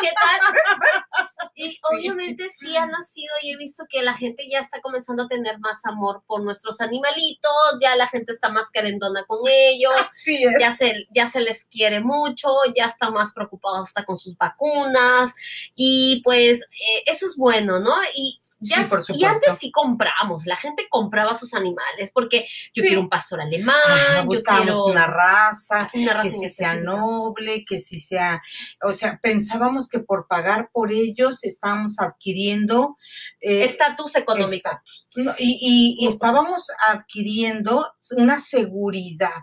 ¿Qué 0.00 0.09
tal? 0.14 1.20
Y 1.54 1.78
obviamente 1.92 2.48
sí 2.48 2.74
ha 2.76 2.86
nacido 2.86 3.34
y 3.42 3.52
he 3.52 3.56
visto 3.56 3.84
que 3.88 4.02
la 4.02 4.14
gente 4.14 4.48
ya 4.50 4.60
está 4.60 4.80
comenzando 4.80 5.24
a 5.24 5.28
tener 5.28 5.58
más 5.58 5.84
amor 5.84 6.22
por 6.26 6.42
nuestros 6.42 6.80
animalitos, 6.80 7.50
ya 7.82 7.96
la 7.96 8.08
gente 8.08 8.32
está 8.32 8.48
más 8.48 8.70
querendona 8.70 9.24
con 9.26 9.40
ellos, 9.46 9.92
es. 10.26 10.58
ya 10.58 10.72
se, 10.72 11.06
ya 11.10 11.26
se 11.26 11.40
les 11.40 11.66
quiere 11.66 12.00
mucho, 12.00 12.48
ya 12.74 12.86
están 12.86 13.12
más 13.12 13.34
preocupados 13.34 13.88
hasta 13.88 14.04
con 14.04 14.16
sus 14.16 14.38
vacunas 14.38 15.34
y 15.74 16.22
pues 16.24 16.62
eh, 16.62 17.02
eso 17.06 17.26
es 17.26 17.36
bueno, 17.36 17.78
¿no? 17.78 17.94
Y 18.14 18.40
ya, 18.62 18.84
Sí, 18.84 18.90
por 18.90 19.02
y 19.16 19.24
antes 19.24 19.58
sí 19.58 19.70
compramos, 19.72 20.44
la 20.46 20.56
gente 20.56 20.86
compraba 20.90 21.34
sus 21.34 21.54
animales 21.54 22.10
porque 22.12 22.46
yo 22.74 22.82
Sí. 22.82 22.88
quiero 22.88 23.00
un 23.00 23.08
pastor 23.08 23.40
alemán, 23.40 23.74
Ajá, 23.86 24.20
yo 24.20 24.26
buscábamos 24.26 24.66
quiero 24.66 24.84
una 24.84 25.06
raza, 25.06 25.90
una 25.94 26.12
raza 26.12 26.22
que 26.28 26.30
si 26.30 26.48
sea 26.50 26.74
noble, 26.74 27.64
que 27.64 27.78
si 27.78 27.98
sea, 28.00 28.42
o 28.82 28.92
sea, 28.92 29.18
pensábamos 29.22 29.88
que 29.88 30.00
por 30.00 30.26
pagar 30.28 30.68
por 30.72 30.92
ellos 30.92 31.42
estábamos 31.44 31.98
adquiriendo 31.98 32.96
eh, 33.40 33.64
estatus 33.64 34.14
económico. 34.16 34.68
estatus, 34.68 35.06
¿no? 35.16 35.32
y, 35.38 35.96
y- 35.98 36.04
y 36.04 36.08
estábamos 36.08 36.66
adquiriendo 36.88 37.94
una 38.18 38.38
seguridad. 38.38 39.42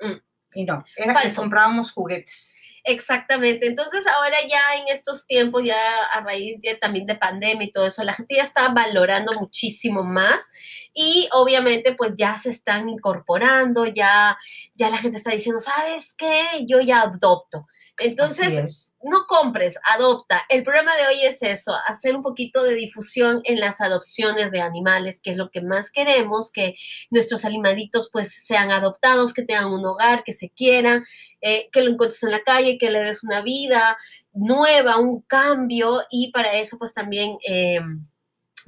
Mm. 0.00 0.20
Y 0.54 0.64
no, 0.64 0.84
era 0.96 1.20
que 1.20 1.32
comprábamos 1.34 1.92
juguetes. 1.92 2.56
Exactamente. 2.84 3.66
Entonces 3.66 4.04
ahora 4.08 4.36
ya 4.48 4.60
en 4.76 4.88
estos 4.88 5.24
tiempos, 5.26 5.62
ya 5.64 5.76
a 6.12 6.20
raíz 6.20 6.60
ya 6.62 6.76
también 6.80 7.06
de 7.06 7.14
pandemia 7.14 7.66
y 7.68 7.70
todo 7.70 7.86
eso, 7.86 8.02
la 8.02 8.12
gente 8.14 8.34
ya 8.36 8.42
está 8.42 8.68
valorando 8.70 9.32
muchísimo 9.38 10.02
más 10.02 10.50
y 10.92 11.28
obviamente 11.32 11.94
pues 11.96 12.14
ya 12.16 12.36
se 12.38 12.50
están 12.50 12.88
incorporando, 12.88 13.86
ya, 13.86 14.36
ya 14.74 14.90
la 14.90 14.98
gente 14.98 15.18
está 15.18 15.30
diciendo, 15.30 15.60
¿sabes 15.60 16.14
qué? 16.18 16.42
Yo 16.66 16.80
ya 16.80 17.02
adopto. 17.02 17.66
Entonces, 18.02 18.52
es. 18.54 18.94
no 19.02 19.26
compres, 19.26 19.78
adopta. 19.94 20.42
El 20.48 20.62
programa 20.62 20.96
de 20.96 21.06
hoy 21.06 21.24
es 21.24 21.42
eso, 21.42 21.72
hacer 21.86 22.16
un 22.16 22.22
poquito 22.22 22.62
de 22.62 22.74
difusión 22.74 23.40
en 23.44 23.60
las 23.60 23.80
adopciones 23.80 24.50
de 24.50 24.60
animales, 24.60 25.20
que 25.22 25.30
es 25.32 25.36
lo 25.36 25.50
que 25.50 25.62
más 25.62 25.90
queremos, 25.90 26.50
que 26.52 26.74
nuestros 27.10 27.44
animalitos 27.44 28.10
pues 28.12 28.32
sean 28.32 28.70
adoptados, 28.70 29.32
que 29.32 29.42
tengan 29.42 29.72
un 29.72 29.84
hogar, 29.84 30.24
que 30.24 30.32
se 30.32 30.50
quieran, 30.50 31.04
eh, 31.40 31.68
que 31.72 31.82
lo 31.82 31.90
encuentres 31.90 32.22
en 32.22 32.30
la 32.30 32.42
calle, 32.42 32.78
que 32.78 32.90
le 32.90 33.00
des 33.02 33.24
una 33.24 33.42
vida 33.42 33.96
nueva, 34.32 34.98
un 34.98 35.22
cambio 35.22 36.02
y 36.10 36.30
para 36.32 36.54
eso 36.54 36.78
pues 36.78 36.92
también... 36.92 37.38
eh, 37.46 37.80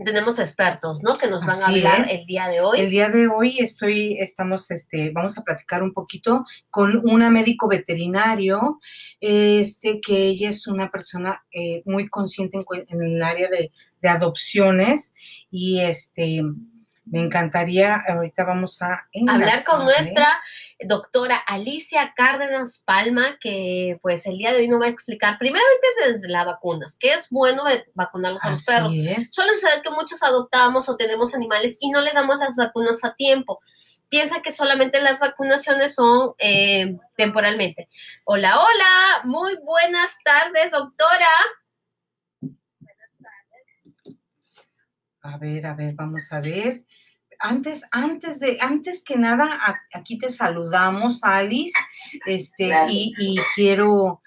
tenemos 0.03 0.39
expertos, 0.39 1.03
¿no? 1.03 1.15
Que 1.15 1.29
nos 1.29 1.45
van 1.45 1.61
a 1.61 1.67
hablar 1.67 2.05
el 2.11 2.27
día 2.27 2.49
de 2.49 2.61
hoy. 2.61 2.81
El 2.81 2.91
día 2.91 3.09
de 3.11 3.29
hoy 3.29 3.59
estoy, 3.59 4.19
estamos, 4.19 4.71
este, 4.71 5.11
vamos 5.11 5.39
a 5.39 5.43
platicar 5.43 5.83
un 5.83 5.93
poquito 5.93 6.45
con 6.71 7.01
una 7.09 7.31
médico 7.31 7.69
veterinario, 7.69 8.81
este, 9.21 10.01
que 10.01 10.27
ella 10.27 10.49
es 10.49 10.67
una 10.67 10.91
persona 10.91 11.45
eh, 11.53 11.83
muy 11.85 12.09
consciente 12.09 12.59
en, 12.89 13.03
el 13.03 13.23
área 13.23 13.49
de, 13.49 13.71
de 14.01 14.09
adopciones 14.09 15.15
y 15.51 15.81
este 15.81 16.43
me 17.07 17.21
encantaría, 17.21 18.03
ahorita 18.09 18.45
vamos 18.45 18.81
a 18.81 19.07
hablar 19.29 19.63
con 19.65 19.85
nuestra 19.85 20.41
doctora 20.81 21.37
Alicia 21.37 22.15
Cárdenas 22.17 22.83
Palma, 22.85 23.37
que 23.41 23.99
pues 24.03 24.27
el 24.27 24.39
día 24.39 24.53
de 24.53 24.61
hoy 24.61 24.69
nos 24.69 24.81
va 24.81 24.87
a 24.87 24.91
explicar 24.91 25.37
primeramente 25.39 25.87
desde 26.07 26.29
las 26.29 26.47
vacunas, 26.47 26.97
que 26.99 27.13
es 27.13 27.29
bueno 27.31 27.65
vacunarlos 27.95 28.45
a 28.45 28.51
los 28.51 28.65
perros. 28.65 28.93
Suele 29.31 29.55
suceder 29.55 29.83
que 29.83 29.91
muchos 29.91 30.23
adoptamos 30.23 30.89
o 30.89 30.97
tenemos 30.97 31.35
animales 31.35 31.77
y 31.81 31.91
no 31.91 32.01
le 32.01 32.13
damos 32.13 32.39
las 32.39 32.57
vacunas 32.57 33.05
a 33.05 33.15
tiempo. 33.15 33.61
Piensa 34.09 34.41
que 34.43 34.53
solamente 34.53 35.03
las 35.03 35.21
vacunaciones 35.21 35.95
son 35.95 36.35
eh, 36.39 36.97
temporalmente. 37.17 37.89
Hola, 38.25 38.61
hola, 38.61 39.21
muy 39.25 39.57
buenas 39.63 40.17
tardes, 40.25 40.71
doctora. 40.71 41.29
A 45.25 45.39
ver, 45.39 45.65
a 45.65 45.73
ver, 45.73 45.95
vamos 45.95 46.31
a 46.33 46.41
ver. 46.41 46.85
Antes, 47.39 47.83
antes 47.91 48.41
de, 48.41 48.59
antes 48.61 49.03
que 49.03 49.17
nada, 49.17 49.59
aquí 49.95 50.19
te 50.19 50.29
saludamos, 50.29 51.25
Alice, 51.25 51.73
este, 52.27 52.71
y, 52.91 53.15
y 53.19 53.37
quiero, 53.55 54.21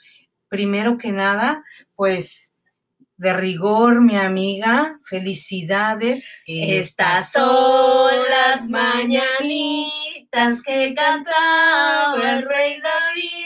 primero 0.49 0.97
que 0.97 1.11
nada, 1.11 1.63
pues, 1.95 2.51
de 3.15 3.31
rigor, 3.33 4.01
mi 4.01 4.15
amiga, 4.15 4.99
felicidades. 5.03 6.27
Estas 6.47 7.31
son 7.31 8.11
las 8.29 8.67
mañanitas 8.69 10.63
que 10.63 10.95
cantaba 10.95 12.37
el 12.37 12.47
rey 12.47 12.81
David. 12.81 13.36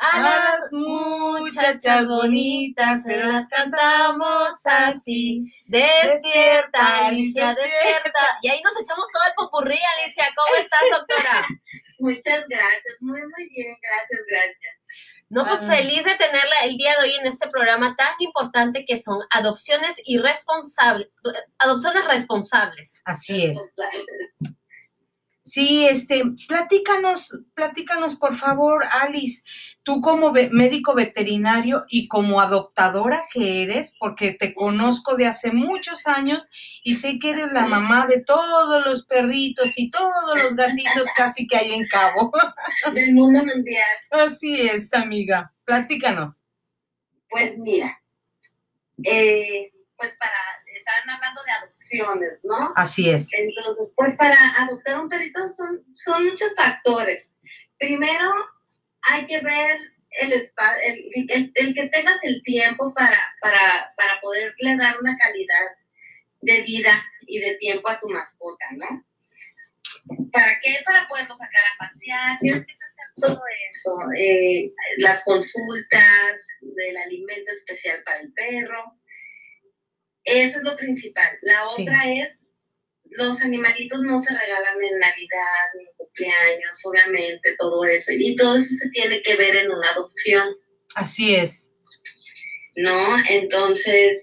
A 0.00 0.20
las 0.20 0.72
muchachas 0.72 2.06
bonitas 2.06 3.02
se 3.02 3.16
las 3.16 3.48
cantamos 3.48 4.54
así. 4.64 5.42
Despierta, 5.66 7.06
Alicia, 7.06 7.48
despierta. 7.48 8.38
Y 8.42 8.48
ahí 8.48 8.60
nos 8.62 8.78
echamos 8.80 9.06
todo 9.12 9.22
el 9.26 9.34
popurrí, 9.34 9.76
Alicia. 9.96 10.24
¿Cómo 10.36 10.56
estás, 10.56 10.80
doctora? 10.92 11.44
Muchas 11.98 12.46
gracias, 12.48 12.96
muy, 13.00 13.20
muy 13.20 13.48
bien, 13.48 13.76
gracias, 13.82 14.20
gracias. 14.28 14.74
No, 15.30 15.44
pues 15.44 15.60
ah. 15.64 15.66
feliz 15.66 16.04
de 16.04 16.14
tenerla 16.14 16.60
el 16.64 16.76
día 16.76 16.92
de 16.92 17.02
hoy 17.02 17.14
en 17.16 17.26
este 17.26 17.48
programa 17.48 17.96
tan 17.96 18.14
importante 18.20 18.84
que 18.84 18.96
son 18.96 19.18
adopciones 19.30 20.00
irresponsables, 20.04 21.08
adopciones 21.58 22.04
responsables. 22.06 23.00
Así 23.04 23.46
es. 23.46 23.58
Sí, 25.48 25.86
este, 25.86 26.22
platícanos, 26.46 27.30
platícanos 27.54 28.16
por 28.16 28.36
favor, 28.36 28.84
Alice, 29.00 29.42
tú 29.82 30.02
como 30.02 30.30
médico 30.30 30.94
veterinario 30.94 31.86
y 31.88 32.06
como 32.06 32.42
adoptadora 32.42 33.22
que 33.32 33.62
eres, 33.62 33.94
porque 33.98 34.32
te 34.34 34.52
conozco 34.52 35.16
de 35.16 35.24
hace 35.24 35.50
muchos 35.50 36.06
años 36.06 36.50
y 36.84 36.96
sé 36.96 37.18
que 37.18 37.30
eres 37.30 37.50
la 37.52 37.66
mamá 37.66 38.06
de 38.06 38.22
todos 38.22 38.84
los 38.84 39.06
perritos 39.06 39.78
y 39.78 39.90
todos 39.90 40.36
los 40.36 40.54
gatitos 40.54 41.06
casi 41.16 41.46
que 41.46 41.56
hay 41.56 41.72
en 41.72 41.88
Cabo. 41.88 42.30
Del 42.92 43.14
mundo 43.14 43.42
mundial. 43.42 43.86
Así 44.10 44.68
es, 44.68 44.92
amiga. 44.92 45.50
Platícanos. 45.64 46.42
Pues 47.30 47.56
mira, 47.56 47.98
eh, 49.02 49.72
pues 49.96 50.14
para, 50.18 50.38
estaban 50.76 51.08
hablando 51.08 51.42
de 51.42 51.52
adopción 51.52 51.77
¿no? 52.42 52.72
Así 52.76 53.10
es. 53.10 53.28
Entonces, 53.32 53.92
pues 53.96 54.16
para 54.16 54.36
adoptar 54.62 55.00
un 55.00 55.08
perrito 55.08 55.40
son, 55.50 55.84
son 55.96 56.24
muchos 56.26 56.54
factores. 56.56 57.30
Primero, 57.78 58.30
hay 59.02 59.26
que 59.26 59.40
ver 59.40 59.78
el, 60.20 60.32
el, 60.32 61.52
el, 61.54 61.74
que 61.74 61.88
tengas 61.88 62.18
el 62.22 62.42
tiempo 62.42 62.92
para, 62.94 63.18
para, 63.40 63.92
para 63.96 64.20
poderle 64.20 64.76
dar 64.76 64.98
una 65.00 65.16
calidad 65.18 65.64
de 66.40 66.62
vida 66.62 66.92
y 67.26 67.38
de 67.40 67.54
tiempo 67.56 67.88
a 67.88 68.00
tu 68.00 68.08
mascota, 68.08 68.66
¿no? 68.72 69.04
¿Para 70.32 70.52
qué? 70.62 70.76
Para 70.84 71.06
poderlo 71.08 71.34
sacar 71.34 71.62
a 71.62 71.78
pasear, 71.78 72.38
tienes 72.40 72.64
que 72.64 72.72
hacer 72.72 73.14
todo 73.20 73.42
eso, 73.70 73.98
eh, 74.16 74.72
las 74.98 75.22
consultas 75.24 76.36
del 76.60 76.96
alimento 76.96 77.52
especial 77.52 77.98
para 78.04 78.20
el 78.20 78.32
perro, 78.32 78.94
eso 80.28 80.58
es 80.58 80.64
lo 80.64 80.76
principal. 80.76 81.38
La 81.42 81.62
otra 81.66 82.12
es, 82.12 82.28
los 83.10 83.40
animalitos 83.40 84.00
no 84.02 84.22
se 84.22 84.32
regalan 84.32 84.82
en 84.82 84.98
Navidad, 84.98 85.66
en 85.80 85.86
cumpleaños, 85.96 86.78
obviamente, 86.84 87.56
todo 87.58 87.84
eso. 87.84 88.12
Y 88.12 88.36
todo 88.36 88.56
eso 88.56 88.68
se 88.78 88.90
tiene 88.90 89.22
que 89.22 89.36
ver 89.36 89.56
en 89.56 89.70
una 89.70 89.90
adopción. 89.90 90.54
Así 90.94 91.34
es. 91.34 91.72
¿No? 92.76 93.16
Entonces, 93.28 94.22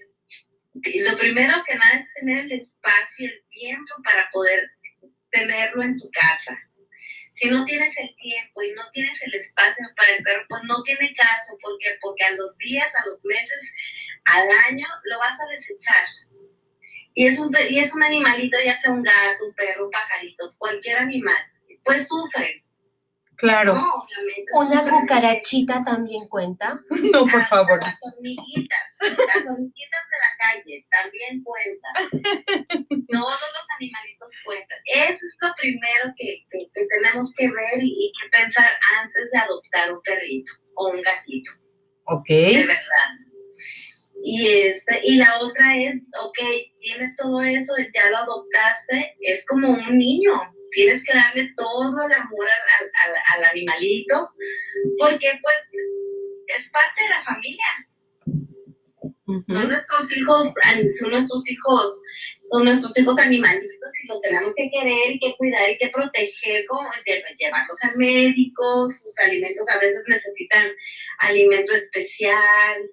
lo 0.74 1.18
primero 1.18 1.54
que 1.66 1.76
nada 1.76 2.00
es 2.00 2.14
tener 2.20 2.46
el 2.46 2.52
espacio 2.52 3.26
y 3.26 3.30
el 3.30 3.44
tiempo 3.50 3.94
para 4.04 4.30
poder 4.32 4.70
tenerlo 5.32 5.84
en 5.84 5.98
tu 5.98 6.10
casa. 6.12 6.58
Si 7.36 7.50
no 7.50 7.66
tienes 7.66 7.94
el 7.98 8.16
tiempo 8.16 8.62
y 8.62 8.72
no 8.74 8.84
tienes 8.94 9.22
el 9.24 9.34
espacio 9.36 9.86
para 9.98 10.12
el 10.14 10.24
perro, 10.24 10.46
pues 10.48 10.64
no 10.64 10.82
tiene 10.84 11.14
caso, 11.16 11.58
porque 11.62 11.98
porque 12.02 12.24
a 12.24 12.32
los 12.32 12.58
días, 12.58 12.88
a 12.88 13.10
los 13.10 13.24
meses, 13.26 13.60
al 14.26 14.50
año 14.70 14.88
lo 15.06 15.20
vas 15.20 15.40
a 15.40 15.46
desechar. 15.48 16.06
Y 17.14 17.28
es 17.28 17.40
un, 17.40 17.56
y 17.70 17.80
es 17.80 17.94
un 17.94 18.04
animalito, 18.04 18.58
ya 18.64 18.80
sea 18.82 18.92
un 18.92 19.02
gato, 19.02 19.46
un 19.48 19.54
perro, 19.56 19.86
un 19.86 19.92
pajarito, 19.92 20.50
cualquier 20.58 20.98
animal, 20.98 21.38
pues 21.84 22.08
sufre. 22.08 22.66
Claro. 23.38 23.82
¿Una 24.54 24.82
cucarachita 24.82 25.84
también 25.84 26.28
cuenta? 26.30 26.80
No, 27.12 27.26
por 27.26 27.44
favor. 27.46 27.80
Las 27.80 27.98
hormiguitas, 28.02 28.80
las 29.00 29.46
hormiguitas 29.46 30.02
de 30.12 30.18
la 30.20 30.32
calle 30.40 30.88
también 30.90 31.44
cuentan. 31.44 31.94
Todos 33.08 33.42
los 33.42 33.66
animalitos 33.80 34.32
cuentan. 34.44 34.78
Eso 34.86 35.14
es 35.14 35.36
lo 35.42 35.54
primero 35.56 36.14
que, 36.18 36.46
que, 36.50 36.88
tenemos 36.88 37.34
que 37.38 37.46
ver 37.48 37.82
y, 37.82 37.88
y, 37.88 38.12
que 38.20 38.30
pensar 38.30 38.68
antes 39.00 39.24
de 39.32 39.40
adoptar 39.40 39.94
un 39.94 40.02
perrito 40.02 40.52
o 40.76 40.90
un 40.92 41.02
gatito. 41.02 41.52
Ok. 42.06 42.28
De 42.28 42.66
verdad. 42.66 43.10
Y, 44.28 44.48
este, 44.48 45.02
y 45.04 45.18
la 45.18 45.38
otra 45.40 45.78
es, 45.78 45.98
ok, 46.20 46.40
tienes 46.80 47.16
todo 47.16 47.44
eso, 47.44 47.74
ya 47.94 48.10
lo 48.10 48.18
adoptaste, 48.18 49.16
es 49.22 49.46
como 49.46 49.70
un 49.70 49.98
niño, 50.00 50.34
tienes 50.72 51.04
que 51.04 51.16
darle 51.16 51.54
todo 51.56 51.92
el 51.92 52.12
amor 52.12 52.48
al, 52.80 53.14
al, 53.36 53.46
animalito, 53.52 54.32
porque 54.98 55.28
pues 55.44 55.56
es 56.58 56.72
parte 56.72 57.04
de 57.04 57.10
la 57.10 57.22
familia. 57.22 57.66
Son 59.48 59.68
nuestros 59.68 60.18
hijos, 60.18 60.54
son 61.00 61.12
nuestros 61.12 61.52
hijos, 61.52 62.02
son 62.50 62.64
nuestros 62.64 62.98
hijos 62.98 63.20
animalitos 63.20 63.70
y 64.04 64.08
los 64.08 64.22
tenemos 64.22 64.54
que 64.58 64.72
querer, 64.72 65.20
que 65.22 65.36
cuidar 65.38 65.70
y 65.70 65.78
que 65.78 65.90
proteger, 65.90 66.66
como 66.66 66.90
llevarlos 67.38 67.78
al 67.84 67.96
médico, 67.98 68.90
sus 68.90 69.20
alimentos 69.20 69.68
a 69.70 69.78
veces 69.78 70.02
necesitan 70.08 70.72
alimento 71.20 71.76
especial, 71.76 72.90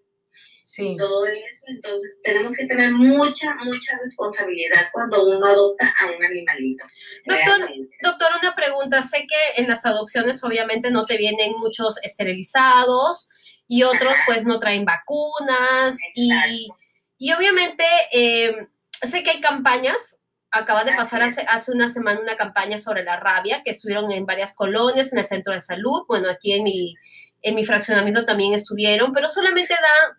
sí. 0.62 0.96
todo 0.96 1.26
eso. 1.26 1.66
Entonces 1.68 2.18
tenemos 2.22 2.54
que 2.54 2.66
tener 2.66 2.92
mucha, 2.92 3.54
mucha 3.64 3.98
responsabilidad 4.02 4.88
cuando 4.92 5.26
uno 5.26 5.46
adopta 5.46 5.92
a 6.00 6.06
un 6.06 6.24
animalito. 6.24 6.84
Doctor, 7.26 7.68
doctor, 8.02 8.28
una 8.40 8.54
pregunta. 8.54 9.02
Sé 9.02 9.26
que 9.28 9.60
en 9.60 9.68
las 9.68 9.84
adopciones 9.84 10.42
obviamente 10.42 10.90
no 10.90 11.04
te 11.04 11.18
vienen 11.18 11.52
muchos 11.58 11.98
esterilizados 12.02 13.28
y 13.66 13.82
otros 13.82 14.14
pues 14.26 14.46
no 14.46 14.58
traen 14.58 14.84
vacunas 14.84 15.98
y, 16.14 16.32
y, 17.18 17.32
obviamente 17.32 17.84
eh, 18.12 18.68
sé 19.02 19.22
que 19.22 19.30
hay 19.30 19.40
campañas 19.40 20.18
acaba 20.50 20.84
de 20.84 20.92
pasar 20.94 21.22
hace, 21.22 21.46
hace, 21.48 21.72
una 21.72 21.88
semana 21.88 22.20
una 22.20 22.36
campaña 22.36 22.76
sobre 22.76 23.02
la 23.02 23.18
rabia 23.18 23.62
que 23.64 23.70
estuvieron 23.70 24.12
en 24.12 24.26
varias 24.26 24.54
colonias 24.54 25.12
en 25.12 25.18
el 25.20 25.26
centro 25.26 25.54
de 25.54 25.60
salud. 25.60 26.02
Bueno, 26.06 26.28
aquí 26.28 26.52
en 26.52 26.64
mi, 26.64 26.94
en 27.40 27.54
mi 27.54 27.64
fraccionamiento 27.64 28.26
también 28.26 28.52
estuvieron, 28.52 29.12
pero 29.12 29.28
solamente 29.28 29.72
da 29.72 30.18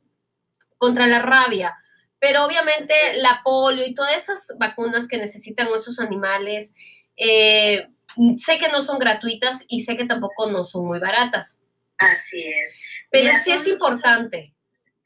contra 0.83 1.07
la 1.07 1.21
rabia. 1.21 1.77
Pero 2.19 2.43
obviamente 2.43 2.93
la 3.15 3.39
polio 3.41 3.85
y 3.85 3.93
todas 3.93 4.17
esas 4.17 4.53
vacunas 4.59 5.07
que 5.07 5.17
necesitan 5.17 5.69
esos 5.73 5.97
animales, 6.01 6.75
eh, 7.15 7.87
sé 8.35 8.57
que 8.57 8.67
no 8.67 8.81
son 8.81 8.99
gratuitas 8.99 9.65
y 9.69 9.79
sé 9.85 9.95
que 9.95 10.05
tampoco 10.05 10.51
no 10.51 10.65
son 10.65 10.87
muy 10.87 10.99
baratas. 10.99 11.61
Así 11.97 12.47
es. 12.47 12.75
Pero 13.09 13.33
sí 13.41 13.53
es 13.53 13.65
importante. 13.67 14.53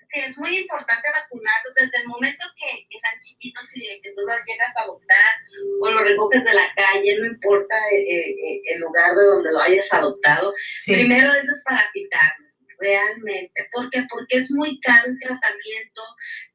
Sí, 0.10 0.20
es 0.20 0.38
muy 0.38 0.58
importante 0.58 1.08
vacunarlos 1.14 1.74
desde 1.76 2.02
el 2.02 2.08
momento 2.08 2.44
que, 2.58 2.88
están 2.96 3.20
chiquitos 3.22 3.70
y 3.76 4.02
que 4.02 4.14
tú 4.14 4.22
los 4.22 4.38
llegas 4.48 4.76
a 4.78 4.82
adoptar 4.82 5.34
o 5.82 5.92
los 5.92 6.02
recoges 6.02 6.44
de 6.44 6.54
la 6.54 6.74
calle, 6.74 7.18
no 7.20 7.26
importa 7.26 7.76
eh, 7.94 8.32
eh, 8.32 8.62
el 8.74 8.80
lugar 8.80 9.16
de 9.16 9.26
donde 9.26 9.52
lo 9.52 9.60
hayas 9.60 9.94
adoptado. 9.94 10.54
Primero 10.88 11.34
es 11.34 11.46
para 11.66 11.84
quitarlos 11.94 12.47
realmente. 12.80 13.70
¿Por 13.74 13.90
qué? 13.90 14.06
Porque 14.10 14.38
es 14.40 14.52
muy 14.52 14.80
caro 14.80 15.08
el 15.08 15.20
tratamiento 15.20 16.02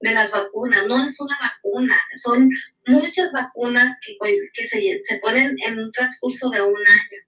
de 0.00 0.12
las 0.12 0.30
vacunas. 0.30 0.86
No 0.86 1.06
es 1.06 1.20
una 1.20 1.38
vacuna, 1.40 2.00
son 2.22 2.48
muchas 2.86 3.32
vacunas 3.32 3.96
que, 4.04 4.16
que 4.54 4.66
se, 4.66 5.02
se 5.04 5.16
ponen 5.18 5.56
en 5.64 5.78
un 5.78 5.92
transcurso 5.92 6.50
de 6.50 6.62
un 6.62 6.76
año. 6.76 7.20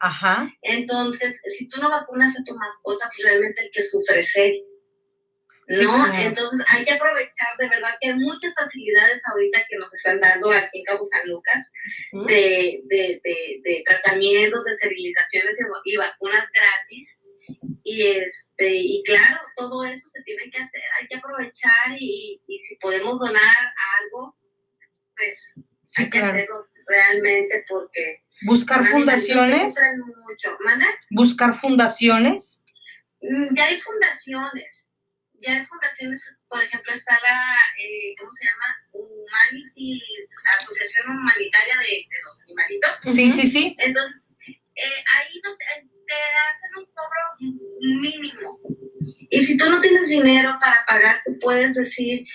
Ajá. 0.00 0.50
Entonces, 0.62 1.40
si 1.58 1.68
tú 1.68 1.80
no 1.80 1.90
vacunas 1.90 2.34
a 2.34 2.44
tu 2.44 2.54
mascota, 2.54 3.10
pues 3.14 3.28
realmente 3.28 3.64
el 3.64 3.70
que 3.70 3.84
sufre 3.84 4.20
es 4.20 4.36
él. 4.36 4.64
¿No? 5.70 6.04
Entonces 6.18 6.60
hay 6.66 6.84
que 6.84 6.94
aprovechar, 6.94 7.56
de 7.60 7.68
verdad 7.68 7.94
que 8.00 8.08
hay 8.08 8.18
muchas 8.18 8.52
facilidades 8.54 9.20
ahorita 9.30 9.62
que 9.68 9.76
nos 9.76 9.94
están 9.94 10.18
dando 10.18 10.50
aquí 10.50 10.80
en 10.80 10.84
Cabo 10.84 11.04
San 11.04 11.28
Lucas 11.28 11.64
de, 12.26 12.80
de, 12.86 13.20
de, 13.62 13.84
tratamientos, 13.86 14.64
de 14.64 14.72
esterilizaciones 14.72 15.54
y, 15.84 15.96
vacunas 15.96 16.48
gratis. 16.52 17.08
Y, 17.82 18.02
este, 18.02 18.68
y 18.68 19.02
claro, 19.04 19.40
todo 19.56 19.84
eso 19.84 20.06
se 20.08 20.22
tiene 20.22 20.50
que 20.50 20.58
hacer, 20.58 20.82
hay 21.00 21.08
que 21.08 21.16
aprovechar 21.16 21.96
y, 21.98 22.42
y 22.46 22.58
si 22.64 22.76
podemos 22.76 23.18
donar 23.18 23.56
algo, 24.00 24.36
pues 25.16 25.98
hay 25.98 26.10
que 26.10 26.18
hacerlo 26.18 26.66
realmente 26.86 27.64
porque... 27.68 28.24
Buscar 28.42 28.86
fundaciones. 28.86 29.74
Mucho. 29.98 30.58
Buscar 31.10 31.54
fundaciones. 31.54 32.62
Mm, 33.20 33.54
ya 33.54 33.66
hay 33.66 33.80
fundaciones 33.80 34.80
ya 35.40 35.52
hay 35.52 35.66
fundaciones, 35.66 36.20
por 36.48 36.62
ejemplo, 36.62 36.92
está 36.92 37.18
la, 37.22 37.56
eh, 37.78 38.14
¿cómo 38.18 38.30
se 38.32 38.44
llama? 38.44 38.66
Humanity, 38.92 40.02
Asociación 40.58 41.10
Humanitaria 41.10 41.74
de, 41.78 42.06
los 42.24 42.40
Animalitos. 42.42 42.98
Sí, 43.02 43.30
sí, 43.30 43.46
sí. 43.46 43.76
Entonces, 43.78 44.20
eh, 44.46 45.04
ahí 45.16 45.40
no 45.42 45.56
te, 46.10 46.16
hacen 46.48 46.78
un 46.78 46.86
cobro 46.94 48.00
mínimo. 48.00 48.58
Y 49.30 49.44
si 49.44 49.56
tú 49.56 49.70
no 49.70 49.80
tienes 49.80 50.08
dinero 50.08 50.56
para 50.60 50.84
pagar, 50.86 51.22
tú 51.24 51.38
puedes 51.40 51.74
decir, 51.74 52.26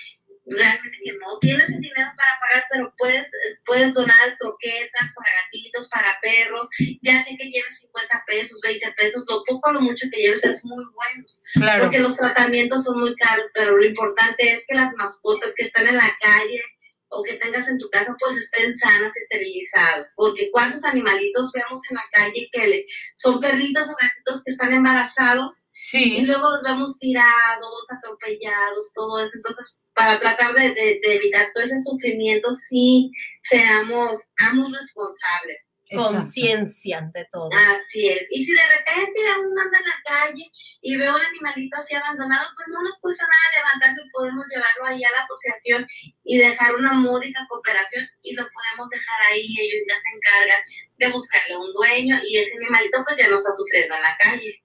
realmente 0.46 0.98
que 1.04 1.12
no 1.12 1.38
tienes 1.40 1.68
el 1.68 1.80
dinero 1.80 2.10
para 2.16 2.40
pagar, 2.40 2.64
pero 2.70 2.94
puedes, 2.96 3.26
puedes 3.64 3.94
donar 3.94 4.36
troquetas 4.38 5.12
para 5.14 5.30
gatitos, 5.42 5.88
para 5.88 6.18
perros, 6.20 6.68
ya 7.02 7.24
sé 7.24 7.36
que 7.36 7.50
lleves 7.50 7.80
50 7.80 8.24
pesos, 8.26 8.60
20 8.62 8.92
pesos, 8.96 9.24
lo 9.28 9.44
poco 9.44 9.70
o 9.70 9.72
lo 9.72 9.80
mucho 9.80 10.06
que 10.12 10.22
lleves 10.22 10.44
es 10.44 10.64
muy 10.64 10.84
bueno. 10.94 11.26
Claro. 11.54 11.84
Porque 11.84 12.00
los 12.00 12.16
tratamientos 12.16 12.84
son 12.84 13.00
muy 13.00 13.14
caros, 13.16 13.46
pero 13.54 13.76
lo 13.76 13.84
importante 13.84 14.52
es 14.52 14.64
que 14.66 14.74
las 14.74 14.92
mascotas 14.94 15.52
que 15.56 15.66
están 15.66 15.86
en 15.88 15.96
la 15.96 16.16
calle 16.20 16.60
o 17.08 17.22
que 17.22 17.34
tengas 17.34 17.68
en 17.68 17.78
tu 17.78 17.88
casa 17.90 18.16
pues 18.18 18.36
estén 18.36 18.76
sanas 18.78 19.12
y 19.16 19.22
esterilizadas. 19.22 20.12
Porque 20.16 20.50
cuántos 20.50 20.84
animalitos 20.84 21.52
vemos 21.52 21.80
en 21.90 21.96
la 21.96 22.04
calle 22.12 22.48
que 22.52 22.86
son 23.16 23.40
perritos 23.40 23.88
o 23.88 23.96
gatitos 24.00 24.42
que 24.44 24.52
están 24.52 24.72
embarazados 24.72 25.66
Sí. 25.86 26.16
Y 26.16 26.26
luego 26.26 26.50
los 26.50 26.62
vemos 26.64 26.98
tirados, 26.98 27.86
atropellados, 27.96 28.90
todo 28.92 29.20
eso. 29.20 29.34
Entonces, 29.36 29.76
para 29.94 30.18
tratar 30.18 30.52
de, 30.54 30.74
de, 30.74 31.00
evitar 31.14 31.46
todo 31.54 31.62
ese 31.62 31.78
sufrimiento, 31.78 32.52
sí 32.54 33.12
seamos, 33.44 34.18
amos 34.38 34.72
responsables. 34.72 35.58
Conciencia 35.90 36.98
ante 36.98 37.26
todo. 37.30 37.48
Así 37.52 38.08
es. 38.08 38.26
Y 38.30 38.44
si 38.44 38.52
de 38.52 38.66
repente 38.66 39.20
uno 39.40 39.60
anda 39.62 39.78
en 39.78 39.86
la 39.86 40.02
calle 40.04 40.52
y 40.82 40.96
ve 40.96 41.08
un 41.08 41.20
animalito 41.20 41.76
así 41.76 41.94
abandonado, 41.94 42.48
pues 42.56 42.68
no 42.68 42.82
nos 42.82 42.98
cuesta 42.98 43.24
nada 43.24 43.56
levantarlo 43.56 44.02
y 44.04 44.10
podemos 44.10 44.44
llevarlo 44.52 44.86
ahí 44.86 45.04
a 45.04 45.10
la 45.12 45.22
asociación 45.22 45.86
y 46.24 46.38
dejar 46.38 46.74
una 46.74 46.92
módica 46.94 47.46
cooperación 47.48 48.08
y 48.22 48.34
lo 48.34 48.42
podemos 48.50 48.90
dejar 48.90 49.20
ahí. 49.30 49.46
Ellos 49.46 49.84
ya 49.88 49.94
se 49.94 50.16
encargan 50.16 50.62
de 50.98 51.12
buscarle 51.12 51.56
un 51.56 51.72
dueño 51.72 52.20
y 52.24 52.38
ese 52.38 52.56
animalito 52.56 53.04
pues 53.04 53.16
ya 53.16 53.28
no 53.28 53.36
está 53.36 53.54
sufriendo 53.54 53.94
en 53.94 54.02
la 54.02 54.16
calle. 54.18 54.62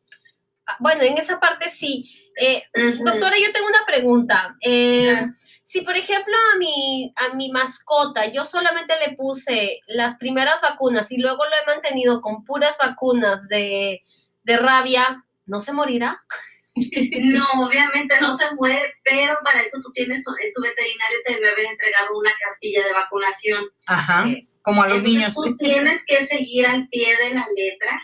Ah, 0.65 0.77
bueno, 0.79 1.03
en 1.03 1.17
esa 1.17 1.39
parte 1.39 1.69
sí. 1.69 2.09
Eh, 2.39 2.63
doctora, 3.03 3.37
yo 3.37 3.51
tengo 3.51 3.67
una 3.67 3.85
pregunta. 3.85 4.55
Eh, 4.61 5.23
si, 5.71 5.79
por 5.83 5.95
ejemplo, 5.95 6.33
a 6.53 6.57
mi, 6.57 7.13
a 7.15 7.33
mi 7.33 7.49
mascota 7.49 8.29
yo 8.29 8.43
solamente 8.43 8.93
le 9.07 9.15
puse 9.15 9.79
las 9.87 10.17
primeras 10.17 10.59
vacunas 10.59 11.09
y 11.13 11.17
luego 11.17 11.45
lo 11.45 11.51
he 11.51 11.65
mantenido 11.65 12.19
con 12.19 12.43
puras 12.43 12.75
vacunas 12.77 13.47
de, 13.47 14.01
rabia, 14.45 15.23
¿no 15.45 15.61
se 15.61 15.71
morirá? 15.71 16.21
No, 16.73 17.45
obviamente 17.67 18.15
no 18.21 18.37
se 18.37 18.55
muere, 18.55 18.81
pero 19.03 19.33
para 19.43 19.59
eso 19.59 19.77
tú 19.83 19.91
tienes, 19.93 20.23
tu 20.23 20.61
veterinario 20.61 21.17
te 21.25 21.33
debe 21.33 21.51
haber 21.51 21.65
entregado 21.65 22.17
una 22.17 22.31
cartilla 22.41 22.85
de 22.85 22.93
vacunación. 22.93 23.65
Ajá, 23.87 24.25
como 24.61 24.81
a 24.81 24.87
los 24.87 25.01
niños. 25.03 25.35
Tú 25.35 25.57
tienes 25.57 26.01
que 26.05 26.27
seguir 26.27 26.65
al 26.67 26.87
pie 26.87 27.17
de 27.17 27.35
la 27.35 27.45
letra 27.57 28.01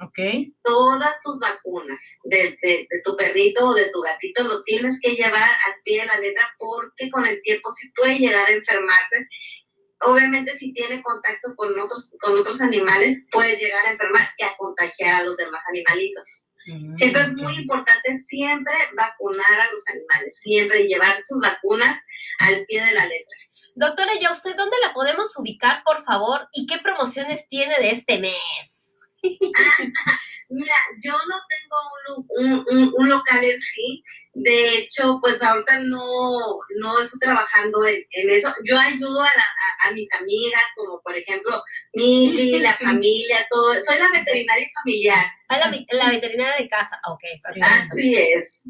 Okay. 0.00 0.52
Todas 0.64 1.14
tus 1.22 1.38
vacunas 1.38 1.98
de, 2.24 2.58
de, 2.62 2.88
tu 3.04 3.16
perrito 3.16 3.68
o 3.68 3.74
de 3.74 3.90
tu 3.90 4.00
gatito 4.00 4.42
lo 4.42 4.62
tienes 4.64 4.98
que 5.00 5.14
llevar 5.14 5.50
al 5.50 5.74
pie 5.84 6.00
de 6.00 6.06
la 6.06 6.18
letra 6.18 6.52
porque 6.58 7.10
con 7.10 7.24
el 7.24 7.40
tiempo 7.42 7.70
sí 7.70 7.88
puede 7.94 8.18
llegar 8.18 8.48
a 8.48 8.52
enfermarse. 8.52 9.28
Obviamente 10.00 10.58
si 10.58 10.72
tiene 10.72 11.00
contacto 11.02 11.54
con 11.56 11.78
otros, 11.78 12.14
con 12.20 12.36
otros 12.38 12.60
animales 12.60 13.18
puede 13.30 13.56
llegar 13.56 13.86
a 13.86 13.92
enfermar 13.92 14.28
y 14.36 14.44
a 14.44 14.56
contagiar 14.56 15.20
a 15.20 15.24
los 15.24 15.36
demás 15.36 15.62
animalitos. 15.68 16.46
Mm, 16.66 16.96
Entonces 16.98 17.28
es 17.28 17.34
muy 17.34 17.56
importante 17.56 18.18
siempre 18.28 18.74
vacunar 18.96 19.60
a 19.60 19.70
los 19.70 19.82
animales, 19.86 20.34
siempre 20.42 20.88
llevar 20.88 21.22
sus 21.22 21.40
vacunas 21.40 22.00
al 22.40 22.64
pie 22.66 22.84
de 22.84 22.92
la 22.92 23.06
letra. 23.06 23.38
Doctora, 23.76 24.12
¿ya 24.20 24.30
usted 24.30 24.56
dónde 24.56 24.76
la 24.82 24.92
podemos 24.92 25.36
ubicar, 25.36 25.82
por 25.84 26.02
favor? 26.02 26.48
¿Y 26.52 26.66
qué 26.66 26.78
promociones 26.78 27.48
tiene 27.48 27.76
de 27.78 27.90
este 27.90 28.18
mes? 28.18 28.73
Mira, 30.50 30.74
yo 31.02 31.12
no 31.12 31.36
tengo 31.48 32.64
un, 32.98 33.08
local 33.08 33.42
en 33.42 33.60
sí. 33.60 34.02
De 34.34 34.78
hecho, 34.78 35.18
pues 35.22 35.42
ahorita 35.42 35.80
no, 35.80 36.58
no 36.80 37.00
estoy 37.00 37.18
trabajando 37.20 37.84
en, 37.86 38.04
eso. 38.30 38.48
Yo 38.64 38.78
ayudo 38.78 39.22
a, 39.22 39.90
mis 39.92 40.08
amigas, 40.12 40.62
como 40.76 41.00
por 41.02 41.16
ejemplo 41.16 41.62
mi 41.94 42.30
la 42.60 42.72
familia, 42.72 43.46
todo. 43.50 43.74
Soy 43.74 43.98
la 43.98 44.10
veterinaria 44.10 44.68
familiar. 44.82 45.26
Ah, 45.48 45.58
la, 45.90 46.10
veterinaria 46.10 46.56
de 46.56 46.68
casa, 46.68 47.00
ok. 47.06 47.22
Así 47.60 48.14
es. 48.14 48.64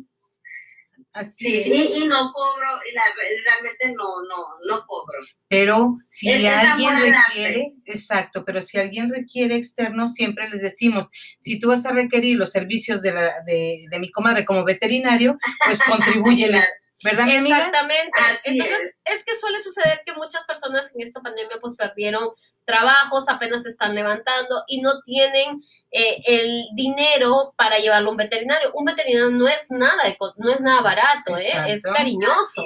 Así 1.15 1.63
sí, 1.63 1.93
y, 1.95 2.09
no 2.09 2.33
cobro, 2.33 2.67
y 2.91 2.93
la, 2.93 3.03
realmente 3.15 3.95
no, 3.97 4.23
no, 4.29 4.49
no 4.69 4.85
cobro. 4.85 5.21
Pero 5.49 5.99
si 6.09 6.29
alguien 6.45 6.97
requiere, 6.99 7.73
exacto, 7.87 8.45
pero 8.45 8.61
si 8.61 8.79
alguien 8.79 9.09
requiere 9.09 9.55
externo, 9.55 10.09
siempre 10.09 10.51
les 10.51 10.61
decimos, 10.61 11.07
si 11.39 11.61
tú 11.61 11.69
vas 11.69 11.87
a 11.87 11.93
requerir 11.93 12.37
los 12.37 12.51
servicios 12.51 13.01
de, 13.01 13.13
la, 13.13 13.33
de, 13.47 13.85
de 13.89 13.99
mi 14.01 14.11
comadre 14.11 14.45
como 14.45 14.65
veterinario, 14.65 15.39
pues 15.65 15.81
contribúyele. 15.85 16.65
¿Verdad, 17.05 17.27
mi 17.27 17.37
Exactamente. 17.37 18.11
Entonces, 18.45 18.95
es. 19.05 19.25
que 19.25 19.37
suele 19.37 19.61
suceder 19.61 20.01
que 20.05 20.15
muchas 20.15 20.45
personas 20.45 20.91
en 20.95 21.03
esta 21.03 21.21
pandemia 21.21 21.59
pues 21.61 21.77
perdieron 21.77 22.31
trabajos, 22.65 23.29
apenas 23.29 23.65
se 23.65 23.69
están 23.69 23.95
levantando 23.95 24.65
y 24.67 24.81
no 24.81 25.01
tienen 25.03 25.63
eh, 25.97 26.21
el 26.27 26.67
dinero 26.75 27.55
para 27.57 27.79
llevarlo 27.79 28.09
a 28.09 28.11
un 28.11 28.17
veterinario. 28.17 28.73
Un 28.75 28.85
veterinario 28.85 29.31
no 29.31 29.47
es 29.47 29.71
nada, 29.71 30.03
no 30.39 30.51
es 30.51 30.61
nada 30.61 30.81
barato, 30.81 31.37
¿eh? 31.37 31.53
es 31.69 31.83
cariñoso. 31.83 32.65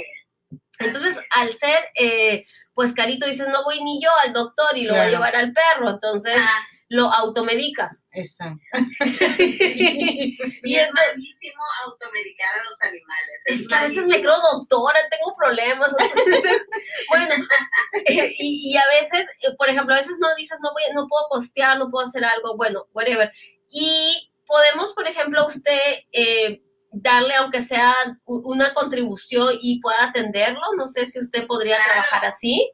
Entonces, 0.79 1.15
al 1.33 1.53
ser, 1.53 1.79
eh, 1.95 2.47
pues 2.73 2.95
carito, 2.95 3.27
dices, 3.27 3.47
no 3.49 3.65
voy 3.65 3.85
ni 3.85 4.03
yo 4.03 4.09
al 4.25 4.33
doctor 4.33 4.75
y 4.79 4.85
lo 4.85 4.95
voy 4.95 5.03
a 5.03 5.11
llevar 5.11 5.37
al 5.37 5.53
perro, 5.53 5.91
entonces 5.91 6.39
ah. 6.39 6.67
Lo 6.89 7.13
automedicas. 7.13 8.05
Exacto. 8.13 8.59
y 9.39 10.77
es 10.77 10.89
malísimo 10.93 11.63
automedicar 11.85 12.49
a 12.55 12.65
los 12.65 12.81
animales. 12.81 13.41
Es, 13.45 13.69
que 13.69 13.75
a 13.75 13.83
veces 13.83 14.07
me 14.07 14.21
creo 14.21 14.35
doctora, 14.53 14.99
tengo 15.11 15.35
problemas. 15.37 15.91
bueno, 17.11 17.35
y, 18.07 18.73
y, 18.73 18.77
a 18.77 18.85
veces, 18.89 19.27
eh, 19.43 19.55
por 19.57 19.69
ejemplo, 19.69 19.95
a 19.95 19.99
veces 19.99 20.17
no 20.21 20.29
dices, 20.37 20.59
no 20.63 20.71
voy, 20.73 20.83
no 20.95 21.07
puedo 21.09 21.25
postear, 21.31 21.79
no 21.79 21.91
puedo 21.91 22.07
hacer 22.07 22.25
algo, 22.25 22.57
bueno, 22.57 22.87
whatever. 22.93 23.31
Y 23.71 24.31
podemos, 24.47 24.95
por 24.95 25.07
ejemplo, 25.07 25.45
usted 25.45 26.05
eh, 26.13 26.63
darle, 26.91 27.35
aunque 27.35 27.61
sea 27.61 27.95
una 28.25 28.73
contribución 28.73 29.55
y 29.61 29.81
pueda 29.81 30.05
atenderlo. 30.05 30.61
No 30.77 30.89
sé 30.89 31.07
si 31.07 31.19
usted 31.19 31.47
podría 31.47 31.77
trabajar 31.85 32.25
así. 32.25 32.73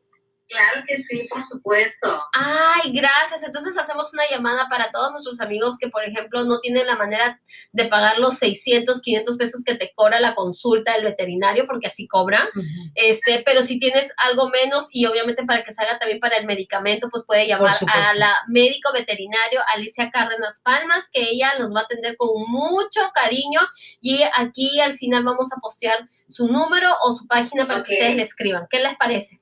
Claro 0.49 0.85
que 0.87 1.03
sí, 1.05 1.27
por 1.29 1.45
supuesto. 1.47 2.23
Ay, 2.35 2.93
gracias. 2.93 3.43
Entonces 3.43 3.77
hacemos 3.79 4.13
una 4.13 4.29
llamada 4.31 4.69
para 4.69 4.91
todos 4.91 5.11
nuestros 5.11 5.41
amigos 5.41 5.79
que, 5.79 5.89
por 5.89 6.05
ejemplo, 6.05 6.45
no 6.45 6.61
tienen 6.61 6.87
la 6.87 6.97
manera 6.97 7.41
de 7.73 7.87
pagar 7.87 8.19
los 8.19 8.37
600, 8.39 9.01
500 9.01 9.37
pesos 9.39 9.63
que 9.65 9.75
te 9.75 9.93
cobra 9.95 10.21
la 10.21 10.35
consulta 10.35 10.93
del 10.95 11.05
veterinario, 11.05 11.67
porque 11.67 11.87
así 11.87 12.07
cobra. 12.07 12.51
este, 12.95 13.43
pero 13.45 13.63
si 13.63 13.79
tienes 13.79 14.13
algo 14.19 14.51
menos 14.51 14.89
y 14.91 15.07
obviamente 15.07 15.45
para 15.45 15.65
que 15.65 15.73
salga 15.73 15.99
también 15.99 16.21
para 16.21 16.37
el 16.37 16.47
medicamento, 16.47 17.09
pues 17.11 17.25
puede 17.27 17.47
llamar 17.47 17.75
a 17.87 18.15
la 18.15 18.35
médico 18.49 18.93
veterinario 18.93 19.61
Alicia 19.75 20.11
Cárdenas 20.11 20.61
Palmas, 20.63 21.09
que 21.11 21.23
ella 21.23 21.59
nos 21.59 21.75
va 21.75 21.81
a 21.81 21.85
atender 21.85 22.17
con 22.17 22.29
mucho 22.49 23.01
cariño 23.15 23.61
y 24.01 24.23
aquí 24.37 24.81
al 24.81 24.97
final 24.97 25.25
vamos 25.25 25.53
a 25.53 25.61
postear 25.61 26.09
su 26.29 26.49
número 26.49 26.95
o 27.03 27.13
su 27.13 27.27
página 27.27 27.67
para 27.67 27.83
que 27.83 27.95
ustedes 27.95 28.17
le 28.17 28.23
escriban. 28.23 28.67
¿Qué 28.69 28.81
les 28.81 28.97
parece? 28.97 29.41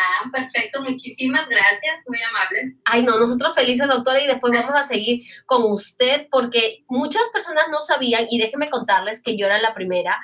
Ah, 0.00 0.30
perfecto, 0.32 0.80
muchísimas 0.80 1.48
gracias, 1.48 2.00
muy 2.06 2.22
amable. 2.22 2.76
Ay, 2.84 3.02
no, 3.02 3.18
nosotros 3.18 3.52
felices, 3.52 3.88
doctora, 3.88 4.22
y 4.22 4.28
después 4.28 4.52
vamos 4.52 4.76
a 4.76 4.84
seguir 4.84 5.24
con 5.44 5.64
usted, 5.72 6.28
porque 6.30 6.84
muchas 6.88 7.24
personas 7.32 7.64
no 7.72 7.80
sabían, 7.80 8.28
y 8.30 8.38
déjenme 8.38 8.70
contarles 8.70 9.20
que 9.20 9.36
yo 9.36 9.46
era 9.46 9.58
la 9.58 9.74
primera, 9.74 10.16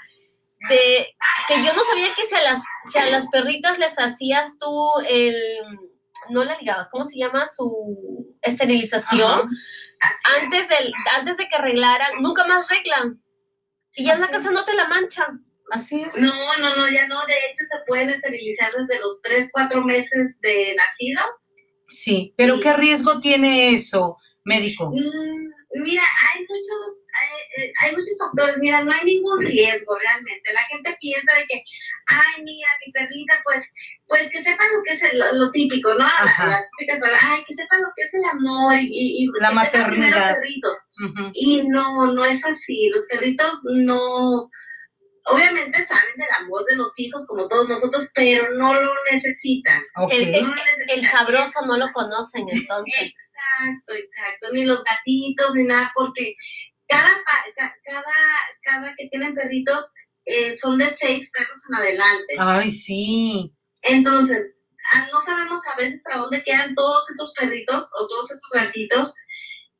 de 0.68 1.16
que 1.48 1.56
yo 1.64 1.74
no 1.74 1.82
sabía 1.82 2.14
que 2.14 2.24
si 2.24 2.36
a 2.36 2.42
las, 2.42 2.64
si 2.86 2.98
a 2.98 3.10
las 3.10 3.28
perritas 3.30 3.80
les 3.80 3.98
hacías 3.98 4.58
tú 4.58 4.90
el, 5.08 5.34
no 6.30 6.44
la 6.44 6.56
ligabas, 6.56 6.88
¿cómo 6.88 7.04
se 7.04 7.18
llama? 7.18 7.44
Su 7.46 8.32
esterilización, 8.42 9.48
antes, 10.40 10.68
del, 10.68 10.92
antes 11.16 11.36
de 11.36 11.48
que 11.48 11.56
arreglaran, 11.56 12.22
nunca 12.22 12.46
más 12.46 12.70
arreglan. 12.70 13.20
Y 13.96 14.04
ya 14.04 14.14
en 14.14 14.20
la 14.20 14.28
casa 14.28 14.52
no 14.52 14.64
te 14.64 14.74
la 14.74 14.86
manchan. 14.86 15.44
Así 15.70 16.02
es. 16.02 16.16
No, 16.18 16.32
no, 16.60 16.76
no, 16.76 16.90
ya 16.90 17.06
no. 17.08 17.16
De 17.26 17.34
hecho, 17.34 17.64
se 17.70 17.84
pueden 17.86 18.10
esterilizar 18.10 18.70
desde 18.72 19.00
los 19.00 19.20
3, 19.22 19.48
4 19.52 19.82
meses 19.82 20.38
de 20.40 20.74
nacidos. 20.76 21.26
Sí, 21.88 22.34
pero 22.36 22.60
¿qué 22.60 22.72
riesgo 22.72 23.20
tiene 23.20 23.72
eso, 23.72 24.16
médico? 24.44 24.90
Mm, 24.90 25.82
mira, 25.82 26.02
hay 26.02 26.40
muchos, 26.40 27.02
hay, 27.14 27.64
eh, 27.64 27.72
hay, 27.82 27.92
muchos 27.92 28.18
factores. 28.18 28.58
Mira, 28.58 28.82
no 28.84 28.92
hay 28.92 29.04
ningún 29.04 29.44
riesgo 29.44 29.96
realmente. 29.98 30.52
La 30.52 30.62
gente 30.62 30.96
piensa 31.00 31.34
de 31.34 31.46
que, 31.48 31.64
ay, 32.06 32.42
mira, 32.42 32.68
mi 32.84 32.92
perrita, 32.92 33.40
pues, 33.44 33.64
pues 34.06 34.30
que 34.30 34.42
sepa 34.42 34.64
lo 34.64 34.82
que 34.84 34.94
es 34.94 35.12
el, 35.12 35.38
lo, 35.38 35.50
típico, 35.52 35.94
¿no? 35.94 35.98
La, 36.04 36.64
ay, 37.20 37.44
que 37.46 37.54
sepa 37.54 37.78
lo 37.78 37.88
que 37.96 38.02
es 38.02 38.14
el 38.14 38.24
amor 38.32 38.74
y, 38.80 39.24
y 39.24 39.28
la 39.40 39.52
maternidad. 39.52 40.36
Uh 40.36 41.06
-huh. 41.06 41.30
Y 41.34 41.68
no, 41.68 42.12
no 42.12 42.24
es 42.24 42.40
así. 42.44 42.90
Los 42.90 43.06
perritos 43.06 43.60
no 43.64 44.50
obviamente 45.24 45.86
saben 45.86 46.16
del 46.16 46.44
amor 46.44 46.64
de 46.66 46.76
los 46.76 46.92
hijos 46.96 47.24
como 47.26 47.48
todos 47.48 47.68
nosotros, 47.68 48.08
pero 48.14 48.48
no 48.54 48.74
lo 48.74 48.92
necesitan. 49.12 49.82
Okay. 49.96 50.22
El, 50.22 50.34
el, 50.34 50.42
no 50.44 50.54
necesitan. 50.54 50.98
el, 50.98 51.06
sabroso 51.06 51.66
no 51.66 51.76
lo 51.76 51.92
conocen 51.92 52.46
entonces. 52.50 53.16
Exacto, 53.16 53.94
exacto, 53.94 54.52
ni 54.52 54.64
los 54.64 54.82
gatitos, 54.84 55.54
ni 55.54 55.64
nada, 55.64 55.90
porque 55.94 56.34
cada, 56.88 57.10
cada, 57.56 58.04
cada 58.62 58.94
que 58.96 59.08
tienen 59.08 59.34
perritos 59.34 59.90
eh, 60.26 60.56
son 60.58 60.78
de 60.78 60.96
seis 61.00 61.28
perros 61.32 61.58
en 61.68 61.74
adelante. 61.76 62.34
Ay, 62.38 62.70
sí. 62.70 63.52
Entonces, 63.82 64.54
no 65.12 65.20
sabemos 65.20 65.62
a 65.72 65.76
veces 65.76 66.00
para 66.02 66.18
dónde 66.18 66.42
quedan 66.44 66.74
todos 66.74 67.04
esos 67.10 67.32
perritos 67.38 67.88
o 67.98 68.08
todos 68.08 68.30
esos 68.30 68.50
gatitos 68.52 69.14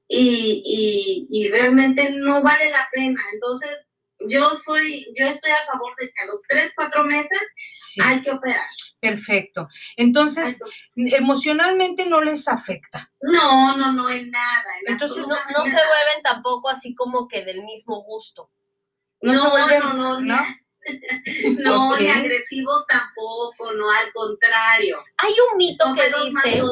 y, 0.09 0.62
y, 0.64 1.26
y 1.30 1.49
realmente 1.51 2.11
no 2.12 2.42
vale 2.42 2.70
la 2.70 2.88
pena. 2.92 3.20
Entonces, 3.32 3.70
yo 4.29 4.51
soy, 4.64 5.07
yo 5.18 5.27
estoy 5.27 5.51
a 5.51 5.66
favor 5.66 5.95
de 5.97 6.07
que 6.07 6.22
a 6.22 6.27
los 6.27 6.41
tres, 6.49 6.72
cuatro 6.75 7.05
meses 7.05 7.41
sí. 7.81 8.01
hay 8.03 8.22
que 8.22 8.31
operar. 8.31 8.66
Perfecto. 9.01 9.68
Entonces, 9.97 10.61
emocionalmente 10.97 12.07
no 12.07 12.22
les 12.22 12.49
afecta. 12.49 13.11
No, 13.20 13.77
no, 13.77 13.93
no, 13.93 14.09
en 14.11 14.31
nada. 14.31 14.64
En 14.83 14.93
Entonces, 14.93 15.27
no, 15.27 15.35
no 15.35 15.64
se 15.64 15.70
vuelven 15.70 16.22
tampoco 16.22 16.68
así 16.68 16.95
como 16.95 17.29
que 17.29 17.45
del 17.45 17.64
mismo 17.64 18.03
gusto. 18.03 18.51
No, 19.20 19.33
no, 19.33 19.51
vuelven, 19.51 19.81
no, 19.81 19.95
no, 19.95 20.20
no. 20.20 20.37
No, 21.61 21.89
okay. 21.93 22.05
ni 22.05 22.12
agresivos 22.12 22.85
tampoco, 22.87 23.72
no, 23.72 23.91
al 23.91 24.12
contrario. 24.12 25.03
Hay 25.16 25.33
un 25.51 25.57
mito 25.57 25.85
que 25.95 26.25
dice, 26.25 26.62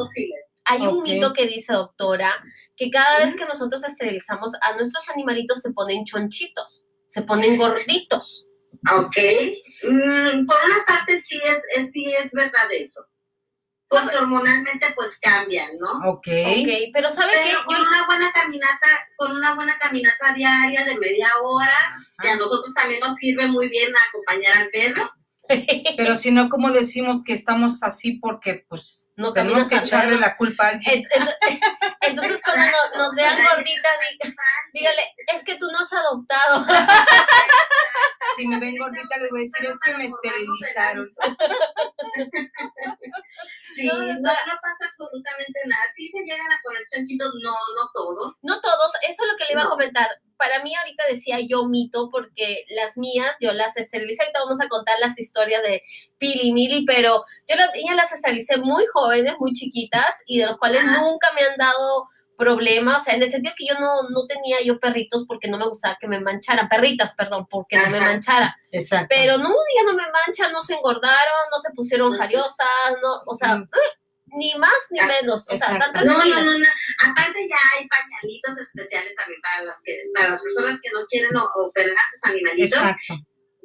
hay 0.65 0.81
un 0.81 0.99
okay. 0.99 1.15
mito 1.15 1.33
que 1.33 1.47
dice, 1.47 1.73
doctora, 1.73 2.31
que 2.77 2.91
cada 2.91 3.17
vez 3.17 3.35
que 3.35 3.45
nosotros 3.45 3.83
esterilizamos 3.83 4.53
a 4.61 4.75
nuestros 4.75 5.09
animalitos 5.09 5.61
se 5.61 5.71
ponen 5.71 6.05
chonchitos 6.05 6.85
se 7.13 7.21
ponen 7.21 7.57
gorditos. 7.57 8.47
Ok. 8.91 9.17
Mm, 9.83 10.47
por 10.47 10.57
una 10.65 10.83
parte 10.87 11.23
sí 11.27 11.39
es, 11.45 11.59
es, 11.77 11.91
sí 11.93 12.11
es 12.11 12.31
verdad 12.31 12.67
eso. 12.71 13.05
Porque 13.87 14.17
hormonalmente 14.17 14.87
pues 14.95 15.09
cambian, 15.21 15.69
¿no? 15.77 16.09
Ok. 16.09 16.27
Ok, 16.27 16.69
pero 16.91 17.09
¿sabe 17.11 17.33
pero 17.35 17.59
qué? 17.59 17.65
Con 17.65 17.77
Yo... 17.77 17.83
una 17.83 18.05
buena 18.07 18.33
caminata, 18.33 18.87
con 19.15 19.31
una 19.31 19.53
buena 19.53 19.77
caminata 19.77 20.33
diaria 20.33 20.85
de 20.85 20.95
media 20.97 21.27
hora, 21.43 21.67
Ajá. 21.67 22.03
y 22.23 22.27
a 22.29 22.35
nosotros 22.35 22.73
también 22.73 22.99
nos 23.01 23.15
sirve 23.17 23.47
muy 23.47 23.69
bien 23.69 23.93
acompañar 24.07 24.57
al 24.57 24.69
perro. 24.69 25.11
Pero 25.97 26.15
si 26.15 26.31
no, 26.31 26.49
como 26.49 26.71
decimos 26.71 27.23
que 27.23 27.33
estamos 27.33 27.83
así 27.83 28.13
porque 28.19 28.65
pues 28.67 29.09
no 29.15 29.33
tenemos 29.33 29.67
que 29.67 29.75
echarle 29.75 30.17
la 30.19 30.37
culpa 30.37 30.65
a 30.65 30.69
alguien. 30.69 31.05
Entonces 32.01 32.41
cuando 32.43 32.65
no, 32.65 33.03
nos 33.03 33.15
vean 33.15 33.37
gordita, 33.37 33.89
dígale, 34.73 35.01
es 35.33 35.43
que 35.43 35.55
tú 35.55 35.67
no 35.71 35.79
has 35.79 35.93
adoptado. 35.93 36.65
Si 38.37 38.47
me 38.47 38.59
ven 38.59 38.77
gordita, 38.77 39.17
les 39.17 39.29
voy 39.29 39.41
a 39.41 39.43
decir, 39.43 39.69
es 39.69 39.79
que 39.79 39.95
me 39.95 40.05
esterilizaron. 40.05 41.07
Sí, 43.75 43.85
no, 43.85 43.93
no, 43.99 44.21
pasa 44.23 44.89
absolutamente 44.89 45.59
nada. 45.65 45.83
Sí 45.95 46.09
se 46.09 46.23
llegan 46.23 46.51
a 46.51 46.59
poner 46.63 46.81
chanchitos, 46.91 47.33
no, 47.43 47.51
no 47.51 47.89
todos. 47.93 48.33
No 48.41 48.59
todos, 48.61 48.91
eso 49.07 49.23
es 49.23 49.29
lo 49.29 49.37
que 49.37 49.45
le 49.45 49.51
iba 49.51 49.63
no. 49.63 49.67
a 49.67 49.71
comentar. 49.71 50.09
Para 50.43 50.61
mí 50.61 50.75
ahorita 50.75 51.03
decía 51.09 51.37
yo 51.39 51.67
mito 51.67 52.09
porque 52.11 52.65
las 52.69 52.97
mías 52.97 53.33
yo 53.39 53.53
las 53.53 53.77
esterilicé. 53.77 54.23
Ahorita 54.23 54.41
vamos 54.41 54.59
a 54.59 54.67
contar 54.67 54.99
las 54.99 55.17
historias 55.17 55.63
de 55.63 55.81
Pili 56.17 56.49
y 56.49 56.53
Mili, 56.53 56.85
pero 56.85 57.23
yo 57.47 57.55
las, 57.55 57.69
las 57.95 58.11
esterilicé 58.11 58.57
muy 58.57 58.85
jóvenes, 58.87 59.35
muy 59.39 59.53
chiquitas 59.53 60.21
y 60.27 60.39
de 60.39 60.47
los 60.47 60.57
cuales 60.57 60.83
nunca 60.83 61.29
me 61.33 61.43
han 61.43 61.55
dado 61.57 62.07
problema, 62.35 62.97
o 62.97 62.99
sea, 62.99 63.13
en 63.13 63.21
el 63.21 63.29
sentido 63.29 63.53
que 63.57 63.65
yo 63.65 63.75
no, 63.79 64.09
no 64.09 64.25
tenía 64.25 64.57
yo 64.61 64.79
perritos 64.79 65.23
porque 65.25 65.47
no 65.47 65.57
me 65.57 65.67
gustaba 65.67 65.97
que 65.99 66.07
me 66.07 66.19
mancharan, 66.19 66.67
perritas, 66.67 67.13
perdón, 67.15 67.47
porque 67.49 67.77
Ajá. 67.77 67.85
no 67.85 67.91
me 67.91 68.01
manchara. 68.01 68.57
Exacto. 68.71 69.07
Pero 69.09 69.37
no, 69.37 69.49
ya 69.49 69.83
no 69.85 69.93
me 69.93 70.03
manchan, 70.03 70.51
no 70.51 70.59
se 70.59 70.73
engordaron, 70.73 71.49
no 71.51 71.59
se 71.59 71.71
pusieron 71.73 72.11
jariosas, 72.13 72.67
no, 73.01 73.21
o 73.27 73.35
sea. 73.35 73.63
Ni 74.37 74.53
más 74.55 74.73
ni 74.89 74.99
menos, 74.99 75.47
o 75.49 75.55
sea, 75.55 75.77
no, 75.77 76.03
no, 76.03 76.25
no, 76.25 76.41
no, 76.43 76.67
aparte 77.07 77.47
ya 77.49 77.57
hay 77.77 77.87
pañalitos 77.87 78.57
especiales 78.57 79.15
también 79.17 79.41
para 79.41 79.63
las, 79.63 79.75
que, 79.83 79.97
para 80.13 80.29
las 80.29 80.41
personas 80.41 80.79
que 80.81 80.89
no 80.91 80.99
quieren 81.09 81.31
operar 81.55 81.95
a 81.95 82.11
sus 82.11 82.31
animalitos. 82.31 82.77
Exacto. 82.77 83.13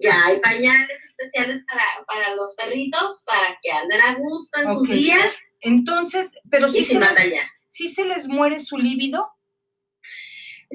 Ya 0.01 0.27
hay 0.27 0.39
pañales 0.41 0.99
especiales 1.11 1.65
para, 1.69 1.85
para 2.07 2.35
los 2.35 2.55
perritos, 2.55 3.23
para 3.27 3.59
que 3.63 3.73
anden 3.73 4.01
a 4.01 4.15
gusto 4.15 4.61
en 4.61 4.69
okay. 4.69 4.79
sus 4.79 4.89
días. 4.89 5.33
Entonces, 5.61 6.39
pero 6.51 6.69
si 6.69 6.85
se, 6.85 7.01
les, 7.01 7.11
¿sí 7.67 7.89
se 7.89 8.05
les 8.05 8.29
muere 8.29 8.61
su 8.61 8.79
líbido? 8.79 9.29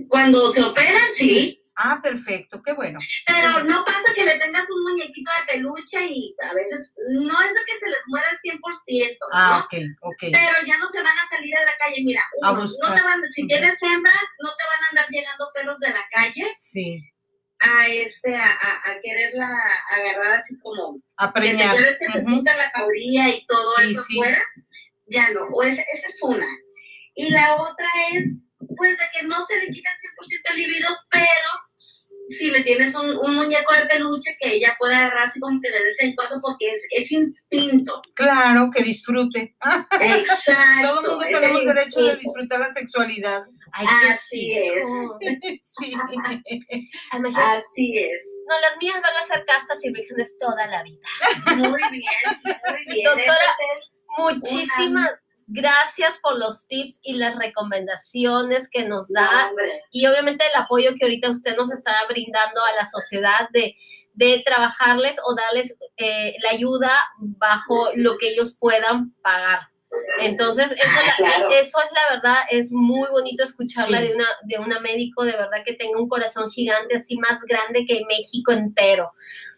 Cuando 0.10 0.52
se 0.52 0.62
operan, 0.62 1.14
sí. 1.14 1.63
Ah, 1.76 2.00
perfecto, 2.04 2.62
qué 2.62 2.74
bueno. 2.74 3.00
Pero 3.26 3.64
no 3.64 3.84
pasa 3.84 4.14
que 4.16 4.24
le 4.24 4.38
tengas 4.38 4.70
un 4.70 4.84
muñequito 4.84 5.32
de 5.40 5.54
peluche 5.54 6.06
y 6.06 6.36
a 6.48 6.54
veces 6.54 6.94
no 7.20 7.42
es 7.42 7.50
de 7.50 7.62
que 7.66 7.80
se 7.80 7.90
les 7.90 8.02
muera 8.08 8.28
el 8.30 8.52
100%. 8.52 9.18
Ah, 9.32 9.58
¿no? 9.58 9.66
ok, 9.66 9.84
ok. 10.02 10.20
Pero 10.32 10.68
ya 10.68 10.78
no 10.78 10.88
se 10.90 11.02
van 11.02 11.18
a 11.18 11.30
salir 11.30 11.56
a 11.56 11.66
la 11.66 11.78
calle. 11.80 12.04
Mira, 12.06 12.22
uno, 12.42 12.54
no 12.54 12.96
te 12.96 13.04
van, 13.04 13.22
si 13.34 13.48
tienes 13.48 13.76
hembras, 13.82 14.24
no 14.40 14.50
te 14.56 14.64
van 14.66 14.84
a 14.84 14.90
andar 14.92 15.08
llegando 15.10 15.52
perros 15.54 15.80
de 15.80 15.90
la 15.90 16.06
calle. 16.12 16.54
Sí. 16.56 17.02
A, 17.60 17.88
este, 17.88 18.36
a, 18.36 18.46
a, 18.46 18.92
a 18.92 19.02
quererla 19.02 19.50
agarrar 19.90 20.42
así 20.42 20.56
como. 20.60 21.00
A 21.18 21.34
preñar. 21.34 21.76
Que 21.76 21.94
te, 21.96 22.20
uh 22.20 22.24
-huh. 22.24 22.44
la 22.44 22.72
cauría 22.72 23.30
y 23.30 23.46
todo 23.48 23.76
sí, 23.78 23.92
eso 23.92 24.04
sí. 24.04 24.18
fuera. 24.18 24.44
Ya 25.08 25.32
no, 25.32 25.46
o 25.46 25.64
esa, 25.64 25.82
esa 25.82 26.08
es 26.08 26.20
una. 26.22 26.48
Y 27.16 27.30
la 27.32 27.56
otra 27.56 27.88
es, 28.12 28.26
pues, 28.78 28.92
de 28.92 29.06
que 29.14 29.28
no 29.28 29.46
se 29.46 29.58
le 29.58 29.72
quita 29.72 29.90
el 29.90 30.10
100% 30.10 30.52
el 30.52 30.58
libido, 30.58 30.90
pero 31.10 31.50
si 32.30 32.50
le 32.50 32.64
tienes 32.64 32.96
un, 32.96 33.18
un, 33.18 33.36
muñeco 33.36 33.74
de 33.74 33.86
peluche 33.86 34.36
que 34.40 34.56
ella 34.56 34.76
pueda 34.80 34.98
agarrar 34.98 35.28
así 35.28 35.40
como 35.40 35.60
que 35.62 35.70
de 35.70 35.84
vez 35.84 35.96
en 36.00 36.16
cuando 36.16 36.40
porque 36.42 36.70
es, 36.70 36.84
es 36.90 37.12
instinto. 37.12 38.02
Claro, 38.16 38.72
que 38.74 38.84
disfrute. 38.84 39.56
Exacto. 40.00 40.82
Todo 40.82 41.00
el 41.02 41.10
mundo 41.10 41.26
tenemos 41.32 41.62
el 41.62 41.68
derecho 41.68 42.02
de 42.02 42.16
disfrutar 42.16 42.60
la 42.60 42.72
sexualidad. 42.72 43.46
Ay, 43.74 43.88
Así 44.10 44.54
es. 44.54 44.84
sí. 45.80 45.94
Así 47.12 47.98
es. 47.98 48.22
No, 48.48 48.60
las 48.60 48.78
mías 48.80 49.02
van 49.02 49.16
a 49.16 49.24
ser 49.24 49.46
castas 49.46 49.84
y 49.84 49.92
vírgenes 49.92 50.38
toda 50.38 50.68
la 50.68 50.84
vida. 50.84 51.08
Muy 51.56 51.82
bien, 51.92 52.14
muy 52.44 52.94
bien. 52.94 53.06
Doctora, 53.06 53.56
muchísimas 54.18 55.12
una 55.12 55.24
gracias 55.48 56.20
por 56.22 56.38
los 56.38 56.68
tips 56.68 57.00
y 57.04 57.16
las 57.16 57.36
recomendaciones 57.36 58.70
que 58.70 58.86
nos 58.86 59.10
da 59.10 59.52
no, 59.52 59.58
y 59.92 60.06
obviamente 60.08 60.46
el 60.46 60.62
apoyo 60.62 60.92
que 60.98 61.06
ahorita 61.06 61.30
usted 61.30 61.56
nos 61.56 61.72
está 61.72 61.94
brindando 62.10 62.64
a 62.64 62.76
la 62.76 62.86
sociedad 62.86 63.50
de, 63.52 63.76
de 64.14 64.42
trabajarles 64.46 65.18
o 65.26 65.36
darles 65.36 65.78
eh, 65.98 66.34
la 66.44 66.52
ayuda 66.52 66.92
bajo 67.18 67.90
lo 67.96 68.18
que 68.18 68.30
ellos 68.30 68.56
puedan 68.60 69.14
pagar. 69.22 69.73
Entonces, 70.20 70.72
eso, 70.72 70.82
ah, 70.84 71.04
la, 71.08 71.16
claro. 71.16 71.50
eso 71.50 71.78
es 71.80 71.92
la 71.92 72.16
verdad, 72.16 72.38
es 72.50 72.72
muy 72.72 73.10
bonito 73.10 73.44
escucharla 73.44 74.00
sí. 74.00 74.08
de, 74.08 74.16
una, 74.16 74.28
de 74.44 74.60
una 74.60 74.80
médico 74.80 75.24
de 75.24 75.34
verdad 75.34 75.64
que 75.66 75.74
tenga 75.74 76.00
un 76.00 76.08
corazón 76.08 76.50
gigante, 76.50 76.96
así 76.96 77.18
más 77.18 77.42
grande 77.44 77.86
que 77.86 78.04
México 78.08 78.52
entero. 78.52 79.14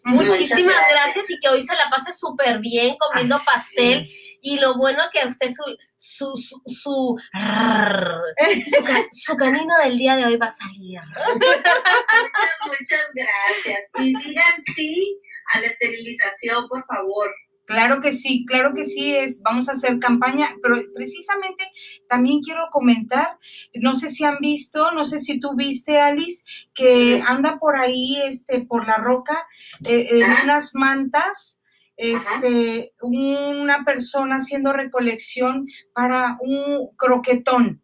Muchísimas 0.06 0.76
gracias. 0.76 0.92
gracias. 0.92 1.30
y 1.32 1.40
que 1.40 1.50
hoy 1.50 1.62
se 1.62 1.76
la 1.76 1.90
pase 1.90 2.14
súper 2.14 2.60
bien 2.60 2.96
comiendo 2.98 3.36
así 3.36 3.46
pastel. 3.46 4.02
Es. 4.02 4.18
Y 4.42 4.60
lo 4.60 4.78
bueno 4.78 5.02
que 5.12 5.26
usted 5.26 5.48
su, 5.48 5.64
su, 5.96 6.36
su, 6.36 6.62
su, 6.68 7.18
su, 8.64 8.86
su, 9.12 9.36
canino 9.36 9.78
del 9.84 9.98
día 9.98 10.16
de 10.16 10.26
hoy 10.26 10.38
va 10.38 10.46
a 10.48 10.52
salir. 10.52 11.00
Muchas, 11.34 12.56
muchas 12.66 13.06
gracias. 13.16 13.80
Y 13.98 14.16
digan 14.16 14.64
sí 14.76 15.20
a 15.54 15.62
la 15.62 15.68
esterilización, 15.68 16.68
por 16.68 16.86
favor. 16.86 17.34
Claro 17.66 18.00
que 18.00 18.12
sí, 18.12 18.46
claro 18.46 18.74
que 18.76 18.86
sí, 18.86 19.16
es, 19.16 19.42
vamos 19.42 19.68
a 19.70 19.72
hacer 19.72 19.98
campaña, 19.98 20.48
pero 20.62 20.78
precisamente 20.94 21.68
también 22.08 22.42
quiero 22.42 22.68
comentar, 22.72 23.40
no 23.74 23.96
sé 23.96 24.10
si 24.10 24.24
han 24.24 24.38
visto, 24.40 24.92
no 24.92 25.04
sé 25.04 25.18
si 25.18 25.40
tú 25.40 25.56
viste, 25.56 26.00
Alice, 26.00 26.46
que 26.76 27.24
anda 27.28 27.58
por 27.58 27.76
ahí, 27.76 28.22
este, 28.24 28.64
por 28.66 28.86
la 28.86 28.98
roca, 28.98 29.48
eh, 29.84 30.10
en 30.12 30.32
unas 30.44 30.76
mantas, 30.76 31.60
este, 31.98 32.94
una 33.02 33.84
persona 33.84 34.38
haciendo 34.38 34.72
recolección 34.72 35.68
para 35.94 36.38
un 36.42 36.96
croquetón. 36.96 37.82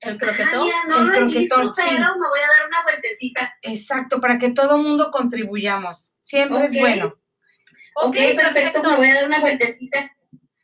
¿El 0.00 0.18
croquetón? 0.18 0.68
el 0.68 1.10
croquetón, 1.10 1.74
sí. 1.74 1.90
me 1.90 1.96
voy 1.96 1.98
a 1.98 2.58
dar 2.58 2.68
una 2.68 2.82
vueltecita. 2.84 3.54
Exacto, 3.62 4.20
para 4.20 4.38
que 4.38 4.50
todo 4.50 4.78
mundo 4.78 5.10
contribuyamos. 5.10 6.14
Siempre 6.20 6.66
es 6.66 6.78
bueno. 6.78 7.16
Ok, 7.98 8.16
perfecto, 8.36 8.82
me 8.82 8.96
voy 8.96 9.08
a 9.08 9.14
dar 9.14 9.26
una 9.26 9.40
vueltecita. 9.40 10.12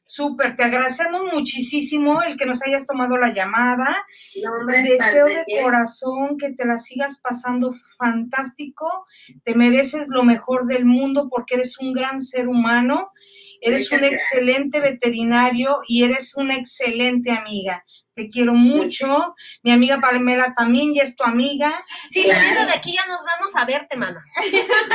Súper, 0.07 0.55
te 0.55 0.65
agradecemos 0.65 1.23
muchísimo 1.33 2.23
el 2.23 2.37
que 2.37 2.45
nos 2.45 2.63
hayas 2.63 2.87
tomado 2.87 3.17
la 3.17 3.33
llamada. 3.33 3.97
No, 4.43 4.67
Deseo 4.67 5.27
de 5.27 5.45
corazón 5.63 6.37
que 6.37 6.53
te 6.53 6.67
la 6.67 6.77
sigas 6.77 7.21
pasando 7.23 7.73
fantástico. 7.97 9.07
Te 9.45 9.55
mereces 9.55 10.09
lo 10.09 10.25
mejor 10.25 10.67
del 10.67 10.85
mundo 10.85 11.29
porque 11.31 11.55
eres 11.55 11.79
un 11.79 11.95
gran 11.95 12.21
ser 12.21 12.49
humano, 12.49 13.11
eres 13.63 13.91
un 13.91 14.05
excelente 14.05 14.81
veterinario 14.81 15.79
y 15.89 16.05
eres 16.05 16.37
una 16.37 16.57
excelente 16.57 17.31
amiga 17.31 17.83
te 18.15 18.29
quiero 18.29 18.55
mucho. 18.55 19.35
Mi 19.63 19.73
amiga 19.73 20.01
Palmela 20.01 20.55
también 20.55 20.95
ya 20.95 21.03
es 21.03 21.17
tu 21.17 21.25
amiga. 21.25 21.85
Sí, 22.09 22.25
saliendo 22.25 22.67
de 22.67 22.73
aquí 22.73 22.95
ya 22.95 23.07
nos 23.07 23.23
vamos 23.25 23.55
a 23.57 23.65
verte, 23.65 23.97
mana. 23.97 24.23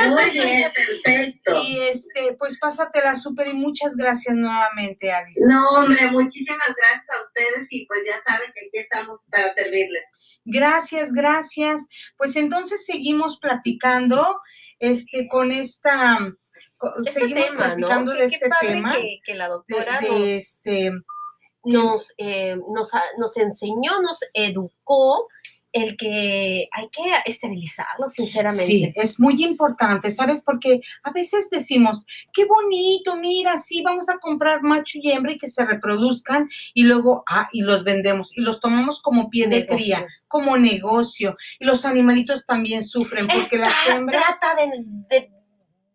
Muy 0.08 0.30
bien, 0.30 0.72
perfecto. 0.72 1.62
Y 1.64 1.80
este, 1.80 2.34
pues 2.38 2.58
pásatela 2.58 3.14
súper 3.14 3.48
y 3.48 3.54
muchas 3.54 3.96
gracias 3.96 4.34
nuevamente, 4.34 5.12
Alice. 5.12 5.40
No, 5.48 5.68
hombre, 5.70 6.10
muchísimas 6.10 6.74
gracias 6.76 7.06
a 7.10 7.26
ustedes 7.26 7.66
y 7.70 7.86
pues 7.86 8.00
ya 8.06 8.32
saben 8.32 8.52
que 8.54 8.66
aquí 8.66 8.78
estamos 8.78 9.20
para 9.30 9.52
servirles. 9.54 10.04
Gracias, 10.44 11.12
gracias. 11.12 11.86
Pues 12.16 12.36
entonces 12.36 12.84
seguimos 12.84 13.38
platicando 13.38 14.40
este 14.78 15.28
con 15.28 15.50
esta 15.50 16.18
este 17.04 17.20
seguimos 17.20 17.48
tema, 17.48 17.58
platicando 17.58 18.12
¿no? 18.12 18.18
de 18.18 18.24
este 18.24 18.38
qué 18.38 18.48
padre 18.48 18.68
tema 18.68 18.96
Que, 18.96 19.20
que 19.24 19.34
la 19.34 19.48
doctora 19.48 20.00
de, 20.00 20.08
nos, 20.08 20.20
de 20.20 20.36
este 20.36 20.92
nos, 21.68 22.12
eh, 22.18 22.56
nos, 22.74 22.90
nos 23.18 23.36
enseñó, 23.36 24.00
nos 24.02 24.20
educó 24.32 25.28
el 25.72 25.96
que 25.96 26.68
hay 26.72 26.88
que 26.88 27.02
esterilizarlo, 27.26 28.08
sinceramente. 28.08 28.64
Sí, 28.64 28.92
es 28.94 29.20
muy 29.20 29.42
importante, 29.44 30.10
¿sabes? 30.10 30.42
Porque 30.42 30.80
a 31.02 31.12
veces 31.12 31.50
decimos, 31.50 32.06
qué 32.32 32.46
bonito, 32.46 33.16
mira, 33.16 33.58
sí, 33.58 33.82
vamos 33.82 34.08
a 34.08 34.18
comprar 34.18 34.62
macho 34.62 34.98
y 35.00 35.10
hembra 35.10 35.32
y 35.32 35.38
que 35.38 35.46
se 35.46 35.64
reproduzcan 35.64 36.48
y 36.74 36.84
luego, 36.84 37.22
ah, 37.28 37.48
y 37.52 37.62
los 37.62 37.84
vendemos 37.84 38.36
y 38.36 38.40
los 38.40 38.60
tomamos 38.60 39.02
como 39.02 39.28
pie 39.28 39.48
de 39.48 39.60
Negocio. 39.60 39.76
cría, 39.76 40.06
como 40.26 40.56
negocio. 40.56 41.36
Y 41.58 41.66
los 41.66 41.84
animalitos 41.84 42.46
también 42.46 42.82
sufren 42.82 43.26
porque 43.26 43.40
Esta 43.40 43.56
las 43.58 43.88
hembras... 43.88 44.24
trata 44.40 44.62
de, 44.62 44.70
de, 45.10 45.37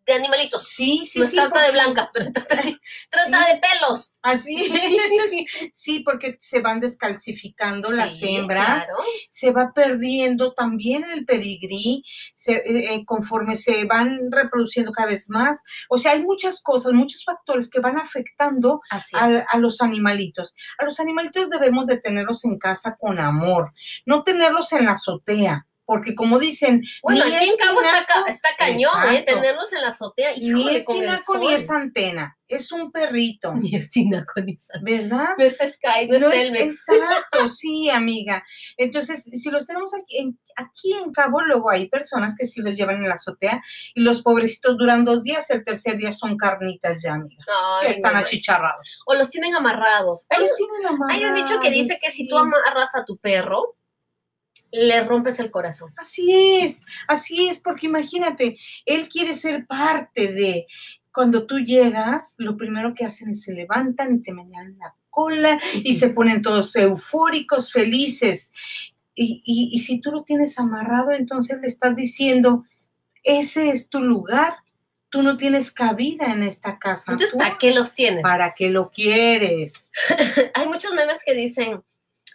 de 0.06 0.14
animalitos. 0.14 0.68
Sí, 0.68 1.06
sí, 1.06 1.20
no 1.20 1.26
sí. 1.26 1.38
es 1.38 1.42
trata 1.44 1.60
de 1.62 1.66
porque- 1.68 1.72
blancas, 1.72 2.12
pero 2.14 2.32
trata 2.32 2.56
de, 2.56 2.80
trata 3.10 3.46
Sí. 3.46 3.54
de 3.54 3.62
pelos. 3.62 4.14
Así 4.22 4.72
Sí, 5.72 6.00
porque 6.02 6.38
se 6.40 6.62
van 6.62 6.80
descalcificando 6.80 7.92
las 7.92 8.22
hembras. 8.22 8.86
claro. 8.86 9.04
se 9.30 9.52
va 9.52 9.72
perdiendo 9.74 10.54
también 10.54 11.04
el 11.06 11.26
pedigrí 11.26 12.04
se- 12.36 12.54
eh, 12.66 12.94
eh, 12.96 13.06
conforme 13.06 13.56
se 13.56 13.86
van 13.86 14.20
reproduciendo 14.32 14.92
cada 14.92 15.10
vez 15.10 15.30
más. 15.30 15.62
O 15.90 15.98
sea, 15.98 16.12
hay 16.14 16.24
muchas 16.24 16.62
cosas, 16.62 16.94
muchos 16.94 17.24
factores 17.24 17.70
que 17.70 17.80
van 17.80 17.98
afectando 17.98 18.82
a, 18.90 18.98
es. 18.98 19.14
a 19.14 19.58
los 19.58 19.82
animalitos. 19.82 20.54
A 20.78 20.86
los 20.86 21.00
animalitos 21.00 21.50
debemos 21.50 21.86
de 21.88 21.98
tenerlos 22.00 22.46
en 22.46 22.58
casa 22.58 22.96
con 23.00 23.20
amor, 23.20 23.74
no 24.06 24.24
tenerlos 24.24 24.72
en 24.74 24.86
la 24.86 24.92
azotea, 24.94 25.68
porque 25.86 26.16
como 26.16 26.40
dicen, 26.40 26.84
Bueno, 27.02 27.26
ni 27.26 27.36
aquí 27.36 27.46
en 27.46 27.52
es 27.52 27.58
Cabo 27.58 27.82
está, 27.82 28.06
está 28.28 28.50
cañón, 28.58 29.14
¿eh? 29.14 29.24
Tenerlos 29.26 29.74
en 29.74 29.82
la 29.82 29.90
azotea. 29.90 30.32
ni 30.38 30.62
híjole, 30.62 30.78
es 30.78 30.86
tinaco 30.86 31.38
ni 31.38 31.54
es 31.54 31.70
antena, 31.70 32.38
es 32.48 32.72
un 32.72 32.92
perrito, 32.92 33.54
Ni 33.56 33.76
es 33.76 33.92
tinaco 33.92 34.42
ni 34.42 34.54
es 34.54 34.70
antena. 34.74 35.02
¿verdad? 35.02 35.30
No 35.38 35.44
es 35.44 35.58
Sky, 35.58 36.08
no 36.08 36.16
es 36.16 36.22
No 36.22 36.32
es, 36.32 36.44
Telmex. 36.44 36.64
exacto, 36.90 37.48
sí, 37.48 37.90
amiga. 37.90 38.44
Entonces, 38.78 39.24
si 39.24 39.50
los 39.50 39.66
tenemos 39.66 39.92
aquí 39.94 40.20
en, 40.20 40.40
aquí 40.56 40.94
en 40.94 41.12
Cabo, 41.12 41.42
luego 41.42 41.70
hay 41.70 41.90
personas 41.90 42.36
que 42.38 42.46
sí 42.46 42.62
los 42.62 42.76
llevan 42.76 42.98
en 42.98 43.10
la 43.10 43.16
azotea 43.16 43.62
y 43.94 44.02
los 44.02 44.22
pobrecitos 44.22 44.78
duran 44.78 45.04
dos 45.04 45.22
días, 45.24 45.50
el 45.50 45.66
tercer 45.66 45.98
día 45.98 46.14
son 46.14 46.38
carnitas 46.38 47.02
ya, 47.02 47.16
amiga. 47.16 47.44
Ay, 47.82 47.92
están 47.92 48.14
no, 48.14 48.20
achicharrados. 48.20 49.04
O 49.06 49.16
los 49.16 49.30
tienen 49.30 49.54
amarrados. 49.56 50.26
Hay, 50.30 50.46
tienen 50.58 51.02
hay 51.10 51.26
un 51.26 51.34
dicho 51.34 51.60
que 51.60 51.70
dice 51.70 51.98
que 52.02 52.10
si 52.10 52.28
tú 52.28 52.38
amarras 52.38 52.96
a 52.96 53.04
tu 53.04 53.18
perro, 53.18 53.76
le 54.74 55.04
rompes 55.04 55.40
el 55.40 55.52
corazón. 55.52 55.94
Así 55.98 56.34
es, 56.62 56.84
así 57.08 57.48
es, 57.48 57.60
porque 57.62 57.86
imagínate, 57.88 58.58
él 58.86 59.08
quiere 59.08 59.34
ser 59.36 59.66
parte 59.68 60.34
de. 60.34 60.66
Cuando 61.14 61.46
tú 61.46 61.60
llegas, 61.60 62.34
lo 62.40 62.58
primero 62.58 62.96
que 62.96 63.06
hacen 63.06 63.30
es 63.30 63.44
se 63.44 63.54
levantan 63.54 64.16
y 64.16 64.24
te 64.24 64.34
menean 64.34 64.76
la 64.80 64.96
cola 65.12 65.60
y 65.84 65.94
se 65.94 66.10
ponen 66.10 66.42
todos 66.42 66.76
eufóricos, 66.76 67.72
felices. 67.72 68.52
Y, 69.14 69.44
y- 69.46 69.70
y 69.72 69.80
si 69.82 70.02
tú 70.02 70.10
lo 70.12 70.24
tienes 70.24 70.58
amarrado, 70.58 71.12
entonces 71.12 71.60
le 71.62 71.68
estás 71.68 71.94
diciendo, 71.96 72.66
ese 73.22 73.70
es 73.70 73.90
tu 73.90 74.00
lugar, 74.00 74.56
tú 75.10 75.22
no 75.22 75.38
tienes 75.38 75.72
cabida 75.72 76.34
en 76.34 76.42
esta 76.42 76.80
casa. 76.80 77.12
Entonces, 77.12 77.34
¿Tú 77.34 77.38
¿para 77.38 77.60
qué 77.60 77.70
los 77.70 77.94
tienes? 77.94 78.24
¿Para 78.24 78.56
qué 78.56 78.72
lo 78.72 78.90
quieres? 78.90 79.92
Hay 80.56 80.68
muchos 80.68 80.96
memes 80.96 81.20
que 81.24 81.36
dicen, 81.36 81.84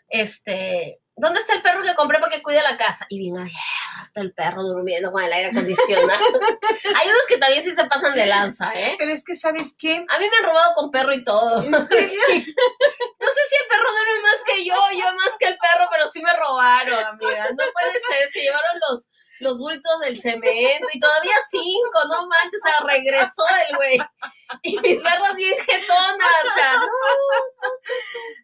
este, 0.09 1.01
¿dónde 1.19 1.41
está 1.41 1.55
el 1.55 1.63
perro 1.63 1.83
que 1.83 1.95
compré 1.95 2.19
para 2.19 2.35
que 2.35 2.43
cuide 2.43 2.63
la 2.63 2.77
casa? 2.77 3.07
Y 3.09 3.19
bien, 3.19 3.37
está 4.03 4.21
el 4.21 4.33
perro 4.33 4.63
durmiendo 4.63 5.13
con 5.13 5.23
el 5.23 5.33
aire 5.33 5.51
acondicionado. 5.51 6.25
Hay 6.97 7.09
unos 7.09 7.27
que 7.29 7.39
también 7.39 7.63
sí 7.63 7.73
se 7.73 7.85
pasan 7.85 8.15
de 8.15 8.27
lanza, 8.27 8.71
¿eh? 8.75 8.97
Pero 8.99 9.13
es 9.13 9.25
que, 9.25 9.35
¿sabes 9.35 9.77
qué? 9.79 10.05
A 10.09 10.19
mí 10.19 10.27
me 10.31 10.37
han 10.39 10.45
robado 10.45 10.75
con 10.75 10.91
perro 10.91 11.13
y 11.13 11.25
todo. 11.25 11.63
Sí. 11.89 12.55
No 13.21 13.29
sé 13.29 13.41
si 13.49 13.57
el 13.57 13.69
perro 13.69 13.91
duerme 13.91 14.23
más 14.23 14.45
que 14.45 14.65
yo, 14.65 14.75
yo 14.93 15.15
más 15.15 15.37
que 15.39 15.47
el 15.47 15.59
perro, 15.59 15.89
pero 15.91 16.07
sí 16.07 16.23
me 16.23 16.33
robaron, 16.33 17.05
amiga. 17.05 17.49
No 17.51 17.65
puede 17.73 17.93
ser, 17.93 18.29
se 18.31 18.41
llevaron 18.41 18.81
los, 18.89 19.09
los 19.41 19.59
bultos 19.59 20.01
del 20.01 20.21
cemento 20.21 20.87
y 20.93 20.99
todavía 20.99 21.35
cinco, 21.51 22.01
no 22.09 22.27
manches, 22.27 22.61
o 22.65 22.69
sea, 22.69 22.87
regresó 22.87 23.45
el 23.69 23.77
güey. 23.77 23.99
Y 24.63 24.79
mis 24.79 25.03
perras 25.03 25.37
bien 25.37 25.57
jetonas, 25.59 26.45
o 26.45 26.55
sea, 26.55 26.77
no. 26.77 26.87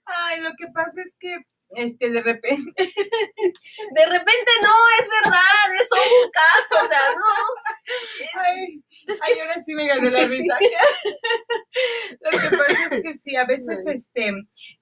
Ay, 0.07 0.41
lo 0.41 0.51
que 0.57 0.66
pasa 0.72 1.01
es 1.03 1.16
que, 1.18 1.39
este, 1.77 2.11
de 2.11 2.22
repente, 2.22 2.72
De 3.95 4.07
repente 4.07 4.53
no, 4.62 4.75
es 5.01 5.09
verdad, 5.22 5.81
es 5.81 5.89
solo 5.89 6.03
un 6.25 6.31
caso, 6.31 6.85
o 6.85 6.89
sea, 6.89 6.99
no. 7.14 8.41
ay, 8.41 8.83
Es 9.07 9.20
Ay, 9.22 9.35
que 9.35 9.43
ahora 9.43 9.61
sí 9.61 9.75
me 9.75 9.87
gané 9.87 10.11
la 10.11 10.27
risa. 10.27 10.57
Lo 12.20 12.31
que 12.31 12.57
pasa 12.57 12.97
es 12.97 13.03
que 13.03 13.14
sí, 13.14 13.37
a 13.37 13.45
veces 13.45 13.87
este, 13.87 14.33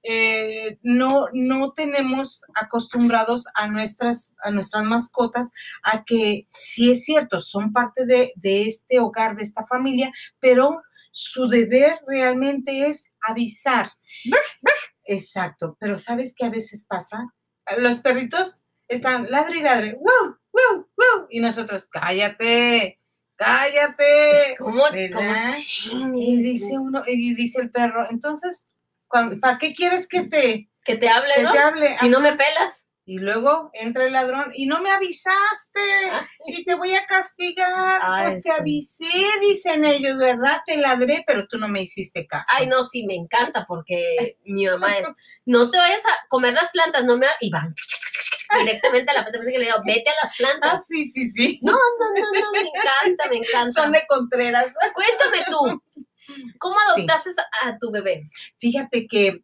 eh, 0.03 0.78
no, 0.82 1.26
no 1.32 1.72
tenemos 1.72 2.43
acostumbrados 2.55 3.47
a 3.55 3.66
nuestras, 3.68 4.34
a 4.43 4.51
nuestras 4.51 4.84
mascotas 4.84 5.51
a 5.82 6.05
que 6.05 6.47
sí 6.51 6.93
es 6.93 7.05
cierto, 7.05 7.40
son 7.40 7.72
parte 7.72 8.07
de, 8.07 8.32
de 8.36 8.62
este 8.62 9.01
hogar, 9.01 9.36
de 9.36 9.43
esta 9.43 9.66
familia, 9.66 10.12
pero 10.40 10.82
su 11.11 11.47
deber 11.47 11.99
realmente 12.07 12.86
es 12.86 13.11
avisar. 13.20 13.88
Exacto, 15.12 15.76
pero 15.78 15.98
¿sabes 15.98 16.34
qué 16.36 16.46
a 16.46 16.50
veces 16.50 16.86
pasa? 16.88 17.32
Los 17.78 18.00
perritos 18.00 18.64
están 18.88 19.30
ladre 19.30 19.58
y 19.58 19.62
ladre, 19.62 19.94
wow, 19.94 20.36
wow, 20.52 20.88
wow, 20.96 21.26
y 21.30 21.40
nosotros, 21.40 21.88
cállate, 21.88 23.00
cállate. 23.36 24.56
¿Cómo, 24.58 24.82
cómo 25.12 26.14
Y 26.14 26.42
dice 26.42 26.78
uno, 26.78 27.02
y 27.06 27.34
dice 27.34 27.60
el 27.60 27.70
perro, 27.70 28.08
entonces, 28.10 28.68
¿para 29.40 29.58
qué 29.58 29.74
quieres 29.74 30.08
que 30.08 30.24
te, 30.24 30.70
que 30.84 30.96
te 30.96 31.08
hable, 31.08 31.34
que 31.36 31.42
¿no? 31.42 31.52
te 31.52 31.58
hable? 31.58 31.96
Si 31.98 32.08
no 32.08 32.20
me 32.20 32.32
pelas. 32.32 32.86
Y 33.05 33.18
luego 33.18 33.70
entra 33.72 34.05
el 34.05 34.12
ladrón 34.12 34.53
y 34.55 34.66
no 34.66 34.80
me 34.80 34.90
avisaste 34.90 35.80
Ay. 36.11 36.24
y 36.46 36.64
te 36.64 36.76
voy 36.76 36.94
a 36.94 37.05
castigar. 37.05 38.00
Ay, 38.00 38.22
pues 38.24 38.34
te 38.44 38.50
sí. 38.50 38.50
avisé, 38.50 39.05
dicen 39.40 39.84
ellos, 39.84 40.18
¿verdad? 40.18 40.61
Te 40.64 40.76
ladré, 40.76 41.24
pero 41.26 41.46
tú 41.48 41.59
no 41.59 41.68
me 41.68 41.82
hiciste 41.82 42.26
caso. 42.28 42.44
Ay, 42.57 42.66
no, 42.68 42.84
sí, 42.84 43.05
me 43.07 43.14
encanta 43.14 43.64
porque 43.66 44.36
mi 44.44 44.66
mamá 44.66 44.98
es, 44.98 45.09
no 45.44 45.70
te 45.70 45.78
vayas 45.78 46.05
a 46.07 46.26
comer 46.28 46.55
las 46.55 46.70
plantas, 46.70 47.05
no 47.05 47.16
me... 47.16 47.26
Y 47.40 47.50
van 47.50 47.74
directamente 48.64 49.11
a 49.11 49.14
la 49.14 49.20
planta, 49.22 49.40
que 49.50 49.59
le 49.59 49.64
digo, 49.64 49.76
vete 49.86 50.11
a 50.11 50.14
las 50.22 50.30
Ah, 50.32 50.34
plantas. 50.36 50.86
sí, 50.86 51.05
sí, 51.11 51.30
sí. 51.30 51.59
No, 51.62 51.72
no, 51.72 52.09
no, 52.14 52.40
no, 52.40 52.53
me 52.53 52.61
encanta, 52.61 53.28
me 53.30 53.36
encanta. 53.36 53.70
Son 53.70 53.92
de 53.92 54.03
Contreras. 54.07 54.66
Cuéntame 54.94 55.44
tú, 55.48 56.05
¿cómo 56.59 56.76
adoptaste 56.90 57.30
a 57.62 57.78
tu 57.78 57.90
bebé? 57.90 58.28
Fíjate 58.59 59.07
que 59.07 59.42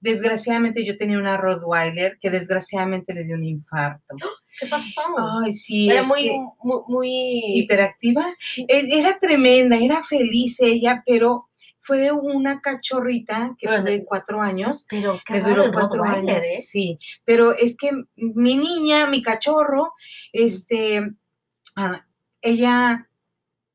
desgraciadamente 0.00 0.84
yo 0.84 0.96
tenía 0.96 1.18
una 1.18 1.36
Rottweiler 1.36 2.18
que 2.20 2.30
desgraciadamente 2.30 3.14
le 3.14 3.24
dio 3.24 3.36
un 3.36 3.44
infarto. 3.44 4.14
¿Qué 4.60 4.66
pasó? 4.66 5.02
Ay, 5.44 5.52
sí. 5.52 5.90
Era 5.90 6.02
muy, 6.02 6.22
que- 6.24 6.38
muy, 6.62 6.80
muy... 6.88 7.40
hiperactiva. 7.58 8.26
E- 8.56 8.98
Era 8.98 9.18
tremenda, 9.18 9.76
era 9.78 10.02
feliz 10.02 10.58
ella, 10.60 11.02
pero 11.06 11.48
fue 11.80 12.10
una 12.12 12.60
cachorrita 12.60 13.54
que 13.58 13.66
Bueno. 13.68 13.84
tuve 13.84 14.04
cuatro 14.04 14.42
años. 14.42 14.86
Pero 14.90 15.20
Me 15.30 15.40
duró 15.40 15.72
cuatro 15.72 16.04
años. 16.04 16.44
¿eh? 16.44 16.58
Sí, 16.60 16.98
pero 17.24 17.52
es 17.54 17.76
que 17.76 17.92
mi 18.16 18.56
niña, 18.56 19.06
mi 19.06 19.22
cachorro, 19.22 19.92
este, 20.32 21.12
ah, 21.76 22.04
ella 22.42 23.08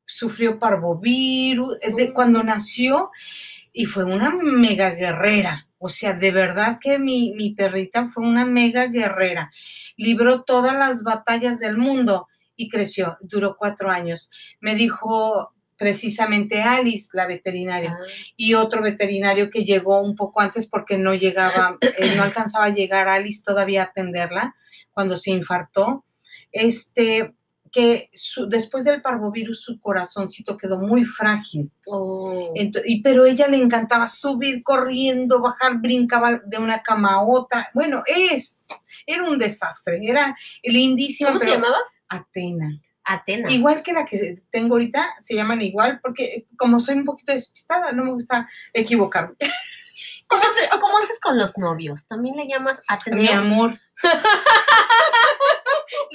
sufrió 0.06 0.58
parvovirus 0.58 1.78
eh, 1.82 1.92
de- 1.96 2.10
Mm. 2.10 2.12
cuando 2.12 2.42
nació 2.44 3.10
y 3.72 3.86
fue 3.86 4.04
una 4.04 4.30
mega 4.30 4.90
guerrera. 4.90 5.63
O 5.78 5.88
sea, 5.88 6.14
de 6.14 6.30
verdad 6.30 6.78
que 6.80 6.98
mi, 6.98 7.32
mi 7.34 7.54
perrita 7.54 8.08
fue 8.08 8.26
una 8.26 8.44
mega 8.44 8.86
guerrera. 8.86 9.50
Libró 9.96 10.42
todas 10.42 10.74
las 10.74 11.02
batallas 11.02 11.58
del 11.58 11.76
mundo 11.76 12.28
y 12.56 12.68
creció. 12.68 13.18
Duró 13.20 13.56
cuatro 13.56 13.90
años. 13.90 14.30
Me 14.60 14.74
dijo 14.74 15.54
precisamente 15.76 16.62
Alice, 16.62 17.08
la 17.12 17.26
veterinaria 17.26 17.96
Ah, 18.00 18.06
y 18.36 18.54
otro 18.54 18.82
veterinario 18.82 19.50
que 19.50 19.64
llegó 19.64 20.00
un 20.00 20.14
poco 20.14 20.40
antes 20.40 20.68
porque 20.68 20.96
no 20.96 21.14
llegaba, 21.14 21.78
eh, 21.80 22.14
no 22.16 22.22
alcanzaba 22.22 22.66
a 22.66 22.74
llegar 22.74 23.08
Alice 23.08 23.42
todavía 23.44 23.82
a 23.82 23.86
atenderla 23.86 24.54
cuando 24.92 25.16
se 25.16 25.30
infartó. 25.30 26.04
Este, 26.52 27.34
que 27.74 28.08
su- 28.12 28.48
después 28.48 28.84
del 28.84 29.02
parvovirus 29.02 29.60
su 29.62 29.80
corazoncito 29.80 30.56
quedó 30.56 30.78
muy 30.78 31.04
frágil. 31.04 31.72
oh. 31.88 32.52
Ento- 32.54 32.82
y, 32.84 33.02
pero 33.02 33.26
ella 33.26 33.48
le 33.48 33.56
encantaba 33.56 34.06
subir 34.06 34.62
corriendo, 34.62 35.40
bajar, 35.40 35.78
brincaba 35.78 36.40
de 36.46 36.58
una 36.58 36.82
cama 36.84 37.14
a 37.14 37.22
otra. 37.24 37.68
Bueno, 37.74 38.04
es, 38.06 38.68
era 39.04 39.24
un 39.24 39.38
desastre, 39.38 39.98
era 40.02 40.36
lindísima. 40.62 41.30
¿Cómo 41.30 41.40
se 41.40 41.50
llamaba? 41.50 41.78
Atena. 42.08 42.80
Atena. 43.02 43.50
Igual 43.50 43.82
que 43.82 43.92
la 43.92 44.06
que 44.06 44.36
tengo 44.52 44.74
ahorita, 44.76 45.14
se 45.18 45.34
llaman 45.34 45.60
igual, 45.60 45.98
porque 46.00 46.46
como 46.56 46.78
soy 46.78 46.94
un 46.94 47.04
poquito 47.04 47.32
despistada, 47.32 47.90
no 47.90 48.04
me 48.04 48.12
gusta 48.12 48.48
equivocarme. 48.72 49.34
¿Cómo, 50.28 50.42
se- 50.42 50.68
cómo 50.80 50.96
haces 50.98 51.18
con 51.20 51.36
los 51.36 51.58
novios? 51.58 52.06
¿También 52.06 52.36
le 52.36 52.46
llamas 52.46 52.80
Ateneo? 52.88 53.20
Mi 53.20 53.28
amor. 53.28 53.80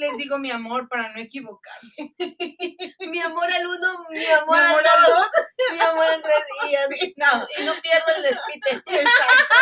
Les 0.00 0.16
digo 0.16 0.38
mi 0.38 0.50
amor 0.50 0.88
para 0.88 1.12
no 1.12 1.20
equivocarme. 1.20 2.14
Mi 3.10 3.20
amor 3.20 3.50
al 3.52 3.66
uno, 3.66 4.06
mi 4.10 4.18
Mi 4.18 4.24
amor, 4.26 4.56
amor 4.56 4.80
al 4.86 5.00
dos, 5.06 5.18
dos. 5.18 5.30
mi 5.74 5.80
amor 5.82 6.04
al 6.06 6.22
tres, 6.22 6.36
y, 6.70 6.74
así, 6.74 7.14
no, 7.18 7.46
y 7.58 7.64
no 7.66 7.72
pierdo 7.82 8.06
el 8.16 8.22
despite. 8.22 8.82
Exacto. 8.86 9.54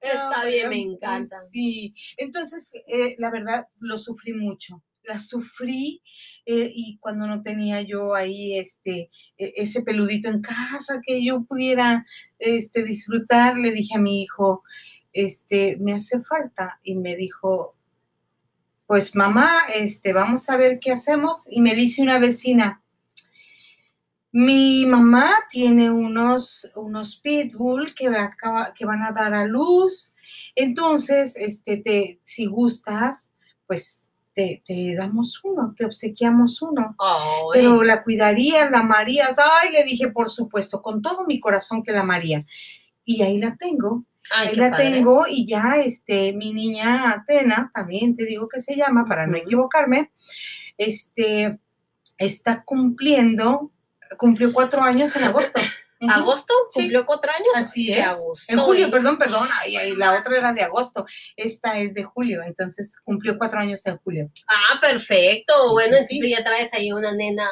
Está 0.00 0.42
No, 0.44 0.46
bien, 0.50 0.68
me 0.68 0.80
encanta. 0.82 1.36
Sí, 1.52 1.94
entonces, 2.16 2.72
eh, 2.88 3.14
la 3.18 3.30
verdad, 3.30 3.66
lo 3.78 3.96
sufrí 3.98 4.32
mucho. 4.34 4.82
La 5.02 5.18
sufrí 5.18 6.02
eh, 6.44 6.70
y 6.74 6.98
cuando 6.98 7.26
no 7.26 7.42
tenía 7.42 7.80
yo 7.80 8.14
ahí 8.14 8.58
este, 8.58 9.10
e- 9.38 9.52
ese 9.56 9.82
peludito 9.82 10.28
en 10.28 10.42
casa 10.42 11.00
que 11.04 11.24
yo 11.24 11.44
pudiera 11.44 12.04
este, 12.38 12.82
disfrutar, 12.82 13.56
le 13.56 13.70
dije 13.70 13.96
a 13.96 14.00
mi 14.00 14.22
hijo, 14.22 14.62
este, 15.12 15.76
me 15.80 15.94
hace 15.94 16.22
falta. 16.22 16.80
Y 16.82 16.94
me 16.94 17.16
dijo, 17.16 17.74
pues 18.86 19.14
mamá, 19.14 19.62
este, 19.74 20.12
vamos 20.12 20.48
a 20.48 20.56
ver 20.56 20.78
qué 20.80 20.92
hacemos. 20.92 21.44
Y 21.48 21.60
me 21.60 21.74
dice 21.74 22.02
una 22.02 22.18
vecina, 22.18 22.82
mi 24.32 24.86
mamá 24.86 25.30
tiene 25.50 25.90
unos, 25.90 26.70
unos 26.74 27.16
pitbull 27.16 27.94
que, 27.94 28.10
que 28.74 28.86
van 28.86 29.02
a 29.02 29.12
dar 29.12 29.34
a 29.34 29.44
luz. 29.44 30.14
Entonces, 30.54 31.36
este, 31.36 31.78
te, 31.78 32.20
si 32.22 32.46
gustas, 32.46 33.32
pues 33.66 34.10
te, 34.34 34.62
te 34.64 34.94
damos 34.94 35.40
uno, 35.42 35.74
te 35.76 35.84
obsequiamos 35.84 36.62
uno. 36.62 36.94
Ay, 36.98 37.46
Pero 37.54 37.82
la 37.82 38.02
cuidarías, 38.02 38.70
la 38.70 38.80
amarías. 38.80 39.36
Ay, 39.38 39.72
le 39.72 39.84
dije, 39.84 40.08
por 40.08 40.28
supuesto, 40.28 40.82
con 40.82 41.02
todo 41.02 41.24
mi 41.26 41.40
corazón 41.40 41.82
que 41.82 41.92
la 41.92 42.00
amaría. 42.00 42.46
Y 43.04 43.22
ahí 43.22 43.38
la 43.38 43.56
tengo, 43.56 44.04
ay, 44.30 44.48
ahí 44.48 44.56
la 44.56 44.70
padre. 44.70 44.84
tengo 44.90 45.24
y 45.28 45.46
ya, 45.46 45.76
este, 45.82 46.32
mi 46.32 46.52
niña 46.52 47.10
Atena, 47.12 47.70
también 47.74 48.16
te 48.16 48.24
digo 48.24 48.48
que 48.48 48.60
se 48.60 48.76
llama, 48.76 49.04
para 49.06 49.26
no 49.26 49.36
equivocarme, 49.36 50.12
este, 50.76 51.58
está 52.16 52.64
cumpliendo, 52.64 53.72
cumplió 54.16 54.52
cuatro 54.52 54.82
años 54.82 55.14
en 55.16 55.24
agosto. 55.24 55.60
¿Agosto? 56.00 56.54
Sí. 56.70 56.82
¿Cumplió 56.82 57.06
cuatro 57.06 57.32
años? 57.32 57.48
Así 57.56 57.92
es. 57.92 58.06
a 58.06 58.14
gusto, 58.14 58.52
En 58.52 58.60
julio, 58.60 58.86
¿eh? 58.86 58.90
perdón, 58.90 59.18
perdón. 59.18 59.48
Ay, 59.60 59.96
la 59.96 60.16
otra 60.16 60.36
era 60.36 60.52
de 60.52 60.62
agosto. 60.62 61.04
Esta 61.36 61.78
es 61.78 61.92
de 61.92 62.04
julio, 62.04 62.40
entonces 62.44 63.00
cumplió 63.02 63.36
cuatro 63.36 63.58
años 63.58 63.84
en 63.86 63.96
julio. 63.98 64.30
Ah, 64.48 64.78
perfecto. 64.80 65.54
Sí, 65.54 65.72
bueno, 65.72 65.96
sí, 65.96 66.16
entonces 66.16 66.38
ya 66.38 66.44
traes 66.44 66.72
ahí 66.72 66.92
una 66.92 67.12
nena 67.12 67.48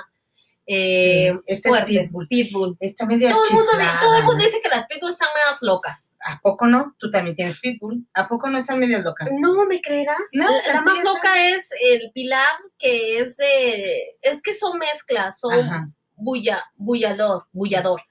eh, 0.66 1.32
Sí, 1.32 1.40
esta 1.46 1.78
es. 1.78 1.84
Pitbull. 1.84 2.26
Pitbull. 2.28 2.76
Está 2.80 3.06
media 3.06 3.30
Todo 3.30 3.42
el, 3.48 3.54
mundo, 3.54 3.70
todo 4.00 4.16
el 4.16 4.24
mundo 4.24 4.44
dice 4.44 4.60
que 4.62 4.68
las 4.68 4.86
pitbulls 4.86 5.14
están 5.14 5.28
medias 5.34 5.62
locas. 5.62 6.12
¿A 6.26 6.40
poco 6.40 6.66
no? 6.66 6.94
Tú 6.98 7.08
también 7.10 7.36
tienes 7.36 7.60
pitbull. 7.60 8.04
¿A 8.14 8.26
poco 8.28 8.48
no 8.50 8.58
están 8.58 8.78
medio 8.78 8.98
locas? 9.00 9.28
No, 9.32 9.64
¿me 9.66 9.80
creerás? 9.80 10.18
No, 10.32 10.50
la, 10.50 10.74
la 10.74 10.80
más 10.82 11.04
loca 11.04 11.48
es 11.50 11.70
el 11.80 12.10
pilar, 12.12 12.54
que 12.78 13.20
es 13.20 13.36
de... 13.36 14.16
Es 14.22 14.42
que 14.42 14.52
son 14.52 14.78
mezclas, 14.78 15.38
son 15.40 15.52
Ajá. 15.54 15.88
bulla, 16.16 16.64
bullador, 16.76 17.46
bullador, 17.52 18.02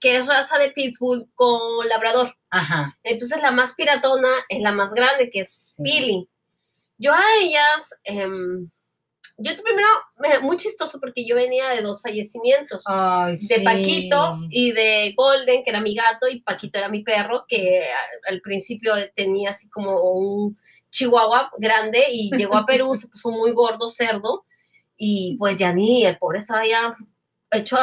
que 0.00 0.16
es 0.18 0.26
raza 0.26 0.58
de 0.58 0.70
pitbull 0.72 1.30
con 1.34 1.88
labrador. 1.88 2.36
Ajá. 2.50 2.98
Entonces 3.02 3.40
la 3.40 3.50
más 3.52 3.74
piratona 3.74 4.28
es 4.50 4.60
la 4.62 4.72
más 4.72 4.92
grande, 4.92 5.30
que 5.30 5.40
es 5.40 5.76
Sí. 5.76 5.82
Pili. 5.82 6.28
Yo 6.98 7.12
a 7.14 7.22
ellas, 7.40 7.94
em, 8.04 8.68
yo 9.38 9.52
primero, 9.62 9.88
me- 10.16 10.38
muy 10.40 10.56
chistoso 10.56 10.98
porque 11.00 11.26
yo 11.26 11.36
venía 11.36 11.70
de 11.70 11.82
dos 11.82 12.00
fallecimientos, 12.02 12.84
Ay, 12.86 13.32
de 13.32 13.56
sí. 13.56 13.64
Paquito 13.64 14.38
y 14.50 14.72
de 14.72 15.14
Golden, 15.16 15.62
que 15.64 15.70
era 15.70 15.80
mi 15.80 15.94
gato, 15.94 16.28
y 16.28 16.40
Paquito 16.40 16.78
era 16.78 16.88
mi 16.88 17.02
perro, 17.02 17.44
que 17.48 17.84
al 18.28 18.40
principio 18.40 18.92
tenía 19.14 19.50
así 19.50 19.68
como 19.70 20.00
un 20.02 20.56
chihuahua 20.90 21.50
grande 21.58 22.06
y 22.10 22.30
llegó 22.36 22.56
a 22.56 22.66
Perú, 22.66 22.94
se 22.94 23.08
puso 23.08 23.30
muy 23.30 23.52
gordo, 23.52 23.88
cerdo, 23.88 24.44
y 24.96 25.36
pues 25.38 25.56
ya 25.56 25.72
ni, 25.72 26.04
el 26.04 26.18
pobre 26.18 26.38
estaba 26.38 26.66
ya 26.66 26.96
hecho 27.50 27.76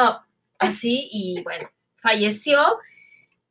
así 0.58 1.08
y 1.12 1.42
bueno, 1.42 1.68
falleció. 1.96 2.58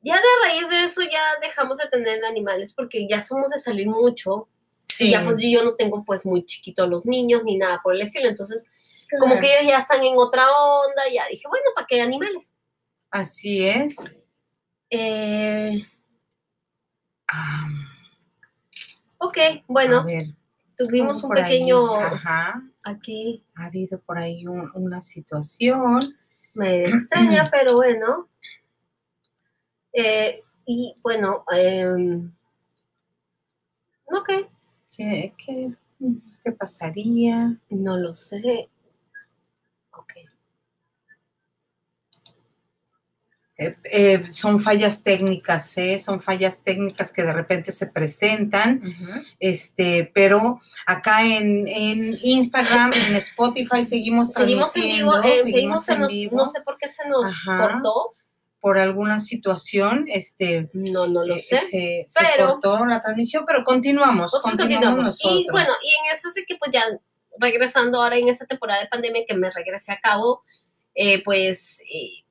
Ya 0.02 0.16
de 0.16 0.22
raíz 0.48 0.70
de 0.70 0.84
eso 0.84 1.02
ya 1.02 1.22
dejamos 1.42 1.78
de 1.78 1.90
tener 1.90 2.24
animales 2.24 2.74
porque 2.74 3.06
ya 3.10 3.20
somos 3.20 3.50
de 3.50 3.60
salir 3.60 3.88
mucho 3.88 4.48
Sí. 5.00 5.08
y 5.08 5.12
ya 5.12 5.24
pues 5.24 5.38
yo 5.40 5.64
no 5.64 5.76
tengo 5.76 6.04
pues 6.06 6.26
muy 6.26 6.46
chiquitos 6.46 6.88
los 6.90 7.06
niños 7.06 7.44
ni 7.44 7.58
nada 7.58 7.80
por 7.84 7.96
el 7.96 8.02
estilo, 8.02 8.28
entonces 8.30 8.68
como 9.20 9.40
que 9.40 9.48
ellos 9.60 9.72
ya 9.72 9.78
están 9.80 10.04
en 10.04 10.14
otra 10.18 10.46
onda, 10.52 11.02
ya 11.14 11.24
dije, 11.30 11.48
bueno, 11.50 11.66
¿para 11.74 11.88
qué 11.88 12.02
animales? 12.02 12.54
Así 13.10 13.66
es. 13.68 13.96
Eh, 14.92 15.84
ok, 19.18 19.38
bueno, 19.68 20.06
tuvimos 20.78 21.24
un 21.24 21.38
ahí. 21.38 21.44
pequeño 21.44 21.96
Ajá. 21.96 22.62
aquí, 22.84 23.44
Ha 23.56 23.66
habido 23.66 24.00
por 24.00 24.18
ahí 24.18 24.46
un- 24.48 24.70
una 24.74 25.02
situación. 25.02 26.00
me 26.54 26.84
extraña, 26.86 27.44
pero 27.52 27.76
bueno. 27.76 28.30
Eh, 29.94 30.44
y 30.66 30.94
bueno, 31.02 31.46
em, 31.52 32.32
ok, 34.06 34.30
¿Qué, 35.00 35.34
qué, 35.38 35.70
qué 36.44 36.52
pasaría? 36.52 37.56
no 37.70 37.96
lo 37.98 38.14
sé. 38.14 38.68
Ok. 39.94 40.12
Eh, 43.58 43.76
eh, 43.86 44.26
son 44.30 44.60
fallas 44.60 45.02
técnicas, 45.02 45.78
¿eh? 45.78 45.98
Son 46.00 46.20
fallas 46.20 46.62
técnicas 46.64 47.14
que 47.14 47.24
de 47.24 47.32
repente 47.32 47.72
se 47.72 47.88
presentan, 47.88 48.82
este, 49.40 50.12
pero 50.14 50.60
acá 50.86 51.26
en, 51.26 51.66
en 51.68 52.18
Instagram, 52.22 52.92
en 52.94 53.16
Spotify 53.16 53.86
seguimos 53.86 54.34
Seguimos 54.34 54.76
en 54.76 54.82
vivo, 54.84 55.16
eh, 55.24 55.36
seguimos 55.44 55.84
se 55.86 55.94
en 55.94 56.00
nos- 56.02 56.12
vivo 56.12 56.36
no 56.38 56.46
sé 56.46 56.60
por 56.62 56.78
qué 56.78 56.90
se 56.90 57.08
nos 57.08 57.30
Ajá. 57.48 57.58
cortó, 57.72 58.16
por 58.60 58.78
alguna 58.78 59.20
situación, 59.20 60.06
este, 60.08 60.70
no, 60.74 61.08
no 61.08 61.24
lo 61.26 61.36
eh, 61.36 61.40
sé. 61.40 61.58
se, 61.58 62.04
se 62.08 62.20
pero- 62.20 62.60
cortó 62.60 62.86
la 62.86 63.02
transmisión, 63.02 63.46
pero 63.48 63.64
continuamos, 63.64 64.24
Nosotros 64.34 64.52
continuamos. 64.56 65.18
Y 65.24 65.48
bueno, 65.52 65.72
y 65.82 65.90
en 65.90 66.12
eso 66.14 66.30
sí 66.34 66.44
que 66.48 66.58
pues 66.58 66.72
ya 66.72 66.84
regresando 67.40 68.02
ahora 68.02 68.18
en 68.18 68.28
esta 68.28 68.46
temporada 68.46 68.82
de 68.82 68.90
pandemia 68.90 69.24
que 69.26 69.34
me 69.34 69.50
regresé 69.50 69.94
a 69.94 70.00
cabo, 70.00 70.44
eh, 70.94 71.24
pues 71.24 71.82
eh, 71.90 72.26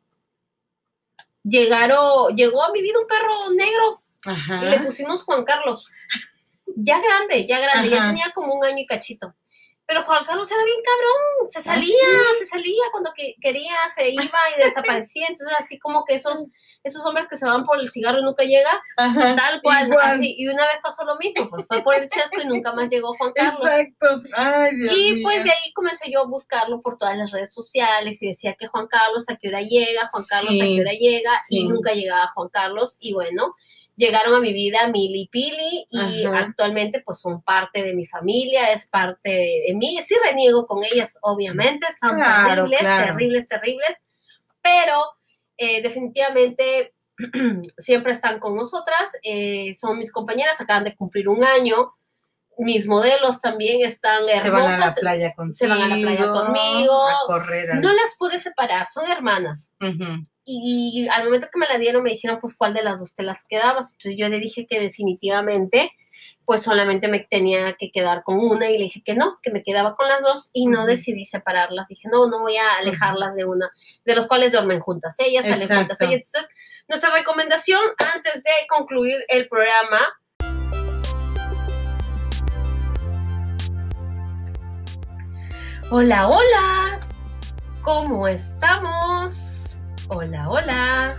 llegaron, 1.42 2.36
llegó 2.36 2.62
a 2.62 2.72
mi 2.72 2.82
vida 2.82 2.98
un 3.00 3.06
perro 3.06 3.50
negro 3.52 4.02
Ajá. 4.26 4.64
y 4.64 4.70
le 4.70 4.80
pusimos 4.80 5.24
Juan 5.24 5.44
Carlos. 5.44 5.90
Ya 6.76 7.00
grande, 7.00 7.46
ya 7.46 7.58
grande, 7.58 7.88
ya 7.90 8.08
tenía 8.08 8.30
como 8.34 8.54
un 8.54 8.64
año 8.64 8.78
y 8.78 8.86
cachito. 8.86 9.34
Pero 9.88 10.04
Juan 10.04 10.22
Carlos 10.26 10.52
era 10.52 10.62
bien 10.64 10.80
cabrón, 10.84 11.50
se 11.50 11.60
¿Ah, 11.60 11.62
salía, 11.62 11.82
sí? 11.82 12.38
se 12.40 12.44
salía 12.46 12.84
cuando 12.92 13.10
que 13.16 13.34
quería, 13.40 13.74
se 13.94 14.10
iba 14.10 14.22
y 14.22 14.60
desaparecía. 14.62 15.26
Entonces, 15.28 15.56
así 15.58 15.78
como 15.78 16.04
que 16.04 16.12
esos, 16.12 16.44
esos 16.84 17.04
hombres 17.06 17.26
que 17.26 17.38
se 17.38 17.46
van 17.46 17.64
por 17.64 17.80
el 17.80 17.88
cigarro 17.88 18.18
y 18.18 18.22
nunca 18.22 18.44
llega, 18.44 18.70
Ajá, 18.98 19.34
tal 19.34 19.62
cual, 19.62 19.88
igual. 19.88 20.10
así. 20.10 20.34
Y 20.36 20.46
una 20.46 20.66
vez 20.66 20.74
pasó 20.82 21.04
lo 21.06 21.16
mismo, 21.16 21.48
pues 21.48 21.66
fue 21.66 21.82
por 21.82 21.94
el 21.94 22.06
chesco 22.06 22.38
y 22.42 22.46
nunca 22.46 22.74
más 22.74 22.90
llegó 22.90 23.14
Juan 23.16 23.32
Carlos. 23.34 23.60
Exacto. 23.64 24.20
Ay, 24.34 24.76
Dios 24.76 24.94
Y 24.94 25.22
pues 25.22 25.42
de 25.42 25.50
ahí 25.52 25.72
comencé 25.72 26.10
yo 26.12 26.20
a 26.20 26.26
buscarlo 26.26 26.82
por 26.82 26.98
todas 26.98 27.16
las 27.16 27.30
redes 27.30 27.54
sociales 27.54 28.22
y 28.22 28.26
decía 28.26 28.54
que 28.58 28.66
Juan 28.66 28.88
Carlos 28.88 29.24
a 29.30 29.36
qué 29.36 29.48
hora 29.48 29.62
llega, 29.62 30.06
Juan 30.12 30.24
Carlos 30.28 30.50
a 30.50 30.64
Sí, 30.64 30.74
qué 30.76 30.80
hora 30.82 30.92
llega 30.92 31.30
sí. 31.48 31.60
y 31.60 31.66
nunca 31.66 31.94
llegaba 31.94 32.28
Juan 32.28 32.50
Carlos 32.50 32.98
y 33.00 33.14
bueno, 33.14 33.54
llegaron 33.98 34.34
a 34.34 34.40
mi 34.40 34.52
vida 34.52 34.86
Mili 34.88 35.22
y 35.22 35.28
Pili 35.28 35.84
y 35.90 36.24
Ajá. 36.24 36.38
actualmente 36.38 37.02
pues 37.04 37.20
son 37.20 37.42
parte 37.42 37.82
de 37.82 37.94
mi 37.94 38.06
familia, 38.06 38.72
es 38.72 38.88
parte 38.88 39.28
de, 39.28 39.64
de 39.68 39.74
mí, 39.74 39.98
sí 40.00 40.14
reniego 40.24 40.66
con 40.66 40.84
ellas 40.84 41.18
obviamente, 41.22 41.86
están 41.88 42.14
Claro, 42.14 42.54
terribles, 42.54 42.80
claro. 42.80 43.06
terribles, 43.06 43.48
terribles, 43.48 44.04
pero 44.62 44.94
eh, 45.56 45.82
definitivamente 45.82 46.94
siempre 47.78 48.12
están 48.12 48.38
con 48.38 48.54
nosotras, 48.54 49.18
eh, 49.24 49.74
son 49.74 49.98
mis 49.98 50.12
compañeras, 50.12 50.60
acaban 50.60 50.84
de 50.84 50.94
cumplir 50.94 51.28
un 51.28 51.42
año, 51.42 51.92
mis 52.58 52.86
modelos 52.86 53.40
también 53.40 53.84
están 53.86 54.28
hermosas. 54.28 54.42
se 54.42 54.50
van 54.50 54.64
a 54.82 54.86
la 54.86 54.94
playa 54.94 55.34
contigo. 55.34 55.56
se 55.56 55.66
van 55.68 55.80
a 55.80 55.88
la 55.88 55.94
playa 55.96 56.32
conmigo. 56.32 57.06
A 57.08 57.14
correr. 57.26 57.70
al- 57.70 57.80
No 57.80 57.92
las 57.92 58.16
pude 58.18 58.36
separar, 58.38 58.86
son 58.86 59.10
hermanas. 59.10 59.74
Y, 60.50 61.06
al 61.12 61.24
momento 61.24 61.48
que 61.52 61.58
me 61.58 61.66
la 61.68 61.78
dieron 61.78 62.02
me 62.02 62.10
dijeron, 62.10 62.38
pues, 62.40 62.56
¿cuál 62.56 62.72
de 62.74 62.82
las 62.82 62.98
dos 62.98 63.14
te 63.14 63.22
las 63.22 63.44
quedabas? 63.46 63.92
Entonces 63.92 64.16
yo 64.18 64.28
le 64.30 64.38
dije 64.40 64.66
que 64.66 64.80
definitivamente, 64.80 65.92
pues, 66.46 66.62
solamente 66.62 67.06
me 67.08 67.20
tenía 67.20 67.74
que 67.78 67.90
quedar 67.90 68.22
con 68.22 68.38
una 68.38 68.70
y 68.70 68.78
le 68.78 68.84
dije 68.84 69.02
que 69.04 69.14
no, 69.14 69.38
que 69.42 69.50
me 69.50 69.62
quedaba 69.62 69.94
con 69.94 70.08
las 70.08 70.22
dos 70.22 70.48
y 70.54 70.66
no 70.66 70.86
decidí 70.86 71.26
separarlas. 71.26 71.88
Dije, 71.88 72.08
no, 72.10 72.28
no 72.28 72.40
voy 72.40 72.56
a 72.56 72.76
alejarlas 72.78 73.34
de 73.34 73.44
una, 73.44 73.70
de 74.06 74.14
los 74.14 74.26
cuales 74.26 74.50
duermen 74.52 74.80
juntas. 74.80 75.14
Ellas 75.18 75.44
salen 75.44 75.68
juntas. 75.80 76.00
Ellas. 76.00 76.14
Entonces, 76.14 76.48
nuestra 76.88 77.10
recomendación 77.10 77.80
antes 78.14 78.42
de 78.42 78.50
concluir 78.70 79.16
el 79.28 79.48
programa 79.48 80.00
Hola, 85.90 86.28
hola. 86.28 87.00
¿Cómo 87.82 88.28
estamos? 88.28 89.80
Hola, 90.08 90.48
hola. 90.50 91.16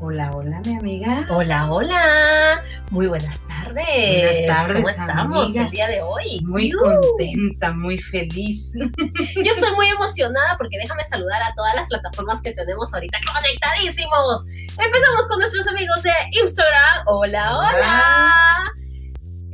Hola, 0.00 0.30
hola, 0.32 0.60
mi 0.66 0.76
amiga. 0.76 1.26
Hola, 1.30 1.70
hola. 1.72 2.62
Muy 2.90 3.06
buenas 3.06 3.42
tardes. 3.46 4.46
Buenas 4.46 4.46
tardes, 4.46 4.76
¿Cómo 4.76 4.88
estamos 4.88 5.44
amiga. 5.50 5.64
el 5.64 5.70
día 5.70 5.88
de 5.88 6.02
hoy? 6.02 6.40
Muy 6.44 6.70
Yu. 6.70 6.78
contenta, 6.78 7.72
muy 7.72 7.98
feliz. 7.98 8.72
Yo 8.76 9.52
estoy 9.52 9.74
muy 9.74 9.88
emocionada 9.88 10.56
porque 10.58 10.76
déjame 10.78 11.04
saludar 11.04 11.42
a 11.42 11.54
todas 11.54 11.74
las 11.74 11.88
plataformas 11.88 12.40
que 12.42 12.52
tenemos 12.52 12.92
ahorita 12.92 13.18
conectadísimos. 13.34 14.44
Empezamos 14.78 15.26
con 15.28 15.38
nuestros 15.38 15.66
amigos 15.68 16.02
de 16.02 16.12
Instagram. 16.40 17.04
Hola, 17.06 17.58
hola. 17.58 18.32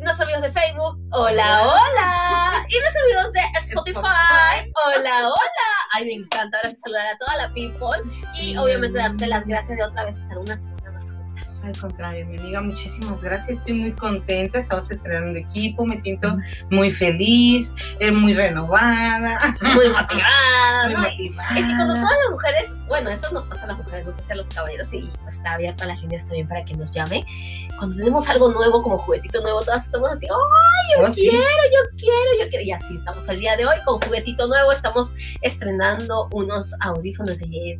Nuestros 0.02 0.28
amigos 0.28 0.42
de 0.42 0.50
Facebook. 0.50 0.98
Hola, 1.12 1.62
hola. 1.62 2.64
Y 2.68 2.74
nuestros 2.78 3.04
amigos 3.04 3.32
de 3.32 3.40
Spotify. 3.58 3.98
Spotify. 3.98 4.72
Hola, 4.86 5.28
hola. 5.28 5.70
Ay, 5.92 6.06
me 6.06 6.12
encanta 6.14 6.56
ahora 6.58 6.74
saludar 6.74 7.06
a 7.06 7.18
toda 7.18 7.36
la 7.36 7.52
people. 7.52 8.10
Y 8.40 8.56
obviamente 8.56 8.98
darte 8.98 9.26
las 9.26 9.44
gracias 9.46 9.76
de 9.76 9.84
otra 9.84 10.04
vez 10.04 10.16
estar 10.16 10.38
una 10.38 10.56
semana 10.56 10.79
Al 11.64 11.76
contrario, 11.78 12.26
mi 12.26 12.38
amiga, 12.38 12.60
muchísimas 12.60 13.22
gracias. 13.22 13.58
Estoy 13.58 13.74
muy 13.74 13.92
contenta. 13.92 14.58
Estamos 14.58 14.90
estrenando 14.90 15.38
equipo. 15.38 15.84
Me 15.84 15.96
siento 15.96 16.36
muy 16.70 16.90
feliz, 16.90 17.74
eh, 18.00 18.12
muy 18.12 18.34
renovada. 18.34 19.38
Muy 19.74 19.88
motivada. 19.88 20.86
muy 20.88 20.96
motivada. 20.96 21.58
Es 21.58 21.64
que 21.66 21.74
cuando 21.76 21.94
todas 21.94 22.10
las 22.22 22.30
mujeres, 22.30 22.74
bueno, 22.88 23.10
eso 23.10 23.30
nos 23.32 23.46
pasa 23.46 23.64
a 23.64 23.68
las 23.68 23.78
mujeres, 23.78 24.06
no 24.06 24.12
sé 24.12 24.22
si 24.22 24.32
a 24.32 24.36
los 24.36 24.48
caballeros, 24.48 24.92
y 24.92 25.08
pues 25.22 25.36
está 25.36 25.52
abierta 25.54 25.86
las 25.86 26.00
líneas 26.00 26.24
también 26.24 26.48
para 26.48 26.64
que 26.64 26.74
nos 26.74 26.92
llame. 26.92 27.24
Cuando 27.78 27.96
tenemos 27.96 28.28
algo 28.28 28.50
nuevo, 28.50 28.82
como 28.82 28.98
juguetito 28.98 29.40
nuevo, 29.42 29.60
todas 29.62 29.84
estamos 29.84 30.08
así, 30.10 30.26
¡ay, 30.26 30.98
yo 31.00 31.06
Oh, 31.06 31.10
sí. 31.10 31.28
quiero, 31.28 31.36
yo 31.44 31.96
quiero, 31.96 32.44
yo 32.44 32.48
quiero! 32.50 32.64
Y 32.64 32.72
así 32.72 32.96
estamos 32.96 33.28
el 33.28 33.38
día 33.40 33.56
de 33.56 33.66
hoy 33.66 33.76
con 33.84 34.00
juguetito 34.00 34.46
nuevo, 34.48 34.72
estamos 34.72 35.12
estrenando 35.42 36.28
unos 36.32 36.74
audífonos 36.80 37.38
de- 37.38 37.78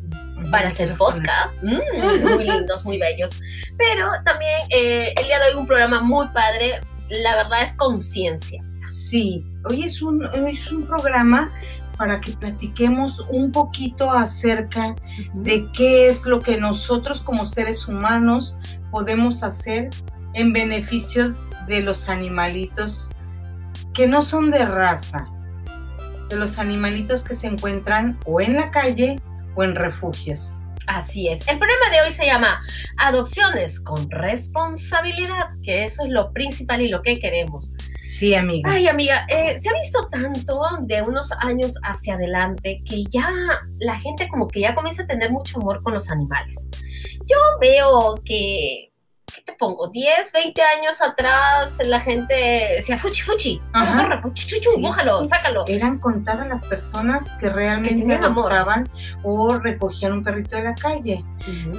para 0.49 0.67
hacer 0.69 0.95
podcast, 0.95 1.53
Mm, 1.61 2.27
muy 2.35 2.43
lindos, 2.45 2.83
muy 2.85 2.97
bellos. 2.99 3.39
Pero 3.81 4.11
también 4.23 4.59
eh, 4.69 5.13
el 5.17 5.25
día 5.25 5.39
de 5.39 5.51
hoy 5.51 5.59
un 5.59 5.65
programa 5.65 6.01
muy 6.01 6.27
padre, 6.27 6.81
la 7.09 7.35
verdad 7.35 7.63
es 7.63 7.73
conciencia. 7.73 8.63
Sí, 8.91 9.43
hoy 9.65 9.83
es 9.83 10.01
un, 10.03 10.23
hoy 10.23 10.51
es 10.51 10.71
un 10.71 10.85
programa 10.85 11.51
para 11.97 12.19
que 12.19 12.31
platiquemos 12.33 13.25
un 13.29 13.51
poquito 13.51 14.11
acerca 14.11 14.95
de 15.33 15.67
qué 15.71 16.09
es 16.09 16.25
lo 16.25 16.41
que 16.41 16.57
nosotros 16.57 17.21
como 17.23 17.45
seres 17.45 17.87
humanos 17.87 18.55
podemos 18.91 19.43
hacer 19.43 19.89
en 20.33 20.53
beneficio 20.53 21.35
de 21.67 21.81
los 21.81 22.07
animalitos 22.07 23.09
que 23.93 24.07
no 24.07 24.21
son 24.21 24.51
de 24.51 24.65
raza, 24.65 25.27
de 26.29 26.35
los 26.35 26.59
animalitos 26.59 27.23
que 27.23 27.33
se 27.33 27.47
encuentran 27.47 28.19
o 28.25 28.41
en 28.41 28.55
la 28.55 28.69
calle 28.71 29.19
o 29.55 29.63
en 29.63 29.75
refugios. 29.75 30.60
Así 30.87 31.27
es. 31.27 31.47
El 31.47 31.59
programa 31.59 31.89
de 31.91 32.01
hoy 32.01 32.11
se 32.11 32.25
llama 32.25 32.61
Adopciones 32.97 33.79
con 33.79 34.09
responsabilidad, 34.09 35.49
que 35.63 35.83
eso 35.83 36.03
es 36.03 36.09
lo 36.09 36.31
principal 36.33 36.81
y 36.81 36.89
lo 36.89 37.01
que 37.01 37.19
queremos. 37.19 37.71
Sí, 38.03 38.33
amiga. 38.33 38.71
Ay, 38.71 38.87
amiga, 38.87 39.25
eh, 39.29 39.59
se 39.59 39.69
ha 39.69 39.73
visto 39.73 40.07
tanto 40.09 40.59
de 40.81 41.01
unos 41.01 41.31
años 41.39 41.75
hacia 41.83 42.15
adelante 42.15 42.81
que 42.85 43.03
ya 43.05 43.29
la 43.79 43.99
gente 43.99 44.27
como 44.27 44.47
que 44.47 44.61
ya 44.61 44.75
comienza 44.75 45.03
a 45.03 45.07
tener 45.07 45.31
mucho 45.31 45.59
amor 45.59 45.81
con 45.83 45.93
los 45.93 46.09
animales. 46.09 46.69
Yo 47.25 47.37
veo 47.59 48.21
que, 48.25 48.90
¿qué 49.41 49.51
te 49.51 49.57
pongo? 49.57 49.87
10, 49.87 50.31
20 50.33 50.61
años 50.61 51.01
atrás 51.01 51.81
la 51.85 51.99
gente 51.99 52.33
decía, 52.75 52.97
fuchi, 52.97 53.21
fuchi, 53.23 53.61
corre, 53.73 54.21
fuchi, 54.21 54.47
chuchu, 54.47 54.71
Sí, 55.21 55.27
sácalo. 55.27 55.65
Eran 55.67 55.99
contadas 55.99 56.47
las 56.47 56.65
personas 56.65 57.33
que 57.39 57.49
realmente 57.49 58.13
amor. 58.15 58.51
adoptaban 58.51 58.89
o 59.23 59.57
recogían 59.57 60.13
un 60.13 60.23
perrito 60.23 60.55
de 60.55 60.63
la 60.63 60.75
calle. 60.75 61.23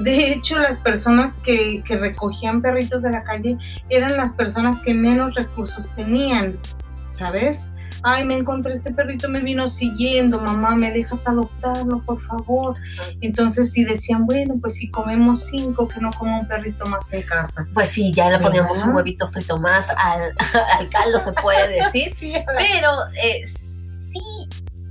De 0.00 0.32
hecho, 0.32 0.58
las 0.58 0.80
personas 0.80 1.40
que, 1.40 1.82
que 1.84 1.96
recogían 1.96 2.62
perritos 2.62 3.02
de 3.02 3.10
la 3.10 3.22
calle 3.22 3.56
eran 3.88 4.16
las 4.16 4.32
personas 4.34 4.80
que 4.80 4.94
menos 4.94 5.34
recursos 5.34 5.90
tenían, 5.94 6.58
¿sabes? 7.04 7.70
Ay, 8.04 8.24
me 8.24 8.36
encontré 8.36 8.74
este 8.74 8.92
perrito, 8.92 9.28
me 9.28 9.40
vino 9.40 9.68
siguiendo, 9.68 10.40
mamá, 10.40 10.74
¿me 10.74 10.90
dejas 10.90 11.28
adoptarlo, 11.28 12.02
por 12.04 12.20
favor? 12.22 12.74
Entonces, 13.20 13.72
si 13.72 13.84
decían, 13.84 14.26
bueno, 14.26 14.54
pues 14.60 14.74
si 14.74 14.90
comemos 14.90 15.46
cinco, 15.46 15.86
que 15.86 16.00
no 16.00 16.10
coma 16.10 16.40
un 16.40 16.48
perrito 16.48 16.84
más 16.86 17.12
en 17.12 17.22
casa. 17.22 17.66
Pues 17.74 17.90
sí, 17.90 18.12
ya 18.12 18.28
le 18.30 18.38
poníamos 18.40 18.78
¿Verdad? 18.78 18.88
un 18.88 18.96
huevito 18.96 19.28
frito 19.28 19.56
más 19.58 19.88
al, 19.96 20.34
al 20.78 20.88
caldo, 20.90 21.20
se 21.20 21.32
puede 21.32 21.68
decir. 21.82 22.14
Sí, 22.18 22.34
Pero 22.58 22.90
eh, 23.22 23.42
sí, 23.46 24.20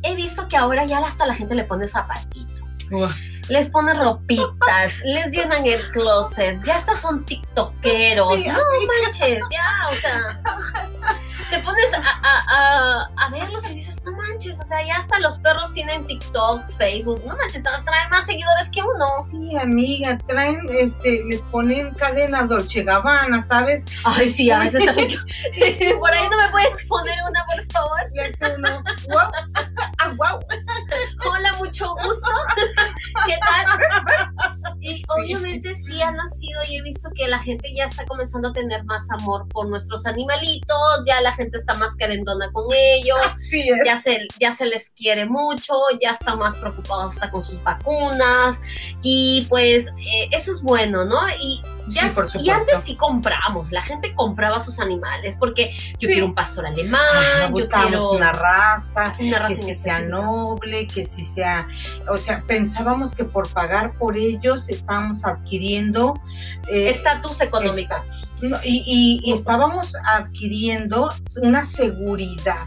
he 0.04 0.16
visto 0.16 0.48
que 0.48 0.56
ahora 0.58 0.86
ya 0.86 1.00
hasta 1.00 1.26
la 1.26 1.36
gente 1.36 1.54
le 1.56 1.66
pone 1.66 1.88
zapatitos, 1.88 2.88
Uah, 2.92 3.14
les 3.50 3.70
pone 3.70 3.94
ropitas, 3.94 5.02
les 5.04 5.32
llenan 5.32 5.66
el 5.66 5.82
closet, 5.92 6.64
ya 6.64 6.78
hasta 6.78 6.96
son 6.96 7.26
tiktokeros. 7.26 8.42
Sí, 8.42 8.48
no 8.48 8.60
manches, 9.04 9.44
ya, 9.52 9.90
o 9.92 9.96
sea. 9.96 10.42
Te 11.52 11.60
pones 11.60 11.94
a, 11.94 11.98
a- 11.98 12.46
a- 12.48 13.10
a 13.26 13.30
verlos 13.30 13.70
y 13.70 13.76
dices, 13.76 14.02
no 14.06 14.14
manches, 14.14 14.58
o 14.60 14.64
sea, 14.64 14.84
ya 14.86 14.96
hasta 14.98 15.20
los 15.20 15.38
perros 15.40 15.74
tienen 15.74 16.08
TikTok, 16.08 16.66
Facebook, 16.78 17.22
no 17.26 17.36
manches, 17.36 17.62
traen 17.62 18.10
más 18.10 18.26
seguidores 18.26 18.70
que 18.70 18.82
uno. 18.82 19.06
Sí, 19.30 19.56
amiga, 19.58 20.18
traen, 20.28 20.62
este, 20.72 21.24
les 21.26 21.42
ponen 21.44 21.94
cadena 21.96 22.44
Dolce 22.44 22.84
Gabbana, 22.84 23.42
¿sabes? 23.42 23.84
Ay, 24.06 24.28
sí, 24.28 24.50
a 24.50 24.60
veces 24.60 24.86
también. 24.86 25.10
Por 26.00 26.12
ahí 26.12 26.28
no 26.30 26.38
me 26.38 26.50
puedes 26.52 26.88
poner 26.88 27.18
una, 27.30 27.46
por 27.46 27.66
favor. 27.72 28.00
Le 28.14 28.22
hace 28.26 28.56
uno, 28.56 28.82
wow, 29.10 29.32
ah, 30.00 30.14
wow. 30.18 30.40
Hola, 31.30 31.54
mucho 31.60 31.94
gusto. 31.96 32.30
¿Qué 33.26 33.38
tal? 33.42 33.66
Y 34.80 35.04
obviamente 35.10 35.76
sí 35.76 36.02
ha 36.02 36.12
nacido 36.12 36.62
y 36.70 36.78
he 36.78 36.82
visto 36.82 37.10
que 37.16 37.28
la 37.28 37.40
gente 37.40 37.72
ya 37.76 37.86
está 37.86 38.06
comenzando 38.06 38.50
a 38.50 38.54
tener 38.54 38.84
más 38.86 39.10
amor 39.12 39.48
por 39.50 39.68
nuestros 39.68 40.06
animalitos, 40.06 41.04
ya 41.06 41.22
la 41.22 41.34
gente 41.34 41.41
está 41.58 41.74
más 41.76 41.96
querendona 41.96 42.52
con 42.52 42.66
ellos, 42.74 43.18
es. 43.50 43.70
ya 43.86 43.98
se, 43.98 44.28
ya 44.40 44.52
se 44.52 44.66
les 44.66 44.92
quiere 44.92 45.26
mucho, 45.26 45.74
ya 46.02 46.12
están 46.12 46.38
más 46.40 46.58
preocupados 46.58 47.14
hasta 47.16 47.30
con 47.32 47.42
sus 47.44 47.62
vacunas 47.64 48.62
y 49.02 49.46
pues 49.50 49.88
eh, 50.00 50.30
eso 50.32 50.52
es 50.52 50.62
bueno, 50.62 51.06
¿no? 51.06 51.18
Y 51.42 51.62
Ya, 51.88 52.04
Sí, 52.08 52.10
por 52.16 52.28
Y 52.42 52.50
antes 52.50 52.84
sí 52.84 52.96
compramos, 52.96 53.72
la 53.72 53.82
gente 53.82 54.14
compraba 54.16 54.62
sus 54.62 54.80
animales 54.80 55.36
porque 55.38 55.74
yo 56.00 56.08
Sí. 56.08 56.14
quiero 56.14 56.26
un 56.28 56.36
pastor 56.36 56.66
alemán, 56.66 57.02
Ajá, 57.14 57.46
yo 57.48 57.52
buscábamos 57.52 57.92
quiero 58.00 58.12
una 58.12 58.32
raza, 58.32 59.14
una 59.20 59.40
raza 59.40 59.48
que 59.50 59.56
si 59.62 59.74
sea 59.76 60.00
noble, 60.00 60.88
que 60.88 61.04
si 61.04 61.26
sea, 61.26 61.68
o 62.08 62.18
sea, 62.18 62.44
pensábamos 62.48 63.14
que 63.14 63.26
por 63.26 63.50
pagar 63.52 63.98
por 63.98 64.16
ellos 64.16 64.70
estábamos 64.70 65.26
adquiriendo 65.26 66.14
eh, 66.72 66.90
estatus 66.90 67.42
económico. 67.42 67.96
esta- 67.96 68.06
no, 68.50 68.58
y, 68.64 68.84
y- 68.86 69.22
y 69.30 69.34
estábamos 69.34 69.96
adquiriendo 70.06 71.12
una 71.42 71.64
seguridad. 71.64 72.66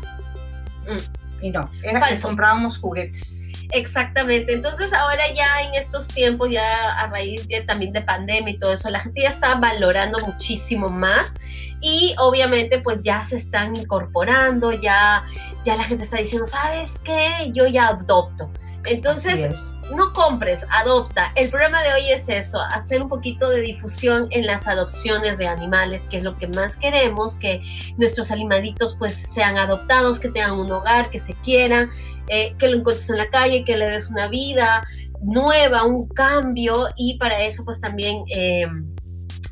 Mm. 0.88 1.44
Y 1.44 1.50
no, 1.50 1.70
era 1.82 2.00
que 2.08 2.18
comprábamos 2.20 2.78
juguetes. 2.78 3.43
Exactamente. 3.74 4.52
Entonces 4.52 4.92
ahora 4.92 5.24
ya 5.34 5.62
en 5.62 5.74
estos 5.74 6.06
tiempos, 6.06 6.48
ya 6.48 6.92
a 6.92 7.08
raíz 7.08 7.48
ya 7.48 7.66
también 7.66 7.92
de 7.92 8.02
pandemia 8.02 8.54
y 8.54 8.58
todo 8.58 8.72
eso, 8.72 8.88
la 8.88 9.00
gente 9.00 9.22
ya 9.22 9.30
está 9.30 9.56
valorando 9.56 10.20
muchísimo 10.20 10.88
más 10.88 11.34
y 11.80 12.14
obviamente 12.18 12.78
pues 12.78 13.00
ya 13.02 13.24
se 13.24 13.34
están 13.34 13.76
incorporando, 13.76 14.70
ya, 14.70 15.24
ya 15.64 15.76
la 15.76 15.82
gente 15.82 16.04
está 16.04 16.18
diciendo, 16.18 16.46
¿sabes 16.46 17.00
qué? 17.02 17.50
Yo 17.52 17.66
ya 17.66 17.88
adopto. 17.88 18.48
Entonces, 18.86 19.40
es. 19.40 19.78
no 19.94 20.12
compres, 20.12 20.66
adopta. 20.70 21.32
El 21.36 21.48
programa 21.48 21.82
de 21.82 21.94
hoy 21.94 22.10
es 22.10 22.28
eso, 22.28 22.60
hacer 22.60 23.02
un 23.02 23.08
poquito 23.08 23.48
de 23.48 23.62
difusión 23.62 24.28
en 24.30 24.46
las 24.46 24.68
adopciones 24.68 25.38
de 25.38 25.46
animales, 25.46 26.06
que 26.10 26.18
es 26.18 26.22
lo 26.22 26.36
que 26.36 26.48
más 26.48 26.76
queremos, 26.76 27.36
que 27.36 27.62
nuestros 27.96 28.30
animalitos 28.30 28.94
pues 28.98 29.14
sean 29.14 29.56
adoptados, 29.56 30.20
que 30.20 30.28
tengan 30.28 30.52
un 30.52 30.70
hogar, 30.70 31.08
que 31.08 31.18
se 31.18 31.34
quieran, 31.34 31.90
eh, 32.28 32.54
que 32.58 32.68
lo 32.68 32.78
encuentres 32.78 33.08
en 33.10 33.18
la 33.18 33.28
calle, 33.28 33.64
que 33.64 33.76
le 33.76 33.86
des 33.86 34.10
una 34.10 34.28
vida 34.28 34.82
nueva, 35.22 35.84
un 35.84 36.08
cambio 36.08 36.88
y 36.96 37.18
para 37.18 37.42
eso 37.44 37.64
pues 37.64 37.80
también 37.80 38.24
eh, 38.34 38.66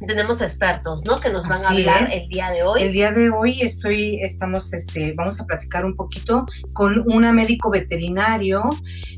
tenemos 0.07 0.41
expertos, 0.41 1.05
¿no? 1.07 1.17
Que 1.17 1.31
nos 1.31 1.47
van 1.49 1.63
a 1.65 1.69
hablar 1.71 2.03
es. 2.03 2.13
el 2.13 2.29
día 2.29 2.51
de 2.51 2.63
hoy. 2.63 2.83
El 2.83 2.93
día 2.93 3.13
de 3.13 3.31
hoy 3.31 3.61
estoy, 3.63 4.17
estamos, 4.21 4.73
este, 4.73 5.15
vamos 5.17 5.41
a 5.41 5.47
platicar 5.47 5.85
un 5.85 5.97
poquito 5.97 6.47
con 6.73 7.05
una 7.13 7.33
médico 7.33 7.71
veterinario, 7.71 8.69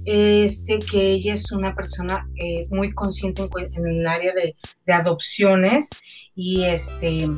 este, 0.05 0.79
que 0.79 1.13
ella 1.13 1.35
es 1.35 1.51
una 1.53 1.75
persona 1.75 2.29
eh, 2.37 2.67
muy 2.71 2.93
consciente 2.93 3.49
en, 3.73 3.87
el 3.87 4.07
área 4.07 4.33
de, 4.35 4.57
de 4.87 4.93
adopciones 4.93 5.89
y 6.35 6.65
este, 6.65 7.29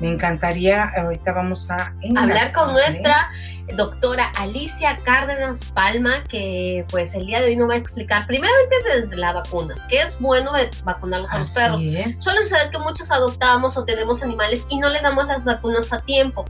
me 0.00 0.12
encantaría, 0.12 0.92
ahorita 0.96 1.32
vamos 1.32 1.70
a 1.70 1.92
hablar 2.16 2.52
con 2.52 2.72
nuestra 2.72 3.30
doctora 3.76 4.30
Alicia 4.36 4.98
Cárdenas 5.04 5.72
Palma, 5.72 6.22
que 6.24 6.84
pues 6.90 7.14
el 7.14 7.26
día 7.26 7.40
de 7.40 7.46
hoy 7.46 7.56
nos 7.56 7.68
va 7.68 7.74
a 7.74 7.78
explicar 7.78 8.26
primeramente 8.26 8.76
desde 8.84 9.16
las 9.16 9.34
vacunas, 9.34 9.82
que 9.88 10.00
es 10.02 10.18
bueno 10.20 10.52
vacunarlos 10.84 11.32
a 11.32 11.38
los 11.38 11.52
perros. 11.52 11.80
Es. 11.82 12.22
Suele 12.22 12.42
suceder 12.42 12.70
que 12.70 12.78
muchos 12.78 13.10
adoptamos 13.10 13.76
o 13.76 13.84
tenemos 13.84 14.22
animales 14.22 14.66
y 14.68 14.78
no 14.78 14.88
le 14.88 15.00
damos 15.00 15.26
las 15.26 15.44
vacunas 15.44 15.92
a 15.92 16.00
tiempo. 16.00 16.44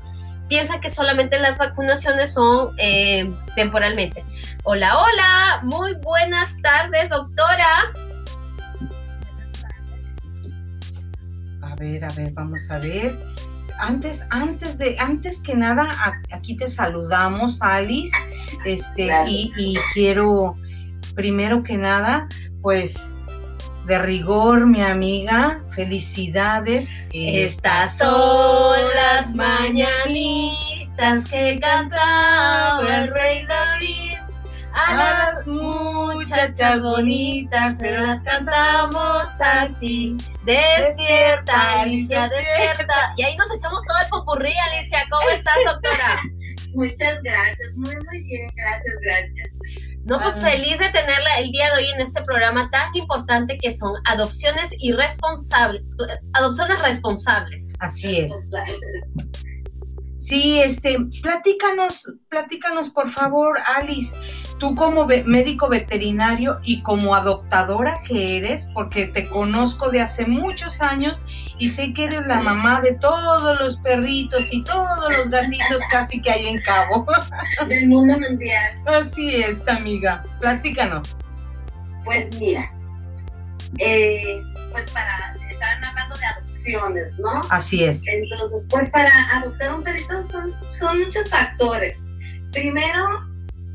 Piensa 0.48 0.80
que 0.80 0.88
solamente 0.88 1.38
las 1.38 1.58
vacunaciones 1.58 2.32
son 2.32 2.74
eh, 2.78 3.30
temporalmente. 3.54 4.24
Hola, 4.64 4.98
hola, 4.98 5.60
muy 5.62 5.94
buenas 5.96 6.56
tardes, 6.62 7.10
doctora. 7.10 7.92
A 11.60 11.74
ver, 11.76 12.04
a 12.04 12.08
ver, 12.08 12.32
vamos 12.32 12.70
a 12.70 12.78
ver. 12.78 13.18
Antes, 13.78 14.26
antes 14.30 14.78
de, 14.78 14.96
antes 14.98 15.40
que 15.40 15.54
nada, 15.54 15.90
aquí 16.32 16.56
te 16.56 16.68
saludamos, 16.68 17.62
Alice. 17.62 18.16
Este, 18.64 19.08
y, 19.28 19.52
y 19.56 19.74
quiero, 19.94 20.56
primero 21.14 21.62
que 21.62 21.78
nada, 21.78 22.28
pues, 22.60 23.16
de 23.88 23.98
rigor, 23.98 24.66
mi 24.66 24.82
amiga, 24.82 25.62
felicidades. 25.70 26.90
Estas 27.10 27.96
son 27.96 28.78
las 28.94 29.34
mañanitas 29.34 31.26
que 31.30 31.58
cantaba 31.58 32.96
el 32.96 33.10
rey 33.12 33.46
David. 33.46 34.17
A 34.72 34.94
las 34.94 35.46
muchachas 35.46 36.82
bonitas 36.82 37.78
se 37.78 37.90
las 37.90 38.22
cantamos 38.22 39.28
así. 39.40 40.16
Despierta, 40.44 41.80
Alicia, 41.80 42.28
despierta. 42.28 43.12
Y 43.16 43.22
ahí 43.22 43.36
nos 43.36 43.52
echamos 43.52 43.82
todo 43.84 43.96
el 44.02 44.08
popurrí, 44.08 44.52
Alicia. 44.52 44.98
¿Cómo 45.10 45.28
estás, 45.30 45.56
doctora? 45.66 46.20
Muchas 46.74 47.22
gracias, 47.22 47.72
muy, 47.76 47.96
muy 47.96 48.22
bien, 48.24 48.50
gracias, 48.54 48.94
gracias. 49.02 49.50
No, 50.04 50.20
pues 50.20 50.36
Ajá. 50.36 50.50
feliz 50.50 50.78
de 50.78 50.88
tenerla 50.90 51.38
el 51.38 51.50
día 51.50 51.66
de 51.66 51.82
hoy 51.82 51.90
en 51.90 52.00
este 52.00 52.22
programa 52.22 52.70
tan 52.70 52.94
importante 52.94 53.58
que 53.58 53.72
son 53.72 53.94
adopciones 54.04 54.74
irresponsables, 54.78 55.82
adopciones 56.32 56.80
responsables. 56.80 57.72
Así 57.78 58.20
es. 58.20 58.32
Sí, 60.28 60.60
este, 60.60 60.96
platícanos, 61.22 62.14
platícanos 62.28 62.90
por 62.90 63.10
favor, 63.10 63.56
Alice, 63.76 64.14
tú 64.58 64.74
como 64.74 65.06
ve- 65.06 65.24
médico 65.24 65.68
veterinario 65.68 66.60
y 66.62 66.82
como 66.82 67.14
adoptadora 67.14 67.96
que 68.06 68.36
eres, 68.36 68.68
porque 68.74 69.06
te 69.06 69.26
conozco 69.28 69.88
de 69.90 70.02
hace 70.02 70.26
muchos 70.26 70.82
años 70.82 71.22
y 71.58 71.70
sé 71.70 71.94
que 71.94 72.04
eres 72.04 72.26
la 72.26 72.40
mamá 72.42 72.80
de 72.82 72.94
todos 72.94 73.58
los 73.60 73.78
perritos 73.78 74.52
y 74.52 74.62
todos 74.64 75.16
los 75.16 75.30
gatitos 75.30 75.80
casi 75.90 76.20
que 76.20 76.30
hay 76.30 76.46
en 76.48 76.60
Cabo. 76.62 77.06
Del 77.66 77.88
mundo 77.88 78.18
mundial. 78.20 78.74
Así 78.86 79.34
es, 79.34 79.66
amiga, 79.66 80.24
platícanos. 80.40 81.16
Pues 82.04 82.28
mira, 82.38 82.70
eh, 83.78 84.42
pues 84.72 84.90
para, 84.90 85.34
estaban 85.50 85.84
hablando 85.84 86.16
de 86.16 86.26
¿no? 87.18 87.42
Así 87.50 87.84
es. 87.84 88.06
Entonces, 88.06 88.66
pues 88.70 88.90
para 88.90 89.10
adoptar 89.38 89.74
un 89.74 89.82
perrito 89.84 90.22
son, 90.30 90.54
son 90.72 91.00
muchos 91.00 91.28
factores. 91.30 92.02
Primero, 92.52 93.04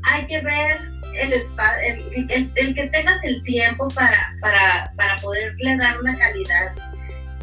hay 0.04 0.26
que 0.26 0.40
ver 0.42 0.80
el, 1.14 1.32
el, 1.32 2.30
el- 2.30 2.52
el 2.56 2.74
que 2.74 2.86
tengas 2.88 3.22
el 3.24 3.42
tiempo 3.44 3.88
para, 3.88 4.36
para, 4.40 4.92
para 4.96 5.16
poderle 5.16 5.76
dar 5.76 5.98
una 6.00 6.16
calidad 6.18 6.74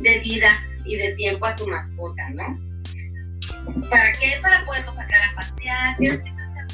de 0.01 0.19
vida 0.19 0.49
y 0.85 0.97
de 0.97 1.13
tiempo 1.13 1.45
a 1.45 1.55
tu 1.55 1.67
mascota, 1.67 2.29
¿no? 2.31 2.59
¿Para 3.89 4.11
qué? 4.13 4.33
Para 4.41 4.65
poderlo 4.65 4.91
sacar 4.93 5.21
a 5.23 5.35
pasear, 5.35 5.95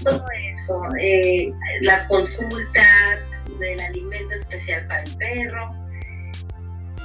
todo 0.03 0.23
eso, 0.53 0.81
eh, 1.01 1.51
las 1.81 2.07
consultas 2.07 3.19
del 3.59 3.79
alimento 3.81 4.35
especial 4.35 4.87
para 4.87 5.03
el 5.03 5.15
perro. 5.17 5.86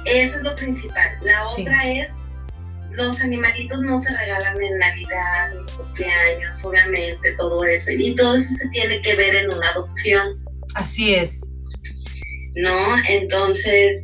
Eso 0.05 0.37
es 0.37 0.43
lo 0.43 0.55
principal. 0.55 1.17
La 1.21 1.43
Sí. 1.43 1.61
otra 1.61 1.83
es 1.83 2.07
los 2.91 3.19
animalitos 3.21 3.81
no 3.81 3.99
se 4.01 4.09
regalan 4.15 4.61
en 4.61 4.77
Navidad, 4.77 5.51
en 5.51 5.65
cumpleaños, 5.75 6.63
obviamente, 6.63 7.31
todo 7.37 7.63
eso. 7.63 7.91
Y 7.91 8.15
todo 8.15 8.35
eso 8.35 8.49
se 8.53 8.69
tiene 8.69 9.01
que 9.01 9.15
ver 9.15 9.33
en 9.35 9.51
una 9.51 9.69
adopción, 9.69 10.43
Así 10.75 11.15
es. 11.15 11.49
¿no? 12.55 12.95
Entonces, 13.09 14.03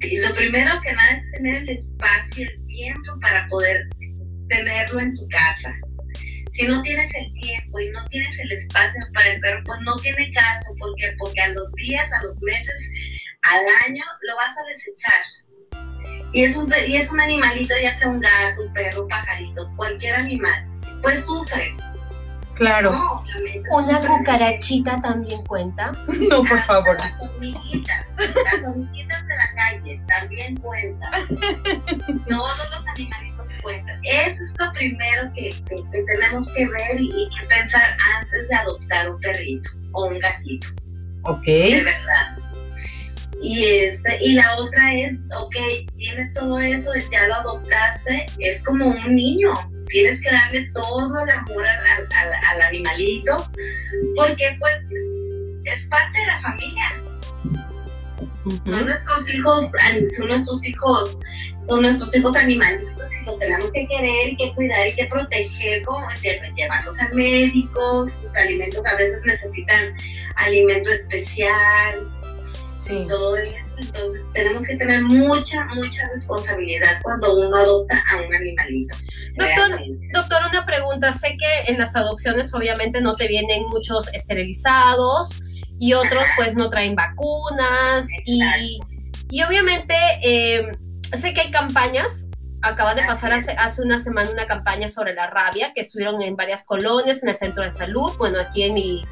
lo 0.00 0.34
primero 0.36 0.80
que 0.82 0.92
nada 0.92 1.10
es 1.10 1.32
tener 1.32 1.56
el 1.62 1.68
espacio 1.68 2.44
y 2.44 2.48
el 2.48 2.66
tiempo 2.66 3.12
para 3.20 3.46
poder 3.48 3.88
tenerlo 4.48 5.00
en 5.00 5.14
tu 5.14 5.28
casa. 5.28 5.74
Si 6.54 6.66
no 6.66 6.82
tienes 6.82 7.12
el 7.14 7.32
tiempo 7.40 7.78
y 7.78 7.90
no 7.90 8.04
tienes 8.06 8.36
el 8.40 8.52
espacio 8.52 9.00
para 9.14 9.28
el 9.32 9.40
perro, 9.40 9.62
pues 9.64 9.80
no 9.82 9.94
tiene 9.96 10.32
caso, 10.32 10.74
porque 10.78 11.14
porque 11.18 11.40
a 11.40 11.48
los 11.48 11.72
días, 11.74 12.06
a 12.18 12.24
los 12.24 12.36
meses, 12.40 12.74
al 13.52 13.90
año 13.90 14.04
lo 14.22 14.36
vas 14.36 14.50
a 14.56 14.62
desechar. 14.74 15.22
Y 16.32 16.44
es 16.44 16.56
un 16.56 16.68
pe- 16.68 16.86
y 16.86 16.96
es 16.96 17.10
un 17.10 17.20
animalito, 17.20 17.74
ya 17.82 17.98
sea 17.98 18.08
un 18.08 18.20
gato, 18.20 18.62
un 18.66 18.72
perro, 18.74 19.02
un 19.04 19.08
pajarito, 19.08 19.66
cualquier 19.76 20.14
animal, 20.16 20.66
pues 21.02 21.24
sufre. 21.24 21.74
Claro. 22.54 22.90
No, 22.92 23.22
Una 23.76 24.00
cucarachita 24.00 25.00
también 25.00 25.44
cuenta. 25.46 25.92
No, 26.28 26.42
por 26.42 26.58
Hasta 26.58 26.62
favor. 26.64 26.96
Las 26.98 27.12
hormiguitas, 27.22 28.04
las 28.18 28.64
hormiguitas 28.68 29.26
de 29.26 29.34
la 29.36 29.54
calle 29.54 30.02
también 30.08 30.56
cuentan. 30.56 31.10
Todos 32.28 32.58
los 32.58 32.86
animalitos 32.88 33.46
cuentan. 33.62 34.00
Eso 34.04 34.42
es 34.42 34.50
lo 34.58 34.72
primero 34.72 35.32
que, 35.34 35.50
que- 35.50 35.90
que 35.92 36.02
tenemos 36.04 36.48
que 36.52 36.68
ver 36.68 37.00
y, 37.00 37.06
y 37.06 37.30
que 37.40 37.46
pensar 37.46 37.96
antes 38.16 38.48
de 38.48 38.54
adoptar 38.56 39.10
un 39.10 39.20
perrito 39.20 39.70
o 39.92 40.06
un 40.08 40.18
gatito, 40.18 40.66
Ok. 41.24 41.44
de 41.44 41.82
verdad. 41.84 42.37
Y, 43.42 43.64
este, 43.64 44.18
y 44.20 44.32
la 44.34 44.56
otra 44.56 44.94
es, 44.94 45.12
ok, 45.36 45.56
tienes 45.96 46.34
todo 46.34 46.58
eso, 46.58 46.90
ya 47.12 47.26
lo 47.28 47.34
adoptaste, 47.36 48.26
es 48.40 48.62
como 48.64 48.86
un 48.88 49.14
niño. 49.14 49.52
Tienes 49.88 50.20
que 50.20 50.30
darle 50.30 50.70
todo 50.74 51.06
el 51.22 51.30
amor 51.30 51.64
al, 51.64 51.78
al- 51.86 52.08
al- 52.12 52.44
al 52.50 52.62
animalito, 52.62 53.50
porque 54.16 54.56
pues 54.58 54.76
es 55.64 55.88
parte 55.88 56.18
de 56.18 56.26
la 56.26 56.38
familia. 56.40 56.92
Son 58.66 58.84
nuestros 58.84 59.34
hijos, 59.34 59.70
son 60.16 60.28
nuestros 60.28 60.64
hijos, 60.66 61.18
son 61.68 61.82
nuestros 61.82 62.14
hijos 62.16 62.36
animalitos 62.36 62.90
y 63.20 63.24
los 63.26 63.38
tenemos 63.38 63.70
que 63.72 63.86
querer 63.88 64.36
que 64.38 64.54
cuidar 64.54 64.88
y 64.88 64.94
que 64.94 65.04
proteger, 65.06 65.82
como 65.84 66.06
que 66.22 66.40
llevarlos 66.56 66.98
al 66.98 67.14
médico, 67.14 68.08
sus 68.08 68.34
alimentos 68.36 68.82
a 68.86 68.96
veces 68.96 69.20
necesitan 69.24 69.94
alimento 70.36 70.90
especial. 70.90 72.08
Y 72.86 73.06
todo 73.06 73.36
eso. 73.36 73.76
Entonces 73.78 74.26
tenemos 74.32 74.62
que 74.64 74.76
tener 74.76 75.02
mucha, 75.02 75.64
mucha 75.74 76.08
responsabilidad 76.14 77.00
cuando 77.02 77.36
uno 77.36 77.56
adopta 77.56 78.02
a 78.12 78.16
un 78.22 78.34
animalito. 78.34 78.96
Doctor, 79.36 79.80
doctor, 80.12 80.42
una 80.48 80.64
pregunta. 80.64 81.12
Sé 81.12 81.36
que 81.38 81.72
en 81.72 81.78
las 81.78 81.96
adopciones 81.96 82.52
obviamente 82.54 83.00
no 83.00 83.14
te 83.14 83.28
vienen 83.28 83.64
muchos 83.68 84.12
esterilizados 84.14 85.40
y 85.78 85.94
otros 85.94 86.24
pues 86.36 86.56
no 86.56 86.70
traen 86.70 86.94
vacunas 86.94 88.08
y, 88.24 88.80
y, 89.30 89.42
obviamente 89.42 89.94
eh, 90.24 90.72
sé 91.12 91.32
que 91.32 91.42
hay 91.42 91.50
campañas 91.50 92.28
acaban 92.62 92.96
de 92.96 93.02
pasar 93.04 93.32
hace, 93.32 93.52
hace 93.52 93.82
una 93.82 94.00
semana 94.00 94.30
una 94.32 94.48
campaña 94.48 94.88
sobre 94.88 95.14
la 95.14 95.28
rabia 95.28 95.72
que 95.72 95.80
estuvieron 95.80 96.20
en 96.22 96.34
varias 96.34 96.64
colonias, 96.64 97.22
en 97.22 97.28
el 97.28 97.36
centro 97.36 97.62
de 97.62 97.70
salud, 97.70 98.10
bueno, 98.18 98.40
aquí 98.40 98.64
en 98.64 98.74
mi, 98.74 99.04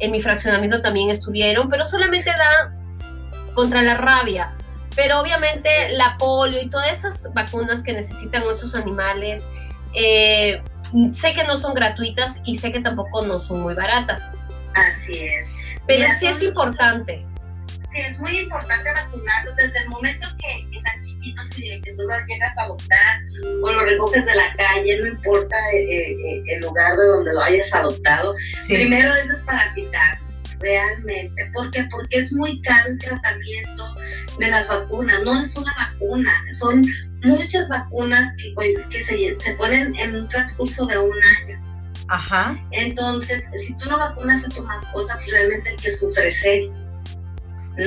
en 0.00 0.10
mi 0.10 0.22
fraccionamiento 0.22 0.80
también 0.80 1.10
estuvieron, 1.10 1.68
pero 1.68 1.84
solamente 1.84 2.30
da 2.30 2.83
contra 3.54 3.82
la 3.82 3.96
rabia. 3.96 4.52
Pero 4.96 5.20
obviamente 5.20 5.90
la 5.90 6.16
polio 6.18 6.62
y 6.62 6.68
todas 6.68 6.90
esas 6.90 7.32
vacunas 7.34 7.82
que 7.82 7.92
necesitan 7.92 8.42
esos 8.44 8.74
animales, 8.74 9.48
eh, 9.94 10.62
sé 11.12 11.34
que 11.34 11.44
no 11.44 11.56
son 11.56 11.74
gratuitas 11.74 12.42
y 12.44 12.56
sé 12.56 12.70
que 12.70 12.80
tampoco 12.80 13.22
no 13.22 13.40
son 13.40 13.62
muy 13.62 13.74
baratas. 13.74 14.32
Así 14.74 15.18
es. 15.18 15.48
Pero 15.86 16.06
sí 16.18 16.26
es 16.26 16.42
importante. 16.42 17.26
Sí, 17.92 18.00
es 18.00 18.18
muy 18.18 18.38
importante 18.38 18.90
vacunarlos 18.92 19.56
desde 19.56 19.78
el 19.82 19.88
momento 19.88 20.26
que, 20.38 20.76
están 20.76 21.02
chiquitos 21.04 21.58
y 21.58 21.82
que 21.82 21.92
tú 21.92 22.02
los 22.02 22.18
llegas 22.26 22.56
a 22.58 22.62
adoptar 22.62 23.20
o 23.62 23.72
los 23.72 23.82
recoges 23.84 24.24
de 24.26 24.34
la 24.34 24.52
calle, 24.56 24.98
no 25.00 25.06
importa 25.06 25.56
eh, 25.72 26.10
eh, 26.10 26.42
el, 26.48 26.60
lugar 26.62 26.96
de 26.96 27.06
donde 27.06 27.32
lo 27.32 27.40
hayas 27.40 27.72
adoptado. 27.72 28.34
Primero 28.68 29.14
es 29.14 29.28
desparasitar 29.28 30.18
realmente. 30.64 31.50
¿Por 31.52 31.70
qué? 31.70 31.86
Porque 31.90 32.18
es 32.18 32.32
muy 32.32 32.60
caro 32.62 32.90
el 32.90 32.98
tratamiento 32.98 33.94
de 34.38 34.48
las 34.48 34.66
vacunas. 34.68 35.22
No 35.24 35.44
es 35.44 35.54
una 35.56 35.74
vacuna, 35.76 36.32
son 36.54 36.84
muchas 37.22 37.68
vacunas 37.68 38.32
que, 38.38 38.74
que 38.90 39.04
se, 39.04 39.38
se 39.38 39.54
ponen 39.54 39.94
en 39.96 40.16
un 40.16 40.28
transcurso 40.28 40.86
de 40.86 40.98
un 40.98 41.14
año. 41.14 41.60
Ajá. 42.08 42.58
Entonces, 42.72 43.44
si 43.66 43.74
tú 43.76 43.88
no 43.88 43.98
vacunas 43.98 44.44
a 44.44 44.48
tu 44.48 44.62
mascota, 44.62 45.14
pues 45.16 45.30
realmente 45.30 45.70
el 45.70 45.76
que 45.76 45.92
sufre 45.92 46.28
es 46.28 46.44
él. 46.44 46.72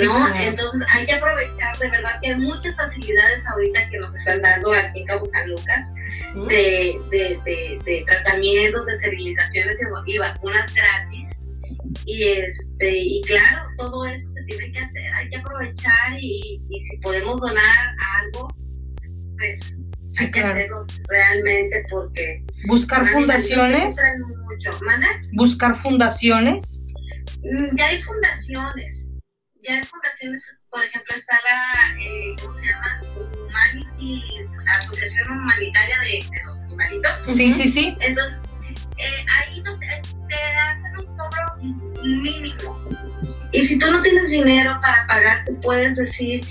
¿No? 0.04 0.28
Entonces 0.36 0.82
hay 0.94 1.06
que 1.06 1.14
aprovechar, 1.14 1.78
de 1.80 1.90
verdad 1.90 2.20
que 2.22 2.32
hay 2.32 2.40
muchas 2.40 2.76
facilidades 2.76 3.42
ahorita 3.48 3.90
que 3.90 3.98
nos 4.00 4.14
están 4.16 4.42
dando 4.42 4.74
aquí 4.74 5.00
en 5.00 5.06
Cabo 5.06 5.26
San 5.28 5.50
Lucas 5.50 5.86
de, 6.50 7.00
de, 7.10 7.40
de, 7.46 7.80
de, 7.86 8.06
tratamientos, 8.06 8.86
de 8.86 8.96
esterilizaciones 8.96 9.78
y 10.08 10.18
vacunas 10.18 10.74
gratis 10.74 11.27
y 12.06 12.24
este 12.24 13.00
y 13.00 13.22
claro 13.24 13.64
todo 13.78 14.06
eso 14.06 14.28
se 14.30 14.44
tiene 14.44 14.72
que 14.72 14.80
hacer 14.80 15.14
hay 15.14 15.30
que 15.30 15.38
aprovechar 15.38 16.14
y, 16.20 16.64
y 16.70 16.86
si 16.86 16.98
podemos 16.98 17.40
donar 17.42 17.96
algo 18.22 18.48
pues 19.38 19.76
hay 20.20 20.32
que 20.32 20.40
hacerlo 20.40 20.86
realmente 21.08 21.86
porque 21.90 22.44
buscar 22.68 23.08
fundaciones 23.08 23.98
buscar 25.34 25.76
fundaciones 25.76 26.82
mm, 27.44 27.76
ya 27.76 27.88
hay 27.88 28.02
fundaciones 28.02 28.98
ya 29.64 29.76
hay 29.76 29.84
fundaciones 29.84 30.42
por 30.70 30.84
ejemplo 30.84 31.16
está 31.16 31.40
la 31.44 32.02
eh, 32.02 32.36
cómo 32.42 32.54
se 32.54 32.66
llama 32.66 33.02
Humanity 33.16 34.48
Asociación 34.68 35.32
Humanitaria 35.32 35.96
de, 36.02 36.44
los 36.46 36.60
Animalitos. 36.60 37.12
Sí 37.24 37.52
sí 37.52 37.68
sí. 37.68 37.98
Entonces 38.00 38.38
eh, 38.98 39.26
ahí 39.38 39.62
no 39.62 39.78
te, 39.80 39.88
te 40.28 40.36
hacen 40.36 40.98
un 41.00 41.18
cobro 41.18 41.56
mínimo. 42.04 42.90
Y 43.52 43.66
si 43.68 43.80
tú 43.80 43.92
no 43.92 44.02
tienes 44.02 44.30
dinero 44.30 44.78
para 44.82 45.08
pagar, 45.08 45.46
tú 45.46 45.60
puedes 45.62 45.96
decir 45.96 46.46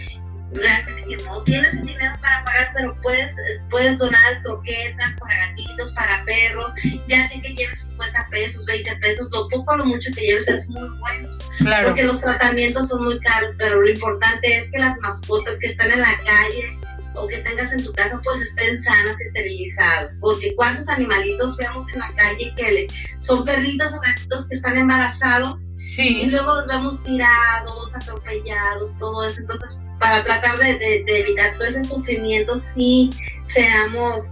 realmente 0.53 1.05
que 1.09 1.17
no 1.25 1.43
tienes 1.45 1.73
dinero 1.83 2.15
para 2.21 2.45
pagar, 2.45 2.73
pero 2.75 3.01
puedes, 3.03 3.35
puedes 3.71 3.99
donar 3.99 4.43
croquetas 4.43 5.17
para 5.21 5.49
gatitos, 5.49 5.93
para 5.95 6.25
perros, 6.25 6.73
ya 7.09 7.29
sé 7.29 7.41
que 7.41 7.55
lleves 7.55 7.79
50 7.91 8.29
pesos, 8.31 8.65
20 8.67 8.97
pesos, 8.97 9.29
lo 9.33 9.49
poco 9.49 9.73
o 9.73 9.77
lo 9.77 9.85
mucho 9.87 10.11
que 10.15 10.27
lleves 10.27 10.49
es 10.49 10.69
muy 10.69 10.89
bueno. 10.99 11.39
Claro. 11.59 11.89
Porque 11.89 12.05
los 12.05 12.21
tratamientos 12.21 12.89
son 12.89 13.05
muy 13.05 13.19
caros, 13.21 13.51
pero 13.59 13.81
lo 13.81 13.89
importante 13.89 14.59
es 14.59 14.71
que 14.71 14.79
las 14.79 14.97
mascotas 15.01 15.59
que 15.61 15.69
están 15.69 15.91
en 15.91 16.01
la 16.01 16.17
calle 16.25 16.79
o 17.17 17.27
que 17.27 17.39
tengas 17.39 17.73
en 17.73 17.85
tu 17.85 17.93
casa 17.93 18.21
pues 18.23 18.43
estén 18.43 18.83
sanas 18.83 19.17
y 19.21 19.25
esterilizadas. 19.29 20.19
Porque 20.21 20.55
cuántos 20.57 20.89
animalitos 20.89 21.57
vemos 21.57 21.93
en 21.93 22.01
la 22.01 22.13
calle 22.15 22.55
que 22.57 22.73
le, 22.73 22.87
son 23.21 23.45
perritos 23.45 23.95
o 23.95 24.01
gatitos 24.01 24.49
que 24.49 24.57
están 24.57 24.77
embarazados 24.77 25.67
y 25.99 26.27
luego 26.31 26.55
los 26.57 26.67
vemos 26.67 27.03
tirados, 27.05 27.95
atropellados, 27.95 28.99
todo 28.99 29.25
eso. 29.25 29.41
Entonces, 29.41 29.79
para 29.99 30.23
tratar 30.25 30.59
de, 30.59 31.05
evitar 31.07 31.53
todo 31.55 31.65
ese 31.65 31.85
sufrimiento, 31.85 32.59
sí 32.61 33.11
seamos, 33.47 34.25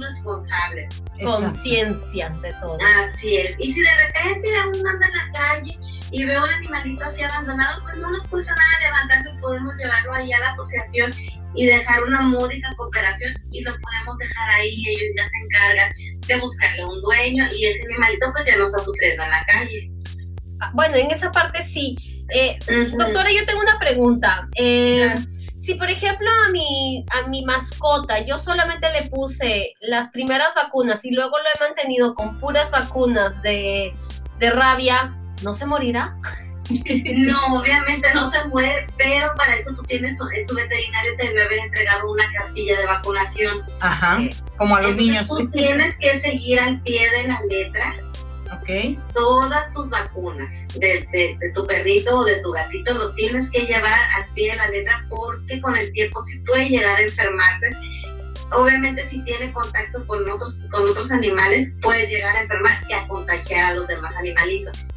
responsables. 0.00 1.02
Conciencia 1.22 2.30
de 2.42 2.52
todo. 2.54 2.78
Así 2.80 3.36
es. 3.36 3.54
Y 3.58 3.74
si 3.74 3.80
de 3.80 3.90
repente 4.06 4.48
uno 4.78 4.90
anda 4.90 5.06
en 5.06 5.16
la 5.16 5.32
calle 5.38 5.78
y 6.12 6.24
veo 6.24 6.42
un 6.42 6.50
animalito 6.50 7.04
así 7.04 7.22
abandonado, 7.22 7.82
pues 7.82 7.96
no 7.96 8.10
nos 8.10 8.26
cuesta 8.28 8.52
nada 8.54 8.88
levantarlo 8.88 9.36
y 9.36 9.40
podemos 9.40 9.76
llevarlo 9.76 10.14
ahí 10.14 10.32
a 10.32 10.40
la 10.40 10.50
asociación 10.50 11.10
y 11.54 11.66
dejar 11.66 12.04
una 12.04 12.22
módica 12.22 12.74
cooperación 12.76 13.34
y 13.50 13.62
lo 13.62 13.72
podemos 13.72 14.18
dejar 14.18 14.50
ahí, 14.50 14.82
ellos 14.88 15.14
ya 15.16 15.28
se 15.28 15.36
encargan 15.44 15.92
de 16.26 16.40
buscarle 16.40 16.84
un 16.84 17.02
dueño 17.02 17.44
y 17.54 17.66
ese 17.66 17.82
animalito 17.84 18.32
pues 18.32 18.46
ya 18.46 18.56
no 18.56 18.64
está 18.64 18.78
sufriendo 18.82 19.22
en 19.24 19.30
la 19.30 19.44
calle. 19.44 19.90
Ah, 20.60 20.70
bueno, 20.74 20.96
en 20.96 21.10
esa 21.10 21.30
parte 21.30 21.62
sí. 21.62 22.19
Eh, 22.32 22.58
doctora, 22.96 23.30
yo 23.32 23.44
tengo 23.46 23.60
una 23.60 23.78
pregunta. 23.78 24.48
Eh, 24.56 25.14
si 25.60 25.74
por 25.74 25.90
ejemplo 25.90 26.26
a 26.46 26.50
mi, 26.50 27.04
a 27.10 27.28
mi 27.28 27.44
mascota 27.44 28.24
yo 28.24 28.38
solamente 28.38 28.90
le 28.92 29.10
puse 29.10 29.74
las 29.80 30.08
primeras 30.08 30.54
vacunas 30.54 31.04
y 31.04 31.10
luego 31.10 31.36
lo 31.36 31.44
he 31.44 31.68
mantenido 31.68 32.14
con 32.14 32.38
puras 32.40 32.70
vacunas 32.70 33.42
de, 33.42 33.94
de 34.38 34.50
rabia, 34.50 35.14
¿no 35.42 35.54
se 35.54 35.66
morirá? 35.66 36.16
No, 36.70 37.58
obviamente 37.58 38.06
no 38.14 38.30
se 38.30 38.46
muere, 38.46 38.86
pero 38.96 39.26
para 39.36 39.56
eso 39.56 39.74
tú 39.74 39.82
tienes, 39.82 40.16
tu 40.16 40.54
veterinario 40.54 41.16
te 41.18 41.26
debe 41.26 41.42
haber 41.42 41.58
entregado 41.58 42.12
una 42.12 42.24
cartilla 42.32 42.78
de 42.78 42.86
vacunación. 42.86 43.64
Ajá, 43.80 44.20
como 44.56 44.76
a 44.76 44.82
los 44.82 44.94
niños. 44.94 45.28
Tú 45.28 45.50
tienes 45.50 45.98
que 45.98 46.20
seguir 46.20 46.60
al 46.60 46.80
pie 46.82 47.10
de 47.10 47.26
la 47.26 47.38
letra 47.48 47.96
okay. 48.52 48.98
todas 49.14 49.72
tus 49.74 49.88
vacunas 49.90 50.48
de, 50.74 51.06
de, 51.12 51.52
tu 51.54 51.66
perrito 51.66 52.18
o 52.18 52.24
de 52.24 52.40
tu 52.42 52.52
gatito, 52.52 52.94
lo 52.94 53.14
tienes 53.14 53.50
que 53.50 53.66
llevar 53.66 54.00
al 54.16 54.32
pie 54.34 54.50
de 54.52 54.56
la 54.56 54.68
letra 54.68 55.06
porque 55.08 55.60
con 55.60 55.76
el 55.76 55.92
tiempo 55.92 56.22
sí 56.22 56.38
puede 56.40 56.68
llegar 56.68 56.98
a 56.98 57.02
enfermarse. 57.02 57.76
Obviamente 58.52 59.08
si 59.10 59.22
tiene 59.22 59.52
contacto 59.52 60.06
con 60.06 60.28
otros, 60.28 60.64
con 60.72 60.88
otros 60.88 61.10
animales 61.12 61.72
puede 61.82 62.06
llegar 62.08 62.34
a 62.36 62.42
enfermar 62.42 62.84
y 62.88 62.92
a 62.92 63.06
contagiar 63.06 63.72
a 63.72 63.74
los 63.74 63.86
demás 63.86 64.14
animalitos. 64.16 64.90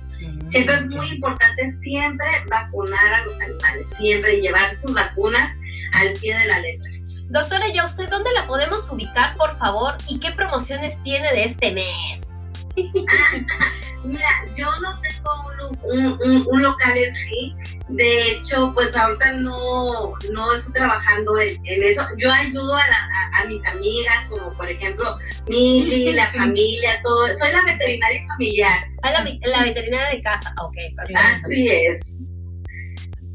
Entonces 0.52 0.84
es 0.84 0.90
muy 0.90 1.08
importante 1.08 1.74
siempre 1.82 2.28
vacunar 2.48 3.14
a 3.14 3.26
los 3.26 3.40
animales, 3.42 3.88
siempre 3.98 4.42
llevar 4.42 4.76
sus 4.78 4.94
vacunas 4.94 5.52
al 5.94 6.14
pie 6.14 6.38
de 6.38 6.46
la 6.46 6.60
letra. 6.60 6.90
Doctora, 7.30 7.68
¿ya 7.74 7.84
usted 7.84 8.10
dónde 8.10 8.32
la 8.34 8.46
podemos 8.46 8.92
ubicar, 8.92 9.36
por 9.36 9.58
favor? 9.58 9.96
¿Y 10.08 10.20
qué 10.20 10.32
promociones 10.32 11.02
tiene 11.02 11.32
de 11.32 11.46
este 11.46 11.72
mes? 11.72 12.33
mira, 14.04 14.30
yo 14.56 14.68
no 14.82 15.00
tengo 15.02 16.48
un, 16.52 16.62
local 16.62 16.98
en 16.98 17.16
sí. 17.16 17.54
De 17.90 18.32
hecho, 18.32 18.72
pues 18.74 18.96
ahorita 18.96 19.34
no, 19.34 20.14
no 20.32 20.54
estoy 20.56 20.74
trabajando 20.74 21.40
en, 21.40 21.60
eso. 21.66 22.02
Yo 22.18 22.32
ayudo 22.32 22.76
a, 22.76 23.46
mis 23.46 23.66
amigas, 23.66 24.16
como 24.30 24.54
por 24.54 24.70
ejemplo, 24.70 25.18
mi 25.48 26.14
la 26.14 26.26
familia, 26.28 27.02
todo. 27.04 27.28
Soy 27.28 27.52
la 27.52 27.66
veterinaria 27.66 28.26
familiar. 28.28 28.88
Ah, 29.04 29.12
la, 29.12 29.24
veterinaria 29.64 30.10
de 30.10 30.22
casa, 30.22 30.54
ok. 30.62 30.76
Así 31.16 31.68
es. 31.68 32.18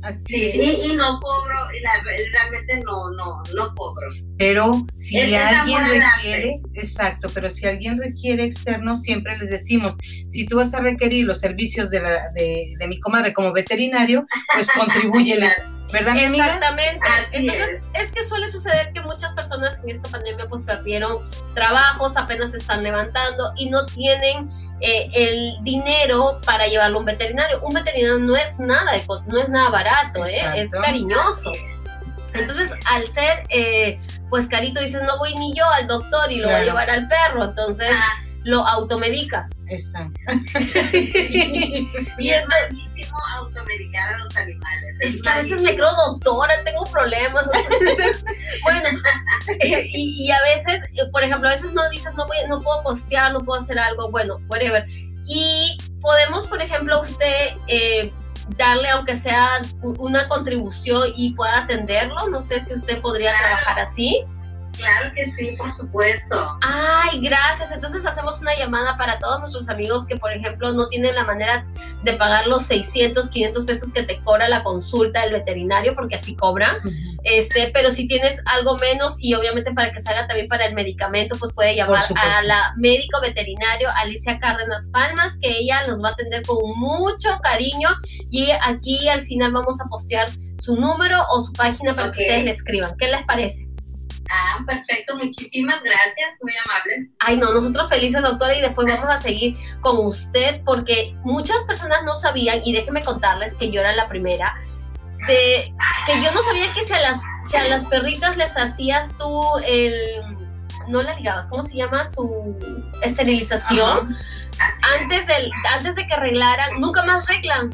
Así 0.02 0.36
Y, 0.36 0.96
no 0.96 1.20
cobro, 1.20 1.56
y 1.72 2.30
realmente 2.30 2.80
no, 2.84 3.10
no, 3.10 3.42
no 3.54 3.74
cobro. 3.74 4.08
Pero 4.38 4.86
si 4.96 5.18
alguien 5.18 5.80
requiere, 5.86 6.60
exacto, 6.74 7.28
pero 7.34 7.50
si 7.50 7.66
alguien 7.66 7.98
requiere 7.98 8.44
externo, 8.44 8.96
siempre 8.96 9.36
les 9.38 9.50
decimos, 9.50 9.96
si 10.28 10.46
tú 10.46 10.56
vas 10.56 10.72
a 10.74 10.80
requerir 10.80 11.26
los 11.26 11.40
servicios 11.40 11.90
de, 11.90 12.00
la, 12.00 12.30
de, 12.32 12.74
de 12.78 12.88
mi 12.88 13.00
comadre 13.00 13.32
como 13.32 13.52
veterinario, 13.52 14.26
pues 14.54 14.68
contribúyele. 14.76 15.52
¿Verdad, 15.92 16.14
mi 16.14 16.24
amiga? 16.24 16.44
Exactamente. 16.44 17.00
Entonces, 17.32 17.80
es. 17.94 18.12
que 18.12 18.22
suele 18.22 18.48
suceder 18.48 18.92
que 18.92 19.00
muchas 19.00 19.32
personas 19.32 19.80
en 19.82 19.90
esta 19.90 20.08
pandemia 20.10 20.46
pues 20.48 20.62
perdieron 20.62 21.24
trabajos, 21.54 22.16
apenas 22.16 22.50
se 22.50 22.58
están 22.58 22.82
levantando 22.82 23.52
y 23.56 23.70
no 23.70 23.86
tienen 23.86 24.50
eh, 24.80 25.10
el 25.14 25.56
dinero 25.62 26.40
para 26.44 26.66
llevarlo 26.66 26.98
a 26.98 27.00
un 27.00 27.06
veterinario. 27.06 27.60
Un 27.62 27.74
veterinario 27.74 28.18
no 28.18 28.36
es 28.36 28.58
nada, 28.58 28.92
no 29.26 29.40
es 29.40 29.48
nada 29.48 29.70
barato, 29.70 30.24
¿eh? 30.24 30.40
es 30.56 30.70
cariñoso. 30.70 31.52
Entonces, 32.34 32.70
al 32.86 33.06
ser, 33.08 33.44
eh, 33.48 33.98
pues 34.28 34.46
carito, 34.46 34.80
dices, 34.80 35.02
no 35.02 35.18
voy 35.18 35.34
ni 35.34 35.54
yo 35.54 35.64
al 35.66 35.86
doctor 35.86 36.30
y 36.30 36.40
lo 36.40 36.48
voy 36.48 36.56
a 36.56 36.64
llevar 36.64 36.90
al 36.90 37.08
perro, 37.08 37.44
entonces 37.44 37.90
ah. 37.92 38.24
lo 38.44 38.66
automedicas. 38.66 39.50
Exacto. 39.66 40.20
y, 42.18 42.30
entonces, 42.30 42.87
padrísimo 42.98 43.18
automedicar 43.36 44.14
a 44.14 44.18
los 44.18 44.36
animales. 44.36 44.96
Es 45.00 45.22
que 45.22 45.28
a 45.28 45.36
veces 45.36 45.62
me 45.62 45.74
creo 45.74 45.88
doctora, 46.06 46.54
tengo 46.64 46.84
problemas. 46.84 47.46
bueno, 48.62 48.88
y, 49.62 50.26
y, 50.26 50.30
a 50.30 50.42
veces, 50.42 50.82
por 51.12 51.22
ejemplo, 51.22 51.48
a 51.48 51.52
veces 51.52 51.72
no 51.72 51.88
dices, 51.90 52.12
no, 52.14 52.26
voy, 52.26 52.36
no 52.48 52.60
puedo 52.60 52.82
postear, 52.82 53.32
no 53.32 53.40
puedo 53.40 53.60
hacer 53.60 53.78
algo, 53.78 54.10
bueno, 54.10 54.40
whatever. 54.48 54.84
Y 55.26 55.76
podemos, 56.00 56.46
por 56.46 56.62
ejemplo, 56.62 57.00
usted 57.00 57.56
eh, 57.66 58.12
darle, 58.56 58.88
aunque 58.88 59.14
sea 59.14 59.60
una 59.82 60.28
contribución 60.28 61.12
y 61.16 61.34
pueda 61.34 61.64
atenderlo. 61.64 62.28
No 62.30 62.42
sé 62.42 62.60
si 62.60 62.74
usted 62.74 63.00
podría 63.00 63.32
trabajar 63.38 63.78
así. 63.78 64.24
Claro 64.78 65.12
que 65.14 65.32
sí, 65.36 65.56
por 65.56 65.74
supuesto. 65.74 66.58
Ay, 66.62 67.20
gracias. 67.20 67.72
Entonces 67.72 68.06
hacemos 68.06 68.40
una 68.40 68.54
llamada 68.54 68.96
para 68.96 69.18
todos 69.18 69.40
nuestros 69.40 69.68
amigos 69.68 70.06
que, 70.06 70.16
por 70.16 70.32
ejemplo, 70.32 70.72
no 70.72 70.88
tienen 70.88 71.14
la 71.14 71.24
manera 71.24 71.66
de 72.02 72.12
pagar 72.14 72.46
los 72.46 72.62
600, 72.64 73.28
500 73.28 73.64
pesos 73.64 73.92
que 73.92 74.02
te 74.04 74.22
cobra 74.22 74.48
la 74.48 74.62
consulta 74.62 75.22
del 75.22 75.32
veterinario, 75.32 75.94
porque 75.94 76.14
así 76.14 76.36
cobra. 76.36 76.78
Este, 77.24 77.70
pero 77.74 77.90
si 77.90 78.06
tienes 78.06 78.40
algo 78.46 78.76
menos 78.76 79.16
y 79.18 79.34
obviamente 79.34 79.72
para 79.72 79.92
que 79.92 80.00
salga 80.00 80.26
también 80.26 80.48
para 80.48 80.66
el 80.66 80.74
medicamento, 80.74 81.36
pues 81.38 81.52
puede 81.52 81.74
llamar 81.74 82.02
a 82.16 82.42
la 82.42 82.74
médico 82.76 83.20
veterinario 83.20 83.88
Alicia 83.96 84.38
Cárdenas 84.38 84.90
Palmas, 84.92 85.36
que 85.40 85.50
ella 85.50 85.86
los 85.86 86.02
va 86.02 86.10
a 86.10 86.12
atender 86.12 86.42
con 86.46 86.58
mucho 86.78 87.38
cariño 87.42 87.88
y 88.30 88.50
aquí 88.62 89.08
al 89.08 89.24
final 89.24 89.52
vamos 89.52 89.80
a 89.80 89.86
postear 89.86 90.28
su 90.58 90.76
número 90.76 91.20
o 91.30 91.40
su 91.40 91.52
página 91.52 91.94
para 91.94 92.12
que 92.12 92.22
ustedes 92.22 92.44
le 92.44 92.50
escriban. 92.50 92.96
¿Qué 92.96 93.08
les 93.08 93.22
parece? 93.24 93.68
Ah, 94.30 94.58
perfecto, 94.66 95.16
muchísimas 95.16 95.82
gracias, 95.82 96.30
muy 96.42 96.52
amable. 96.66 97.10
Ay, 97.18 97.36
no, 97.38 97.52
nosotros 97.52 97.88
felices, 97.88 98.22
doctora, 98.22 98.56
y 98.56 98.60
después 98.60 98.86
vamos 98.86 99.08
a 99.08 99.16
seguir 99.16 99.56
con 99.80 100.04
usted 100.04 100.62
porque 100.64 101.16
muchas 101.24 101.62
personas 101.64 102.04
no 102.04 102.14
sabían, 102.14 102.60
y 102.64 102.72
déjenme 102.72 103.02
contarles 103.02 103.54
que 103.54 103.70
yo 103.70 103.80
era 103.80 103.92
la 103.94 104.08
primera, 104.08 104.54
de 105.26 105.74
que 106.06 106.22
yo 106.22 106.30
no 106.32 106.42
sabía 106.42 106.72
que 106.74 106.82
si 106.82 106.92
a 106.92 107.00
las, 107.00 107.22
si 107.46 107.56
a 107.56 107.64
las 107.68 107.86
perritas 107.86 108.36
les 108.36 108.56
hacías 108.56 109.16
tú 109.16 109.42
el, 109.66 109.92
no 110.88 111.02
la 111.02 111.14
ligabas, 111.14 111.46
¿cómo 111.46 111.62
se 111.62 111.76
llama? 111.76 112.04
Su 112.04 112.56
esterilización. 113.02 114.14
Antes, 115.00 115.26
del, 115.26 115.52
antes 115.72 115.94
de 115.94 116.06
que 116.06 116.14
arreglaran, 116.14 116.80
nunca 116.80 117.04
más 117.04 117.28
arreglan. 117.28 117.70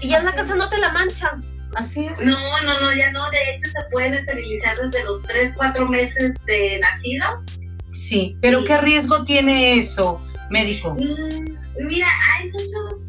Y 0.00 0.08
ya 0.08 0.18
en 0.18 0.26
la 0.26 0.32
casa 0.32 0.54
no 0.54 0.68
te 0.68 0.78
la 0.78 0.92
manchan. 0.92 1.53
Así 1.76 2.06
es. 2.06 2.20
No, 2.20 2.36
no, 2.64 2.80
no, 2.80 2.94
ya 2.94 3.10
no. 3.12 3.30
De 3.30 3.38
hecho, 3.50 3.70
se 3.70 3.90
pueden 3.90 4.14
esterilizar 4.14 4.76
desde 4.78 5.04
los 5.04 5.22
3, 5.22 5.54
4 5.56 5.88
meses 5.88 6.32
de 6.46 6.80
nacido. 6.80 7.44
Sí, 7.94 8.36
pero 8.40 8.64
¿qué 8.64 8.76
riesgo 8.78 9.24
tiene 9.24 9.78
eso, 9.78 10.20
médico? 10.50 10.94
Mm, 10.94 11.86
mira, 11.86 12.08
hay 12.32 12.50
muchos, 12.50 13.02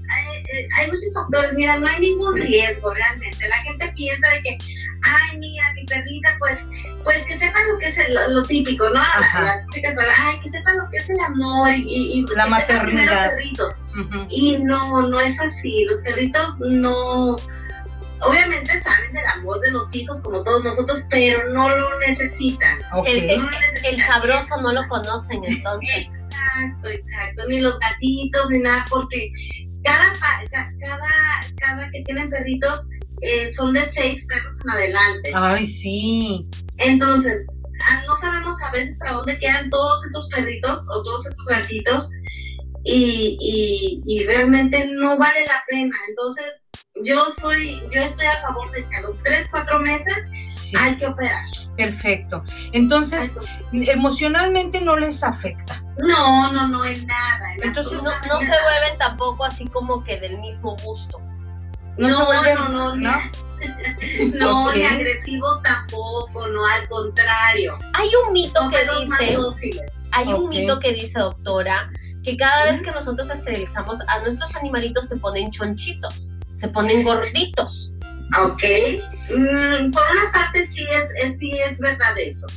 eh, 0.54 0.68
hay, 0.78 0.88
muchos 0.88 1.14
factores. 1.14 1.54
Mira, 1.54 1.80
no 1.80 1.88
hay 1.88 2.02
ningún 2.02 2.36
riesgo 2.36 2.94
realmente. 2.94 3.48
La 3.48 3.58
gente 3.58 3.92
piensa 3.96 4.30
de 4.30 4.42
que, 4.42 4.58
ay, 5.04 5.38
mira, 5.40 5.74
mi 5.74 5.86
perrita, 5.86 6.36
pues, 6.40 6.60
pues 7.04 7.26
que 7.26 7.38
sepa 7.40 7.60
lo 7.72 7.80
que 7.80 7.88
es 7.88 7.96
lo, 8.30 8.44
típico, 8.44 8.88
¿no? 8.90 8.96
La, 8.96 9.66
ay, 10.18 10.40
que 10.42 10.52
sepa 10.52 10.74
lo 10.76 10.90
que 10.92 10.98
es 10.98 11.10
el 11.10 11.20
amor 11.20 11.72
y, 11.76 12.20
y 12.20 12.26
la 12.36 12.46
maternidad. 12.46 13.32
Y 14.30 14.58
no, 14.64 15.08
no 15.08 15.20
es 15.20 15.36
así. 15.40 15.86
Los 15.86 16.02
perritos 16.02 16.60
no 16.60 17.36
obviamente 18.26 18.82
saben 18.82 19.14
del 19.14 19.26
amor 19.34 19.60
de 19.62 19.72
los 19.72 19.88
hijos 19.96 20.22
como 20.22 20.44
todos 20.44 20.64
nosotros, 20.64 21.04
pero 21.10 21.50
no 21.54 21.70
lo 21.70 22.00
necesitan. 22.00 22.80
El, 23.06 24.02
sabroso 24.02 24.60
no 24.62 24.74
lo 24.74 24.88
conocen 24.88 25.44
entonces. 25.46 26.08
Exacto, 26.26 26.90
exacto. 26.90 27.48
Ni 27.48 27.60
los 27.60 27.78
gatitos, 27.80 28.50
ni 28.50 28.60
nada, 28.60 28.86
porque 28.90 29.32
cada, 29.84 30.14
cada, 30.52 31.42
cada 31.58 31.92
que 31.92 32.04
tienen 32.04 32.30
perritos 32.30 32.88
eh, 33.22 33.54
son 33.54 33.74
de 33.74 33.82
seis 33.96 34.26
perros 34.28 34.54
en 34.64 34.70
adelante. 34.70 35.32
Ay, 35.34 35.66
sí. 35.66 36.48
Entonces, 36.78 37.46
ah, 37.90 38.04
no 38.08 38.16
sabemos 38.18 38.62
a 38.62 38.72
veces 38.72 38.96
para 39.00 39.14
dónde 39.14 39.38
quedan 39.40 39.70
todos 39.70 40.06
estos 40.06 40.30
perritos 40.30 40.86
o 40.90 41.04
todos 41.04 41.26
estos 41.28 41.46
gatitos 41.46 42.12
y, 42.84 43.38
y, 43.40 44.02
y 44.06 44.26
realmente 44.26 44.88
no 44.94 45.18
vale 45.18 45.46
la 45.46 45.64
pena. 45.68 45.96
Entonces, 46.10 46.46
yo 47.04 47.26
soy, 47.42 47.82
yo 47.92 48.00
estoy 48.02 48.26
a 48.26 48.42
favor 48.42 48.72
de 48.72 48.88
que 48.88 48.96
a 48.96 49.02
los 49.02 49.22
3, 49.24 49.48
4 49.52 49.80
meses 49.80 50.18
hay 50.80 50.98
que 50.98 51.06
operar. 51.06 51.44
Perfecto. 51.76 52.44
Entonces, 52.72 53.38
emocionalmente 53.74 54.82
no 54.82 54.98
les 54.98 55.24
afecta. 55.24 55.84
No, 55.98 56.52
no, 56.54 56.68
no, 56.68 56.86
es 56.86 57.06
nada. 57.06 57.54
Entonces, 57.62 58.02
no, 58.02 58.12
no 58.28 58.40
se 58.40 58.48
vuelven 58.48 58.98
tampoco 58.98 59.44
así 59.44 59.68
como 59.68 60.04
que 60.04 60.20
del 60.20 60.40
mismo 60.40 60.76
gusto. 60.84 61.20
No, 61.98 62.10
no, 62.10 62.44
no, 62.56 62.70
no, 62.70 62.96
no. 62.96 63.22
No, 64.34 64.74
ni 64.74 64.84
agresivo 64.86 65.62
tampoco, 65.62 66.48
no, 66.48 66.66
al 66.66 66.88
contrario. 66.88 67.78
Hay 67.94 68.10
un 68.26 68.34
mito 68.34 68.60
que 68.70 69.00
dice, 69.00 69.38
hay 70.12 70.28
un 70.28 70.50
mito 70.50 70.80
que 70.80 70.94
dice, 70.94 71.20
doctora, 71.20 71.90
que 72.24 72.36
cada 72.38 72.66
vez 72.66 72.82
que 72.82 72.92
nosotros 72.92 73.30
esterilizamos 73.30 74.00
a 74.08 74.20
nuestros 74.20 74.56
animalitos 74.56 75.08
se 75.08 75.18
ponen 75.18 75.52
chonchitos 75.52 76.30
se 76.56 76.68
ponen 76.70 77.04
gorditos. 77.04 77.92
Ok. 78.40 78.64
Mm, 79.30 79.92
por 79.92 80.04
una 80.12 80.32
parte 80.34 80.68
sí 80.74 80.84
es, 80.84 81.38
sí 81.40 81.52
es 81.52 81.78
verdad 81.78 82.18
eso. 82.18 82.48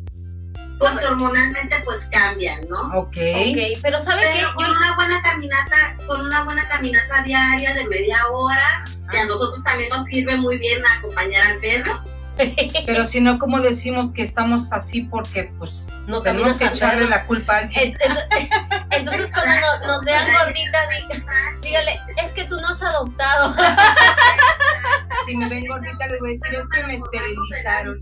Porque 0.79 1.05
hormonalmente 1.05 1.77
pues 1.85 1.99
cambian, 2.13 2.61
¿no? 2.69 2.99
Ok. 2.99 3.17
Ok, 3.17 3.81
pero 3.83 3.99
¿sabe 3.99 4.23
qué? 4.33 4.45
Con 4.55 4.71
una 4.71 4.95
buena 4.95 5.21
caminata, 5.23 5.97
con 6.07 6.21
una 6.21 6.45
buena 6.45 6.69
caminata 6.69 7.23
diaria 7.25 7.75
de 7.75 7.85
media 7.87 8.19
hora, 8.33 8.85
que 9.11 9.19
a 9.19 9.27
nosotros 9.27 9.63
también 9.65 9.91
nos 9.91 10.07
sirve 10.07 10.37
muy 10.37 10.57
bien 10.59 10.81
acompañar 10.99 11.47
al 11.49 11.59
perro 11.59 12.01
pero 12.87 13.05
si 13.05 13.21
no, 13.21 13.39
¿cómo 13.39 13.61
decimos 13.61 14.13
que 14.13 14.23
estamos 14.23 14.73
así? 14.73 15.03
Porque 15.03 15.53
pues 15.59 15.93
no 16.07 16.23
tenemos 16.23 16.55
que 16.55 16.67
echarle 16.67 17.09
la 17.09 17.27
culpa 17.27 17.55
a 17.55 17.59
alguien. 17.59 17.97
Entonces, 18.91 19.31
cuando 19.33 19.87
nos 19.87 20.05
vean 20.05 20.29
gordita, 20.33 20.79
dígale, 21.63 22.01
es 22.23 22.33
que 22.33 22.45
tú 22.45 22.61
no 22.61 22.69
has 22.69 22.83
adoptado. 22.83 23.55
Si 25.27 25.37
me 25.37 25.49
ven 25.49 25.67
gordita, 25.67 26.07
les 26.07 26.21
voy 26.21 26.31
a 26.31 26.33
decir, 26.33 26.55
es 26.55 26.69
que 26.71 26.85
me 26.85 26.95
esterilizaron. 26.95 27.99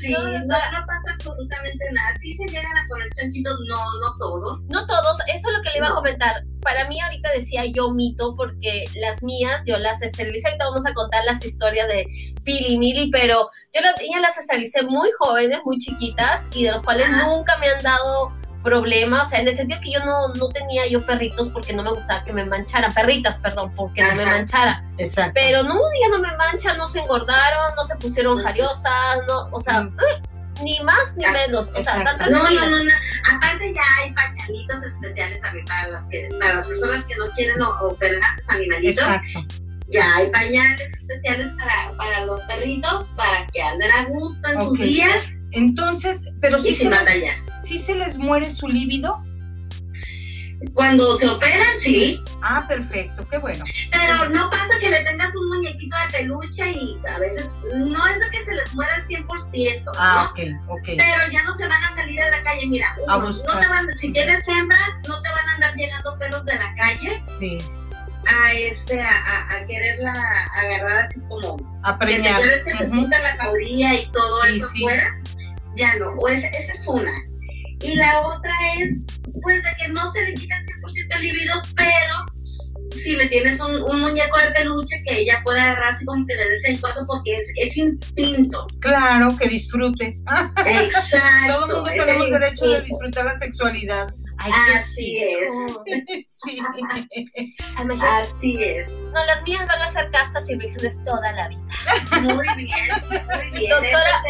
Sí, 0.00 0.10
no, 0.10 0.22
no, 0.22 0.56
pasa 0.86 1.14
absolutamente 1.14 1.84
nada. 1.92 2.16
Sí 2.20 2.36
se 2.36 2.46
llegan 2.48 2.76
a 2.76 2.86
poner 2.88 3.08
chanchitos, 3.14 3.58
no, 3.68 3.76
no 3.76 4.18
todos. 4.18 4.60
No 4.68 4.86
todos, 4.86 5.18
eso 5.28 5.48
es 5.48 5.54
lo 5.54 5.62
que 5.62 5.70
le 5.70 5.78
iba 5.78 5.88
a 5.88 5.94
comentar. 5.94 6.44
Para 6.64 6.88
mí 6.88 7.00
ahorita 7.00 7.30
decía 7.32 7.66
yo 7.66 7.92
mito 7.92 8.34
porque 8.34 8.86
las 8.96 9.22
mías 9.22 9.62
yo 9.66 9.78
las 9.78 10.02
esterilicé. 10.02 10.48
Ahorita 10.48 10.64
vamos 10.64 10.86
a 10.86 10.94
contar 10.94 11.24
las 11.24 11.44
historias 11.44 11.86
de 11.86 12.06
Pili 12.42 12.74
y 12.74 12.78
Mili, 12.78 13.10
pero 13.10 13.48
yo 13.72 13.80
las, 13.80 13.94
las 14.20 14.38
esterilicé 14.38 14.82
muy 14.82 15.10
jóvenes, 15.18 15.60
muy 15.64 15.78
chiquitas 15.78 16.48
y 16.54 16.64
de 16.64 16.72
los 16.72 16.82
cuales 16.82 17.08
nunca 17.10 17.56
me 17.58 17.68
han 17.68 17.78
dado 17.82 18.32
problema, 18.64 19.22
o 19.22 19.26
sea, 19.26 19.40
en 19.40 19.46
el 19.46 19.54
sentido 19.54 19.78
que 19.80 19.92
yo 19.92 20.00
no, 20.04 20.28
no 20.28 20.48
tenía 20.48 20.88
yo 20.88 21.04
perritos 21.04 21.50
porque 21.50 21.72
no 21.72 21.84
me 21.84 21.92
gustaba 21.92 22.24
que 22.24 22.32
me 22.32 22.44
mancharan, 22.44 22.92
perritas, 22.92 23.38
perdón, 23.38 23.72
porque 23.76 24.02
no 24.02 24.14
me 24.14 24.24
manchara. 24.24 24.82
Exacto. 24.96 25.32
Pero 25.34 25.62
no, 25.62 25.74
ya 26.00 26.08
no 26.08 26.18
me 26.18 26.34
manchan, 26.36 26.76
no 26.78 26.86
se 26.86 27.00
engordaron, 27.00 27.76
no 27.76 27.84
se 27.84 27.94
pusieron 27.96 28.38
jariosas, 28.38 29.18
no, 29.28 29.48
o 29.52 29.60
sea, 29.60 29.82
mm. 29.82 29.96
Ni 30.62 30.80
más 30.80 31.16
ni 31.16 31.26
menos, 31.26 31.72
o 31.74 31.80
sea, 31.80 31.98
están 31.98 32.18
tranquilas. 32.18 32.70
No, 32.70 32.78
no, 32.78 32.84
no, 32.84 32.92
aparte 33.32 33.74
ya 33.74 33.82
hay 34.00 34.12
pañalitos 34.14 34.76
especiales 34.82 35.40
también 35.42 35.64
para 35.66 35.88
las, 35.88 36.04
que, 36.10 36.28
para 36.38 36.54
las 36.56 36.66
personas 36.66 37.04
que 37.04 37.16
no 37.16 37.24
quieren 37.36 37.62
operar 37.62 38.20
a 38.22 38.36
sus 38.36 38.48
animalitos. 38.50 39.04
Exacto. 39.04 39.46
Ya 39.88 40.16
hay 40.16 40.30
pañales 40.30 40.80
especiales 40.80 41.52
para, 41.58 41.96
para 41.96 42.24
los 42.24 42.40
perritos, 42.42 43.12
para 43.16 43.46
que 43.48 43.62
anden 43.62 43.90
a 43.90 44.04
gusto 44.06 44.48
en 44.48 44.60
sus 44.62 44.78
días. 44.78 45.24
Entonces, 45.52 46.30
pero 46.40 46.58
si 46.58 46.74
se, 46.74 46.90
les, 46.90 47.84
se 47.84 47.94
les 47.94 48.18
muere 48.18 48.50
su 48.50 48.68
líbido. 48.68 49.22
Cuando 50.72 51.16
se 51.16 51.28
operan, 51.28 51.78
sí. 51.78 52.22
Ah, 52.42 52.64
perfecto, 52.68 53.26
qué 53.28 53.38
bueno. 53.38 53.64
Pero 53.90 54.28
no 54.30 54.50
pasa 54.50 54.68
que 54.80 54.90
le 54.90 55.02
tengas 55.04 55.34
un 55.34 55.48
muñequito 55.48 55.96
de 55.96 56.18
peluche 56.18 56.70
y 56.72 56.98
a 57.08 57.18
veces 57.18 57.48
no 57.74 58.06
es 58.06 58.14
de 58.14 58.30
que 58.30 58.44
se 58.44 58.52
les 58.52 58.74
muera 58.74 58.94
el 58.96 59.06
100%. 59.08 59.92
Ah, 59.98 60.30
ok, 60.30 60.38
ok. 60.68 60.84
Pero 60.84 61.32
ya 61.32 61.42
no 61.44 61.54
se 61.56 61.66
van 61.66 61.82
a 61.82 61.94
salir 61.94 62.20
a 62.20 62.30
la 62.30 62.42
calle. 62.44 62.66
Mira, 62.66 62.96
no 63.06 63.32
te 63.32 63.68
van, 63.68 63.86
si 64.00 64.12
tienes 64.12 64.44
hembras, 64.48 64.90
no 65.08 65.22
te 65.22 65.30
van 65.30 65.48
a 65.48 65.54
andar 65.54 65.74
llegando 65.74 66.18
pelos 66.18 66.44
de 66.44 66.54
la 66.54 66.74
calle. 66.74 67.20
Sí 67.20 67.58
a 68.26 68.52
este 68.54 69.02
a, 69.02 69.48
a, 69.50 69.66
quererla 69.66 70.12
agarrar 70.54 71.08
así 71.08 71.20
como 71.28 71.58
a 71.82 71.98
preñar 71.98 72.40
que 72.64 72.70
se 72.70 72.86
la 72.86 73.36
cauría 73.36 74.00
y 74.00 74.06
todo 74.12 74.44
eso 74.44 74.66
fuera 74.80 75.14
ya 75.76 75.96
no, 75.96 76.10
o 76.10 76.28
esa, 76.28 76.46
es 76.48 76.86
una. 76.86 77.12
Y 77.84 77.96
la 77.96 78.20
otra 78.26 78.52
es, 78.78 78.94
pues, 79.42 79.62
de 79.62 79.70
que 79.78 79.88
no 79.88 80.10
se 80.12 80.24
le 80.24 80.34
quita 80.34 80.56
el 80.56 80.66
100% 80.66 81.16
el 81.16 81.22
libido, 81.22 81.54
pero 81.76 82.24
si 82.90 83.16
le 83.16 83.28
tienes 83.28 83.60
un, 83.60 83.82
un, 83.82 84.00
muñeco 84.00 84.38
de 84.38 84.50
peluche 84.52 85.02
que 85.04 85.20
ella 85.20 85.40
pueda 85.44 85.62
agarrar 85.62 85.94
así 85.94 86.04
como 86.06 86.24
que 86.26 86.34
de 86.34 86.48
vez 86.48 86.64
en 86.64 86.80
cuando 86.80 87.04
porque 87.06 87.36
es, 87.36 87.48
es 87.56 87.76
instinto. 87.76 88.66
Claro, 88.80 89.36
que 89.36 89.48
disfrute. 89.48 90.18
Exacto. 90.66 91.52
Todo 91.52 91.66
el 91.66 91.72
mundo 91.74 91.90
tenemos 91.90 92.30
derecho 92.30 92.66
de 92.66 92.82
disfrutar 92.82 93.24
la 93.26 93.38
sexualidad. 93.38 94.14
Ay, 94.38 94.52
Así 94.76 95.18
es. 95.18 96.26
Sí. 96.44 96.58
Así 97.76 98.62
es. 98.62 98.90
No, 98.90 99.24
las 99.24 99.42
mías 99.44 99.66
van 99.66 99.80
a 99.80 99.88
ser 99.88 100.10
castas 100.10 100.48
y 100.50 100.56
vírgenes 100.56 101.02
toda 101.04 101.32
la 101.32 101.48
vida. 101.48 101.60
Muy 102.20 102.46
bien, 102.56 102.88
muy 103.08 103.50
bien. 103.58 103.70
Doctora, 103.70 104.22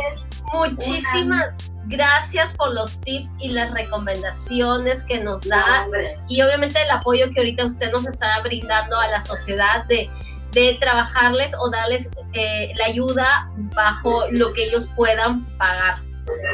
Muchísimas 0.53 1.55
gracias 1.87 2.55
por 2.55 2.73
los 2.73 3.01
tips 3.01 3.35
y 3.41 3.51
las 3.51 3.71
recomendaciones 3.73 5.05
que 5.05 5.21
nos 5.21 5.43
da 5.47 5.87
y 6.29 6.41
obviamente 6.43 6.81
el 6.83 6.91
apoyo 6.91 7.27
que 7.33 7.41
ahorita 7.41 7.67
usted 7.67 7.91
nos 7.93 8.07
está 8.07 8.41
brindando 8.43 8.99
a 8.99 9.09
la 9.09 9.21
sociedad 9.21 9.85
de, 9.87 10.11
de 10.53 10.79
trabajarles 10.81 11.55
o 11.59 11.71
darles 11.71 12.11
eh, 12.33 12.73
la 12.77 12.87
ayuda 12.87 13.51
bajo 13.75 14.27
lo 14.31 14.53
que 14.53 14.65
ellos 14.65 14.91
puedan 14.97 15.45
pagar. 15.59 16.04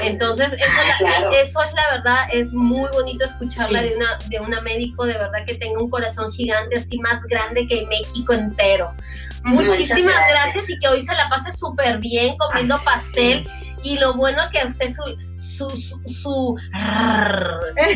Entonces, 0.02 0.52
eso, 0.52 0.64
Ah, 0.80 0.84
la- 0.88 0.96
claro. 0.98 1.30
eso 1.32 1.62
es 1.62 1.72
la 1.74 1.96
verdad, 1.96 2.28
es 2.32 2.52
muy 2.52 2.88
bonito 2.92 3.24
escucharla 3.24 3.80
Sí. 3.82 3.88
de, 3.90 3.96
una, 3.96 4.18
de 4.28 4.40
una 4.40 4.60
médico 4.60 5.04
de 5.04 5.14
verdad 5.14 5.44
que 5.46 5.54
tenga 5.56 5.80
un 5.80 5.90
corazón 5.90 6.32
gigante, 6.32 6.78
así 6.78 6.98
más 6.98 7.22
grande 7.24 7.66
que 7.66 7.86
México 7.86 8.32
entero. 8.32 8.92
Muchísimas 9.44 10.14
gracias. 10.14 10.30
gracias 10.30 10.70
y 10.70 10.78
que 10.78 10.88
hoy 10.88 11.00
se 11.00 11.14
la 11.14 11.28
pase 11.30 11.50
súper 11.52 11.98
bien 11.98 12.36
comiendo 12.36 12.74
Así 12.74 12.84
pastel. 12.86 13.40
es. 13.42 13.50
Y 13.82 13.98
lo 13.98 14.14
bueno 14.14 14.42
que 14.52 14.66
usted 14.66 14.88
su 14.88 15.02
su 15.38 15.70
su, 15.70 15.98
su, 16.06 16.56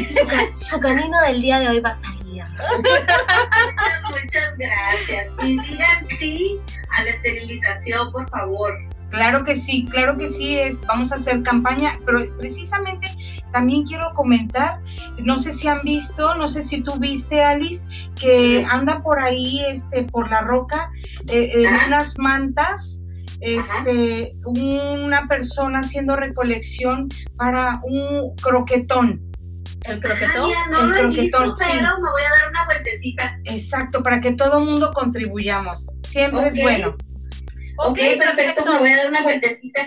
su, 0.09 0.27
ca- 0.27 0.57
su 0.57 0.81
canino 0.81 1.21
del 1.23 1.43
día 1.43 1.61
de 1.61 1.69
hoy 1.69 1.81
va 1.81 1.91
a 1.91 1.95
salir. 1.95 2.43
Muchas, 2.55 4.03
muchas 4.23 4.57
gracias. 4.59 5.29
Y 5.43 5.59
digan 5.61 6.07
sí 6.19 6.61
a 6.97 7.03
la 7.05 7.11
esterilización, 7.11 8.13
por 8.13 8.29
favor. 8.31 8.73
Claro 9.15 9.45
que 9.45 9.55
sí, 9.55 9.87
claro 9.91 10.17
que 10.19 10.29
sí, 10.29 10.59
es, 10.59 10.85
vamos 10.87 11.13
a 11.13 11.17
hacer 11.17 11.43
campaña, 11.43 11.91
pero 12.05 12.21
precisamente 12.37 13.09
también 13.53 13.85
quiero 13.85 14.13
comentar, 14.15 14.81
no 15.23 15.39
sé 15.39 15.53
si 15.53 15.69
han 15.69 15.83
visto, 15.83 16.35
no 16.35 16.49
sé 16.49 16.63
si 16.63 16.83
tú 16.83 16.99
viste, 16.99 17.43
Alice, 17.45 17.89
que 18.21 18.65
anda 18.69 19.03
por 19.03 19.21
ahí, 19.21 19.61
este, 19.69 20.03
por 20.05 20.29
la 20.31 20.41
roca, 20.41 20.91
eh, 21.29 21.53
en 21.55 21.67
Ajá. 21.67 21.87
unas 21.87 22.19
mantas, 22.19 23.01
este, 23.41 24.35
una 24.45 25.29
persona 25.29 25.81
haciendo 25.81 26.17
recolección 26.17 27.09
para 27.37 27.81
un 27.85 28.35
croquetón. 28.37 29.21
El 29.85 29.99
Ah, 29.99 30.01
croquetón. 30.01 30.49
mira, 30.49 30.67
no 30.71 30.81
el 30.81 30.89
lo 30.89 30.97
he 30.97 31.07
visto, 31.09 31.39
croquetón, 31.39 31.57
sí. 31.57 31.65
pero 31.69 31.89
me 32.01 32.11
voy 32.11 32.23
a 32.23 32.41
dar 32.41 32.51
una 32.51 32.65
vueltecita. 32.65 33.39
Exacto, 33.45 34.03
para 34.03 34.21
que 34.21 34.33
todo 34.33 34.61
mundo 34.61 34.93
contribuyamos. 34.95 35.95
Siempre 36.09 36.49
es 36.49 36.57
bueno. 36.61 36.97
Ok, 37.77 37.99
perfecto, 38.19 38.73
me 38.73 38.79
voy 38.79 38.91
a 38.91 38.97
dar 38.97 39.09
una 39.09 39.23
vueltecita. 39.23 39.83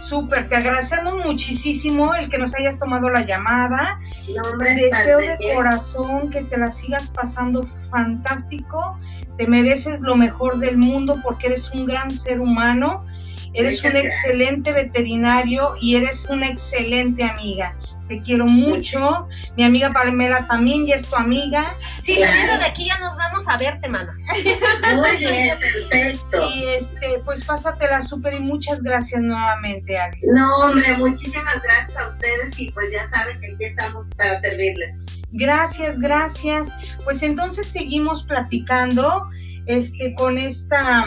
Súper, 0.00 0.48
te 0.48 0.56
agradecemos 0.56 1.14
muchísimo 1.24 2.14
el 2.14 2.30
que 2.30 2.38
nos 2.38 2.54
hayas 2.54 2.78
tomado 2.78 3.10
la 3.10 3.24
llamada. 3.26 4.00
No, 4.34 4.50
hombre, 4.50 4.74
Deseo 4.74 5.18
de 5.18 5.36
corazón 5.54 6.30
que 6.30 6.42
te 6.42 6.56
la 6.56 6.70
sigas 6.70 7.10
pasando 7.10 7.64
fantástico. 7.90 8.98
Te 9.36 9.46
mereces 9.46 10.00
lo 10.00 10.16
mejor 10.16 10.58
del 10.58 10.78
mundo 10.78 11.20
porque 11.22 11.48
eres 11.48 11.70
un 11.72 11.84
gran 11.86 12.10
ser 12.10 12.40
humano. 12.40 13.04
Eres 13.52 13.74
Muchas 13.74 13.84
un 13.84 13.90
gracias. 13.92 14.14
excelente 14.14 14.72
veterinario 14.72 15.74
y 15.80 15.96
eres 15.96 16.28
una 16.30 16.48
excelente 16.48 17.24
amiga. 17.24 17.76
Te 18.10 18.20
quiero 18.22 18.44
mucho. 18.46 19.28
Mi 19.56 19.62
amiga 19.62 19.92
Pamela 19.92 20.44
también 20.48 20.84
ya 20.84 20.96
es 20.96 21.06
tu 21.08 21.14
amiga. 21.14 21.76
Sí, 22.00 22.16
Claro. 22.16 22.32
saliendo 22.32 22.58
de 22.58 22.64
aquí 22.64 22.86
ya 22.86 22.98
nos 22.98 23.16
vamos 23.16 23.46
a 23.48 23.56
verte, 23.56 23.88
mana. 23.88 24.12
Muy 24.96 25.16
bien, 25.18 25.56
perfecto. 25.60 26.50
Y 26.52 26.64
este, 26.70 27.20
pues 27.24 27.44
pásatela 27.44 28.02
súper 28.02 28.34
y 28.34 28.40
muchas 28.40 28.82
gracias 28.82 29.22
nuevamente, 29.22 29.96
Alice. 29.96 30.26
No, 30.34 30.56
hombre, 30.56 30.96
muchísimas 30.98 31.62
gracias 31.62 31.96
a 31.96 32.08
ustedes 32.08 32.58
y 32.58 32.72
pues 32.72 32.86
ya 32.92 33.08
saben 33.16 33.38
que 33.40 33.46
aquí 33.54 33.64
estamos 33.66 34.06
para 34.16 34.40
servirles. 34.40 34.96
Gracias, 35.30 36.00
gracias. 36.00 36.68
Pues 37.04 37.22
entonces 37.22 37.68
seguimos 37.68 38.24
platicando 38.24 39.30
este, 39.66 40.14
con 40.16 40.36
esta. 40.36 41.04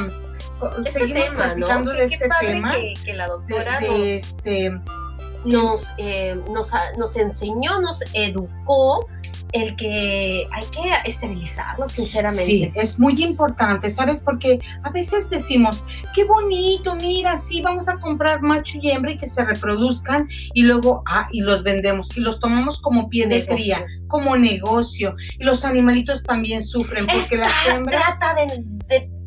Este 0.78 0.90
seguimos 1.00 1.26
tema, 1.26 1.48
¿no? 1.48 1.54
platicando 1.56 1.92
Qué- 1.92 2.02
de 2.02 2.08
qué 2.08 2.14
este 2.16 2.28
padre 2.30 2.48
tema. 2.48 2.72
Que, 2.76 2.94
que 3.04 3.14
la 3.14 3.24
de- 3.26 3.30
doctora 3.30 3.80
de 3.82 3.88
nos, 3.90 4.00
este, 4.08 4.72
nos, 5.46 5.92
eh, 5.98 6.40
nos, 6.52 6.72
nos 6.98 7.16
enseñó, 7.16 7.80
nos 7.82 8.02
educó 8.14 9.06
el 9.54 9.76
que 9.76 10.48
hay 10.52 10.64
que 10.72 11.10
esterilizarlo, 11.10 11.88
sinceramente. 11.88 12.44
Sí, 12.44 12.72
es 12.76 13.00
muy 13.00 13.14
importante, 13.24 13.90
¿sabes? 13.90 14.20
Porque 14.20 14.60
a 14.82 14.90
veces 14.90 15.30
decimos, 15.30 15.86
qué 16.14 16.26
bonito, 16.26 16.96
mira, 16.96 17.38
sí, 17.38 17.62
vamos 17.62 17.88
a 17.88 18.00
comprar 18.00 18.42
macho 18.42 18.80
y 18.82 18.90
hembra 18.90 19.12
y 19.12 19.18
que 19.18 19.28
se 19.28 19.46
reproduzcan 19.46 20.28
y 20.54 20.64
luego, 20.64 21.04
ah, 21.06 21.28
y 21.32 21.42
los 21.42 21.64
vendemos 21.64 22.18
y 22.18 22.22
los 22.22 22.40
tomamos 22.40 22.82
como 22.82 23.10
pie 23.10 23.28
de 23.28 23.42
Negocio. 23.42 23.56
cría, 23.56 23.86
como 24.08 24.36
negocio. 24.36 25.16
Y 25.38 25.44
los 25.44 25.64
animalitos 25.66 26.24
también 26.24 26.64
sufren 26.64 27.06
porque 27.06 27.20
Esta 27.20 27.36
las 27.38 27.68
hembras... 27.68 28.20
trata 28.20 28.34
de, 28.34 28.64
de, 28.88 29.23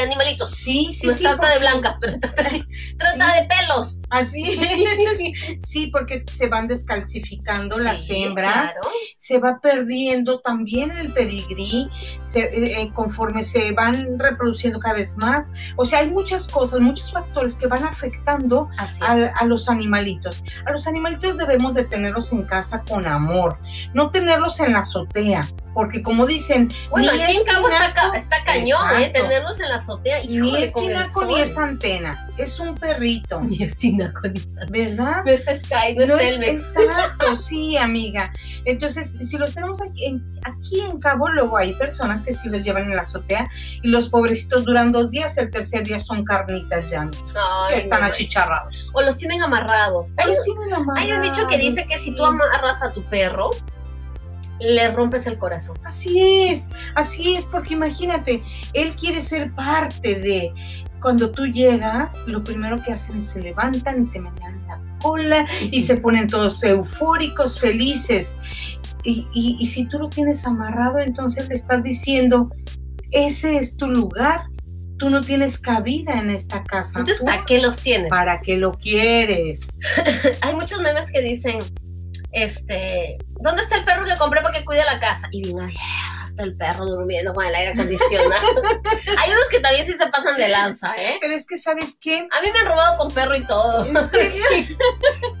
de 0.00 0.06
animalitos. 0.06 0.50
Sí, 0.50 0.90
sí, 0.92 1.06
no 1.08 1.12
sí. 1.12 1.22
trata 1.24 1.46
de 1.48 1.52
porque- 1.54 1.58
blancas, 1.60 1.98
pero 2.00 2.18
trata 2.20 2.42
de, 2.44 2.64
trata 2.98 3.34
de 3.40 3.48
pelos. 3.48 4.00
Así 4.10 4.42
es. 4.60 5.68
Sí, 5.68 5.88
porque 5.88 6.24
se 6.30 6.48
van 6.48 6.68
descalcificando 6.68 7.78
las 7.78 8.08
hembras, 8.10 8.72
claro. 8.72 8.88
se 9.16 9.38
va 9.38 9.58
perdiendo 9.60 10.40
también 10.40 10.90
el 10.92 11.12
pedigrí, 11.12 11.88
se- 12.22 12.40
eh, 12.44 12.82
eh, 12.82 12.92
conforme 12.94 13.42
se 13.42 13.72
van 13.72 14.18
reproduciendo 14.18 14.78
cada 14.78 14.94
vez 14.94 15.16
más. 15.18 15.50
O 15.76 15.84
sea, 15.84 16.00
hay 16.00 16.10
muchas 16.10 16.48
cosas, 16.48 16.80
muchos 16.80 17.12
factores 17.12 17.54
que 17.54 17.66
van 17.66 17.84
afectando 17.84 18.68
a, 18.78 19.12
a 19.34 19.44
los 19.44 19.68
animalitos. 19.68 20.42
A 20.66 20.72
los 20.72 20.86
animalitos 20.86 21.36
debemos 21.36 21.74
de 21.74 21.84
tenerlos 21.84 22.32
en 22.32 22.42
casa 22.44 22.82
con 22.88 23.06
amor, 23.06 23.58
no 23.94 24.10
tenerlos 24.10 24.60
en 24.60 24.72
la 24.72 24.80
azotea, 24.80 25.46
porque 25.76 26.02
como 26.02 26.24
dicen, 26.24 26.68
Bueno, 26.90 27.12
ni 27.12 27.22
aquí 27.22 27.36
en 27.36 27.44
Cabo 27.44 27.68
está, 27.68 27.92
tinaco- 27.92 28.10
ca- 28.12 28.16
está 28.16 28.36
cañón, 28.44 28.80
¿eh? 28.98 29.10
Tenerlos 29.10 29.60
en 29.60 29.68
la 29.68 29.74
azotea. 29.74 30.20
ni 30.24 30.36
Híjole, 30.36 30.64
es 30.64 30.72
tinaco 30.74 31.24
ni 31.26 31.38
es 31.40 31.58
antena, 31.58 32.28
es 32.38 32.58
un 32.58 32.74
perrito, 32.76 33.42
Ni 33.42 33.62
es 33.62 33.76
tinaco 33.76 34.22
ni 34.26 34.40
es 34.40 34.56
antena. 34.58 34.88
¿verdad? 34.88 35.24
No 35.24 35.30
es 35.30 35.44
Sky, 35.44 35.94
no 35.94 36.02
es 36.04 36.08
No 36.08 36.16
es, 36.18 36.30
Telmex. 36.30 36.76
exacto, 36.76 37.34
sí, 37.34 37.76
amiga. 37.76 38.32
Entonces, 38.64 39.18
si 39.28 39.36
los 39.36 39.52
tenemos 39.54 39.82
aquí 39.82 40.06
en, 40.06 40.24
aquí 40.44 40.80
en 40.80 40.98
Cabo, 40.98 41.28
luego 41.28 41.58
hay 41.58 41.74
personas 41.74 42.22
que 42.22 42.32
sí 42.32 42.48
los 42.48 42.62
llevan 42.62 42.84
en 42.84 42.96
la 42.96 43.02
azotea 43.02 43.48
y 43.82 43.88
los 43.90 44.08
pobrecitos 44.08 44.64
duran 44.64 44.92
dos 44.92 45.10
días, 45.10 45.36
el 45.36 45.50
tercer 45.50 45.82
día 45.84 46.00
son 46.00 46.24
carnitas 46.24 46.88
ya, 46.88 47.02
Ay, 47.02 47.72
ya 47.72 47.76
están 47.76 48.00
no, 48.00 48.06
achicharrados. 48.06 48.90
O 48.94 49.02
los 49.02 49.18
tienen 49.18 49.42
amarrados. 49.42 50.12
Hay, 50.16 50.28
Los 50.28 50.42
tienen 50.42 50.72
hay 50.96 51.12
un 51.12 51.20
dicho 51.20 51.46
que 51.46 51.58
dice 51.58 51.82
amarrados, 51.82 51.88
que 51.90 51.98
si 51.98 52.16
tú 52.16 52.24
amarras 52.24 52.82
a 52.82 52.90
tu 52.92 53.04
perro, 53.04 53.50
le 54.60 54.90
rompes 54.90 55.26
el 55.26 55.38
corazón. 55.38 55.76
Así 55.84 56.42
es, 56.48 56.70
así 56.94 57.34
es, 57.36 57.46
porque 57.46 57.74
imagínate, 57.74 58.42
él 58.72 58.94
quiere 58.94 59.20
ser 59.20 59.52
parte 59.54 60.14
de. 60.20 60.52
Cuando 61.00 61.30
tú 61.30 61.46
llegas, 61.46 62.16
lo 62.26 62.42
primero 62.42 62.82
que 62.82 62.92
hacen 62.92 63.18
es 63.18 63.28
se 63.28 63.40
levantan 63.40 64.02
y 64.02 64.06
te 64.06 64.18
menean 64.18 64.66
la 64.66 64.80
cola 65.00 65.44
y 65.70 65.80
se 65.82 65.96
ponen 65.98 66.26
todos 66.26 66.62
eufóricos, 66.64 67.60
felices. 67.60 68.36
Y, 69.04 69.26
y- 69.32 69.56
y 69.60 69.66
si 69.66 69.84
tú 69.86 69.98
lo 69.98 70.08
tienes 70.08 70.44
amarrado, 70.46 70.98
entonces 70.98 71.48
le 71.48 71.54
estás 71.54 71.82
diciendo, 71.82 72.50
ese 73.12 73.58
es 73.58 73.76
tu 73.76 73.86
lugar, 73.88 74.44
tú 74.98 75.10
no 75.10 75.20
tienes 75.20 75.58
cabida 75.58 76.14
en 76.14 76.30
esta 76.30 76.64
casa. 76.64 76.98
Entonces, 76.98 77.22
¿para 77.22 77.44
qué 77.44 77.58
los 77.58 77.76
tienes? 77.76 78.08
¿Para 78.08 78.40
qué 78.40 78.56
lo 78.56 78.72
quieres? 78.72 79.78
Hay 80.40 80.54
muchos 80.54 80.80
memes 80.80 81.12
que 81.12 81.20
dicen, 81.20 81.58
este, 82.36 83.16
¿dónde 83.40 83.62
está 83.62 83.76
el 83.76 83.84
perro 83.86 84.04
que 84.04 84.14
compré 84.16 84.42
para 84.42 84.52
que 84.52 84.64
cuide 84.66 84.84
la 84.84 85.00
casa? 85.00 85.26
Y 85.32 85.58
ay, 85.58 85.74
está 86.28 86.42
el 86.42 86.54
perro 86.54 86.84
durmiendo 86.84 87.32
con 87.32 87.46
el 87.46 87.54
aire 87.54 87.72
acondicionado. 87.72 88.62
Hay 89.18 89.30
unos 89.30 89.48
que 89.50 89.60
también 89.60 89.86
sí 89.86 89.94
se 89.94 90.06
pasan 90.08 90.36
de 90.36 90.46
lanza, 90.48 90.92
¿eh? 90.98 91.16
Pero 91.22 91.32
es 91.32 91.46
que, 91.46 91.56
¿sabes 91.56 91.98
qué? 91.98 92.28
A 92.30 92.42
mí 92.42 92.52
me 92.52 92.58
han 92.58 92.66
robado 92.66 92.98
con 92.98 93.10
perro 93.10 93.34
y 93.36 93.46
todo. 93.46 93.86
¿En 93.86 94.08
serio? 94.08 94.44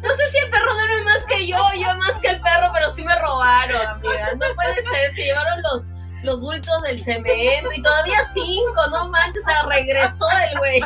No 0.02 0.14
sé 0.14 0.28
si 0.30 0.38
el 0.38 0.50
perro 0.50 0.72
duerme 0.72 1.02
más 1.04 1.26
que 1.26 1.46
yo, 1.46 1.58
yo 1.74 1.94
más 1.98 2.14
que 2.22 2.28
el 2.28 2.40
perro, 2.40 2.70
pero 2.72 2.88
sí 2.88 3.04
me 3.04 3.14
robaron, 3.18 3.86
amiga. 3.86 4.30
No 4.32 4.54
puede 4.54 4.76
ser, 4.76 5.10
se 5.12 5.24
llevaron 5.24 5.60
los, 5.70 5.90
los 6.22 6.40
bultos 6.40 6.82
del 6.84 7.02
cemento 7.02 7.72
y 7.76 7.82
todavía 7.82 8.24
cinco, 8.32 8.86
no 8.90 9.10
manches, 9.10 9.42
o 9.42 9.50
sea, 9.50 9.62
regresó 9.64 10.26
el 10.50 10.58
güey. 10.58 10.80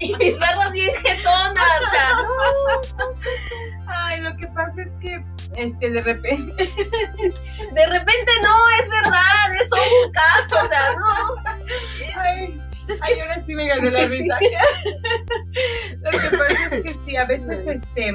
Y 0.02 0.14
mis 0.16 0.34
perros 0.38 0.72
bien 0.72 0.94
jetonas, 0.96 1.56
o 1.58 1.90
sea, 1.90 2.12
no. 2.14 3.04
Ay, 3.86 4.20
lo 4.22 4.34
que 4.36 4.46
pasa 4.48 4.80
es 4.80 4.94
que, 4.94 5.22
este, 5.56 5.90
de 5.90 6.00
repente, 6.00 6.54
De 6.64 7.86
repente 7.86 8.32
no, 8.42 8.56
es 8.80 8.88
verdad, 8.88 9.54
es 9.60 9.68
solo 9.68 9.82
un 10.06 10.12
caso, 10.12 10.56
o 10.62 10.68
sea, 10.68 10.94
no. 10.94 11.34
ay, 12.16 12.60
Es 12.88 13.00
Ay, 13.02 13.14
que 13.14 13.22
ahora 13.22 13.40
sí 13.40 13.54
me 13.54 13.66
gané 13.68 13.90
la 13.90 14.06
risa. 14.06 14.38
Lo 16.00 16.10
que 16.10 16.36
pasa 16.36 16.76
es 16.76 16.82
que 16.82 16.94
sí, 17.04 17.16
a 17.16 17.26
veces 17.26 17.66
este, 17.66 18.14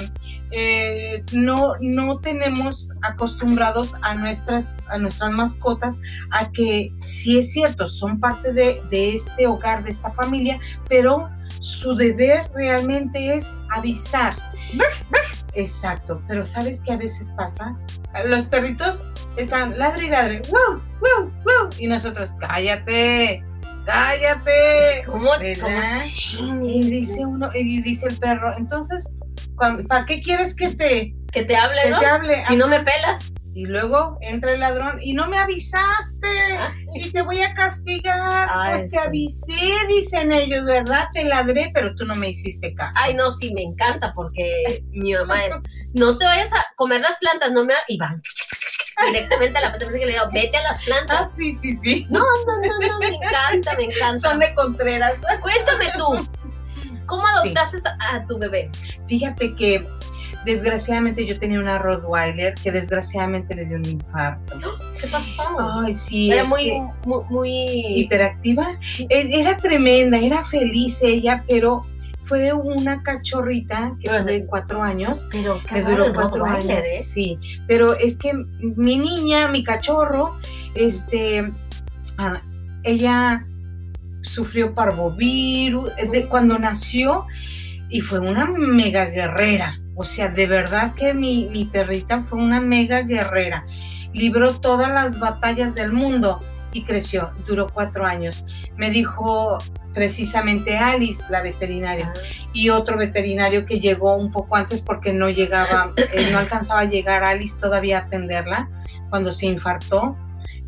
eh, 0.52 1.24
no, 1.34 1.76
no 1.82 2.20
tenemos 2.20 2.90
acostumbrados 3.04 3.96
a 4.02 4.16
nuestras, 4.16 4.78
a 4.88 4.98
nuestras 4.98 5.32
mascotas 5.32 5.98
a 6.32 6.52
que 6.52 6.92
sí 6.98 7.38
es 7.38 7.54
cierto, 7.54 7.88
son 7.88 8.20
parte 8.20 8.54
de, 8.54 8.82
de 8.90 9.14
este 9.14 9.46
hogar, 9.46 9.84
de 9.84 9.92
esta 9.92 10.12
familia, 10.12 10.60
pero 10.90 11.30
su 11.66 11.96
deber 11.96 12.50
realmente 12.54 13.34
es 13.36 13.54
avisar. 13.72 14.36
Exacto, 15.54 16.22
pero 16.28 16.46
¿sabes 16.46 16.82
qué 16.82 16.94
a 16.94 16.98
veces 16.98 17.34
pasa? 17.36 17.76
los 18.28 18.46
perritos 18.46 19.10
están 19.36 19.78
ladre 19.78 20.06
y 20.06 20.10
ladre, 20.10 20.42
wow, 20.50 20.82
wow, 21.02 21.30
wow, 21.44 21.70
y 21.78 21.88
nosotros, 21.88 22.30
cállate, 22.40 23.44
cállate. 23.86 25.04
¿Cómo? 25.06 25.30
Cómo- 25.60 26.66
Y 26.66 26.90
dice 26.90 27.26
uno, 27.26 27.50
y 27.54 27.82
dice 27.82 28.08
el 28.08 28.18
perro, 28.18 28.56
entonces, 28.58 29.14
¿para 29.58 30.06
qué 30.06 30.22
quieres 30.22 30.56
que 30.56 30.70
te, 30.76 31.14
que 31.32 31.44
te 31.44 31.58
hable, 31.58 31.82
que 31.84 31.90
¿no? 31.90 32.00
te 32.00 32.06
hable? 32.06 32.46
Si 32.46 32.56
no 32.56 32.68
me 32.68 32.80
pelas. 32.80 33.34
Y 33.58 33.66
luego 33.68 34.18
entra 34.20 34.52
el 34.52 34.60
ladrón 34.60 34.98
y 35.02 35.14
no 35.14 35.30
me 35.30 35.38
avisaste 35.38 36.28
y 36.94 37.10
te 37.10 37.22
voy 37.22 37.42
a 37.42 37.54
castigar. 37.54 38.50
Ah, 38.52 38.72
pues 38.74 38.92
te 38.92 39.00
avisé, 39.00 39.54
dicen 39.88 40.34
ellos, 40.34 40.66
¿verdad? 40.66 41.08
Te 41.14 41.24
ladré, 41.24 41.72
pero 41.74 41.96
tú 41.96 42.06
no 42.06 42.16
me 42.16 42.30
hiciste 42.30 42.76
caso. 42.76 43.00
Ay, 43.02 43.14
no, 43.14 43.32
sí, 43.32 43.54
me 43.54 43.62
encanta 43.62 44.12
porque 44.14 44.84
mi 44.92 45.14
mamá 45.14 45.46
es, 45.46 45.56
no 45.94 46.18
te 46.18 46.26
vayas 46.26 46.52
a 46.52 46.66
comer 46.76 47.00
las 47.00 47.18
plantas, 47.18 47.52
no 47.54 47.64
me... 47.64 47.74
Y 47.88 47.98
van 47.98 48.22
directamente 49.08 49.58
a 49.58 49.62
la 49.62 49.68
planta, 49.74 49.98
que 50.00 50.06
le 50.06 50.12
digo, 50.12 50.24
vete 50.34 50.58
a 50.58 50.64
las 50.64 50.78
Ah, 50.80 50.84
plantas. 50.86 51.36
sí, 51.36 51.52
sí, 51.54 51.78
sí. 51.78 52.06
No, 52.10 52.20
no, 52.20 52.58
no, 52.58 52.88
no, 52.88 53.00
me 53.00 53.08
encanta, 53.16 53.76
me 53.78 53.84
encanta. 53.86 54.18
Son 54.18 54.38
de 54.40 54.54
Contreras. 54.54 55.14
Cuéntame 55.42 55.92
tú, 55.98 56.30
¿cómo 57.06 57.26
adoptaste 57.28 57.78
a 58.00 58.26
tu 58.26 58.38
bebé? 58.38 58.70
Fíjate 59.08 59.54
que 59.56 59.88
desgraciadamente 60.46 61.26
yo 61.28 61.38
tenía 61.40 61.60
una 61.60 61.78
Rottweiler 61.78 62.54
que 62.56 62.72
desgraciadamente 62.72 63.54
le 63.56 63.66
dio 63.66 63.78
un 63.78 63.86
infarto. 63.86 64.56
¿Qué 65.02 65.08
pasó? 65.08 65.44
Ay, 65.60 65.94
sí. 65.94 66.32
Era 66.32 66.44
muy, 66.46 66.64
que- 66.66 66.82
muy, 67.06 67.24
muy... 67.30 67.52
hiperactiva. 68.00 68.80
Era 69.10 69.58
tremenda, 69.58 70.18
era 70.20 70.44
feliz 70.44 71.00
ella, 71.02 71.44
pero 71.50 71.84
fue 72.24 72.54
una 72.54 73.04
cachorrita 73.04 73.96
que 74.00 74.10
Bueno. 74.10 74.26
tuve 74.26 74.46
cuatro 74.48 74.82
años. 74.82 75.28
Pero 75.32 75.60
Me 75.72 75.82
duró 75.84 76.14
cuatro 76.14 76.46
años. 76.46 76.86
¿eh? 76.86 77.02
Sí, 77.02 77.38
pero 77.68 77.94
es 77.94 78.18
que 78.18 78.34
mi 78.34 78.98
niña, 78.98 79.48
mi 79.50 79.64
cachorro, 79.64 80.38
este, 80.74 81.52
ah, 82.18 82.42
ella 82.84 83.46
sufrió 84.24 84.74
parvovirus 84.74 85.92
de, 86.12 86.26
cuando 86.28 86.58
nació 86.58 87.28
y 87.90 88.02
fue 88.02 88.18
una 88.20 88.46
mega 88.48 89.06
guerrera. 89.06 89.80
O 89.96 90.04
sea, 90.04 90.30
de 90.30 90.48
verdad 90.48 90.94
que 90.94 91.14
mi, 91.14 91.48
mi 91.50 91.66
perrita 91.66 92.24
fue 92.24 92.40
una 92.40 92.62
mega 92.62 93.02
guerrera. 93.02 93.66
Libró 94.14 94.60
todas 94.60 94.90
las 94.90 95.20
batallas 95.20 95.76
del 95.76 95.92
mundo 95.92 96.42
y 96.74 96.84
creció. 96.84 97.32
Duró 97.46 97.68
cuatro 97.68 98.06
años. 98.06 98.46
Me 98.78 98.90
dijo 98.90 99.58
precisamente 99.94 100.78
Alice, 100.78 101.24
la 101.30 101.42
veterinaria 101.42 102.14
y 102.54 102.70
otro 102.70 102.98
veterinario 102.98 103.66
que 103.66 103.80
llegó 103.80 104.16
un 104.16 104.30
poco 104.30 104.58
antes 104.58 104.82
porque 104.82 105.14
no 105.14 105.30
llegaba, 105.30 105.94
eh, 106.14 106.30
no 106.32 106.38
alcanzaba 106.38 106.82
a 106.82 106.86
llegar 106.86 107.24
Alice 107.24 107.58
todavía 107.60 108.00
a 108.00 108.02
atenderla 108.02 108.70
cuando 109.10 109.32
se 109.32 109.48
infartó. 109.48 110.18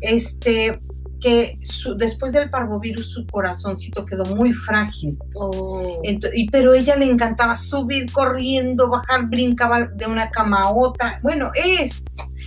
Este, 0.00 0.80
que 1.20 1.58
su- 1.62 1.96
después 1.96 2.32
del 2.32 2.48
parvovirus 2.50 3.10
su 3.10 3.26
corazoncito 3.26 4.04
quedó 4.06 4.24
muy 4.36 4.52
frágil. 4.52 5.18
oh. 5.34 6.00
Ento- 6.04 6.30
y, 6.32 6.48
pero 6.50 6.74
ella 6.74 6.96
le 6.96 7.06
encantaba 7.06 7.56
subir 7.56 8.10
corriendo, 8.12 8.88
bajar, 8.88 9.26
brincaba 9.28 9.86
de 9.86 10.06
una 10.06 10.30
cama 10.30 10.62
a 10.62 10.70
otra. 10.70 11.18
Bueno, 11.22 11.50
es, 11.54 12.04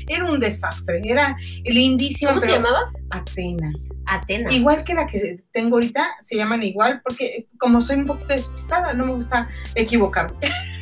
era 0.07 0.25
un 0.29 0.39
desastre, 0.39 1.01
era 1.03 1.35
lindísima. 1.63 2.31
¿Cómo 2.31 2.41
se 2.41 2.51
llamaba? 2.51 2.91
Atena. 3.09 3.71
Atena. 4.05 4.51
Igual 4.51 4.83
que 4.83 4.93
la 4.93 5.07
que 5.07 5.37
tengo 5.51 5.75
ahorita, 5.75 6.07
se 6.19 6.35
llaman 6.35 6.63
igual, 6.63 7.01
porque 7.03 7.47
como 7.59 7.81
soy 7.81 7.97
un 7.97 8.05
poquito 8.07 8.33
despistada, 8.33 8.93
no 8.93 9.05
me 9.05 9.13
gusta 9.15 9.47
equivocarme. 9.75 10.37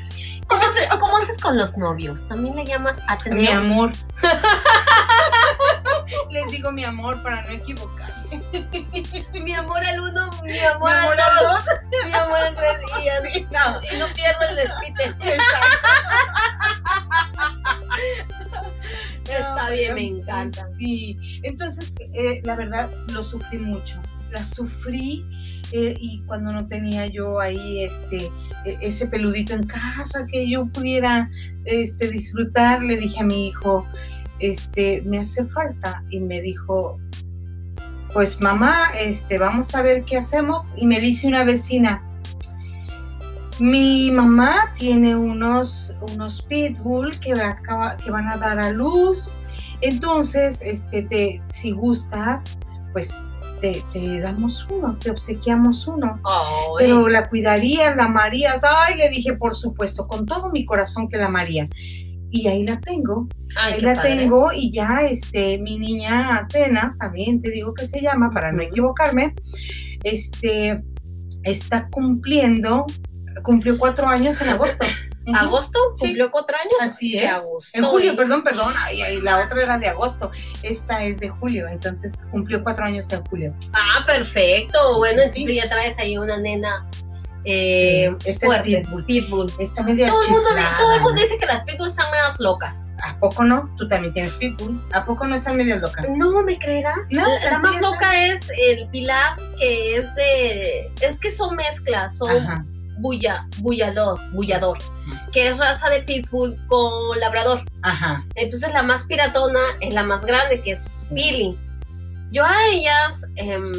¿Cómo, 0.49 0.63
se- 0.71 0.87
¿Cómo 0.99 1.17
haces 1.17 1.37
con 1.39 1.57
los 1.57 1.77
novios? 1.77 2.27
¿También 2.27 2.55
le 2.55 2.65
llamas 2.65 2.99
Atena? 3.07 3.35
Mi 3.35 3.47
amor. 3.47 3.91
Les 6.31 6.47
digo 6.51 6.71
mi 6.71 6.83
amor 6.83 7.21
para 7.21 7.43
no 7.43 7.49
equivocarme. 7.51 8.41
Mi 9.33 9.53
amor 9.53 9.85
al 9.85 9.99
uno, 9.99 10.29
mi 10.43 10.53
Mi 10.53 10.59
amor, 10.59 10.91
amor 10.91 11.15
al 11.19 11.45
dos, 11.45 11.63
mi 11.91 12.13
amor 12.17 12.39
al 12.39 12.55
tres 12.55 12.79
días. 12.97 13.21
Sí, 13.33 13.47
no, 13.51 13.79
Y 13.93 13.97
no 13.99 14.07
pierdo 14.13 14.41
el 14.49 14.55
despite. 14.55 15.15
Está 19.29 19.65
No, 19.67 19.71
bien, 19.71 19.93
me 19.93 20.07
encanta. 20.07 20.67
Sí, 20.79 21.19
entonces 21.43 21.95
eh, 22.13 22.41
la 22.43 22.55
verdad 22.55 22.89
lo 23.13 23.21
sufrí 23.21 23.59
mucho. 23.59 24.01
La 24.31 24.43
sufrí 24.43 25.25
eh, 25.71 25.95
y 25.99 26.21
cuando 26.23 26.51
no 26.51 26.67
tenía 26.67 27.07
yo 27.07 27.39
ahí 27.39 27.83
este 27.83 28.31
e- 28.65 28.77
ese 28.81 29.07
peludito 29.07 29.53
en 29.53 29.65
casa 29.67 30.25
que 30.31 30.49
yo 30.49 30.65
pudiera 30.67 31.29
este 31.65 32.09
disfrutar, 32.09 32.81
le 32.83 32.97
dije 32.97 33.21
a 33.21 33.25
mi 33.25 33.47
hijo, 33.47 33.85
este, 34.39 35.01
me 35.05 35.19
hace 35.19 35.45
falta 35.47 36.03
y 36.09 36.19
me 36.19 36.41
dijo, 36.41 36.99
pues 38.13 38.41
mamá, 38.41 38.89
este, 38.99 39.37
vamos 39.37 39.75
a 39.75 39.81
ver 39.81 40.03
qué 40.05 40.17
hacemos 40.17 40.69
y 40.75 40.87
me 40.87 40.99
dice 40.99 41.27
una 41.27 41.43
vecina, 41.43 42.03
mi 43.59 44.09
mamá 44.09 44.73
tiene 44.73 45.15
unos, 45.15 45.95
unos 46.13 46.41
pitbull 46.43 47.19
que, 47.19 47.33
que 48.03 48.11
van 48.11 48.29
a 48.29 48.37
dar 48.37 48.59
a 48.59 48.71
luz. 48.71 49.33
Entonces, 49.81 50.61
este, 50.61 51.03
te, 51.03 51.41
si 51.53 51.71
gustas, 51.71 52.57
pues 52.93 53.33
te, 53.59 53.83
te 53.91 54.19
damos 54.19 54.67
uno, 54.69 54.97
te 54.97 55.11
obsequiamos 55.11 55.87
uno. 55.87 56.21
Pero 56.77 57.07
la 57.07 57.29
cuidarías, 57.29 57.95
la 57.95 58.05
amarías. 58.05 58.61
Ay, 58.63 58.97
le 58.97 59.09
dije, 59.09 59.33
por 59.33 59.55
supuesto, 59.55 60.07
con 60.07 60.25
todo 60.25 60.49
mi 60.49 60.65
corazón 60.65 61.07
que 61.09 61.17
la 61.17 61.25
amaría. 61.25 61.67
Y 62.31 62.47
ahí 62.47 62.63
la 62.63 62.79
tengo, 62.79 63.27
ay, 63.55 63.73
ahí 63.73 63.81
la 63.81 63.95
padre. 63.95 64.17
tengo 64.17 64.51
y 64.53 64.71
ya 64.71 64.99
este, 65.09 65.57
mi 65.57 65.79
niña 65.79 66.37
Atena, 66.37 66.95
también 66.99 67.41
te 67.41 67.49
digo 67.49 67.73
que 67.73 67.87
se 67.87 68.01
llama 68.01 68.29
para 68.31 68.51
no 68.51 68.61
equivocarme, 68.61 69.33
este, 70.03 70.83
está 71.43 71.89
cumpliendo, 71.89 72.85
cumplió 73.41 73.79
cuatro 73.79 74.07
años 74.07 74.39
en 74.41 74.49
agosto. 74.49 74.85
Ujú. 75.29 75.37
¿Agosto? 75.37 75.79
Sí. 75.95 76.07
¿Cumplió 76.07 76.31
cuatro 76.31 76.55
años? 76.57 76.73
Así 76.81 77.13
De 77.13 77.25
es. 77.25 77.31
agosto, 77.31 77.77
En 77.77 77.85
julio, 77.85 78.11
¿eh? 78.13 78.15
perdón, 78.15 78.43
perdón. 78.43 78.73
Ay, 78.77 79.01
ay, 79.01 79.21
la 79.21 79.37
otra 79.43 79.61
era 79.61 79.77
de 79.77 79.87
agosto. 79.87 80.31
Esta 80.63 81.03
es 81.03 81.19
de 81.19 81.29
julio, 81.29 81.67
entonces 81.67 82.25
cumplió 82.31 82.63
cuatro 82.63 82.85
años 82.85 83.11
en 83.11 83.23
julio. 83.25 83.53
Ah, 83.73 84.03
perfecto. 84.05 84.97
Bueno, 84.97 85.21
sí, 85.23 85.41
entonces 85.41 85.55
ya 85.63 85.69
traes 85.69 85.97
ahí 85.99 86.17
una 86.17 86.37
nena 86.37 86.87
eh, 87.45 88.13
Sí, 88.19 88.29
esta 88.31 88.57
es. 88.57 88.61
Pitbull. 88.63 89.05
Pitbull. 89.05 89.51
Está 89.59 89.81
media 89.83 90.09
Todo 90.09 90.21
el, 90.25 90.31
mundo, 90.31 90.49
todo 90.77 90.93
el 90.95 91.01
mundo 91.01 91.21
dice 91.21 91.37
que 91.37 91.45
las 91.45 91.63
pitbull 91.63 91.87
están 91.87 92.09
más 92.11 92.39
locas. 92.39 92.89
¿A 93.01 93.17
poco 93.19 93.43
no? 93.43 93.73
Tú 93.77 93.87
también 93.87 94.13
tienes 94.13 94.33
pitbull. 94.33 94.83
¿A 94.91 95.05
poco 95.05 95.25
no 95.25 95.35
están 95.35 95.55
medio 95.55 95.77
locas? 95.77 96.05
No, 96.09 96.43
¿me 96.43 96.57
creerás? 96.59 97.07
No, 97.11 97.25
la, 97.25 97.51
la 97.51 97.59
más 97.59 97.81
loca 97.81 98.25
es 98.27 98.49
el 98.57 98.89
pilar, 98.89 99.37
que 99.57 99.95
es 99.97 100.13
de... 100.15 100.91
Es 101.01 101.19
que 101.19 101.31
son 101.31 101.55
mezclas, 101.55 102.17
son 102.17 102.29
Ajá. 102.45 102.65
Bulla, 102.99 103.47
bullador, 103.59 104.19
bullador, 104.33 104.77
que 105.31 105.47
es 105.47 105.57
raza 105.57 105.89
de 105.89 106.01
pitbull 106.03 106.55
con 106.67 107.19
labrador. 107.19 107.61
Ajá. 107.81 108.25
Entonces 108.35 108.71
la 108.73 108.83
más 108.83 109.05
piratona 109.05 109.59
es 109.81 109.93
la 109.93 110.03
más 110.03 110.25
grande, 110.25 110.61
que 110.61 110.71
es 110.71 111.07
Billy. 111.11 111.57
Yo 112.31 112.43
a 112.45 112.67
ellas, 112.71 113.25
em, 113.35 113.71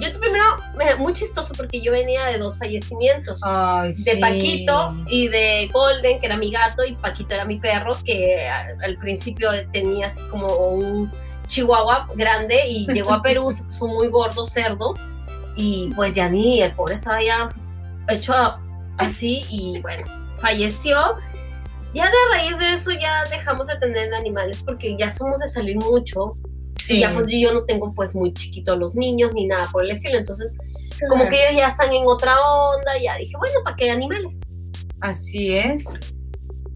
yo 0.00 0.10
primero, 0.20 0.56
me- 0.76 0.96
muy 0.96 1.12
chistoso 1.12 1.54
porque 1.56 1.80
yo 1.80 1.92
venía 1.92 2.26
de 2.26 2.38
dos 2.38 2.58
fallecimientos. 2.58 3.40
Ay, 3.44 3.88
De 3.90 3.94
sí. 4.14 4.16
Paquito 4.20 4.92
y 5.06 5.28
de 5.28 5.68
Golden, 5.72 6.18
que 6.18 6.26
era 6.26 6.36
mi 6.36 6.50
gato, 6.50 6.84
y 6.84 6.96
Paquito 6.96 7.34
era 7.34 7.44
mi 7.44 7.60
perro, 7.60 7.92
que 8.04 8.48
al, 8.48 8.82
al 8.82 8.96
principio 8.98 9.48
tenía 9.72 10.08
así 10.08 10.20
como 10.30 10.48
un 10.56 11.10
chihuahua 11.46 12.08
grande 12.16 12.66
y 12.68 12.86
llegó 12.92 13.12
a 13.12 13.22
Perú, 13.22 13.50
se 13.52 13.62
puso 13.64 13.86
muy 13.86 14.08
gordo, 14.08 14.44
cerdo, 14.44 14.94
y 15.56 15.92
pues 15.94 16.12
ya 16.14 16.28
ni, 16.28 16.60
el 16.62 16.72
pobre 16.72 16.94
estaba 16.94 17.22
ya 17.22 17.48
hecho 18.08 18.32
así 18.98 19.42
y 19.50 19.80
bueno, 19.80 20.04
falleció. 20.38 20.96
Ya 21.94 22.06
de 22.06 22.16
raíz 22.32 22.58
de 22.58 22.72
eso 22.72 22.90
ya 22.90 23.24
dejamos 23.30 23.68
de 23.68 23.76
tener 23.78 24.12
animales 24.14 24.62
porque 24.64 24.96
ya 24.98 25.08
somos 25.10 25.38
de 25.40 25.48
salir 25.48 25.76
mucho 25.76 26.36
Sí. 26.76 26.96
y 26.96 27.00
ya 27.00 27.10
pues 27.14 27.26
yo, 27.28 27.54
no 27.54 27.64
tengo 27.64 27.94
pues 27.94 28.14
muy 28.14 28.34
chiquitos 28.34 28.76
los 28.78 28.94
niños 28.94 29.32
ni 29.32 29.46
nada 29.46 29.66
por 29.72 29.84
el 29.84 29.92
estilo, 29.92 30.18
entonces 30.18 30.54
como 31.08 31.28
que 31.28 31.36
ellos 31.48 31.60
ya 31.60 31.68
están 31.68 31.92
en 31.92 32.02
otra 32.06 32.34
onda, 32.40 32.98
ya 33.02 33.16
dije, 33.16 33.32
bueno, 33.38 33.60
¿para 33.64 33.76
qué 33.76 33.90
animales? 33.90 34.40
Así 35.00 35.56
es. 35.56 35.84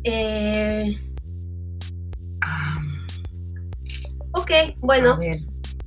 Eh, 0.05 0.97
Ah, 2.41 2.79
ok, 4.33 4.51
bueno, 4.79 5.19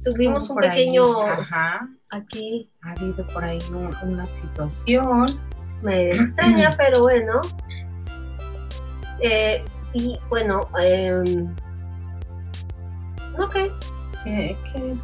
tuvimos 0.03 0.49
un 0.49 0.57
pequeño 0.57 1.21
Ajá. 1.21 1.79
Aquí, 2.11 2.69
Ha 2.83 2.91
habido 2.91 3.25
por 3.33 3.43
ahí 3.43 3.59
un- 3.71 3.95
una 4.03 4.27
situación. 4.27 5.25
me 5.81 6.09
extraña, 6.11 6.69
pero 6.77 7.01
bueno. 7.01 7.41
Eh, 9.21 9.63
y 9.93 10.17
bueno, 10.29 10.67
em, 10.81 11.53
ok, 13.37 13.53
¿Qué, 14.23 14.55
qué, 14.71 14.95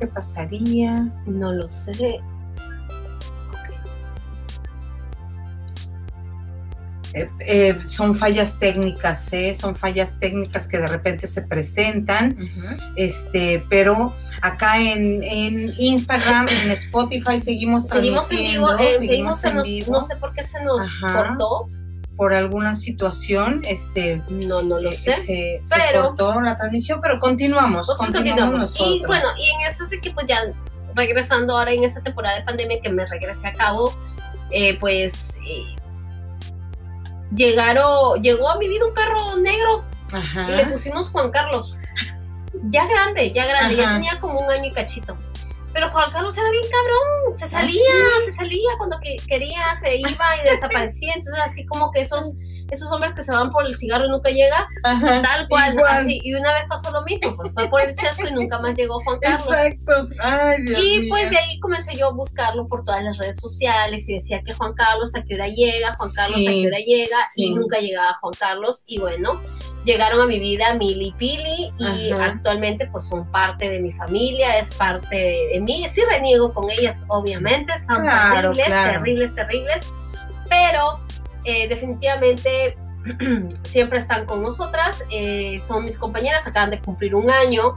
qué 0.00 0.06
pasaría? 0.08 1.08
no 1.26 1.52
lo 1.52 1.68
sé. 1.68 2.20
Eh, 7.12 7.28
eh, 7.40 7.78
son 7.86 8.14
fallas 8.14 8.58
técnicas, 8.58 9.32
¿eh? 9.32 9.52
son 9.52 9.74
fallas 9.74 10.18
técnicas 10.20 10.68
que 10.68 10.78
de 10.78 10.86
repente 10.86 11.26
se 11.26 11.42
presentan, 11.42 12.36
este, 12.94 13.64
pero 13.68 14.14
acá 14.42 14.78
en, 14.80 15.22
en, 15.24 15.74
Instagram, 15.76 16.48
en 16.48 16.70
Spotify 16.70 17.40
seguimos 17.40 17.88
Seguimos 17.88 18.30
en 18.30 18.38
vivo, 18.38 18.68
seguimos, 18.78 19.44
en 19.44 19.62
vivo. 19.62 19.92
no 19.92 20.02
sé 20.02 20.16
por 20.16 20.32
qué 20.34 20.42
se 20.44 20.62
nos 20.62 20.86
cortó. 21.00 21.68
Por 22.16 22.34
alguna 22.34 22.74
situación, 22.74 23.62
este, 23.64 24.22
no, 24.28 24.60
no 24.60 24.78
lo 24.78 24.92
sé, 24.92 25.14
se, 25.14 25.60
pero, 25.74 26.08
cortó 26.08 26.38
la 26.42 26.54
transmisión, 26.54 27.00
pero 27.00 27.18
continuamos, 27.18 27.96
continuamos. 27.96 28.78
Y 28.78 29.02
bueno, 29.06 29.26
y 29.38 29.48
en 29.48 29.66
eso 29.66 29.86
sí 29.86 29.98
que 30.00 30.10
pues 30.10 30.26
ya 30.26 30.38
regresando 30.94 31.56
ahora 31.56 31.72
en 31.72 31.82
esta 31.82 32.02
temporada 32.02 32.38
de 32.38 32.44
pandemia 32.44 32.78
que 32.82 32.90
me 32.90 33.06
regresé 33.06 33.48
a 33.48 33.54
cabo, 33.54 33.94
pues 34.80 35.38
llegaron, 37.34 38.22
llegó 38.22 38.48
a 38.48 38.58
mi 38.58 38.68
vida 38.68 38.86
un 38.86 38.94
carro 38.94 39.36
negro 39.36 39.84
y 40.48 40.50
le 40.52 40.66
pusimos 40.66 41.10
Juan 41.10 41.30
Carlos. 41.30 41.76
Ya 42.64 42.86
grande, 42.86 43.30
ya 43.32 43.46
grande, 43.46 43.76
ya 43.76 43.92
tenía 43.92 44.20
como 44.20 44.40
un 44.40 44.50
año 44.50 44.66
y 44.66 44.72
cachito. 44.72 45.16
Pero 45.72 45.90
Juan 45.90 46.10
Carlos 46.10 46.36
era 46.36 46.50
bien 46.50 46.64
cabrón, 46.70 47.38
se 47.38 47.44
¿Ah, 47.44 47.48
salía, 47.48 47.94
se 48.24 48.32
salía 48.32 48.70
cuando 48.76 48.98
quería, 49.28 49.76
se 49.80 49.96
iba 49.96 50.36
y 50.42 50.50
desaparecía. 50.50 51.14
Entonces, 51.14 51.40
así 51.44 51.64
como 51.66 51.92
que 51.92 52.00
esos 52.00 52.32
esos 52.70 52.90
hombres 52.92 53.14
que 53.14 53.22
se 53.22 53.32
van 53.32 53.50
por 53.50 53.66
el 53.66 53.74
cigarro 53.74 54.06
y 54.06 54.08
nunca 54.08 54.30
llega, 54.30 54.68
tal 54.82 55.48
cual, 55.48 55.78
así. 55.88 56.20
Y 56.22 56.34
una 56.34 56.52
vez 56.52 56.64
pasó 56.68 56.90
lo 56.90 57.02
mismo, 57.02 57.36
pues 57.36 57.52
fue 57.52 57.68
por 57.68 57.82
el 57.82 57.94
chesco 57.94 58.26
y 58.26 58.32
nunca 58.32 58.58
más 58.60 58.74
llegó 58.74 59.00
Juan 59.02 59.18
Carlos. 59.20 59.46
Exacto. 59.46 60.06
Ay, 60.20 60.62
Dios 60.62 60.80
y 60.82 61.08
pues 61.08 61.30
de 61.30 61.38
ahí 61.38 61.58
comencé 61.60 61.94
yo 61.96 62.08
a 62.08 62.12
buscarlo 62.12 62.68
por 62.68 62.84
todas 62.84 63.02
las 63.02 63.18
redes 63.18 63.36
sociales 63.36 64.08
y 64.08 64.14
decía 64.14 64.42
que 64.42 64.52
Juan 64.54 64.74
Carlos 64.74 65.14
a 65.14 65.22
qué 65.24 65.34
hora 65.34 65.48
llega, 65.48 65.92
Juan 65.94 66.10
Carlos 66.14 66.40
a 66.40 66.50
qué 66.50 66.66
hora 66.66 66.78
llega, 66.78 67.16
y 67.36 67.54
nunca 67.54 67.78
llegaba 67.78 68.14
Juan 68.14 68.34
Carlos. 68.38 68.84
Y 68.86 68.98
bueno, 68.98 69.40
llegaron 69.84 70.20
a 70.20 70.26
mi 70.26 70.38
vida 70.38 70.74
Mili 70.74 71.08
y 71.08 71.12
Pili 71.12 71.72
y 71.78 72.12
actualmente 72.12 72.86
pues 72.86 73.08
son 73.08 73.30
parte 73.30 73.68
de 73.68 73.80
mi 73.80 73.92
familia, 73.92 74.58
es 74.58 74.74
parte 74.74 75.16
de, 75.52 75.60
mí. 75.60 75.86
Sí 75.88 76.02
reniego 76.10 76.52
con 76.52 76.70
ellas, 76.70 77.04
obviamente, 77.08 77.72
están 77.72 78.04
terribles, 78.32 78.68
terribles, 78.68 79.34
terribles, 79.34 79.92
pero 80.48 81.00
eh, 81.44 81.68
definitivamente 81.68 82.76
siempre 83.62 83.98
están 83.98 84.26
con 84.26 84.42
nosotras, 84.42 85.04
eh, 85.10 85.58
son 85.60 85.84
mis 85.84 85.98
compañeras, 85.98 86.46
acaban 86.46 86.70
de 86.70 86.80
cumplir 86.80 87.14
un 87.14 87.30
año. 87.30 87.76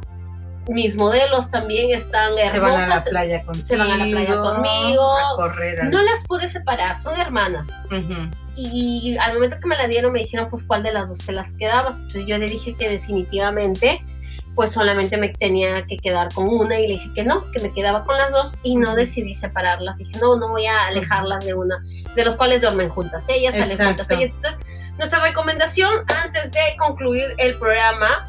Mis 0.69 0.95
modelos 0.95 1.49
también 1.49 1.91
están 1.91 2.37
hermosas. 2.37 2.53
Se 2.53 2.59
van 2.59 2.81
a 2.81 2.95
la 2.95 3.03
playa 3.03 3.45
contigo. 3.45 3.67
Se 3.67 3.75
van 3.75 3.91
a 3.91 3.97
la 3.97 4.05
playa 4.05 4.41
conmigo. 4.41 5.13
A 5.13 5.35
correr. 5.35 5.89
No 5.91 6.01
las 6.01 6.25
pude 6.25 6.47
separar, 6.47 6.95
son 6.95 7.19
hermanas. 7.19 7.69
y, 8.55 9.17
al 9.17 9.33
momento 9.33 9.57
que 9.59 9.67
me 9.67 9.75
la 9.75 9.87
dieron 9.87 10.13
me 10.13 10.19
dijeron 10.19 10.47
pues 10.49 10.63
cuál 10.63 10.83
de 10.83 10.93
las 10.93 11.09
dos 11.09 11.19
te 11.19 11.33
las 11.33 11.53
quedabas. 11.57 11.97
Entonces 11.97 12.25
yo 12.27 12.37
le 12.37 12.45
dije 12.45 12.75
que 12.75 12.87
definitivamente 12.87 14.01
pues 14.55 14.71
solamente 14.71 15.17
me 15.17 15.29
tenía 15.29 15.85
que 15.85 15.97
quedar 15.97 16.33
con 16.33 16.47
una 16.47 16.79
y 16.79 16.87
le 16.87 16.93
dije 16.93 17.09
que 17.15 17.23
no, 17.23 17.49
que 17.51 17.59
me 17.59 17.71
quedaba 17.71 18.05
con 18.05 18.17
las 18.17 18.31
dos 18.31 18.59
y 18.63 18.75
no 18.75 18.95
decidí 18.95 19.33
separarlas. 19.33 19.97
Dije, 19.97 20.17
no, 20.19 20.37
no 20.37 20.49
voy 20.49 20.65
a 20.65 20.87
alejarlas 20.87 21.45
de 21.45 21.53
una, 21.53 21.81
de 22.15 22.25
los 22.25 22.35
cuales 22.35 22.61
duermen 22.61 22.89
juntas, 22.89 23.27
ellas 23.29 23.55
salen 23.55 23.87
juntas. 23.87 24.09
Entonces, 24.11 24.59
nuestra 24.97 25.21
recomendación 25.21 26.03
antes 26.23 26.51
de 26.51 26.61
concluir 26.77 27.33
el 27.37 27.55
programa 27.55 28.27